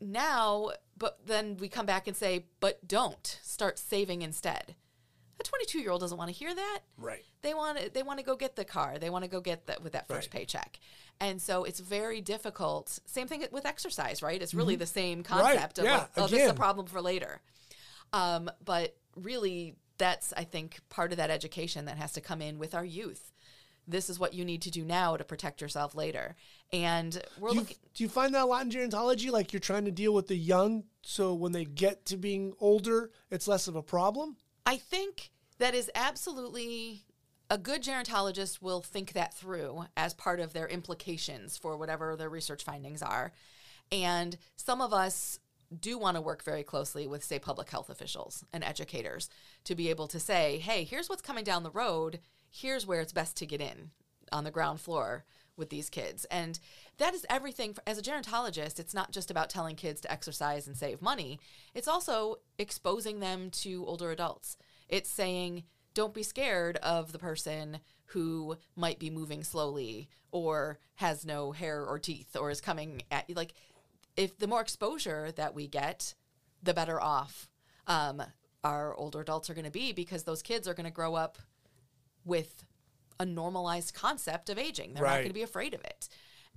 Now, 0.01 0.71
but 0.97 1.19
then 1.25 1.57
we 1.57 1.67
come 1.69 1.85
back 1.85 2.07
and 2.07 2.15
say, 2.17 2.45
but 2.59 2.87
don't 2.87 3.39
start 3.41 3.77
saving 3.79 4.21
instead. 4.21 4.75
A 5.39 5.43
22 5.43 5.79
year 5.79 5.91
old 5.91 6.01
doesn't 6.01 6.17
want 6.17 6.29
to 6.29 6.35
hear 6.35 6.53
that. 6.53 6.79
Right. 6.97 7.23
They 7.41 7.53
want 7.53 7.79
to 7.79 7.89
they 7.91 8.03
want 8.03 8.19
to 8.19 8.25
go 8.25 8.35
get 8.35 8.55
the 8.55 8.65
car. 8.65 8.99
They 8.99 9.09
want 9.09 9.23
to 9.25 9.29
go 9.29 9.41
get 9.41 9.65
that 9.67 9.81
with 9.81 9.93
that 9.93 10.07
first 10.07 10.27
Right. 10.33 10.41
paycheck. 10.41 10.79
And 11.19 11.41
so 11.41 11.63
it's 11.63 11.79
very 11.79 12.21
difficult. 12.21 12.99
Same 13.05 13.27
thing 13.27 13.43
with 13.51 13.65
exercise, 13.65 14.21
right? 14.21 14.39
It's 14.41 14.53
really 14.53 14.75
the 14.75 14.85
same 14.85 15.23
Mm-hmm. 15.23 15.33
Right. 15.39 15.53
concept 15.55 15.79
of 15.79 15.85
Yeah. 15.85 16.05
oh, 16.17 16.27
this 16.27 16.41
is 16.43 16.49
a 16.49 16.53
problem 16.53 16.85
for 16.87 17.01
later. 17.01 17.41
Um, 18.13 18.51
but 18.63 18.95
really, 19.15 19.75
that's 19.97 20.33
I 20.37 20.43
think 20.43 20.79
part 20.89 21.11
of 21.11 21.17
that 21.17 21.29
education 21.31 21.85
that 21.85 21.97
has 21.97 22.11
to 22.13 22.21
come 22.21 22.41
in 22.41 22.59
with 22.59 22.75
our 22.75 22.85
youth. 22.85 23.30
This 23.91 24.09
is 24.09 24.19
what 24.19 24.33
you 24.33 24.43
need 24.43 24.61
to 24.63 24.71
do 24.71 24.83
now 24.83 25.17
to 25.17 25.23
protect 25.23 25.61
yourself 25.61 25.93
later. 25.93 26.35
And 26.73 27.21
we're 27.39 27.49
Do 27.49 27.55
you, 27.55 27.61
looking. 27.61 27.77
do 27.93 28.03
you 28.03 28.09
find 28.09 28.33
that 28.33 28.43
a 28.43 28.45
lot 28.45 28.63
in 28.63 28.71
gerontology? 28.71 29.31
Like 29.31 29.53
you're 29.53 29.59
trying 29.59 29.85
to 29.85 29.91
deal 29.91 30.13
with 30.13 30.27
the 30.27 30.35
young, 30.35 30.83
so 31.03 31.33
when 31.33 31.51
they 31.51 31.65
get 31.65 32.05
to 32.07 32.17
being 32.17 32.53
older, 32.59 33.11
it's 33.29 33.47
less 33.47 33.67
of 33.67 33.75
a 33.75 33.83
problem? 33.83 34.37
I 34.65 34.77
think 34.77 35.31
that 35.59 35.75
is 35.75 35.91
absolutely 35.93 37.05
a 37.49 37.57
good 37.57 37.83
gerontologist 37.83 38.61
will 38.61 38.81
think 38.81 39.11
that 39.11 39.33
through 39.33 39.85
as 39.97 40.13
part 40.13 40.39
of 40.39 40.53
their 40.53 40.67
implications 40.67 41.57
for 41.57 41.75
whatever 41.75 42.15
their 42.15 42.29
research 42.29 42.63
findings 42.63 43.01
are. 43.01 43.33
And 43.91 44.37
some 44.55 44.79
of 44.79 44.93
us 44.93 45.37
do 45.77 45.97
want 45.97 46.15
to 46.15 46.21
work 46.21 46.43
very 46.43 46.63
closely 46.63 47.07
with, 47.07 47.23
say, 47.23 47.39
public 47.39 47.69
health 47.69 47.89
officials 47.89 48.43
and 48.53 48.63
educators 48.63 49.29
to 49.65 49.75
be 49.75 49.89
able 49.89 50.07
to 50.07 50.19
say, 50.19 50.59
hey, 50.59 50.83
here's 50.83 51.09
what's 51.09 51.21
coming 51.21 51.43
down 51.43 51.63
the 51.63 51.71
road. 51.71 52.19
Here's 52.51 52.85
where 52.85 53.01
it's 53.01 53.13
best 53.13 53.37
to 53.37 53.45
get 53.45 53.61
in 53.61 53.91
on 54.31 54.43
the 54.43 54.51
ground 54.51 54.79
floor 54.79 55.25
with 55.57 55.69
these 55.69 55.89
kids. 55.89 56.25
And 56.25 56.59
that 56.97 57.13
is 57.13 57.25
everything. 57.29 57.75
As 57.87 57.97
a 57.97 58.01
gerontologist, 58.01 58.79
it's 58.79 58.93
not 58.93 59.11
just 59.11 59.31
about 59.31 59.49
telling 59.49 59.75
kids 59.75 60.01
to 60.01 60.11
exercise 60.11 60.67
and 60.67 60.75
save 60.75 61.01
money, 61.01 61.39
it's 61.73 61.87
also 61.87 62.37
exposing 62.57 63.19
them 63.19 63.49
to 63.51 63.85
older 63.85 64.11
adults. 64.11 64.57
It's 64.89 65.09
saying, 65.09 65.63
don't 65.93 66.13
be 66.13 66.23
scared 66.23 66.77
of 66.77 67.11
the 67.11 67.19
person 67.19 67.79
who 68.05 68.57
might 68.75 68.99
be 68.99 69.09
moving 69.09 69.43
slowly 69.43 70.09
or 70.31 70.79
has 70.95 71.25
no 71.25 71.51
hair 71.51 71.85
or 71.85 71.99
teeth 71.99 72.35
or 72.35 72.49
is 72.49 72.61
coming 72.61 73.03
at 73.11 73.29
you. 73.29 73.35
Like, 73.35 73.53
if 74.17 74.37
the 74.37 74.47
more 74.47 74.61
exposure 74.61 75.31
that 75.33 75.55
we 75.55 75.67
get, 75.67 76.15
the 76.61 76.73
better 76.73 77.01
off 77.01 77.49
um, 77.87 78.21
our 78.63 78.93
older 78.95 79.21
adults 79.21 79.49
are 79.49 79.53
going 79.53 79.65
to 79.65 79.71
be 79.71 79.91
because 79.91 80.23
those 80.23 80.41
kids 80.41 80.67
are 80.67 80.73
going 80.73 80.85
to 80.85 80.91
grow 80.91 81.15
up 81.15 81.37
with 82.25 82.63
a 83.19 83.25
normalized 83.25 83.93
concept 83.93 84.49
of 84.49 84.57
aging. 84.57 84.93
They're 84.93 85.03
not 85.03 85.15
going 85.17 85.27
to 85.27 85.33
be 85.33 85.43
afraid 85.43 85.73
of 85.73 85.81
it. 85.81 86.09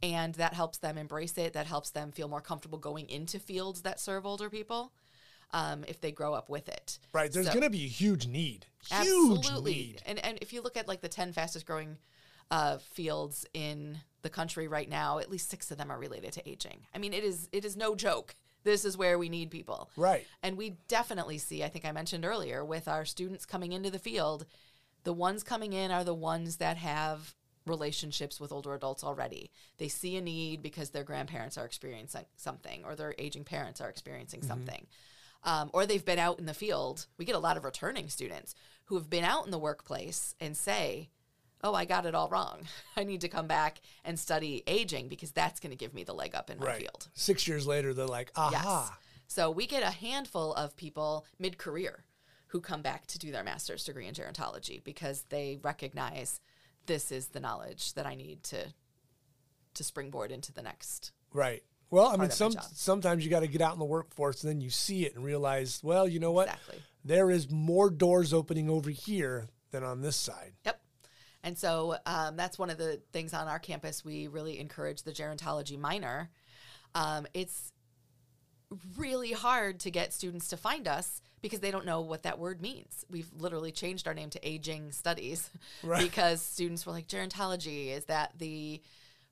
And 0.02 0.34
that 0.36 0.54
helps 0.54 0.78
them 0.78 0.98
embrace 0.98 1.36
it. 1.38 1.52
That 1.52 1.66
helps 1.66 1.90
them 1.90 2.10
feel 2.12 2.28
more 2.28 2.40
comfortable 2.40 2.78
going 2.78 3.08
into 3.08 3.38
fields 3.38 3.82
that 3.82 4.00
serve 4.00 4.26
older 4.26 4.50
people 4.50 4.92
um, 5.52 5.84
if 5.86 6.00
they 6.00 6.10
grow 6.12 6.34
up 6.34 6.48
with 6.48 6.68
it. 6.68 6.98
Right. 7.12 7.30
There's 7.32 7.46
So- 7.46 7.52
going 7.52 7.62
to 7.64 7.70
be 7.70 7.84
a 7.84 7.88
huge 7.88 8.26
need. 8.26 8.66
Huge 8.90 9.38
Absolutely. 9.38 9.72
need. 9.72 10.02
And 10.04 10.18
and 10.24 10.38
if 10.42 10.52
you 10.52 10.60
look 10.62 10.76
at 10.76 10.88
like 10.88 11.00
the 11.00 11.08
10 11.08 11.32
fastest 11.32 11.64
growing 11.64 11.96
uh, 12.50 12.78
fields 12.78 13.46
in 13.54 13.98
the 14.22 14.28
country 14.30 14.68
right 14.68 14.88
now, 14.88 15.18
at 15.18 15.30
least 15.30 15.48
6 15.50 15.70
of 15.70 15.78
them 15.78 15.90
are 15.90 15.98
related 15.98 16.32
to 16.34 16.48
aging. 16.48 16.80
I 16.94 16.98
mean, 16.98 17.12
it 17.14 17.24
is 17.24 17.48
it 17.52 17.64
is 17.64 17.76
no 17.76 17.94
joke. 17.94 18.34
This 18.64 18.84
is 18.84 18.96
where 18.96 19.18
we 19.18 19.28
need 19.28 19.50
people. 19.50 19.90
Right. 19.96 20.26
And 20.42 20.56
we 20.56 20.76
definitely 20.88 21.36
see, 21.38 21.62
I 21.62 21.68
think 21.68 21.84
I 21.84 21.92
mentioned 21.92 22.24
earlier, 22.24 22.64
with 22.64 22.88
our 22.88 23.04
students 23.04 23.44
coming 23.46 23.72
into 23.72 23.90
the 23.90 23.98
field, 23.98 24.46
the 25.04 25.12
ones 25.12 25.42
coming 25.42 25.72
in 25.72 25.90
are 25.90 26.04
the 26.04 26.14
ones 26.14 26.56
that 26.56 26.76
have 26.78 27.34
relationships 27.66 28.38
with 28.40 28.52
older 28.52 28.74
adults 28.74 29.02
already. 29.04 29.50
They 29.78 29.88
see 29.88 30.16
a 30.16 30.20
need 30.20 30.62
because 30.62 30.90
their 30.90 31.04
grandparents 31.04 31.56
are 31.56 31.64
experiencing 31.64 32.26
something 32.36 32.84
or 32.84 32.94
their 32.94 33.14
aging 33.18 33.44
parents 33.44 33.80
are 33.80 33.88
experiencing 33.88 34.42
something. 34.42 34.86
Um, 35.44 35.70
or 35.72 35.86
they've 35.86 36.04
been 36.04 36.18
out 36.18 36.38
in 36.38 36.46
the 36.46 36.54
field. 36.54 37.06
We 37.18 37.24
get 37.24 37.34
a 37.34 37.38
lot 37.38 37.56
of 37.56 37.64
returning 37.64 38.08
students 38.08 38.54
who 38.86 38.96
have 38.96 39.08
been 39.08 39.24
out 39.24 39.44
in 39.46 39.50
the 39.50 39.58
workplace 39.58 40.34
and 40.40 40.56
say, 40.56 41.10
Oh, 41.62 41.74
I 41.74 41.86
got 41.86 42.04
it 42.04 42.14
all 42.14 42.28
wrong. 42.28 42.64
I 42.96 43.04
need 43.04 43.22
to 43.22 43.28
come 43.28 43.46
back 43.46 43.80
and 44.04 44.18
study 44.18 44.62
aging 44.66 45.08
because 45.08 45.32
that's 45.32 45.60
going 45.60 45.70
to 45.70 45.76
give 45.76 45.94
me 45.94 46.04
the 46.04 46.12
leg 46.12 46.34
up 46.34 46.50
in 46.50 46.58
my 46.58 46.66
Right. 46.66 46.80
field. 46.80 47.08
Six 47.14 47.48
years 47.48 47.66
later, 47.66 47.94
they're 47.94 48.04
like, 48.06 48.30
aha. 48.36 48.50
Yes. 48.90 48.98
So 49.28 49.50
we 49.50 49.66
get 49.66 49.82
a 49.82 49.90
handful 49.90 50.52
of 50.52 50.76
people 50.76 51.24
mid 51.38 51.56
career 51.56 52.04
who 52.54 52.60
come 52.60 52.82
back 52.82 53.04
to 53.04 53.18
do 53.18 53.32
their 53.32 53.42
master's 53.42 53.82
degree 53.82 54.06
in 54.06 54.14
gerontology 54.14 54.82
because 54.84 55.24
they 55.28 55.58
recognize 55.64 56.40
this 56.86 57.10
is 57.10 57.26
the 57.26 57.40
knowledge 57.40 57.94
that 57.94 58.06
I 58.06 58.14
need 58.14 58.44
to 58.44 58.72
to 59.74 59.82
springboard 59.82 60.30
into 60.30 60.52
the 60.52 60.62
next. 60.62 61.10
Right. 61.32 61.64
Well, 61.90 62.06
I 62.06 62.16
mean, 62.16 62.30
some 62.30 62.54
sometimes 62.72 63.24
you 63.24 63.30
got 63.30 63.40
to 63.40 63.48
get 63.48 63.60
out 63.60 63.72
in 63.72 63.80
the 63.80 63.84
workforce, 63.84 64.44
and 64.44 64.52
then 64.52 64.60
you 64.60 64.70
see 64.70 65.04
it 65.04 65.16
and 65.16 65.24
realize, 65.24 65.80
well, 65.82 66.06
you 66.06 66.20
know 66.20 66.30
what? 66.30 66.46
Exactly. 66.46 66.78
There 67.04 67.28
is 67.28 67.50
more 67.50 67.90
doors 67.90 68.32
opening 68.32 68.70
over 68.70 68.88
here 68.88 69.48
than 69.72 69.82
on 69.82 70.00
this 70.00 70.14
side. 70.14 70.52
Yep. 70.64 70.80
And 71.42 71.58
so 71.58 71.96
um, 72.06 72.36
that's 72.36 72.56
one 72.56 72.70
of 72.70 72.78
the 72.78 73.00
things 73.12 73.34
on 73.34 73.48
our 73.48 73.58
campus. 73.58 74.04
We 74.04 74.28
really 74.28 74.60
encourage 74.60 75.02
the 75.02 75.10
gerontology 75.10 75.76
minor. 75.76 76.30
Um, 76.94 77.26
it's 77.34 77.72
really 78.96 79.32
hard 79.32 79.80
to 79.80 79.90
get 79.90 80.12
students 80.12 80.48
to 80.50 80.56
find 80.56 80.86
us 80.86 81.20
because 81.44 81.60
they 81.60 81.70
don't 81.70 81.84
know 81.84 82.00
what 82.00 82.22
that 82.22 82.38
word 82.38 82.62
means. 82.62 83.04
We've 83.10 83.28
literally 83.38 83.70
changed 83.70 84.08
our 84.08 84.14
name 84.14 84.30
to 84.30 84.48
aging 84.48 84.92
studies 84.92 85.50
Right. 85.82 86.02
because 86.02 86.40
students 86.40 86.86
were 86.86 86.92
like, 86.92 87.06
gerontology, 87.06 87.88
is 87.94 88.06
that 88.06 88.32
the 88.38 88.80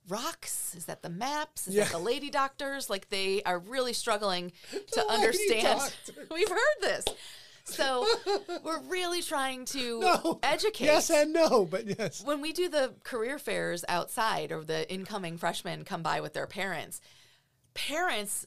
rocks? 0.09 0.75
Is 0.77 0.85
that 0.85 1.01
the 1.03 1.09
maps? 1.09 1.67
Is 1.69 1.75
Yeah. 1.75 1.85
that 1.85 1.93
the 1.93 1.99
lady 1.99 2.29
doctors? 2.29 2.91
Like 2.91 3.09
they 3.09 3.43
are 3.45 3.59
really 3.59 3.95
struggling 3.95 4.53
to 4.93 5.07
understand. 5.11 5.63
doctors. 5.79 6.27
We've 6.31 6.51
heard 6.51 6.79
this. 6.83 7.07
So 7.65 8.05
we're 8.63 8.81
really 8.83 9.23
trying 9.23 9.65
to 9.67 10.01
No. 10.01 10.39
educate 10.43 10.85
Yes 10.85 11.09
and 11.09 11.33
no, 11.33 11.65
but 11.65 11.87
yes. 11.99 12.23
when 12.23 12.43
we 12.43 12.53
do 12.53 12.69
the 12.69 12.93
career 13.05 13.39
fairs 13.39 13.85
outside 13.89 14.53
or 14.53 14.65
the 14.65 14.93
incoming 14.93 15.39
freshmen 15.39 15.85
come 15.85 16.03
by 16.03 16.21
with 16.21 16.35
their 16.35 16.47
parents, 16.49 17.01
parents 17.73 18.47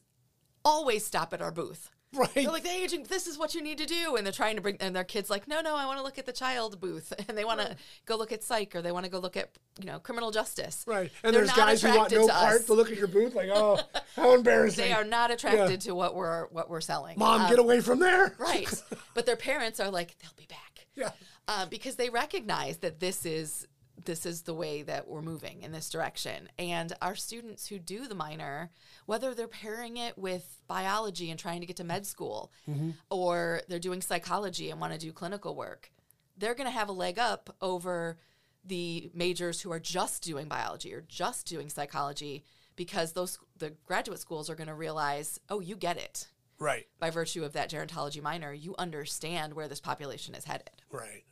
always 0.63 1.03
stop 1.05 1.33
at 1.33 1.41
our 1.41 1.51
booth. 1.51 1.89
Right. 2.25 2.33
They're 2.33 2.45
like, 2.51 2.63
the 2.63 2.69
aging, 2.71 3.03
this 3.03 3.27
is 3.27 3.37
what 3.37 3.53
you 3.55 3.61
need 3.61 3.77
to 3.79 3.85
do. 3.85 4.15
And 4.15 4.25
they're 4.25 4.31
trying 4.33 4.55
to 4.55 4.61
bring, 4.61 4.77
and 4.79 4.95
their 4.95 5.03
kids 5.03 5.29
like, 5.29 5.47
no, 5.47 5.61
no, 5.61 5.75
I 5.75 5.85
want 5.85 5.97
to 5.99 6.03
look 6.03 6.17
at 6.17 6.25
the 6.25 6.31
child 6.33 6.79
booth. 6.79 7.11
And 7.27 7.37
they 7.37 7.43
want 7.43 7.59
to 7.59 7.75
go 8.05 8.15
look 8.17 8.31
at 8.31 8.43
psych 8.43 8.75
or 8.75 8.81
they 8.81 8.91
want 8.91 9.05
to 9.05 9.11
go 9.11 9.19
look 9.19 9.35
at, 9.35 9.49
you 9.79 9.85
know, 9.85 9.99
criminal 9.99 10.31
justice. 10.31 10.83
Right. 10.87 11.11
And 11.23 11.33
They're 11.33 11.43
there's 11.45 11.55
guys 11.57 11.81
who 11.81 11.89
want 11.97 12.11
no 12.11 12.27
to 12.27 12.33
part 12.33 12.59
us. 12.61 12.65
to 12.65 12.73
look 12.73 12.91
at 12.91 12.97
your 12.97 13.07
booth, 13.07 13.35
like, 13.35 13.49
oh, 13.53 13.79
how 14.15 14.33
embarrassing. 14.35 14.85
They 14.85 14.93
are 14.93 15.03
not 15.03 15.31
attracted 15.31 15.81
to 15.81 15.93
what 15.95 16.15
we're, 16.15 16.47
what 16.47 16.69
we're 16.69 16.81
selling. 16.81 17.17
Mom, 17.19 17.41
Um, 17.41 17.49
get 17.49 17.59
away 17.59 17.81
from 17.81 17.99
there. 17.99 18.35
Right. 18.37 18.71
but 19.13 19.25
their 19.25 19.35
parents 19.35 19.79
are 19.79 19.89
like, 19.89 20.15
they'll 20.19 20.31
be 20.37 20.45
back. 20.47 20.85
Yeah. 20.95 21.11
Uh, 21.47 21.65
because 21.65 21.95
they 21.95 22.09
recognize 22.09 22.77
that 22.77 22.99
this 22.99 23.25
is 23.25 23.67
this 24.03 24.25
is 24.25 24.41
the 24.41 24.53
way 24.53 24.81
that 24.81 25.07
we're 25.07 25.21
moving 25.21 25.63
in 25.63 25.71
this 25.71 25.89
direction. 25.89 26.49
And 26.59 26.93
our 27.01 27.15
students 27.15 27.67
who 27.67 27.79
do 27.79 28.07
the 28.07 28.15
minor, 28.15 28.71
whether 29.05 29.33
they're 29.33 29.47
pairing 29.47 29.97
it 29.97 30.17
with 30.17 30.59
biology 30.67 31.29
and 31.29 31.39
trying 31.39 31.61
to 31.61 31.65
get 31.65 31.77
to 31.77 31.83
med 31.83 32.05
school, 32.05 32.51
mm-hmm. 32.69 32.91
or 33.09 33.61
they're 33.67 33.79
doing 33.79 34.01
psychology 34.01 34.69
and 34.69 34.81
want 34.81 34.93
to 34.93 34.99
do 34.99 35.11
clinical 35.11 35.55
work, 35.55 35.91
they're 36.37 36.55
going 36.55 36.67
to 36.67 36.77
have 36.77 36.89
a 36.89 36.93
leg 36.93 37.17
up 37.17 37.55
over 37.61 38.17
the 38.65 39.11
majors 39.13 39.61
who 39.61 39.71
are 39.71 39.79
just 39.79 40.23
doing 40.23 40.47
biology 40.47 40.93
or 40.93 41.01
just 41.07 41.47
doing 41.47 41.69
psychology 41.69 42.43
because 42.75 43.13
those 43.13 43.37
the 43.57 43.73
graduate 43.85 44.19
schools 44.19 44.49
are 44.49 44.55
going 44.55 44.67
to 44.67 44.73
realize, 44.73 45.39
oh, 45.49 45.59
you 45.59 45.75
get 45.75 45.97
it 45.97 46.27
Right. 46.57 46.87
by 46.99 47.09
virtue 47.09 47.43
of 47.43 47.53
that 47.53 47.69
gerontology 47.69 48.21
minor, 48.21 48.53
you 48.53 48.75
understand 48.77 49.53
where 49.53 49.67
this 49.67 49.79
population 49.79 50.35
is 50.35 50.45
headed. 50.45 50.71
Right. 50.89 51.23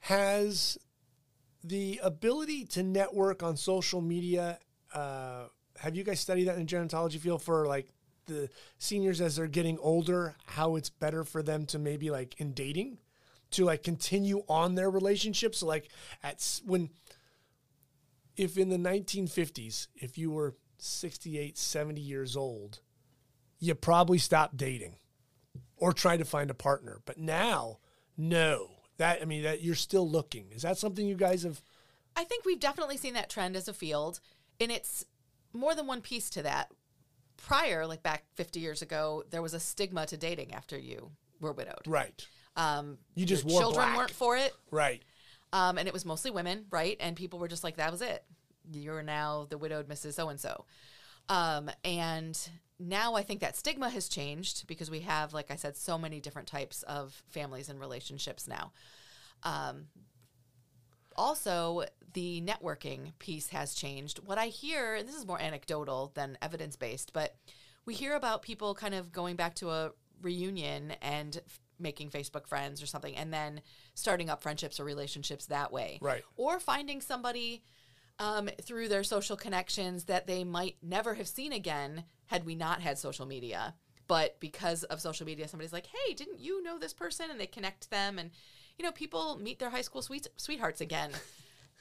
Has 0.00 0.78
the 1.62 2.00
ability 2.02 2.64
to 2.66 2.82
network 2.82 3.42
on 3.42 3.56
social 3.56 4.00
media, 4.00 4.58
uh, 4.94 5.44
have 5.78 5.96
you 5.96 6.04
guys 6.04 6.20
studied 6.20 6.44
that 6.44 6.56
in 6.56 6.66
the 6.66 6.72
gerontology 6.72 7.18
field 7.18 7.42
for 7.42 7.66
like 7.66 7.88
the 8.26 8.48
seniors 8.78 9.20
as 9.20 9.36
they're 9.36 9.46
getting 9.46 9.78
older, 9.78 10.36
how 10.46 10.76
it's 10.76 10.90
better 10.90 11.24
for 11.24 11.42
them 11.42 11.66
to 11.66 11.78
maybe 11.78 12.10
like 12.10 12.40
in 12.40 12.52
dating 12.52 12.98
to 13.52 13.64
like 13.64 13.82
continue 13.82 14.42
on 14.48 14.74
their 14.74 14.90
relationships? 14.90 15.58
So 15.58 15.66
like 15.66 15.88
at 16.22 16.60
when, 16.64 16.90
if 18.36 18.56
in 18.56 18.68
the 18.68 18.76
1950s, 18.76 19.88
if 19.94 20.16
you 20.16 20.30
were 20.30 20.54
68, 20.78 21.58
70 21.58 22.00
years 22.00 22.36
old, 22.36 22.80
you 23.58 23.74
probably 23.74 24.18
stopped 24.18 24.56
dating 24.56 24.96
or 25.76 25.92
try 25.92 26.16
to 26.16 26.24
find 26.24 26.50
a 26.50 26.54
partner. 26.54 27.00
But 27.04 27.18
now, 27.18 27.78
no. 28.16 28.79
That 29.00 29.20
I 29.22 29.24
mean 29.24 29.42
that 29.44 29.62
you're 29.62 29.74
still 29.74 30.08
looking. 30.08 30.46
Is 30.52 30.62
that 30.62 30.76
something 30.78 31.06
you 31.06 31.14
guys 31.16 31.42
have 31.42 31.60
I 32.14 32.24
think 32.24 32.44
we've 32.44 32.60
definitely 32.60 32.96
seen 32.98 33.14
that 33.14 33.30
trend 33.30 33.56
as 33.56 33.66
a 33.66 33.72
field, 33.72 34.20
and 34.60 34.70
it's 34.70 35.04
more 35.52 35.74
than 35.74 35.86
one 35.86 36.00
piece 36.02 36.28
to 36.30 36.42
that. 36.42 36.70
Prior, 37.38 37.86
like 37.86 38.02
back 38.02 38.24
50 38.34 38.60
years 38.60 38.82
ago, 38.82 39.24
there 39.30 39.40
was 39.40 39.54
a 39.54 39.60
stigma 39.60 40.04
to 40.06 40.16
dating 40.18 40.52
after 40.52 40.76
you 40.78 41.12
were 41.40 41.52
widowed. 41.52 41.86
right? 41.86 42.26
Um, 42.56 42.98
You 43.14 43.24
just 43.24 43.44
wore 43.44 43.60
children 43.62 43.86
black. 43.86 43.96
weren't 43.96 44.10
for 44.10 44.36
it, 44.36 44.52
Right. 44.70 45.02
um, 45.54 45.78
and 45.78 45.88
it 45.88 45.94
was 45.94 46.04
mostly 46.04 46.30
women, 46.30 46.66
right? 46.70 46.96
And 47.00 47.16
people 47.16 47.38
were 47.38 47.48
just 47.48 47.64
like, 47.64 47.76
"That 47.76 47.90
was 47.92 48.02
it. 48.02 48.22
You're 48.70 49.02
now 49.02 49.46
the 49.48 49.56
widowed 49.56 49.88
Mrs. 49.88 50.12
So 50.14 50.28
and 50.28 50.38
so." 50.38 50.66
And 51.84 52.38
now 52.80 53.14
I 53.14 53.22
think 53.22 53.40
that 53.40 53.56
stigma 53.56 53.90
has 53.90 54.08
changed 54.08 54.66
because 54.66 54.90
we 54.90 55.00
have, 55.00 55.34
like 55.34 55.50
I 55.50 55.56
said, 55.56 55.76
so 55.76 55.98
many 55.98 56.20
different 56.20 56.48
types 56.48 56.82
of 56.84 57.22
families 57.28 57.68
and 57.68 57.78
relationships 57.78 58.48
now. 58.48 58.72
Um, 59.42 59.86
also, 61.16 61.84
the 62.14 62.40
networking 62.40 63.12
piece 63.18 63.48
has 63.48 63.74
changed. 63.74 64.20
What 64.24 64.38
I 64.38 64.46
hear, 64.46 64.94
and 64.94 65.06
this 65.06 65.16
is 65.16 65.26
more 65.26 65.40
anecdotal 65.40 66.12
than 66.14 66.38
evidence 66.40 66.76
based, 66.76 67.12
but 67.12 67.36
we 67.84 67.94
hear 67.94 68.14
about 68.14 68.42
people 68.42 68.74
kind 68.74 68.94
of 68.94 69.12
going 69.12 69.36
back 69.36 69.54
to 69.56 69.70
a 69.70 69.92
reunion 70.22 70.92
and 71.02 71.36
f- 71.36 71.60
making 71.78 72.10
Facebook 72.10 72.46
friends 72.46 72.82
or 72.82 72.86
something, 72.86 73.16
and 73.16 73.32
then 73.32 73.60
starting 73.94 74.30
up 74.30 74.42
friendships 74.42 74.80
or 74.80 74.84
relationships 74.84 75.46
that 75.46 75.70
way. 75.72 75.98
Right. 76.00 76.24
Or 76.36 76.60
finding 76.60 77.00
somebody 77.00 77.62
um, 78.18 78.48
through 78.62 78.88
their 78.88 79.04
social 79.04 79.36
connections 79.36 80.04
that 80.04 80.26
they 80.26 80.44
might 80.44 80.76
never 80.82 81.14
have 81.14 81.28
seen 81.28 81.52
again 81.52 82.04
had 82.30 82.46
we 82.46 82.54
not 82.54 82.80
had 82.80 82.96
social 82.96 83.26
media. 83.26 83.74
But 84.06 84.38
because 84.40 84.84
of 84.84 85.00
social 85.00 85.26
media, 85.26 85.48
somebody's 85.48 85.72
like, 85.72 85.86
hey, 85.86 86.14
didn't 86.14 86.38
you 86.38 86.62
know 86.62 86.78
this 86.78 86.92
person? 86.92 87.26
And 87.30 87.38
they 87.40 87.46
connect 87.46 87.90
them. 87.90 88.18
And, 88.18 88.30
you 88.78 88.84
know, 88.84 88.92
people 88.92 89.36
meet 89.40 89.58
their 89.58 89.70
high 89.70 89.82
school 89.82 90.00
sweet- 90.00 90.28
sweethearts 90.36 90.80
again 90.80 91.10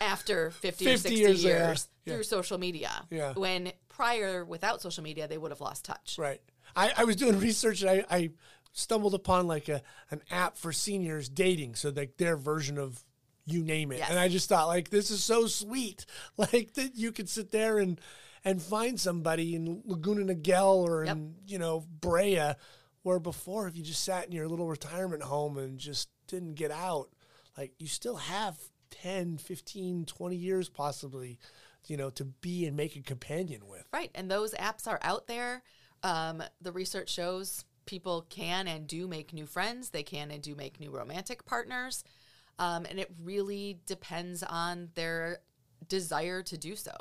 after 0.01 0.51
50, 0.51 0.87
or 0.87 0.97
60 0.97 1.13
years, 1.15 1.43
years, 1.43 1.87
yeah. 2.05 2.11
Yeah. 2.11 2.15
through 2.15 2.23
social 2.23 2.57
media. 2.57 2.91
Yeah. 3.11 3.33
When 3.33 3.71
prior, 3.89 4.43
without 4.43 4.81
social 4.81 5.03
media, 5.03 5.27
they 5.27 5.37
would 5.37 5.51
have 5.51 5.61
lost 5.61 5.85
touch. 5.85 6.17
Right. 6.17 6.41
I, 6.75 6.93
I 6.97 7.03
was 7.03 7.15
doing 7.15 7.39
research 7.39 7.81
and 7.81 7.89
I, 7.89 8.05
I 8.09 8.29
stumbled 8.73 9.13
upon 9.13 9.47
like 9.47 9.69
a 9.69 9.81
an 10.11 10.21
app 10.31 10.57
for 10.57 10.71
seniors 10.71 11.29
dating, 11.29 11.75
so 11.75 11.89
like 11.89 12.17
their 12.17 12.37
version 12.37 12.77
of 12.77 13.03
you 13.45 13.63
name 13.63 13.91
it. 13.91 13.99
Yes. 13.99 14.09
And 14.09 14.19
I 14.19 14.27
just 14.27 14.49
thought 14.49 14.67
like 14.67 14.89
this 14.89 15.11
is 15.11 15.23
so 15.23 15.47
sweet, 15.47 16.05
like 16.37 16.73
that 16.73 16.95
you 16.95 17.11
could 17.11 17.29
sit 17.29 17.51
there 17.51 17.79
and 17.79 17.99
and 18.45 18.61
find 18.61 18.99
somebody 18.99 19.55
in 19.55 19.81
Laguna 19.85 20.33
Niguel 20.33 20.87
or 20.87 21.05
Yep. 21.05 21.15
in 21.15 21.35
you 21.47 21.59
know 21.59 21.85
Brea, 22.01 22.53
where 23.03 23.19
before 23.19 23.67
if 23.67 23.75
you 23.75 23.83
just 23.83 24.03
sat 24.03 24.25
in 24.25 24.31
your 24.31 24.47
little 24.47 24.67
retirement 24.67 25.23
home 25.23 25.57
and 25.57 25.77
just 25.79 26.09
didn't 26.27 26.55
get 26.55 26.71
out, 26.71 27.09
like 27.57 27.73
you 27.79 27.87
still 27.87 28.17
have 28.17 28.57
10, 28.91 29.37
15, 29.37 30.05
20 30.05 30.35
years 30.35 30.69
possibly, 30.69 31.39
you 31.87 31.97
know, 31.97 32.09
to 32.11 32.25
be 32.25 32.65
and 32.65 32.75
make 32.75 32.95
a 32.95 33.01
companion 33.01 33.67
with. 33.67 33.85
Right. 33.93 34.11
And 34.15 34.29
those 34.29 34.53
apps 34.53 34.87
are 34.87 34.99
out 35.01 35.27
there. 35.27 35.63
Um, 36.03 36.43
the 36.61 36.71
research 36.71 37.09
shows 37.09 37.65
people 37.85 38.25
can 38.29 38.67
and 38.67 38.87
do 38.87 39.07
make 39.07 39.33
new 39.33 39.45
friends, 39.45 39.89
they 39.89 40.03
can 40.03 40.31
and 40.31 40.41
do 40.41 40.55
make 40.55 40.79
new 40.79 40.91
romantic 40.91 41.45
partners. 41.45 42.03
Um, 42.59 42.85
and 42.89 42.99
it 42.99 43.09
really 43.23 43.79
depends 43.85 44.43
on 44.43 44.89
their 44.95 45.39
desire 45.87 46.43
to 46.43 46.57
do 46.57 46.75
so. 46.75 46.91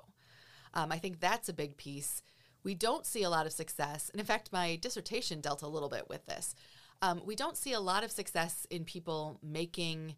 Um, 0.74 0.92
I 0.92 0.98
think 0.98 1.20
that's 1.20 1.48
a 1.48 1.54
big 1.54 1.76
piece. 1.76 2.22
We 2.62 2.74
don't 2.74 3.06
see 3.06 3.22
a 3.22 3.30
lot 3.30 3.46
of 3.46 3.52
success. 3.52 4.10
And 4.10 4.20
in 4.20 4.26
fact, 4.26 4.52
my 4.52 4.76
dissertation 4.76 5.40
dealt 5.40 5.62
a 5.62 5.68
little 5.68 5.88
bit 5.88 6.08
with 6.08 6.26
this. 6.26 6.54
Um, 7.00 7.22
we 7.24 7.36
don't 7.36 7.56
see 7.56 7.72
a 7.72 7.80
lot 7.80 8.04
of 8.04 8.10
success 8.10 8.66
in 8.70 8.84
people 8.84 9.38
making 9.42 10.16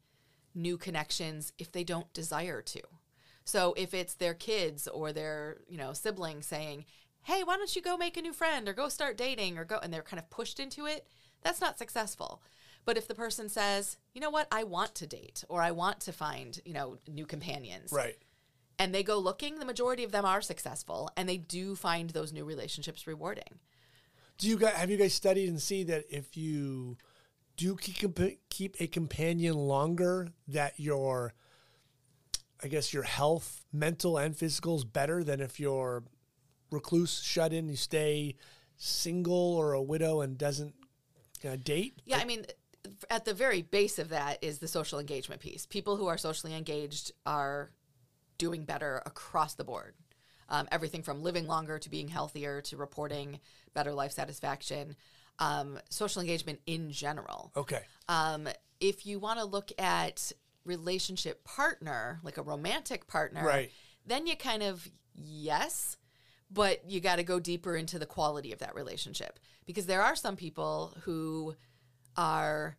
new 0.55 0.79
connections 0.79 1.53
if 1.59 1.71
they 1.71 1.85
don't 1.85 2.13
desire 2.13 2.63
to. 2.63 2.81
So 3.45 3.75
if 3.77 3.95
it's 3.95 4.15
their 4.15 4.35
kids 4.35 4.89
or 4.89 5.13
their, 5.13 5.59
you 5.69 5.77
know, 5.77 5.93
siblings 5.93 6.47
saying, 6.47 6.87
"Hey, 7.23 7.43
why 7.45 7.57
don't 7.57 7.75
you 7.75 7.83
go 7.83 7.97
make 7.97 8.17
a 8.17 8.23
new 8.23 8.33
friend 8.33 8.69
or 8.69 8.73
go 8.73 8.89
start 8.89 9.17
dating 9.17 9.59
or 9.59 9.65
go," 9.65 9.79
and 9.83 9.93
they're 9.93 10.03
kind 10.03 10.21
of 10.21 10.31
pushed 10.31 10.61
into 10.61 10.87
it, 10.87 11.07
that's 11.43 11.61
not 11.61 11.79
successful. 11.79 12.43
But 12.85 12.97
if 12.97 13.07
the 13.07 13.15
person 13.15 13.49
says, 13.49 13.99
"You 14.15 14.21
know 14.21 14.31
what? 14.31 14.49
I 14.51 14.65
want 14.65 14.95
to 14.97 15.07
date 15.07 15.45
or 15.49 15.63
I 15.63 15.71
want 15.71 16.01
to 16.01 16.13
find, 16.13 16.61
you 16.65 16.73
know, 16.73 16.99
new 17.07 17.27
companions." 17.27 17.93
Right. 17.93 18.19
And 18.81 18.95
they 18.95 19.03
go 19.03 19.19
looking, 19.19 19.59
the 19.59 19.67
majority 19.67 20.05
of 20.05 20.11
them 20.11 20.25
are 20.25 20.41
successful 20.41 21.11
and 21.15 21.29
they 21.29 21.37
do 21.37 21.77
find 21.77 22.09
those 22.11 22.33
new 22.33 22.47
relationships 22.47 23.07
rewarding. 23.07 23.59
Do 24.39 24.49
you 24.49 24.57
guys 24.57 24.73
have 24.73 24.89
you 24.89 24.97
guys 24.97 25.13
studied 25.13 25.51
and 25.51 25.61
see 25.61 25.85
that 25.85 26.05
if 26.09 26.35
you 26.35 26.97
do 27.59 27.77
keep 27.77 28.19
keep 28.49 28.77
a 28.81 28.87
companion 28.87 29.55
longer, 29.55 30.29
that 30.49 30.81
your 30.81 31.35
I 32.65 32.69
guess 32.69 32.95
your 32.95 33.03
health, 33.03 33.67
mental 33.71 34.17
and 34.17 34.35
physical, 34.35 34.77
is 34.77 34.85
better 34.85 35.23
than 35.23 35.43
if 35.43 35.61
you're 35.61 36.03
recluse, 36.71 37.21
shut 37.23 37.53
in, 37.53 37.69
you 37.69 37.77
stay 37.77 38.37
single 38.79 39.57
or 39.57 39.75
a 39.75 39.83
widow 39.83 40.23
and 40.23 40.39
doesn't 40.39 40.75
uh, 41.47 41.57
date. 41.63 42.01
Yeah, 42.07 42.17
I 42.19 42.25
mean, 42.25 42.47
at 43.11 43.27
the 43.27 43.35
very 43.35 43.61
base 43.61 43.99
of 43.99 44.09
that 44.09 44.39
is 44.43 44.59
the 44.59 44.69
social 44.69 44.99
engagement 44.99 45.43
piece. 45.43 45.67
People 45.67 45.97
who 45.97 46.07
are 46.07 46.17
socially 46.17 46.55
engaged 46.55 47.13
are 47.27 47.73
doing 48.41 48.65
better 48.65 49.03
across 49.05 49.55
the 49.55 49.65
board. 49.65 49.95
Um, 50.49 50.67
everything 50.73 51.03
from 51.03 51.23
living 51.23 51.47
longer 51.47 51.79
to 51.79 51.91
being 51.91 52.09
healthier 52.09 52.61
to 52.63 52.77
reporting 52.77 53.39
better 53.75 53.93
life 53.93 54.13
satisfaction, 54.13 54.97
um, 55.39 55.79
social 55.91 56.21
engagement 56.23 56.59
in 56.67 56.91
general. 56.91 57.53
Okay. 57.55 57.83
Um, 58.09 58.49
if 58.81 59.07
you 59.07 59.19
want 59.21 59.39
to 59.39 59.45
look 59.45 59.71
at 59.79 60.33
relationship 60.65 61.45
partner, 61.45 62.19
like 62.25 62.39
a 62.39 62.43
romantic 62.43 63.07
partner, 63.07 63.45
Right. 63.45 63.71
then 64.07 64.27
you 64.27 64.37
kind 64.37 64.63
of, 64.63 64.89
yes, 65.15 65.99
but 66.51 66.91
you 66.91 67.01
got 67.01 67.17
to 67.17 67.23
go 67.23 67.39
deeper 67.39 67.77
into 67.77 67.99
the 67.99 68.07
quality 68.07 68.53
of 68.53 68.59
that 68.59 68.75
relationship 68.75 69.39
because 69.67 69.87
there 69.87 70.03
are 70.03 70.17
some 70.17 70.35
people 70.35 70.97
who 71.03 71.55
are 72.17 72.77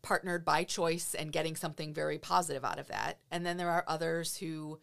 partnered 0.00 0.44
by 0.44 0.64
choice 0.64 1.14
and 1.14 1.30
getting 1.32 1.56
something 1.56 1.92
very 1.92 2.18
positive 2.18 2.64
out 2.64 2.78
of 2.78 2.88
that. 2.88 3.18
And 3.30 3.44
then 3.44 3.56
there 3.56 3.70
are 3.70 3.84
others 3.86 4.36
who 4.36 4.80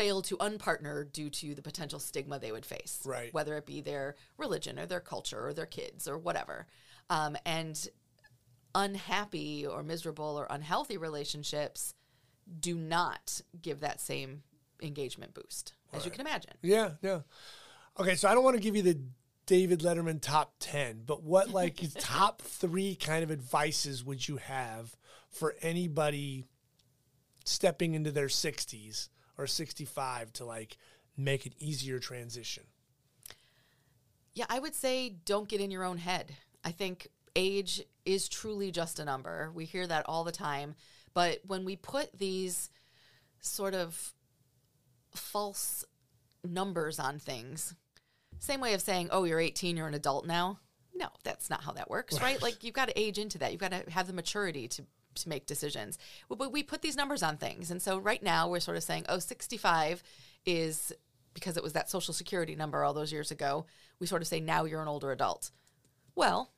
fail 0.00 0.22
to 0.22 0.36
unpartner 0.38 1.04
due 1.12 1.28
to 1.28 1.54
the 1.54 1.60
potential 1.60 1.98
stigma 1.98 2.38
they 2.38 2.52
would 2.52 2.64
face, 2.64 3.00
Right. 3.04 3.32
whether 3.34 3.56
it 3.58 3.66
be 3.66 3.82
their 3.82 4.16
religion 4.38 4.78
or 4.78 4.86
their 4.86 5.00
culture 5.00 5.46
or 5.46 5.52
their 5.52 5.66
kids 5.66 6.08
or 6.08 6.16
whatever. 6.16 6.66
Um, 7.10 7.36
and 7.44 7.88
unhappy 8.74 9.66
or 9.66 9.82
miserable 9.82 10.38
or 10.38 10.46
unhealthy 10.48 10.96
relationships 10.96 11.94
do 12.60 12.76
not 12.76 13.42
give 13.60 13.80
that 13.80 14.00
same 14.00 14.42
engagement 14.80 15.34
boost, 15.34 15.74
as 15.92 16.04
you 16.06 16.10
can 16.10 16.22
imagine. 16.22 16.54
Yeah, 16.62 16.92
yeah. 17.02 17.20
Okay, 17.98 18.14
so 18.14 18.28
I 18.28 18.34
don't 18.34 18.44
want 18.44 18.56
to 18.56 18.62
give 18.62 18.76
you 18.76 18.82
the 18.82 18.98
David 19.44 19.80
Letterman 19.80 20.22
top 20.22 20.54
10, 20.60 21.02
but 21.04 21.22
what 21.22 21.50
like 21.50 21.78
top 21.98 22.40
3 22.40 22.94
kind 22.94 23.22
of 23.22 23.30
advices 23.30 24.02
would 24.04 24.26
you 24.26 24.38
have 24.38 24.96
for 25.28 25.56
anybody 25.60 26.46
stepping 27.44 27.94
into 27.94 28.10
their 28.10 28.28
60s 28.28 29.08
or 29.40 29.46
65 29.46 30.32
to 30.34 30.44
like 30.44 30.76
make 31.16 31.46
an 31.46 31.52
easier 31.58 31.98
transition? 31.98 32.64
Yeah, 34.34 34.46
I 34.48 34.58
would 34.58 34.74
say 34.74 35.08
don't 35.24 35.48
get 35.48 35.60
in 35.60 35.70
your 35.70 35.84
own 35.84 35.98
head. 35.98 36.36
I 36.64 36.70
think 36.70 37.08
age 37.34 37.82
is 38.04 38.28
truly 38.28 38.70
just 38.70 39.00
a 39.00 39.04
number. 39.04 39.50
We 39.54 39.64
hear 39.64 39.86
that 39.86 40.06
all 40.06 40.24
the 40.24 40.32
time. 40.32 40.74
But 41.14 41.40
when 41.46 41.64
we 41.64 41.76
put 41.76 42.16
these 42.16 42.70
sort 43.40 43.74
of 43.74 44.12
false 45.14 45.84
numbers 46.44 46.98
on 47.00 47.18
things, 47.18 47.74
same 48.38 48.60
way 48.60 48.74
of 48.74 48.80
saying, 48.80 49.08
oh, 49.10 49.24
you're 49.24 49.40
18, 49.40 49.76
you're 49.76 49.88
an 49.88 49.94
adult 49.94 50.26
now. 50.26 50.60
No, 50.94 51.08
that's 51.24 51.50
not 51.50 51.62
how 51.62 51.72
that 51.72 51.90
works, 51.90 52.20
right? 52.20 52.40
Like 52.42 52.62
you've 52.62 52.74
got 52.74 52.88
to 52.88 53.00
age 53.00 53.18
into 53.18 53.38
that. 53.38 53.52
You've 53.52 53.60
got 53.60 53.72
to 53.72 53.90
have 53.90 54.06
the 54.06 54.12
maturity 54.12 54.68
to 54.68 54.84
to 55.16 55.28
make 55.28 55.46
decisions. 55.46 55.98
But 56.28 56.52
we 56.52 56.62
put 56.62 56.82
these 56.82 56.96
numbers 56.96 57.22
on 57.22 57.36
things. 57.36 57.70
And 57.70 57.80
so 57.82 57.98
right 57.98 58.22
now 58.22 58.48
we're 58.48 58.60
sort 58.60 58.76
of 58.76 58.82
saying, 58.82 59.06
oh, 59.08 59.18
65 59.18 60.02
is 60.46 60.92
because 61.34 61.56
it 61.56 61.62
was 61.62 61.74
that 61.74 61.90
social 61.90 62.14
security 62.14 62.54
number 62.56 62.82
all 62.84 62.94
those 62.94 63.12
years 63.12 63.30
ago. 63.30 63.66
We 63.98 64.06
sort 64.06 64.22
of 64.22 64.28
say 64.28 64.40
now 64.40 64.64
you're 64.64 64.82
an 64.82 64.88
older 64.88 65.12
adult. 65.12 65.50
Well, 66.14 66.52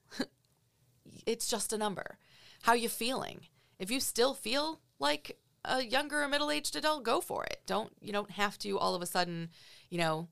it's 1.26 1.48
just 1.48 1.72
a 1.72 1.78
number. 1.78 2.18
How 2.62 2.74
you 2.74 2.88
feeling? 2.88 3.40
If 3.78 3.90
you 3.90 4.00
still 4.00 4.34
feel 4.34 4.80
like 4.98 5.38
a 5.64 5.82
younger 5.82 6.22
or 6.22 6.28
middle-aged 6.28 6.76
adult, 6.76 7.04
go 7.04 7.20
for 7.20 7.44
it. 7.44 7.62
Don't 7.66 7.92
you 8.00 8.12
don't 8.12 8.30
have 8.30 8.58
to 8.58 8.78
all 8.78 8.94
of 8.94 9.02
a 9.02 9.06
sudden, 9.06 9.50
you 9.90 9.98
know, 9.98 10.28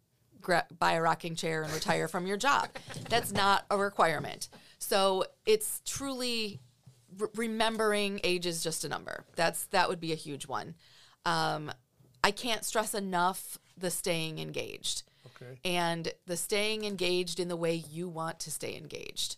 buy 0.79 0.93
a 0.93 1.03
rocking 1.03 1.35
chair 1.35 1.63
and 1.63 1.73
retire 1.73 2.09
from 2.09 2.27
your 2.27 2.37
job. 2.37 2.69
That's 3.09 3.33
not 3.33 3.65
a 3.71 3.77
requirement. 3.77 4.49
So 4.79 5.25
it's 5.47 5.83
truly 5.85 6.61
re- 7.19 7.29
remembering 7.37 8.21
age 8.25 8.47
is 8.47 8.63
just 8.63 8.85
a 8.85 8.89
number. 8.89 9.25
That's 9.37 9.65
that 9.67 9.89
would 9.89 10.01
be 10.01 10.13
a 10.13 10.17
huge 10.17 10.47
one. 10.47 10.75
Um, 11.25 11.71
I 12.23 12.31
can't 12.31 12.65
stress 12.65 12.95
enough 12.95 13.59
the 13.77 13.91
staying 13.91 14.39
engaged 14.39 15.05
Okay. 15.27 15.59
and 15.65 16.13
the 16.27 16.37
staying 16.37 16.85
engaged 16.85 17.41
in 17.41 17.49
the 17.49 17.57
way 17.57 17.75
you 17.75 18.09
want 18.09 18.41
to 18.41 18.51
stay 18.51 18.77
engaged. 18.77 19.37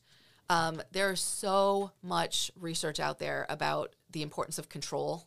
Um, 0.51 0.83
there's 0.91 1.21
so 1.21 1.93
much 2.03 2.51
research 2.61 2.99
out 3.01 3.19
there 3.19 3.47
about 3.49 3.95
the 4.11 4.23
importance 4.23 4.59
of 4.59 4.69
control 4.69 5.27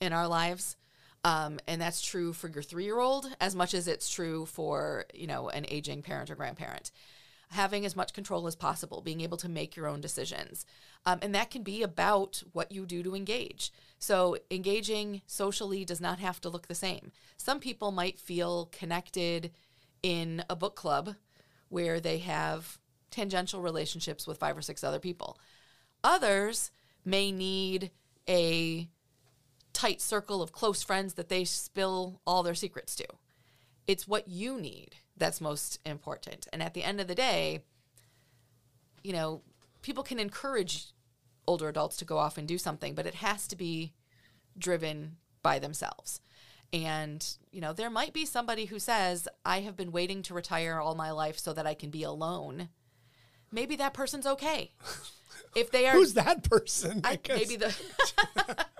in 0.00 0.12
our 0.12 0.28
lives. 0.28 0.76
Um, 1.24 1.60
and 1.66 1.80
that's 1.80 2.00
true 2.00 2.32
for 2.32 2.48
your 2.48 2.62
three 2.62 2.84
year 2.84 2.98
old 2.98 3.26
as 3.40 3.54
much 3.54 3.74
as 3.74 3.86
it's 3.86 4.08
true 4.08 4.46
for, 4.46 5.04
you 5.12 5.26
know, 5.26 5.50
an 5.50 5.66
aging 5.68 6.00
parent 6.02 6.30
or 6.30 6.34
grandparent. 6.34 6.90
Having 7.50 7.84
as 7.84 7.96
much 7.96 8.12
control 8.12 8.46
as 8.46 8.54
possible, 8.54 9.00
being 9.00 9.20
able 9.20 9.36
to 9.38 9.48
make 9.48 9.74
your 9.74 9.88
own 9.88 10.00
decisions. 10.00 10.64
Um, 11.04 11.18
and 11.22 11.34
that 11.34 11.50
can 11.50 11.62
be 11.62 11.82
about 11.82 12.42
what 12.52 12.70
you 12.70 12.86
do 12.86 13.02
to 13.02 13.14
engage. 13.16 13.72
So, 13.98 14.36
engaging 14.50 15.22
socially 15.26 15.84
does 15.84 16.00
not 16.00 16.20
have 16.20 16.40
to 16.42 16.48
look 16.48 16.68
the 16.68 16.74
same. 16.74 17.10
Some 17.36 17.58
people 17.58 17.90
might 17.90 18.20
feel 18.20 18.66
connected 18.72 19.50
in 20.02 20.44
a 20.48 20.56
book 20.56 20.76
club 20.76 21.16
where 21.68 22.00
they 22.00 22.18
have 22.18 22.78
tangential 23.10 23.60
relationships 23.60 24.26
with 24.26 24.38
five 24.38 24.56
or 24.56 24.62
six 24.62 24.84
other 24.84 24.98
people. 24.98 25.38
Others 26.04 26.70
may 27.04 27.32
need 27.32 27.90
a 28.28 28.88
tight 29.72 30.00
circle 30.00 30.42
of 30.42 30.52
close 30.52 30.82
friends 30.82 31.14
that 31.14 31.28
they 31.28 31.44
spill 31.44 32.20
all 32.26 32.42
their 32.42 32.54
secrets 32.54 32.94
to. 32.96 33.06
It's 33.86 34.06
what 34.06 34.28
you 34.28 34.60
need 34.60 34.96
that's 35.20 35.40
most 35.40 35.78
important. 35.84 36.48
And 36.52 36.62
at 36.62 36.74
the 36.74 36.82
end 36.82 37.00
of 37.00 37.06
the 37.06 37.14
day, 37.14 37.62
you 39.04 39.12
know, 39.12 39.42
people 39.82 40.02
can 40.02 40.18
encourage 40.18 40.86
older 41.46 41.68
adults 41.68 41.96
to 41.98 42.04
go 42.04 42.18
off 42.18 42.36
and 42.36 42.48
do 42.48 42.58
something, 42.58 42.94
but 42.94 43.06
it 43.06 43.14
has 43.16 43.46
to 43.48 43.56
be 43.56 43.92
driven 44.58 45.16
by 45.42 45.58
themselves. 45.58 46.20
And, 46.72 47.26
you 47.50 47.60
know, 47.60 47.72
there 47.72 47.90
might 47.90 48.12
be 48.12 48.24
somebody 48.24 48.66
who 48.66 48.78
says, 48.78 49.28
I 49.44 49.60
have 49.60 49.76
been 49.76 49.92
waiting 49.92 50.22
to 50.22 50.34
retire 50.34 50.80
all 50.80 50.94
my 50.94 51.10
life 51.10 51.38
so 51.38 51.52
that 51.52 51.66
I 51.66 51.74
can 51.74 51.90
be 51.90 52.02
alone. 52.02 52.68
Maybe 53.50 53.76
that 53.76 53.94
person's 53.94 54.26
okay. 54.26 54.72
If 55.56 55.72
they 55.72 55.86
are 55.86 55.94
Who's 55.94 56.14
that 56.14 56.48
person? 56.48 57.00
I, 57.02 57.18
maybe 57.28 57.56
the 57.56 57.74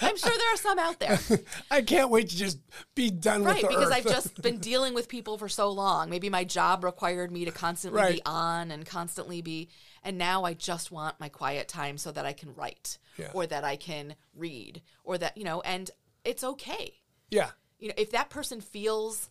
I'm 0.00 0.16
sure 0.16 0.30
there 0.36 0.54
are 0.54 0.56
some 0.56 0.78
out 0.78 0.98
there. 1.00 1.18
I 1.70 1.82
can't 1.82 2.10
wait 2.10 2.28
to 2.30 2.36
just 2.36 2.58
be 2.94 3.10
done 3.10 3.44
Right, 3.44 3.56
with 3.62 3.62
the 3.62 3.68
because. 3.68 3.90
I've 3.90 4.04
just 4.06 4.40
been 4.42 4.58
dealing 4.58 4.94
with 4.94 5.08
people 5.08 5.38
for 5.38 5.48
so 5.48 5.70
long. 5.70 6.10
Maybe 6.10 6.28
my 6.30 6.44
job 6.44 6.84
required 6.84 7.30
me 7.32 7.44
to 7.44 7.50
constantly 7.50 8.12
be 8.14 8.22
on 8.24 8.70
and 8.70 8.86
constantly 8.86 9.42
be 9.42 9.68
and 10.04 10.16
now 10.16 10.44
I 10.44 10.54
just 10.54 10.92
want 10.92 11.18
my 11.18 11.28
quiet 11.28 11.66
time 11.68 11.98
so 11.98 12.12
that 12.12 12.24
I 12.24 12.32
can 12.32 12.54
write 12.54 12.98
Yeah. 13.16 13.30
or 13.34 13.46
that 13.46 13.64
I 13.64 13.76
can 13.76 14.14
read 14.34 14.82
or 15.04 15.18
that, 15.18 15.36
you 15.36 15.44
know, 15.44 15.60
and 15.62 15.90
it's 16.24 16.44
okay. 16.44 16.94
yeah. 17.30 17.50
You 17.80 17.88
know, 17.88 17.94
if 17.96 18.10
that 18.10 18.28
person 18.30 18.60
feels 18.60 19.30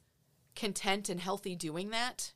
content 0.56 1.10
and 1.10 1.20
healthy 1.20 1.56
doing 1.56 1.90
that, 1.90 2.32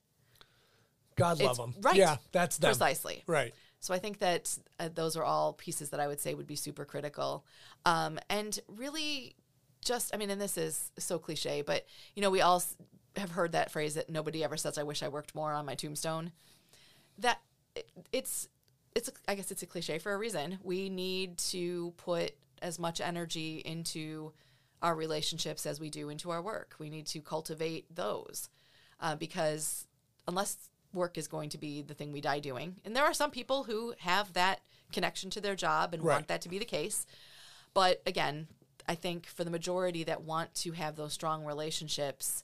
God 1.16 1.42
love 1.42 1.58
them. 1.58 1.76
right. 1.82 1.96
Yeah, 1.96 2.18
that's 2.32 2.58
them. 2.58 2.70
Precisely. 2.70 3.24
Right. 3.28 3.54
So 3.82 3.94
I 3.94 4.00
think 4.00 4.20
that 4.20 4.58
uh, 4.80 4.90
those 4.94 5.18
are 5.18 5.24
all 5.24 5.54
pieces 5.54 5.90
that 5.90 6.00
I 6.00 6.08
would 6.08 6.20
say 6.20 6.34
would 6.36 6.48
be 6.48 6.56
super 6.56 6.86
critical. 6.86 7.44
Um, 7.86 8.20
and 8.30 8.58
really 8.68 9.36
just, 9.84 10.14
I 10.14 10.18
mean, 10.18 10.30
and 10.30 10.40
this 10.40 10.56
is 10.58 10.92
so 11.00 11.18
cliche, 11.20 11.64
but 11.64 11.86
you 12.16 12.22
know, 12.22 12.30
we 12.30 12.42
all 12.42 12.64
have 13.18 13.32
heard 13.32 13.52
that 13.54 13.72
phrase 13.72 13.96
that 13.96 14.10
nobody 14.10 14.44
ever 14.44 14.56
says, 14.56 14.78
I 14.78 14.84
wish 14.84 15.02
I 15.04 15.08
worked 15.10 15.36
more 15.36 15.52
on 15.52 15.66
my 15.66 15.76
tombstone. 15.76 16.32
That 17.18 17.42
it- 17.76 17.90
it's 18.12 18.48
it's 18.94 19.08
a, 19.08 19.14
I 19.28 19.36
guess 19.36 19.52
it's 19.52 19.64
a 19.64 19.66
cliche 19.66 20.00
for 20.00 20.14
a 20.14 20.18
reason. 20.18 20.60
We 20.64 20.90
need 20.90 21.38
to 21.50 21.94
put 21.96 22.34
as 22.62 22.78
much 22.78 23.00
energy 23.00 23.62
into 23.64 24.34
our 24.82 24.94
relationships 24.96 25.66
as 25.66 25.80
we 25.80 25.90
do 25.90 26.10
into 26.10 26.30
our 26.30 26.42
work. 26.42 26.76
We 26.78 26.90
need 26.90 27.08
to 27.08 27.22
cultivate 27.22 27.86
those 27.96 28.50
uh, 29.00 29.16
because 29.16 29.88
unless 30.28 30.70
work 30.94 31.18
is 31.18 31.28
going 31.28 31.50
to 31.50 31.58
be 31.58 31.82
the 31.82 31.94
thing 31.94 32.12
we 32.12 32.22
die 32.22 32.40
doing, 32.40 32.76
and 32.86 32.96
there 32.96 33.04
are 33.06 33.14
some 33.14 33.32
people 33.32 33.64
who 33.64 33.94
have 34.00 34.34
that 34.34 34.62
connection 34.92 35.30
to 35.32 35.42
their 35.42 35.56
job 35.56 35.94
and 35.94 36.04
Right. 36.04 36.16
want 36.16 36.28
that 36.28 36.42
to 36.42 36.50
be 36.50 36.60
the 36.60 36.66
case. 36.66 37.06
But 37.74 38.02
again, 38.06 38.48
I 38.88 38.96
think 38.96 39.26
for 39.26 39.44
the 39.44 39.52
majority 39.52 40.04
that 40.04 40.24
want 40.24 40.54
to 40.56 40.72
have 40.74 40.96
those 40.98 41.14
strong 41.14 41.46
relationships, 41.46 42.44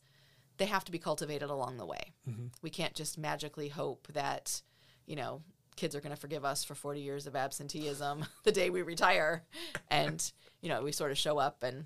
they 0.57 0.65
have 0.65 0.85
to 0.85 0.91
be 0.91 0.99
cultivated 0.99 1.49
along 1.49 1.77
the 1.77 1.85
way. 1.85 2.13
Mm-hmm. 2.29 2.47
We 2.61 2.69
can't 2.69 2.93
just 2.93 3.17
magically 3.17 3.67
hope 3.67 4.07
that, 4.13 4.61
you 5.05 5.15
know, 5.17 5.41
kids 5.75 5.95
are 5.95 5.99
going 6.01 6.15
to 6.15 6.19
forgive 6.19 6.45
us 6.45 6.63
for 6.63 6.73
40 6.73 7.01
years 7.01 7.27
of 7.27 7.35
absenteeism 7.35 8.25
the 8.43 8.51
day 8.51 8.69
we 8.69 8.81
retire. 8.81 9.43
And, 9.91 10.31
you 10.61 10.69
know, 10.69 10.81
we 10.83 10.91
sort 10.93 11.11
of 11.11 11.17
show 11.17 11.37
up 11.37 11.63
and 11.63 11.85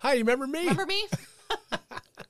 Hi, 0.00 0.12
you 0.14 0.20
remember 0.20 0.46
me? 0.46 0.60
remember 0.60 0.86
me? 0.86 1.04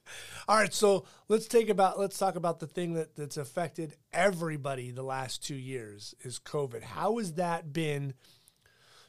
All 0.49 0.57
right, 0.57 0.73
so 0.73 1.05
let's 1.29 1.49
take 1.49 1.69
about 1.69 1.99
let's 1.99 2.19
talk 2.19 2.37
about 2.37 2.61
the 2.61 2.69
thing 2.69 2.95
that, 2.95 3.17
that's 3.17 3.37
affected 3.37 3.97
everybody 4.13 4.93
the 4.93 5.03
last 5.03 5.45
two 5.45 5.57
years 5.57 6.15
is 6.21 6.39
COVID. 6.39 6.85
How 6.85 7.19
has 7.19 7.33
that 7.33 7.73
been 7.73 8.15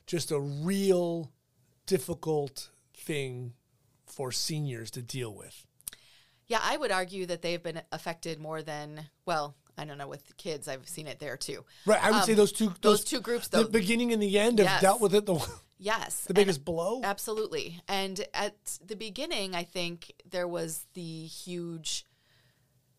just 0.07 0.31
a 0.31 0.39
real 0.39 1.31
difficult 1.85 2.71
thing 2.95 3.53
for 4.07 4.31
seniors 4.31 4.89
to 4.91 5.03
deal 5.03 5.31
with? 5.31 5.63
Yeah, 6.47 6.59
I 6.63 6.77
would 6.77 6.91
argue 6.91 7.27
that 7.27 7.43
they've 7.43 7.61
been 7.61 7.81
affected 7.91 8.39
more 8.39 8.63
than, 8.63 9.09
well, 9.25 9.55
I 9.77 9.85
don't 9.85 9.97
know, 9.97 10.07
with 10.07 10.35
kids, 10.37 10.67
I've 10.67 10.87
seen 10.89 11.05
it 11.07 11.19
there 11.19 11.37
too. 11.37 11.63
Right, 11.85 12.03
I 12.03 12.11
would 12.11 12.23
say 12.23 12.31
Um, 12.33 12.37
those 12.37 12.51
two 12.51 12.73
those 12.81 13.03
two 13.03 13.21
groups, 13.21 13.47
the 13.49 13.65
beginning 13.65 14.11
and 14.13 14.21
the 14.21 14.39
end 14.39 14.59
have 14.59 14.65
Yes. 14.67 14.81
dealt 14.81 15.01
with 15.01 15.13
it 15.13 15.25
the 15.25 15.35
Yes. 15.77 16.21
the 16.21 16.29
and- 16.29 16.35
biggest 16.35 16.65
blow. 16.65 17.01
Absolutely. 17.03 17.79
And 17.87 18.25
at 18.33 18.55
the 18.83 18.95
beginning, 18.95 19.53
I 19.55 19.63
think 19.63 20.11
there 20.29 20.47
was 20.47 20.85
the 20.93 21.25
huge 21.27 22.05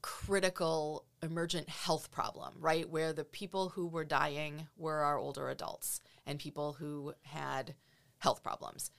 critical 0.03 1.05
emergent 1.23 1.69
health 1.69 2.11
problem, 2.13 2.55
right? 2.61 2.89
Where 2.89 3.13
the 3.13 3.25
people 3.25 3.71
who 3.71 3.87
were 3.89 4.05
dying 4.05 4.69
were 4.77 4.99
our 4.99 5.19
older 5.19 5.49
adults 5.51 6.01
and 6.27 6.39
people 6.39 6.75
who 6.75 7.15
had 7.23 7.75
health 8.19 8.43
problems. 8.43 8.91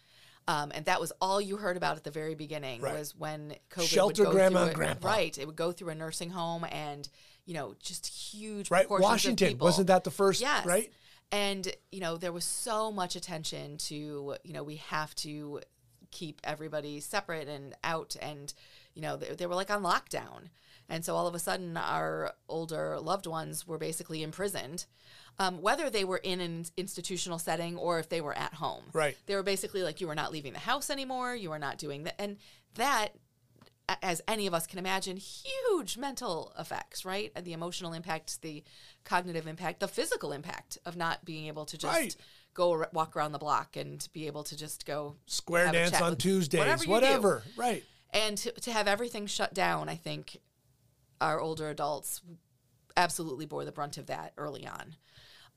Um, 0.49 0.71
and 0.73 0.85
that 0.85 0.99
was 0.99 1.11
all 1.21 1.39
you 1.39 1.57
heard 1.57 1.77
about 1.77 1.95
at 1.97 2.03
the 2.03 2.11
very 2.11 2.33
beginning 2.33 2.81
Right. 2.81 2.97
was 2.97 3.15
when 3.15 3.55
COVID 3.69 3.87
Shelter 3.87 4.23
would 4.23 4.29
go 4.29 4.31
grandma 4.33 4.59
through 4.59 4.63
and 4.63 4.71
a- 4.71 4.75
grandpa. 4.75 5.07
Right. 5.07 5.37
It 5.37 5.45
would 5.45 5.55
go 5.55 5.71
through 5.71 5.89
a 5.89 5.95
nursing 5.95 6.31
home 6.31 6.65
and, 6.71 7.07
you 7.45 7.53
know, 7.53 7.75
just 7.79 8.07
huge 8.07 8.71
Right, 8.71 8.89
Washington 8.89 9.49
people. 9.49 9.65
wasn't 9.65 9.87
that 9.87 10.03
the 10.03 10.11
first? 10.11 10.41
Yes. 10.41 10.65
right. 10.65 10.91
And, 11.31 11.71
you 11.91 11.99
know, 11.99 12.17
there 12.17 12.31
was 12.31 12.45
so 12.45 12.91
much 12.91 13.15
attention 13.15 13.77
to, 13.77 14.35
you 14.43 14.53
know, 14.53 14.63
we 14.63 14.77
have 14.77 15.13
to 15.17 15.61
keep 16.09 16.41
everybody 16.43 16.99
separate 16.99 17.47
and 17.47 17.75
out. 17.83 18.15
And, 18.19 18.51
you 18.95 19.03
know, 19.03 19.17
they, 19.17 19.29
they 19.35 19.45
were 19.45 19.53
like 19.53 19.69
on 19.69 19.83
lockdown. 19.83 20.49
And 20.91 21.05
so 21.05 21.15
all 21.15 21.27
of 21.27 21.35
a 21.35 21.39
sudden, 21.39 21.77
our 21.77 22.33
older 22.47 22.99
loved 22.99 23.27
ones 23.27 23.67
were 23.67 23.77
basically 23.77 24.23
imprisoned, 24.23 24.87
um, 25.39 25.61
whether 25.61 25.89
they 25.89 26.03
were 26.03 26.17
in 26.17 26.41
an 26.41 26.65
institutional 26.75 27.39
setting 27.39 27.77
or 27.77 27.97
if 27.99 28.09
they 28.09 28.19
were 28.21 28.37
at 28.37 28.53
home. 28.55 28.83
Right. 28.93 29.15
They 29.25 29.35
were 29.35 29.43
basically 29.43 29.83
like, 29.83 30.01
you 30.01 30.07
were 30.07 30.15
not 30.15 30.31
leaving 30.31 30.53
the 30.53 30.59
house 30.59 30.89
anymore. 30.89 31.33
You 31.35 31.49
were 31.49 31.59
not 31.59 31.77
doing 31.77 32.03
that. 32.03 32.15
And 32.19 32.37
that, 32.75 33.09
as 34.03 34.21
any 34.27 34.47
of 34.47 34.53
us 34.53 34.67
can 34.67 34.77
imagine, 34.79 35.17
huge 35.17 35.97
mental 35.97 36.53
effects, 36.59 37.05
right? 37.05 37.33
The 37.41 37.53
emotional 37.53 37.93
impact, 37.93 38.41
the 38.41 38.63
cognitive 39.05 39.47
impact, 39.47 39.79
the 39.79 39.87
physical 39.87 40.31
impact 40.33 40.77
of 40.85 40.95
not 40.97 41.23
being 41.25 41.47
able 41.47 41.65
to 41.67 41.77
just 41.77 41.95
Right. 41.97 42.15
go 42.53 42.71
ar- 42.73 42.89
walk 42.93 43.15
around 43.15 43.31
the 43.31 43.39
block 43.39 43.77
and 43.77 44.05
be 44.13 44.27
able 44.27 44.43
to 44.43 44.57
just 44.57 44.85
go 44.85 45.15
Square 45.25 45.71
dance 45.71 45.99
on 46.01 46.17
Tuesdays, 46.17 46.59
whatever. 46.59 46.85
whatever. 46.87 47.43
Right. 47.55 47.83
And 48.11 48.37
to, 48.39 48.51
to 48.51 48.71
have 48.73 48.87
everything 48.87 49.25
shut 49.25 49.53
down, 49.53 49.87
I 49.87 49.95
think 49.95 50.37
our 51.21 51.39
older 51.39 51.69
adults 51.69 52.21
absolutely 52.97 53.45
bore 53.45 53.63
the 53.65 53.71
brunt 53.71 53.97
of 53.97 54.07
that 54.07 54.33
early 54.37 54.67
on. 54.67 54.95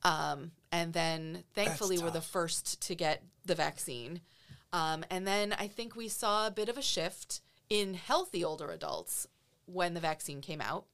Um, 0.05 0.51
and 0.71 0.93
then 0.93 1.45
thankfully 1.55 1.99
we're 1.99 2.11
the 2.11 2.21
first 2.21 2.81
to 2.83 2.95
get 2.95 3.23
the 3.45 3.55
vaccine. 3.55 4.21
Um, 4.73 5.05
and 5.11 5.27
then 5.27 5.55
I 5.59 5.69
think 5.69 5.95
we 5.95 6.09
saw 6.09 6.47
a 6.47 6.51
bit 6.51 6.69
of 6.69 6.79
a 6.79 6.83
shift 6.83 7.41
in 7.69 7.95
healthy 7.95 8.45
older 8.45 8.71
adults 8.71 9.27
when 9.67 9.95
the 9.95 10.01
vaccine 10.01 10.41
came 10.41 10.61
out. 10.61 10.87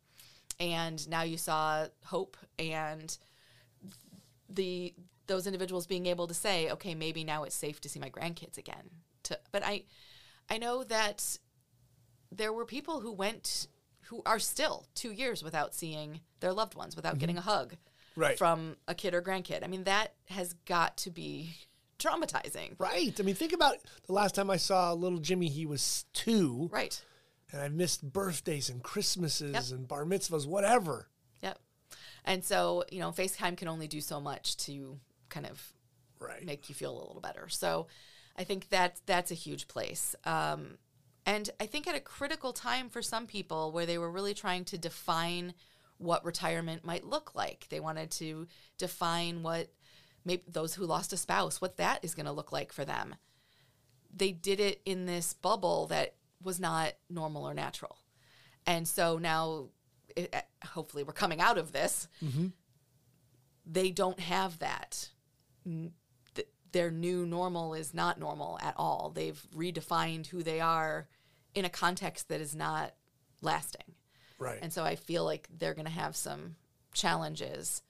And 0.60 1.08
now 1.08 1.22
you 1.22 1.36
saw 1.38 1.86
hope 2.04 2.36
and 2.58 3.16
the 4.48 4.94
those 5.26 5.46
individuals 5.46 5.86
being 5.86 6.06
able 6.06 6.26
to 6.26 6.34
say, 6.34 6.70
okay, 6.70 6.94
maybe 6.94 7.22
now 7.22 7.44
it's 7.44 7.54
safe 7.54 7.80
to 7.82 7.88
see 7.88 8.00
my 8.00 8.08
grandkids 8.08 8.56
again. 8.56 8.90
To, 9.24 9.38
but 9.52 9.62
I, 9.64 9.84
I 10.48 10.56
know 10.56 10.84
that 10.84 11.38
there 12.32 12.50
were 12.52 12.64
people 12.64 13.00
who 13.00 13.12
went, 13.12 13.68
who 14.04 14.22
are 14.24 14.38
still 14.38 14.86
two 14.94 15.12
years 15.12 15.44
without 15.44 15.74
seeing 15.74 16.20
their 16.40 16.54
loved 16.54 16.74
ones, 16.74 16.96
without 16.96 17.18
getting 17.18 17.36
a 17.36 17.42
hug 17.42 17.76
Right. 18.18 18.36
from 18.38 18.76
a 18.86 18.94
kid 18.94 19.14
or 19.14 19.22
grandkid. 19.22 19.62
I 19.64 19.66
mean, 19.68 19.84
that 19.84 20.14
has 20.26 20.54
got 20.66 20.96
to 20.98 21.10
be 21.10 21.54
traumatizing. 21.98 22.74
Right. 22.78 23.18
I 23.18 23.22
mean, 23.22 23.34
think 23.34 23.52
about 23.52 23.76
the 24.06 24.12
last 24.12 24.34
time 24.34 24.50
I 24.50 24.56
saw 24.56 24.92
little 24.92 25.18
Jimmy. 25.18 25.48
He 25.48 25.66
was 25.66 26.04
two, 26.12 26.68
Right. 26.72 27.00
and 27.52 27.60
I 27.60 27.68
missed 27.68 28.02
birthdays 28.12 28.68
and 28.68 28.82
Christmases 28.82 29.52
Yep. 29.70 29.78
and 29.78 29.88
bar 29.88 30.04
mitzvahs, 30.04 30.46
whatever. 30.46 31.08
Yep. 31.42 31.58
And 32.24 32.44
so, 32.44 32.84
you 32.90 33.00
know, 33.00 33.10
FaceTime 33.10 33.56
can 33.56 33.68
only 33.68 33.88
do 33.88 34.00
so 34.00 34.20
much 34.20 34.56
to 34.58 35.00
kind 35.28 35.46
of 35.46 35.72
Right. 36.20 36.44
make 36.44 36.68
you 36.68 36.74
feel 36.74 36.92
a 36.96 36.98
little 36.98 37.20
better. 37.20 37.48
So 37.48 37.86
I 38.36 38.44
think 38.44 38.68
that 38.70 39.00
that's 39.06 39.30
a 39.30 39.34
huge 39.34 39.66
place. 39.68 40.14
Um, 40.24 40.78
and 41.26 41.50
I 41.60 41.66
think 41.66 41.86
at 41.86 41.94
a 41.94 42.00
critical 42.00 42.52
time 42.52 42.88
for 42.90 43.02
some 43.02 43.26
people 43.26 43.70
where 43.72 43.86
they 43.86 43.98
were 43.98 44.10
really 44.10 44.34
trying 44.34 44.64
to 44.66 44.78
define 44.78 45.54
what 45.98 46.24
retirement 46.24 46.84
might 46.84 47.04
look 47.04 47.34
like. 47.34 47.66
They 47.68 47.80
wanted 47.80 48.10
to 48.12 48.46
define 48.78 49.42
what 49.42 49.68
maybe 50.24 50.42
those 50.48 50.74
who 50.74 50.86
lost 50.86 51.12
a 51.12 51.16
spouse, 51.16 51.60
what 51.60 51.76
that 51.76 52.00
is 52.02 52.14
going 52.14 52.26
to 52.26 52.32
look 52.32 52.52
like 52.52 52.72
for 52.72 52.84
them. 52.84 53.16
They 54.14 54.32
did 54.32 54.60
it 54.60 54.80
in 54.84 55.06
this 55.06 55.34
bubble 55.34 55.86
that 55.88 56.14
was 56.42 56.58
not 56.58 56.94
normal 57.10 57.44
or 57.44 57.54
natural. 57.54 57.98
And 58.66 58.86
so 58.86 59.18
now, 59.18 59.68
it, 60.16 60.34
uh, 60.34 60.66
hopefully, 60.66 61.02
we're 61.02 61.12
coming 61.12 61.40
out 61.40 61.58
of 61.58 61.72
this. 61.72 62.08
They 63.66 63.90
don't 63.90 64.20
have 64.20 64.58
that 64.60 65.10
their 66.72 66.90
new 66.90 67.26
normal 67.26 67.74
is 67.74 67.94
not 67.94 68.18
normal 68.18 68.58
at 68.60 68.74
all. 68.76 69.10
They've 69.14 69.40
redefined 69.54 70.26
who 70.26 70.42
they 70.42 70.60
are 70.60 71.08
in 71.54 71.64
a 71.64 71.70
context 71.70 72.28
that 72.28 72.40
is 72.40 72.54
not 72.54 72.94
lasting. 73.40 73.94
Right. 74.38 74.58
And 74.62 74.72
so 74.72 74.84
I 74.84 74.94
feel 74.96 75.24
like 75.24 75.48
they're 75.58 75.74
going 75.74 75.86
to 75.86 75.92
have 75.92 76.14
some 76.16 76.56
challenges 76.94 77.82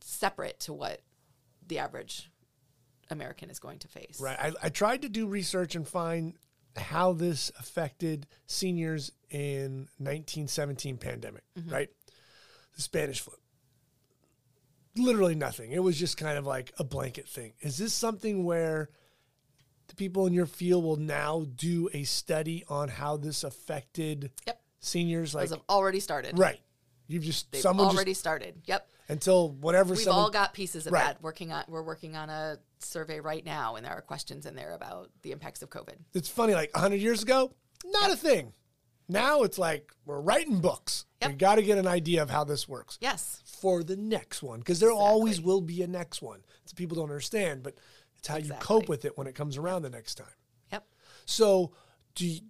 separate 0.00 0.60
to 0.60 0.72
what 0.72 1.00
the 1.66 1.78
average 1.78 2.30
American 3.10 3.50
is 3.50 3.58
going 3.58 3.78
to 3.80 3.88
face. 3.88 4.20
Right. 4.20 4.38
I, 4.38 4.52
I 4.64 4.68
tried 4.68 5.02
to 5.02 5.08
do 5.08 5.26
research 5.26 5.74
and 5.74 5.86
find 5.86 6.34
how 6.76 7.12
this 7.12 7.50
affected 7.58 8.26
seniors 8.46 9.12
in 9.30 9.88
1917 9.98 10.98
pandemic, 10.98 11.42
Mm-hmm. 11.58 11.70
right? 11.72 11.88
The 12.76 12.82
Spanish 12.82 13.20
flu. 13.20 13.34
Literally 14.96 15.34
nothing. 15.34 15.72
It 15.72 15.82
was 15.82 15.98
just 15.98 16.16
kind 16.16 16.38
of 16.38 16.46
like 16.46 16.72
a 16.78 16.84
blanket 16.84 17.28
thing. 17.28 17.52
Is 17.60 17.78
this 17.78 17.92
something 17.94 18.44
where 18.44 18.90
the 19.88 19.94
people 19.94 20.26
in 20.26 20.32
your 20.32 20.46
field 20.46 20.82
will 20.84 20.96
now 20.96 21.46
do 21.56 21.88
a 21.92 22.04
study 22.04 22.64
on 22.68 22.88
how 22.88 23.16
this 23.16 23.44
affected 23.44 24.30
Yep. 24.46 24.60
Seniors? 24.84 25.34
Like, 25.34 25.50
have 25.50 25.60
already 25.68 26.00
started. 26.00 26.38
right. 26.38 26.60
You've 27.06 27.22
just, 27.24 27.52
They've 27.52 27.60
someone 27.60 27.88
already 27.88 28.12
just, 28.12 28.20
started. 28.20 28.62
Yep. 28.64 28.88
until 29.08 29.50
whatever 29.50 29.92
We've 29.92 30.02
someone, 30.02 30.24
all 30.24 30.30
got 30.30 30.54
pieces 30.54 30.86
of 30.86 30.92
Right. 30.94 31.04
that 31.04 31.22
working 31.22 31.52
on 31.52 31.64
we're 31.68 31.82
working 31.82 32.16
on 32.16 32.30
a 32.30 32.58
survey 32.78 33.20
right 33.20 33.44
now 33.44 33.76
and 33.76 33.84
there 33.84 33.92
are 33.92 34.00
questions 34.00 34.46
in 34.46 34.54
there 34.54 34.72
about 34.72 35.10
the 35.22 35.32
impacts 35.32 35.60
of 35.62 35.68
COVID. 35.68 35.96
it's 36.14 36.30
funny, 36.30 36.54
like 36.54 36.72
100 36.74 36.96
years 36.96 37.22
ago, 37.22 37.52
not 37.84 38.10
a 38.10 38.16
thing. 38.16 38.54
Now 39.06 39.42
it's 39.42 39.58
like 39.58 39.92
we're 40.06 40.20
writing 40.20 40.60
books. 40.60 41.04
We 41.20 41.28
Yep. 41.28 41.38
got 41.38 41.54
to 41.56 41.62
get 41.62 41.76
an 41.76 41.86
idea 41.86 42.22
of 42.22 42.30
how 42.30 42.44
this 42.44 42.66
works 42.66 42.96
Yes. 43.02 43.42
for 43.44 43.82
the 43.84 43.96
next 43.96 44.42
one 44.42 44.60
because 44.60 44.80
there 44.80 44.90
always 44.90 45.42
will 45.42 45.60
be 45.60 45.82
a 45.82 45.86
next 45.86 46.22
one. 46.22 46.40
It's 46.62 46.72
people 46.72 46.94
don't 46.96 47.10
understand, 47.10 47.62
but 47.62 47.76
it's 48.16 48.28
how 48.28 48.36
you 48.38 48.54
cope 48.60 48.88
with 48.88 49.04
it 49.04 49.18
when 49.18 49.26
it 49.26 49.34
comes 49.34 49.58
around 49.58 49.82
the 49.82 49.90
next 49.90 50.14
time. 50.14 50.32
Yep. 50.72 50.86
So, 51.26 51.72
do 52.14 52.26
you, 52.26 52.40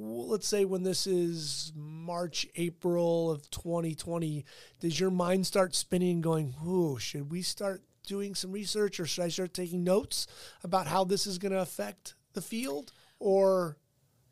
let's 0.00 0.48
say 0.48 0.64
when 0.64 0.82
this 0.82 1.06
is 1.06 1.72
March, 1.74 2.46
April 2.56 3.30
of 3.30 3.50
2020, 3.50 4.44
does 4.80 4.98
your 4.98 5.10
mind 5.10 5.46
start 5.46 5.74
spinning, 5.74 6.20
going, 6.20 6.52
"Whoa, 6.52 6.96
should 6.98 7.30
we 7.30 7.42
start 7.42 7.82
doing 8.06 8.34
some 8.34 8.52
research, 8.52 9.00
or 9.00 9.06
should 9.06 9.24
I 9.24 9.28
start 9.28 9.54
taking 9.54 9.84
notes 9.84 10.26
about 10.62 10.86
how 10.86 11.04
this 11.04 11.26
is 11.26 11.38
going 11.38 11.52
to 11.52 11.60
affect 11.60 12.14
the 12.34 12.42
field?" 12.42 12.92
Or 13.18 13.78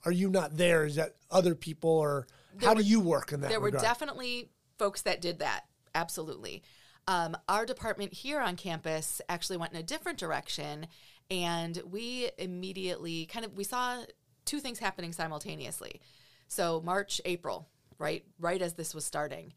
are 0.05 0.12
you 0.12 0.28
not 0.28 0.56
there? 0.56 0.84
Is 0.84 0.97
that 0.97 1.16
other 1.30 1.55
people, 1.55 1.90
or 1.90 2.26
how 2.60 2.74
do 2.74 2.82
you 2.82 3.01
work 3.01 3.32
in 3.32 3.40
that? 3.40 3.48
there 3.51 3.60
were 3.60 3.70
definitely 3.70 4.51
folks 4.78 5.02
that 5.02 5.20
did 5.20 5.39
that 5.39 5.64
absolutely 5.94 6.62
Um, 7.09 7.36
our 7.48 7.66
department 7.66 8.12
here 8.12 8.40
on 8.40 8.55
campus 8.56 9.20
actually 9.28 9.56
went 9.56 9.72
in 9.72 9.78
a 9.80 9.82
different 9.82 10.18
direction, 10.18 10.86
and 11.30 11.82
we 11.84 12.30
immediately 12.39 13.26
kind 13.26 13.44
of 13.44 13.55
we 13.56 13.64
saw 13.64 14.05
two 14.44 14.60
things 14.60 14.78
happening 14.78 15.12
simultaneously. 15.12 16.01
So 16.48 16.81
March, 16.85 17.20
April, 17.24 17.69
right, 17.98 18.24
right 18.39 18.60
as 18.60 18.74
this 18.74 18.94
was 18.94 19.05
starting, 19.05 19.55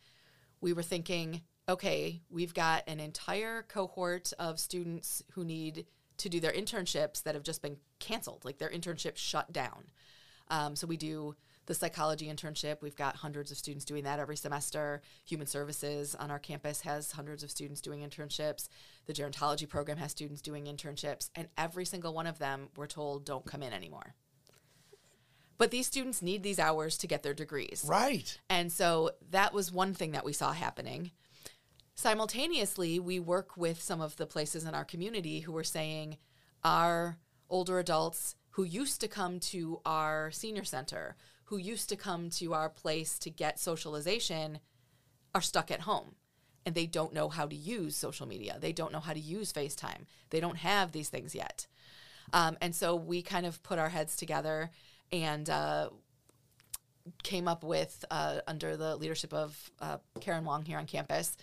we 0.62 0.74
were 0.74 0.84
thinking, 0.84 1.42
okay, 1.68 2.22
we've 2.30 2.54
got 2.54 2.84
an 2.88 3.00
entire 3.00 3.64
cohort 3.64 4.32
of 4.40 4.60
students 4.60 5.24
who 5.32 5.44
need 5.44 5.86
to 6.18 6.30
do 6.30 6.40
their 6.40 6.52
internships 6.52 7.24
that 7.24 7.36
have 7.36 7.44
just 7.44 7.62
been 7.62 7.78
canceled, 8.00 8.46
like 8.46 8.58
their 8.58 8.70
internships 8.70 9.18
shut 9.18 9.52
down. 9.52 9.86
Um, 10.50 10.76
so 10.76 10.88
we 10.88 10.98
do 10.98 11.36
the 11.66 11.74
psychology 11.74 12.28
internship. 12.28 12.82
We've 12.82 12.96
got 12.96 13.16
hundreds 13.16 13.52
of 13.52 13.58
students 13.58 13.86
doing 13.86 14.04
that 14.04 14.20
every 14.20 14.38
semester. 14.38 15.02
Human 15.26 15.48
services 15.48 16.14
on 16.16 16.30
our 16.30 16.40
campus 16.40 16.82
has 16.82 17.12
hundreds 17.12 17.44
of 17.44 17.50
students 17.50 17.82
doing 17.82 18.02
internships. 18.02 18.70
The 19.08 19.14
gerontology 19.14 19.68
program 19.68 19.98
has 19.98 20.12
students 20.12 20.42
doing 20.42 20.66
internships. 20.66 21.30
And 21.36 21.48
every 21.58 21.86
single 21.86 22.14
one 22.14 22.28
of 22.28 22.38
them, 22.38 22.70
we're 22.76 22.86
told, 22.86 23.26
don't 23.26 23.46
come 23.46 23.64
in 23.64 23.74
anymore. 23.74 24.14
But 25.58 25.72
these 25.72 25.88
students 25.88 26.22
need 26.22 26.44
these 26.44 26.60
hours 26.60 26.98
to 26.98 27.08
get 27.08 27.24
their 27.24 27.34
degrees. 27.34 27.86
Right. 27.88 28.38
And 28.50 28.72
so 28.72 29.12
that 29.30 29.54
was 29.54 29.72
one 29.72 29.94
thing 29.94 30.12
that 30.12 30.26
we 30.26 30.34
saw 30.34 30.52
happening. 30.52 31.12
Simultaneously, 31.96 33.00
we 33.00 33.20
work 33.20 33.56
with 33.56 33.82
some 33.82 34.02
of 34.02 34.18
the 34.18 34.26
places 34.26 34.66
in 34.66 34.76
our 34.76 34.84
community 34.84 35.40
who 35.42 35.54
were 35.54 35.64
saying 35.64 36.18
our 36.64 37.18
older 37.50 37.80
adults 37.80 38.36
who 38.52 38.64
used 38.64 39.00
to 39.02 39.08
come 39.08 39.40
to 39.40 39.80
our 39.86 40.32
senior 40.32 40.64
center, 40.64 41.16
who 41.46 41.58
used 41.58 41.88
to 41.90 41.96
come 41.96 42.30
to 42.30 42.54
our 42.54 42.70
place 42.70 43.18
to 43.20 43.30
get 43.30 43.60
socialization, 43.60 44.60
are 45.34 45.42
stuck 45.42 45.72
at 45.72 45.82
home 45.82 46.16
and 46.66 46.74
they 46.74 46.86
don't 46.86 47.14
know 47.14 47.30
how 47.30 47.46
to 47.46 47.56
use 47.56 47.96
social 47.96 48.28
media. 48.28 48.58
They 48.60 48.74
don't 48.74 48.92
know 48.92 49.00
how 49.00 49.14
to 49.14 49.20
use 49.20 49.54
FaceTime. 49.54 50.06
They 50.32 50.40
don't 50.40 50.58
have 50.58 50.92
these 50.92 51.10
things 51.10 51.36
yet. 51.36 51.68
Um, 52.34 52.58
and 52.60 52.74
so 52.74 52.96
we 52.96 53.22
kind 53.22 53.46
of 53.46 53.62
put 53.62 53.78
our 53.78 53.90
heads 53.90 54.16
together 54.16 54.72
and 55.12 55.50
uh, 55.50 55.90
came 57.24 57.48
up 57.48 57.64
with, 57.64 58.04
uh, 58.12 58.40
under 58.48 58.78
the 58.78 58.96
leadership 58.96 59.34
of 59.34 59.72
uh, 59.80 59.98
Karen 60.20 60.46
Wong 60.46 60.66
here 60.66 60.78
on 60.78 60.86
campus, 60.86 61.38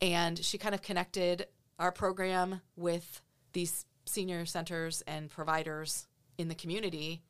and 0.00 0.38
she 0.38 0.58
kind 0.58 0.74
of 0.74 0.82
connected 0.82 1.46
our 1.78 1.92
program 1.92 2.60
with 2.76 3.20
these 3.52 3.86
senior 4.04 4.46
centers 4.46 5.02
and 5.06 5.30
providers 5.30 6.06
in 6.38 6.48
the 6.48 6.54
community 6.54 7.22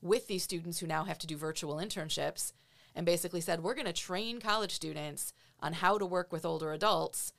with 0.00 0.26
these 0.26 0.42
students 0.42 0.78
who 0.78 0.86
now 0.86 1.04
have 1.04 1.18
to 1.18 1.26
do 1.26 1.36
virtual 1.36 1.76
internships 1.76 2.52
and 2.94 3.06
basically 3.06 3.40
said, 3.40 3.62
We're 3.62 3.74
going 3.74 3.86
to 3.86 3.92
train 3.92 4.40
college 4.40 4.72
students 4.72 5.32
on 5.60 5.74
how 5.74 5.98
to 5.98 6.06
work 6.06 6.32
with 6.32 6.44
older 6.44 6.72
adults 6.72 7.32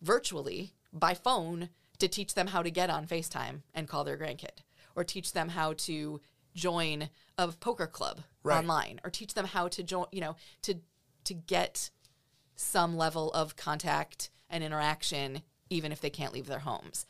virtually 0.00 0.72
by 0.92 1.14
phone 1.14 1.68
to 1.98 2.08
teach 2.08 2.34
them 2.34 2.48
how 2.48 2.62
to 2.62 2.70
get 2.70 2.90
on 2.90 3.06
FaceTime 3.06 3.62
and 3.74 3.88
call 3.88 4.04
their 4.04 4.16
grandkid, 4.16 4.62
or 4.96 5.04
teach 5.04 5.32
them 5.32 5.50
how 5.50 5.74
to 5.74 6.20
join 6.54 7.08
a 7.38 7.48
poker 7.48 7.86
club 7.86 8.22
Right. 8.44 8.58
online, 8.58 9.00
or 9.04 9.10
teach 9.10 9.34
them 9.34 9.46
how 9.46 9.68
to 9.68 9.82
join, 9.82 10.06
you 10.12 10.20
know, 10.20 10.36
to 10.62 10.80
to 11.24 11.34
get 11.34 11.90
some 12.56 12.96
level 12.96 13.30
of 13.32 13.54
contact 13.56 14.30
and 14.50 14.62
interaction, 14.64 15.42
even 15.70 15.92
if 15.92 16.00
they 16.00 16.10
can't 16.10 16.32
leave 16.32 16.46
their 16.46 16.58
homes. 16.60 17.06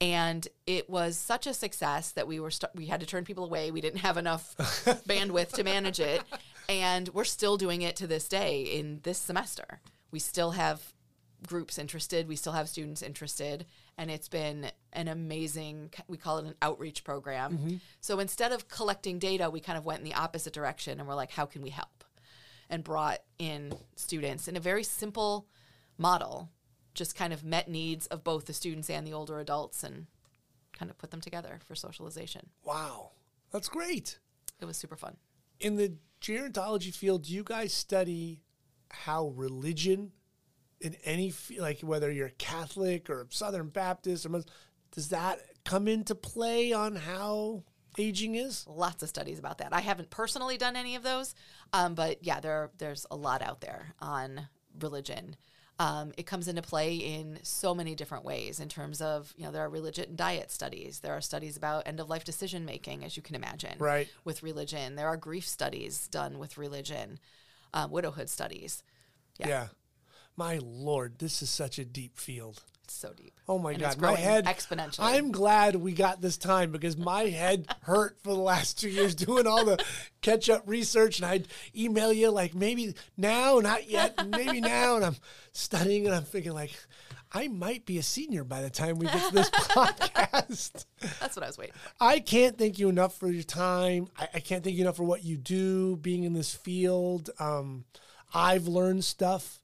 And 0.00 0.48
it 0.66 0.90
was 0.90 1.16
such 1.16 1.46
a 1.46 1.54
success 1.54 2.10
that 2.12 2.26
we 2.26 2.40
were 2.40 2.50
st- 2.50 2.74
we 2.74 2.86
had 2.86 2.98
to 3.00 3.06
turn 3.06 3.24
people 3.24 3.44
away. 3.44 3.70
We 3.70 3.80
didn't 3.80 4.00
have 4.00 4.16
enough 4.16 4.56
bandwidth 5.06 5.52
to 5.52 5.64
manage 5.64 6.00
it, 6.00 6.22
and 6.68 7.08
we're 7.10 7.24
still 7.24 7.56
doing 7.56 7.82
it 7.82 7.94
to 7.96 8.06
this 8.08 8.28
day 8.28 8.62
in 8.62 9.00
this 9.04 9.18
semester. 9.18 9.80
We 10.10 10.18
still 10.18 10.50
have 10.52 10.91
groups 11.46 11.78
interested. 11.78 12.28
We 12.28 12.36
still 12.36 12.52
have 12.52 12.68
students 12.68 13.02
interested, 13.02 13.66
and 13.98 14.10
it's 14.10 14.28
been 14.28 14.70
an 14.92 15.08
amazing. 15.08 15.90
We 16.08 16.16
call 16.16 16.38
it 16.38 16.46
an 16.46 16.54
outreach 16.62 17.04
program. 17.04 17.52
Mm-hmm. 17.52 17.76
So 18.00 18.18
instead 18.18 18.52
of 18.52 18.68
collecting 18.68 19.18
data, 19.18 19.50
we 19.50 19.60
kind 19.60 19.78
of 19.78 19.84
went 19.84 20.00
in 20.00 20.04
the 20.04 20.14
opposite 20.14 20.52
direction, 20.52 20.98
and 20.98 21.08
we're 21.08 21.14
like, 21.14 21.32
how 21.32 21.46
can 21.46 21.62
we 21.62 21.70
help? 21.70 22.04
And 22.70 22.84
brought 22.84 23.18
in 23.38 23.74
students 23.96 24.48
in 24.48 24.56
a 24.56 24.60
very 24.60 24.84
simple 24.84 25.46
model, 25.98 26.50
just 26.94 27.16
kind 27.16 27.32
of 27.32 27.44
met 27.44 27.68
needs 27.68 28.06
of 28.06 28.24
both 28.24 28.46
the 28.46 28.52
students 28.52 28.88
and 28.88 29.06
the 29.06 29.12
older 29.12 29.40
adults, 29.40 29.82
and 29.82 30.06
kind 30.72 30.90
of 30.90 30.98
put 30.98 31.10
them 31.10 31.20
together 31.20 31.60
for 31.66 31.74
socialization. 31.74 32.48
Wow. 32.64 33.10
That's 33.50 33.68
great. 33.68 34.18
It 34.60 34.64
was 34.64 34.78
super 34.78 34.96
fun. 34.96 35.16
In 35.60 35.76
the 35.76 35.94
gerontology 36.22 36.94
field, 36.94 37.24
do 37.24 37.32
you 37.34 37.44
guys 37.44 37.74
study 37.74 38.40
how 38.90 39.28
religion 39.28 40.12
in 40.82 40.96
any 41.04 41.32
like 41.58 41.80
whether 41.80 42.10
you're 42.10 42.30
Catholic 42.38 43.08
or 43.08 43.26
Southern 43.30 43.68
Baptist 43.68 44.26
or 44.26 44.30
Muslim, 44.30 44.52
does 44.92 45.08
that 45.08 45.40
come 45.64 45.88
into 45.88 46.14
play 46.14 46.72
on 46.72 46.96
how 46.96 47.62
aging 47.98 48.34
is? 48.34 48.66
lots 48.66 49.02
of 49.02 49.08
studies 49.08 49.38
about 49.38 49.58
that. 49.58 49.72
I 49.72 49.80
haven't 49.80 50.10
personally 50.10 50.56
done 50.58 50.76
any 50.76 50.96
of 50.96 51.02
those, 51.02 51.34
um, 51.72 51.94
but 51.94 52.24
yeah, 52.24 52.40
there 52.40 52.70
there's 52.78 53.06
a 53.10 53.16
lot 53.16 53.42
out 53.42 53.60
there 53.60 53.94
on 54.00 54.48
religion. 54.80 55.36
Um, 55.78 56.12
it 56.18 56.26
comes 56.26 56.48
into 56.48 56.62
play 56.62 56.96
in 56.96 57.38
so 57.42 57.74
many 57.74 57.94
different 57.94 58.24
ways. 58.24 58.60
In 58.60 58.68
terms 58.68 59.00
of 59.00 59.32
you 59.36 59.44
know, 59.44 59.50
there 59.52 59.62
are 59.62 59.70
religion 59.70 60.04
and 60.10 60.16
diet 60.16 60.50
studies. 60.50 61.00
There 61.00 61.14
are 61.14 61.20
studies 61.20 61.56
about 61.56 61.86
end 61.88 61.98
of 61.98 62.08
life 62.08 62.24
decision 62.24 62.64
making, 62.64 63.04
as 63.04 63.16
you 63.16 63.22
can 63.22 63.34
imagine, 63.34 63.76
Right. 63.78 64.08
With 64.24 64.42
religion, 64.42 64.96
there 64.96 65.08
are 65.08 65.16
grief 65.16 65.46
studies 65.46 66.08
done 66.08 66.38
with 66.38 66.58
religion, 66.58 67.18
um, 67.74 67.90
widowhood 67.90 68.28
studies. 68.28 68.82
Yeah, 69.38 69.48
Yeah. 69.48 69.66
My 70.36 70.58
lord, 70.62 71.18
this 71.18 71.42
is 71.42 71.50
such 71.50 71.78
a 71.78 71.84
deep 71.84 72.16
field. 72.18 72.62
it's 72.84 72.94
so 72.94 73.12
deep. 73.12 73.32
Oh 73.48 73.58
my 73.58 73.72
And 73.72 73.80
god, 73.80 74.00
my 74.00 74.14
head 74.14 74.46
exponentially. 74.46 75.00
I'm 75.00 75.30
glad 75.30 75.76
we 75.76 75.92
got 75.92 76.20
this 76.20 76.38
time 76.38 76.72
because 76.72 76.96
my 76.96 77.24
head 77.24 77.66
hurt 77.82 78.16
for 78.22 78.30
the 78.32 78.40
last 78.40 78.80
two 78.80 78.88
years 78.88 79.14
doing 79.14 79.46
all 79.46 79.64
the 79.64 79.84
catch 80.22 80.48
up 80.48 80.62
research, 80.66 81.18
and 81.18 81.26
I'd 81.26 81.48
email 81.76 82.12
you 82.12 82.30
like 82.30 82.54
maybe 82.54 82.94
now, 83.16 83.58
not 83.58 83.88
yet, 83.88 84.26
maybe 84.28 84.60
now, 84.60 84.96
and 84.96 85.04
I'm 85.04 85.16
studying 85.52 86.06
and 86.06 86.14
I'm 86.14 86.24
thinking 86.24 86.52
like 86.52 86.72
I 87.34 87.48
might 87.48 87.86
be 87.86 87.98
a 87.98 88.02
senior 88.02 88.44
by 88.44 88.60
the 88.62 88.70
time 88.70 88.98
we 88.98 89.06
get 89.06 89.28
to 89.28 89.34
this 89.34 89.50
podcast. 89.50 90.84
That's 91.20 91.34
what 91.36 91.42
I 91.42 91.46
was 91.46 91.56
waiting 91.58 91.74
for. 91.74 91.90
I 92.00 92.20
can't 92.20 92.58
thank 92.58 92.78
you 92.78 92.88
enough 92.88 93.16
for 93.18 93.28
your 93.28 93.42
time. 93.42 94.08
I, 94.18 94.28
I 94.34 94.40
can't 94.40 94.62
thank 94.62 94.76
you 94.76 94.82
enough 94.82 94.96
for 94.96 95.04
what 95.04 95.24
you 95.24 95.36
do, 95.36 95.96
being 95.96 96.24
in 96.24 96.32
this 96.34 96.54
field. 96.54 97.30
Um, 97.38 97.84
I've 98.34 98.66
learned 98.66 99.04
stuff 99.04 99.61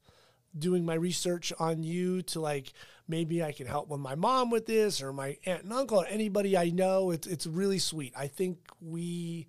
doing 0.57 0.85
my 0.85 0.95
research 0.95 1.53
on 1.59 1.83
you 1.83 2.21
to 2.23 2.39
like 2.39 2.73
maybe 3.07 3.43
I 3.43 3.51
can 3.51 3.67
help 3.67 3.89
with 3.89 3.99
my 3.99 4.15
mom 4.15 4.49
with 4.49 4.65
this 4.65 5.01
or 5.01 5.13
my 5.13 5.37
aunt 5.45 5.63
and 5.63 5.73
uncle 5.73 6.01
or 6.01 6.07
anybody 6.07 6.57
I 6.57 6.69
know. 6.69 7.11
It's 7.11 7.27
it's 7.27 7.45
really 7.45 7.79
sweet. 7.79 8.13
I 8.15 8.27
think 8.27 8.59
we 8.81 9.47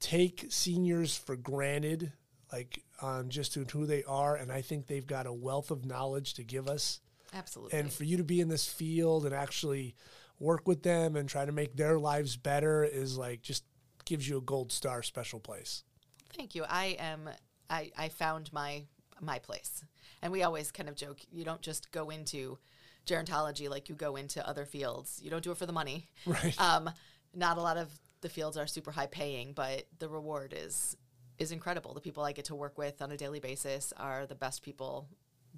take 0.00 0.46
seniors 0.48 1.16
for 1.16 1.36
granted, 1.36 2.12
like 2.52 2.82
on 3.02 3.28
just 3.28 3.54
who 3.54 3.86
they 3.86 4.04
are, 4.04 4.36
and 4.36 4.50
I 4.50 4.62
think 4.62 4.86
they've 4.86 5.06
got 5.06 5.26
a 5.26 5.32
wealth 5.32 5.70
of 5.70 5.84
knowledge 5.84 6.34
to 6.34 6.44
give 6.44 6.68
us 6.68 7.00
Absolutely. 7.32 7.78
and 7.78 7.92
for 7.92 8.04
you 8.04 8.16
to 8.16 8.24
be 8.24 8.40
in 8.40 8.48
this 8.48 8.66
field 8.66 9.24
and 9.26 9.34
actually 9.34 9.94
work 10.38 10.66
with 10.66 10.82
them 10.82 11.16
and 11.16 11.28
try 11.28 11.44
to 11.44 11.52
make 11.52 11.76
their 11.76 11.98
lives 11.98 12.36
better 12.36 12.82
is 12.82 13.16
like 13.16 13.42
just 13.42 13.64
gives 14.04 14.28
you 14.28 14.38
a 14.38 14.42
gold 14.42 14.72
star 14.72 15.02
special 15.02 15.38
place. 15.38 15.84
Thank 16.36 16.54
you. 16.54 16.64
I 16.68 16.96
am. 16.98 17.28
I, 17.68 17.92
I 17.96 18.08
found 18.08 18.52
my 18.52 18.84
my 19.20 19.38
place, 19.38 19.84
and 20.22 20.32
we 20.32 20.42
always 20.42 20.70
kind 20.70 20.88
of 20.88 20.96
joke. 20.96 21.18
You 21.30 21.44
don't 21.44 21.60
just 21.62 21.90
go 21.92 22.10
into 22.10 22.58
gerontology 23.06 23.68
like 23.68 23.88
you 23.88 23.94
go 23.94 24.16
into 24.16 24.46
other 24.46 24.64
fields. 24.64 25.20
You 25.22 25.30
don't 25.30 25.42
do 25.42 25.50
it 25.50 25.56
for 25.58 25.66
the 25.66 25.72
money. 25.72 26.08
Right. 26.26 26.60
Um, 26.60 26.90
not 27.34 27.58
a 27.58 27.60
lot 27.60 27.76
of 27.76 27.90
the 28.20 28.28
fields 28.28 28.56
are 28.56 28.66
super 28.66 28.90
high 28.90 29.06
paying, 29.06 29.52
but 29.52 29.84
the 29.98 30.08
reward 30.08 30.54
is 30.56 30.96
is 31.38 31.52
incredible. 31.52 31.94
The 31.94 32.00
people 32.00 32.22
I 32.22 32.32
get 32.32 32.46
to 32.46 32.54
work 32.54 32.76
with 32.76 33.00
on 33.00 33.10
a 33.10 33.16
daily 33.16 33.40
basis 33.40 33.94
are 33.96 34.26
the 34.26 34.34
best 34.34 34.62
people 34.62 35.08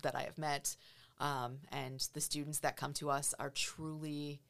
that 0.03 0.15
I 0.15 0.23
have 0.23 0.39
met, 0.39 0.77
um, 1.19 1.59
and 1.73 2.07
the 2.15 2.21
students 2.21 2.61
that 2.61 2.77
come 2.77 2.93
to 2.95 3.11
us 3.11 3.35
are 3.39 3.51
truly 3.51 4.41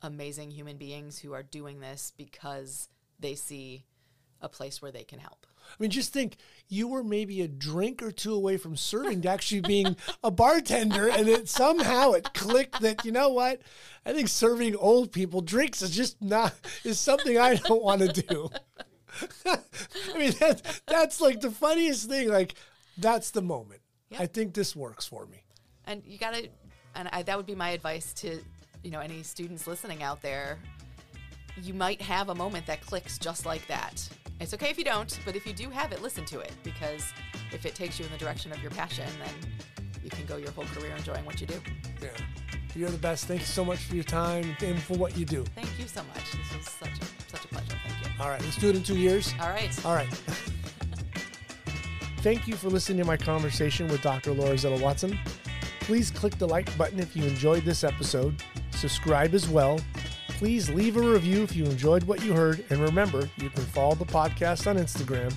amazing 0.00 0.50
human 0.50 0.78
beings 0.78 1.18
who 1.18 1.34
are 1.34 1.42
doing 1.42 1.80
this 1.80 2.12
because 2.16 2.88
they 3.20 3.34
see 3.34 3.84
a 4.40 4.48
place 4.48 4.80
where 4.80 4.92
they 4.92 5.04
can 5.04 5.18
help. 5.18 5.46
I 5.68 5.82
mean, 5.82 5.90
just 5.90 6.12
think 6.12 6.36
you 6.68 6.88
were 6.88 7.04
maybe 7.04 7.40
a 7.42 7.48
drink 7.48 8.02
or 8.02 8.10
two 8.10 8.34
away 8.34 8.56
from 8.56 8.76
serving 8.76 9.22
to 9.22 9.28
actually 9.28 9.60
being 9.60 9.96
a 10.24 10.30
bartender, 10.30 11.08
and 11.08 11.28
it 11.28 11.48
somehow 11.48 12.12
it 12.12 12.32
clicked 12.34 12.80
that 12.80 13.04
you 13.04 13.12
know 13.12 13.28
what? 13.30 13.60
I 14.04 14.12
think 14.12 14.28
serving 14.28 14.76
old 14.76 15.12
people 15.12 15.40
drinks 15.40 15.82
is 15.82 15.90
just 15.94 16.20
not 16.22 16.54
is 16.84 16.98
something 16.98 17.38
I 17.38 17.54
don't 17.56 17.82
want 17.82 18.00
to 18.02 18.22
do. 18.22 18.50
I 19.46 20.18
mean, 20.18 20.32
that, 20.40 20.80
that's 20.86 21.20
like 21.20 21.40
the 21.40 21.50
funniest 21.50 22.08
thing. 22.08 22.28
Like, 22.28 22.54
that's 22.96 23.30
the 23.30 23.42
moment. 23.42 23.80
Yeah. 24.10 24.22
I 24.22 24.26
think 24.26 24.54
this 24.54 24.74
works 24.74 25.06
for 25.06 25.26
me. 25.26 25.44
and 25.86 26.02
you 26.06 26.18
gotta 26.18 26.48
and 26.94 27.08
I, 27.12 27.22
that 27.22 27.36
would 27.36 27.46
be 27.46 27.54
my 27.54 27.70
advice 27.70 28.12
to 28.14 28.40
you 28.82 28.90
know 28.90 29.00
any 29.00 29.22
students 29.22 29.66
listening 29.66 30.02
out 30.02 30.22
there 30.22 30.58
you 31.62 31.74
might 31.74 32.00
have 32.00 32.28
a 32.28 32.34
moment 32.34 32.66
that 32.66 32.80
clicks 32.80 33.18
just 33.18 33.46
like 33.46 33.66
that 33.66 34.08
it's 34.40 34.54
okay 34.54 34.70
if 34.70 34.78
you 34.78 34.84
don't 34.84 35.18
but 35.24 35.34
if 35.36 35.46
you 35.46 35.52
do 35.52 35.70
have 35.70 35.92
it 35.92 36.02
listen 36.02 36.24
to 36.24 36.38
it 36.40 36.52
because 36.62 37.12
if 37.52 37.66
it 37.66 37.74
takes 37.74 37.98
you 37.98 38.04
in 38.04 38.12
the 38.12 38.18
direction 38.18 38.52
of 38.52 38.60
your 38.62 38.70
passion 38.70 39.06
then 39.18 39.52
you 40.08 40.16
can 40.16 40.26
go 40.26 40.36
your 40.36 40.50
whole 40.52 40.64
career 40.66 40.94
enjoying 40.96 41.24
what 41.24 41.40
you 41.40 41.46
do. 41.46 41.60
Yeah. 42.00 42.08
You're 42.74 42.90
the 42.90 42.98
best. 42.98 43.26
Thank 43.26 43.40
you 43.40 43.46
so 43.46 43.64
much 43.64 43.78
for 43.78 43.94
your 43.94 44.04
time 44.04 44.56
and 44.60 44.80
for 44.80 44.96
what 44.96 45.16
you 45.18 45.24
do. 45.24 45.44
Thank 45.54 45.68
you 45.78 45.86
so 45.86 46.02
much. 46.14 46.32
This 46.32 46.56
was 46.56 46.66
such 46.66 46.90
a, 46.90 47.04
such 47.30 47.44
a 47.44 47.48
pleasure. 47.48 47.76
Thank 47.86 48.04
you. 48.04 48.10
All 48.22 48.30
right, 48.30 48.40
let's 48.40 48.56
do 48.56 48.70
it 48.70 48.76
in 48.76 48.82
two 48.82 48.96
years. 48.96 49.34
All 49.40 49.50
right. 49.50 49.84
All 49.84 49.94
right. 49.94 50.08
Thank 52.20 52.48
you 52.48 52.56
for 52.56 52.68
listening 52.68 52.98
to 52.98 53.04
my 53.04 53.16
conversation 53.16 53.86
with 53.88 54.02
Dr. 54.02 54.32
Laura 54.32 54.54
Zettel-Watson. 54.54 55.18
Please 55.80 56.10
click 56.10 56.36
the 56.38 56.48
like 56.48 56.76
button 56.76 56.98
if 57.00 57.16
you 57.16 57.24
enjoyed 57.24 57.64
this 57.64 57.84
episode. 57.84 58.42
Subscribe 58.70 59.34
as 59.34 59.48
well. 59.48 59.78
Please 60.38 60.70
leave 60.70 60.96
a 60.96 61.00
review 61.00 61.42
if 61.42 61.56
you 61.56 61.64
enjoyed 61.64 62.04
what 62.04 62.24
you 62.24 62.32
heard. 62.32 62.64
And 62.70 62.78
remember, 62.78 63.28
you 63.38 63.50
can 63.50 63.64
follow 63.64 63.96
the 63.96 64.04
podcast 64.04 64.68
on 64.68 64.76
Instagram. 64.76 65.34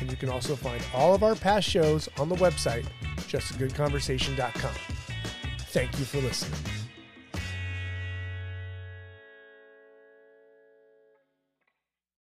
And 0.00 0.10
you 0.10 0.16
can 0.16 0.28
also 0.28 0.56
find 0.56 0.82
all 0.92 1.14
of 1.14 1.22
our 1.22 1.36
past 1.36 1.68
shows 1.68 2.08
on 2.18 2.28
the 2.28 2.34
website, 2.34 2.84
justagoodconversation.com. 3.28 4.74
Thank 5.68 5.96
you 6.00 6.04
for 6.04 6.18
listening. 6.18 6.79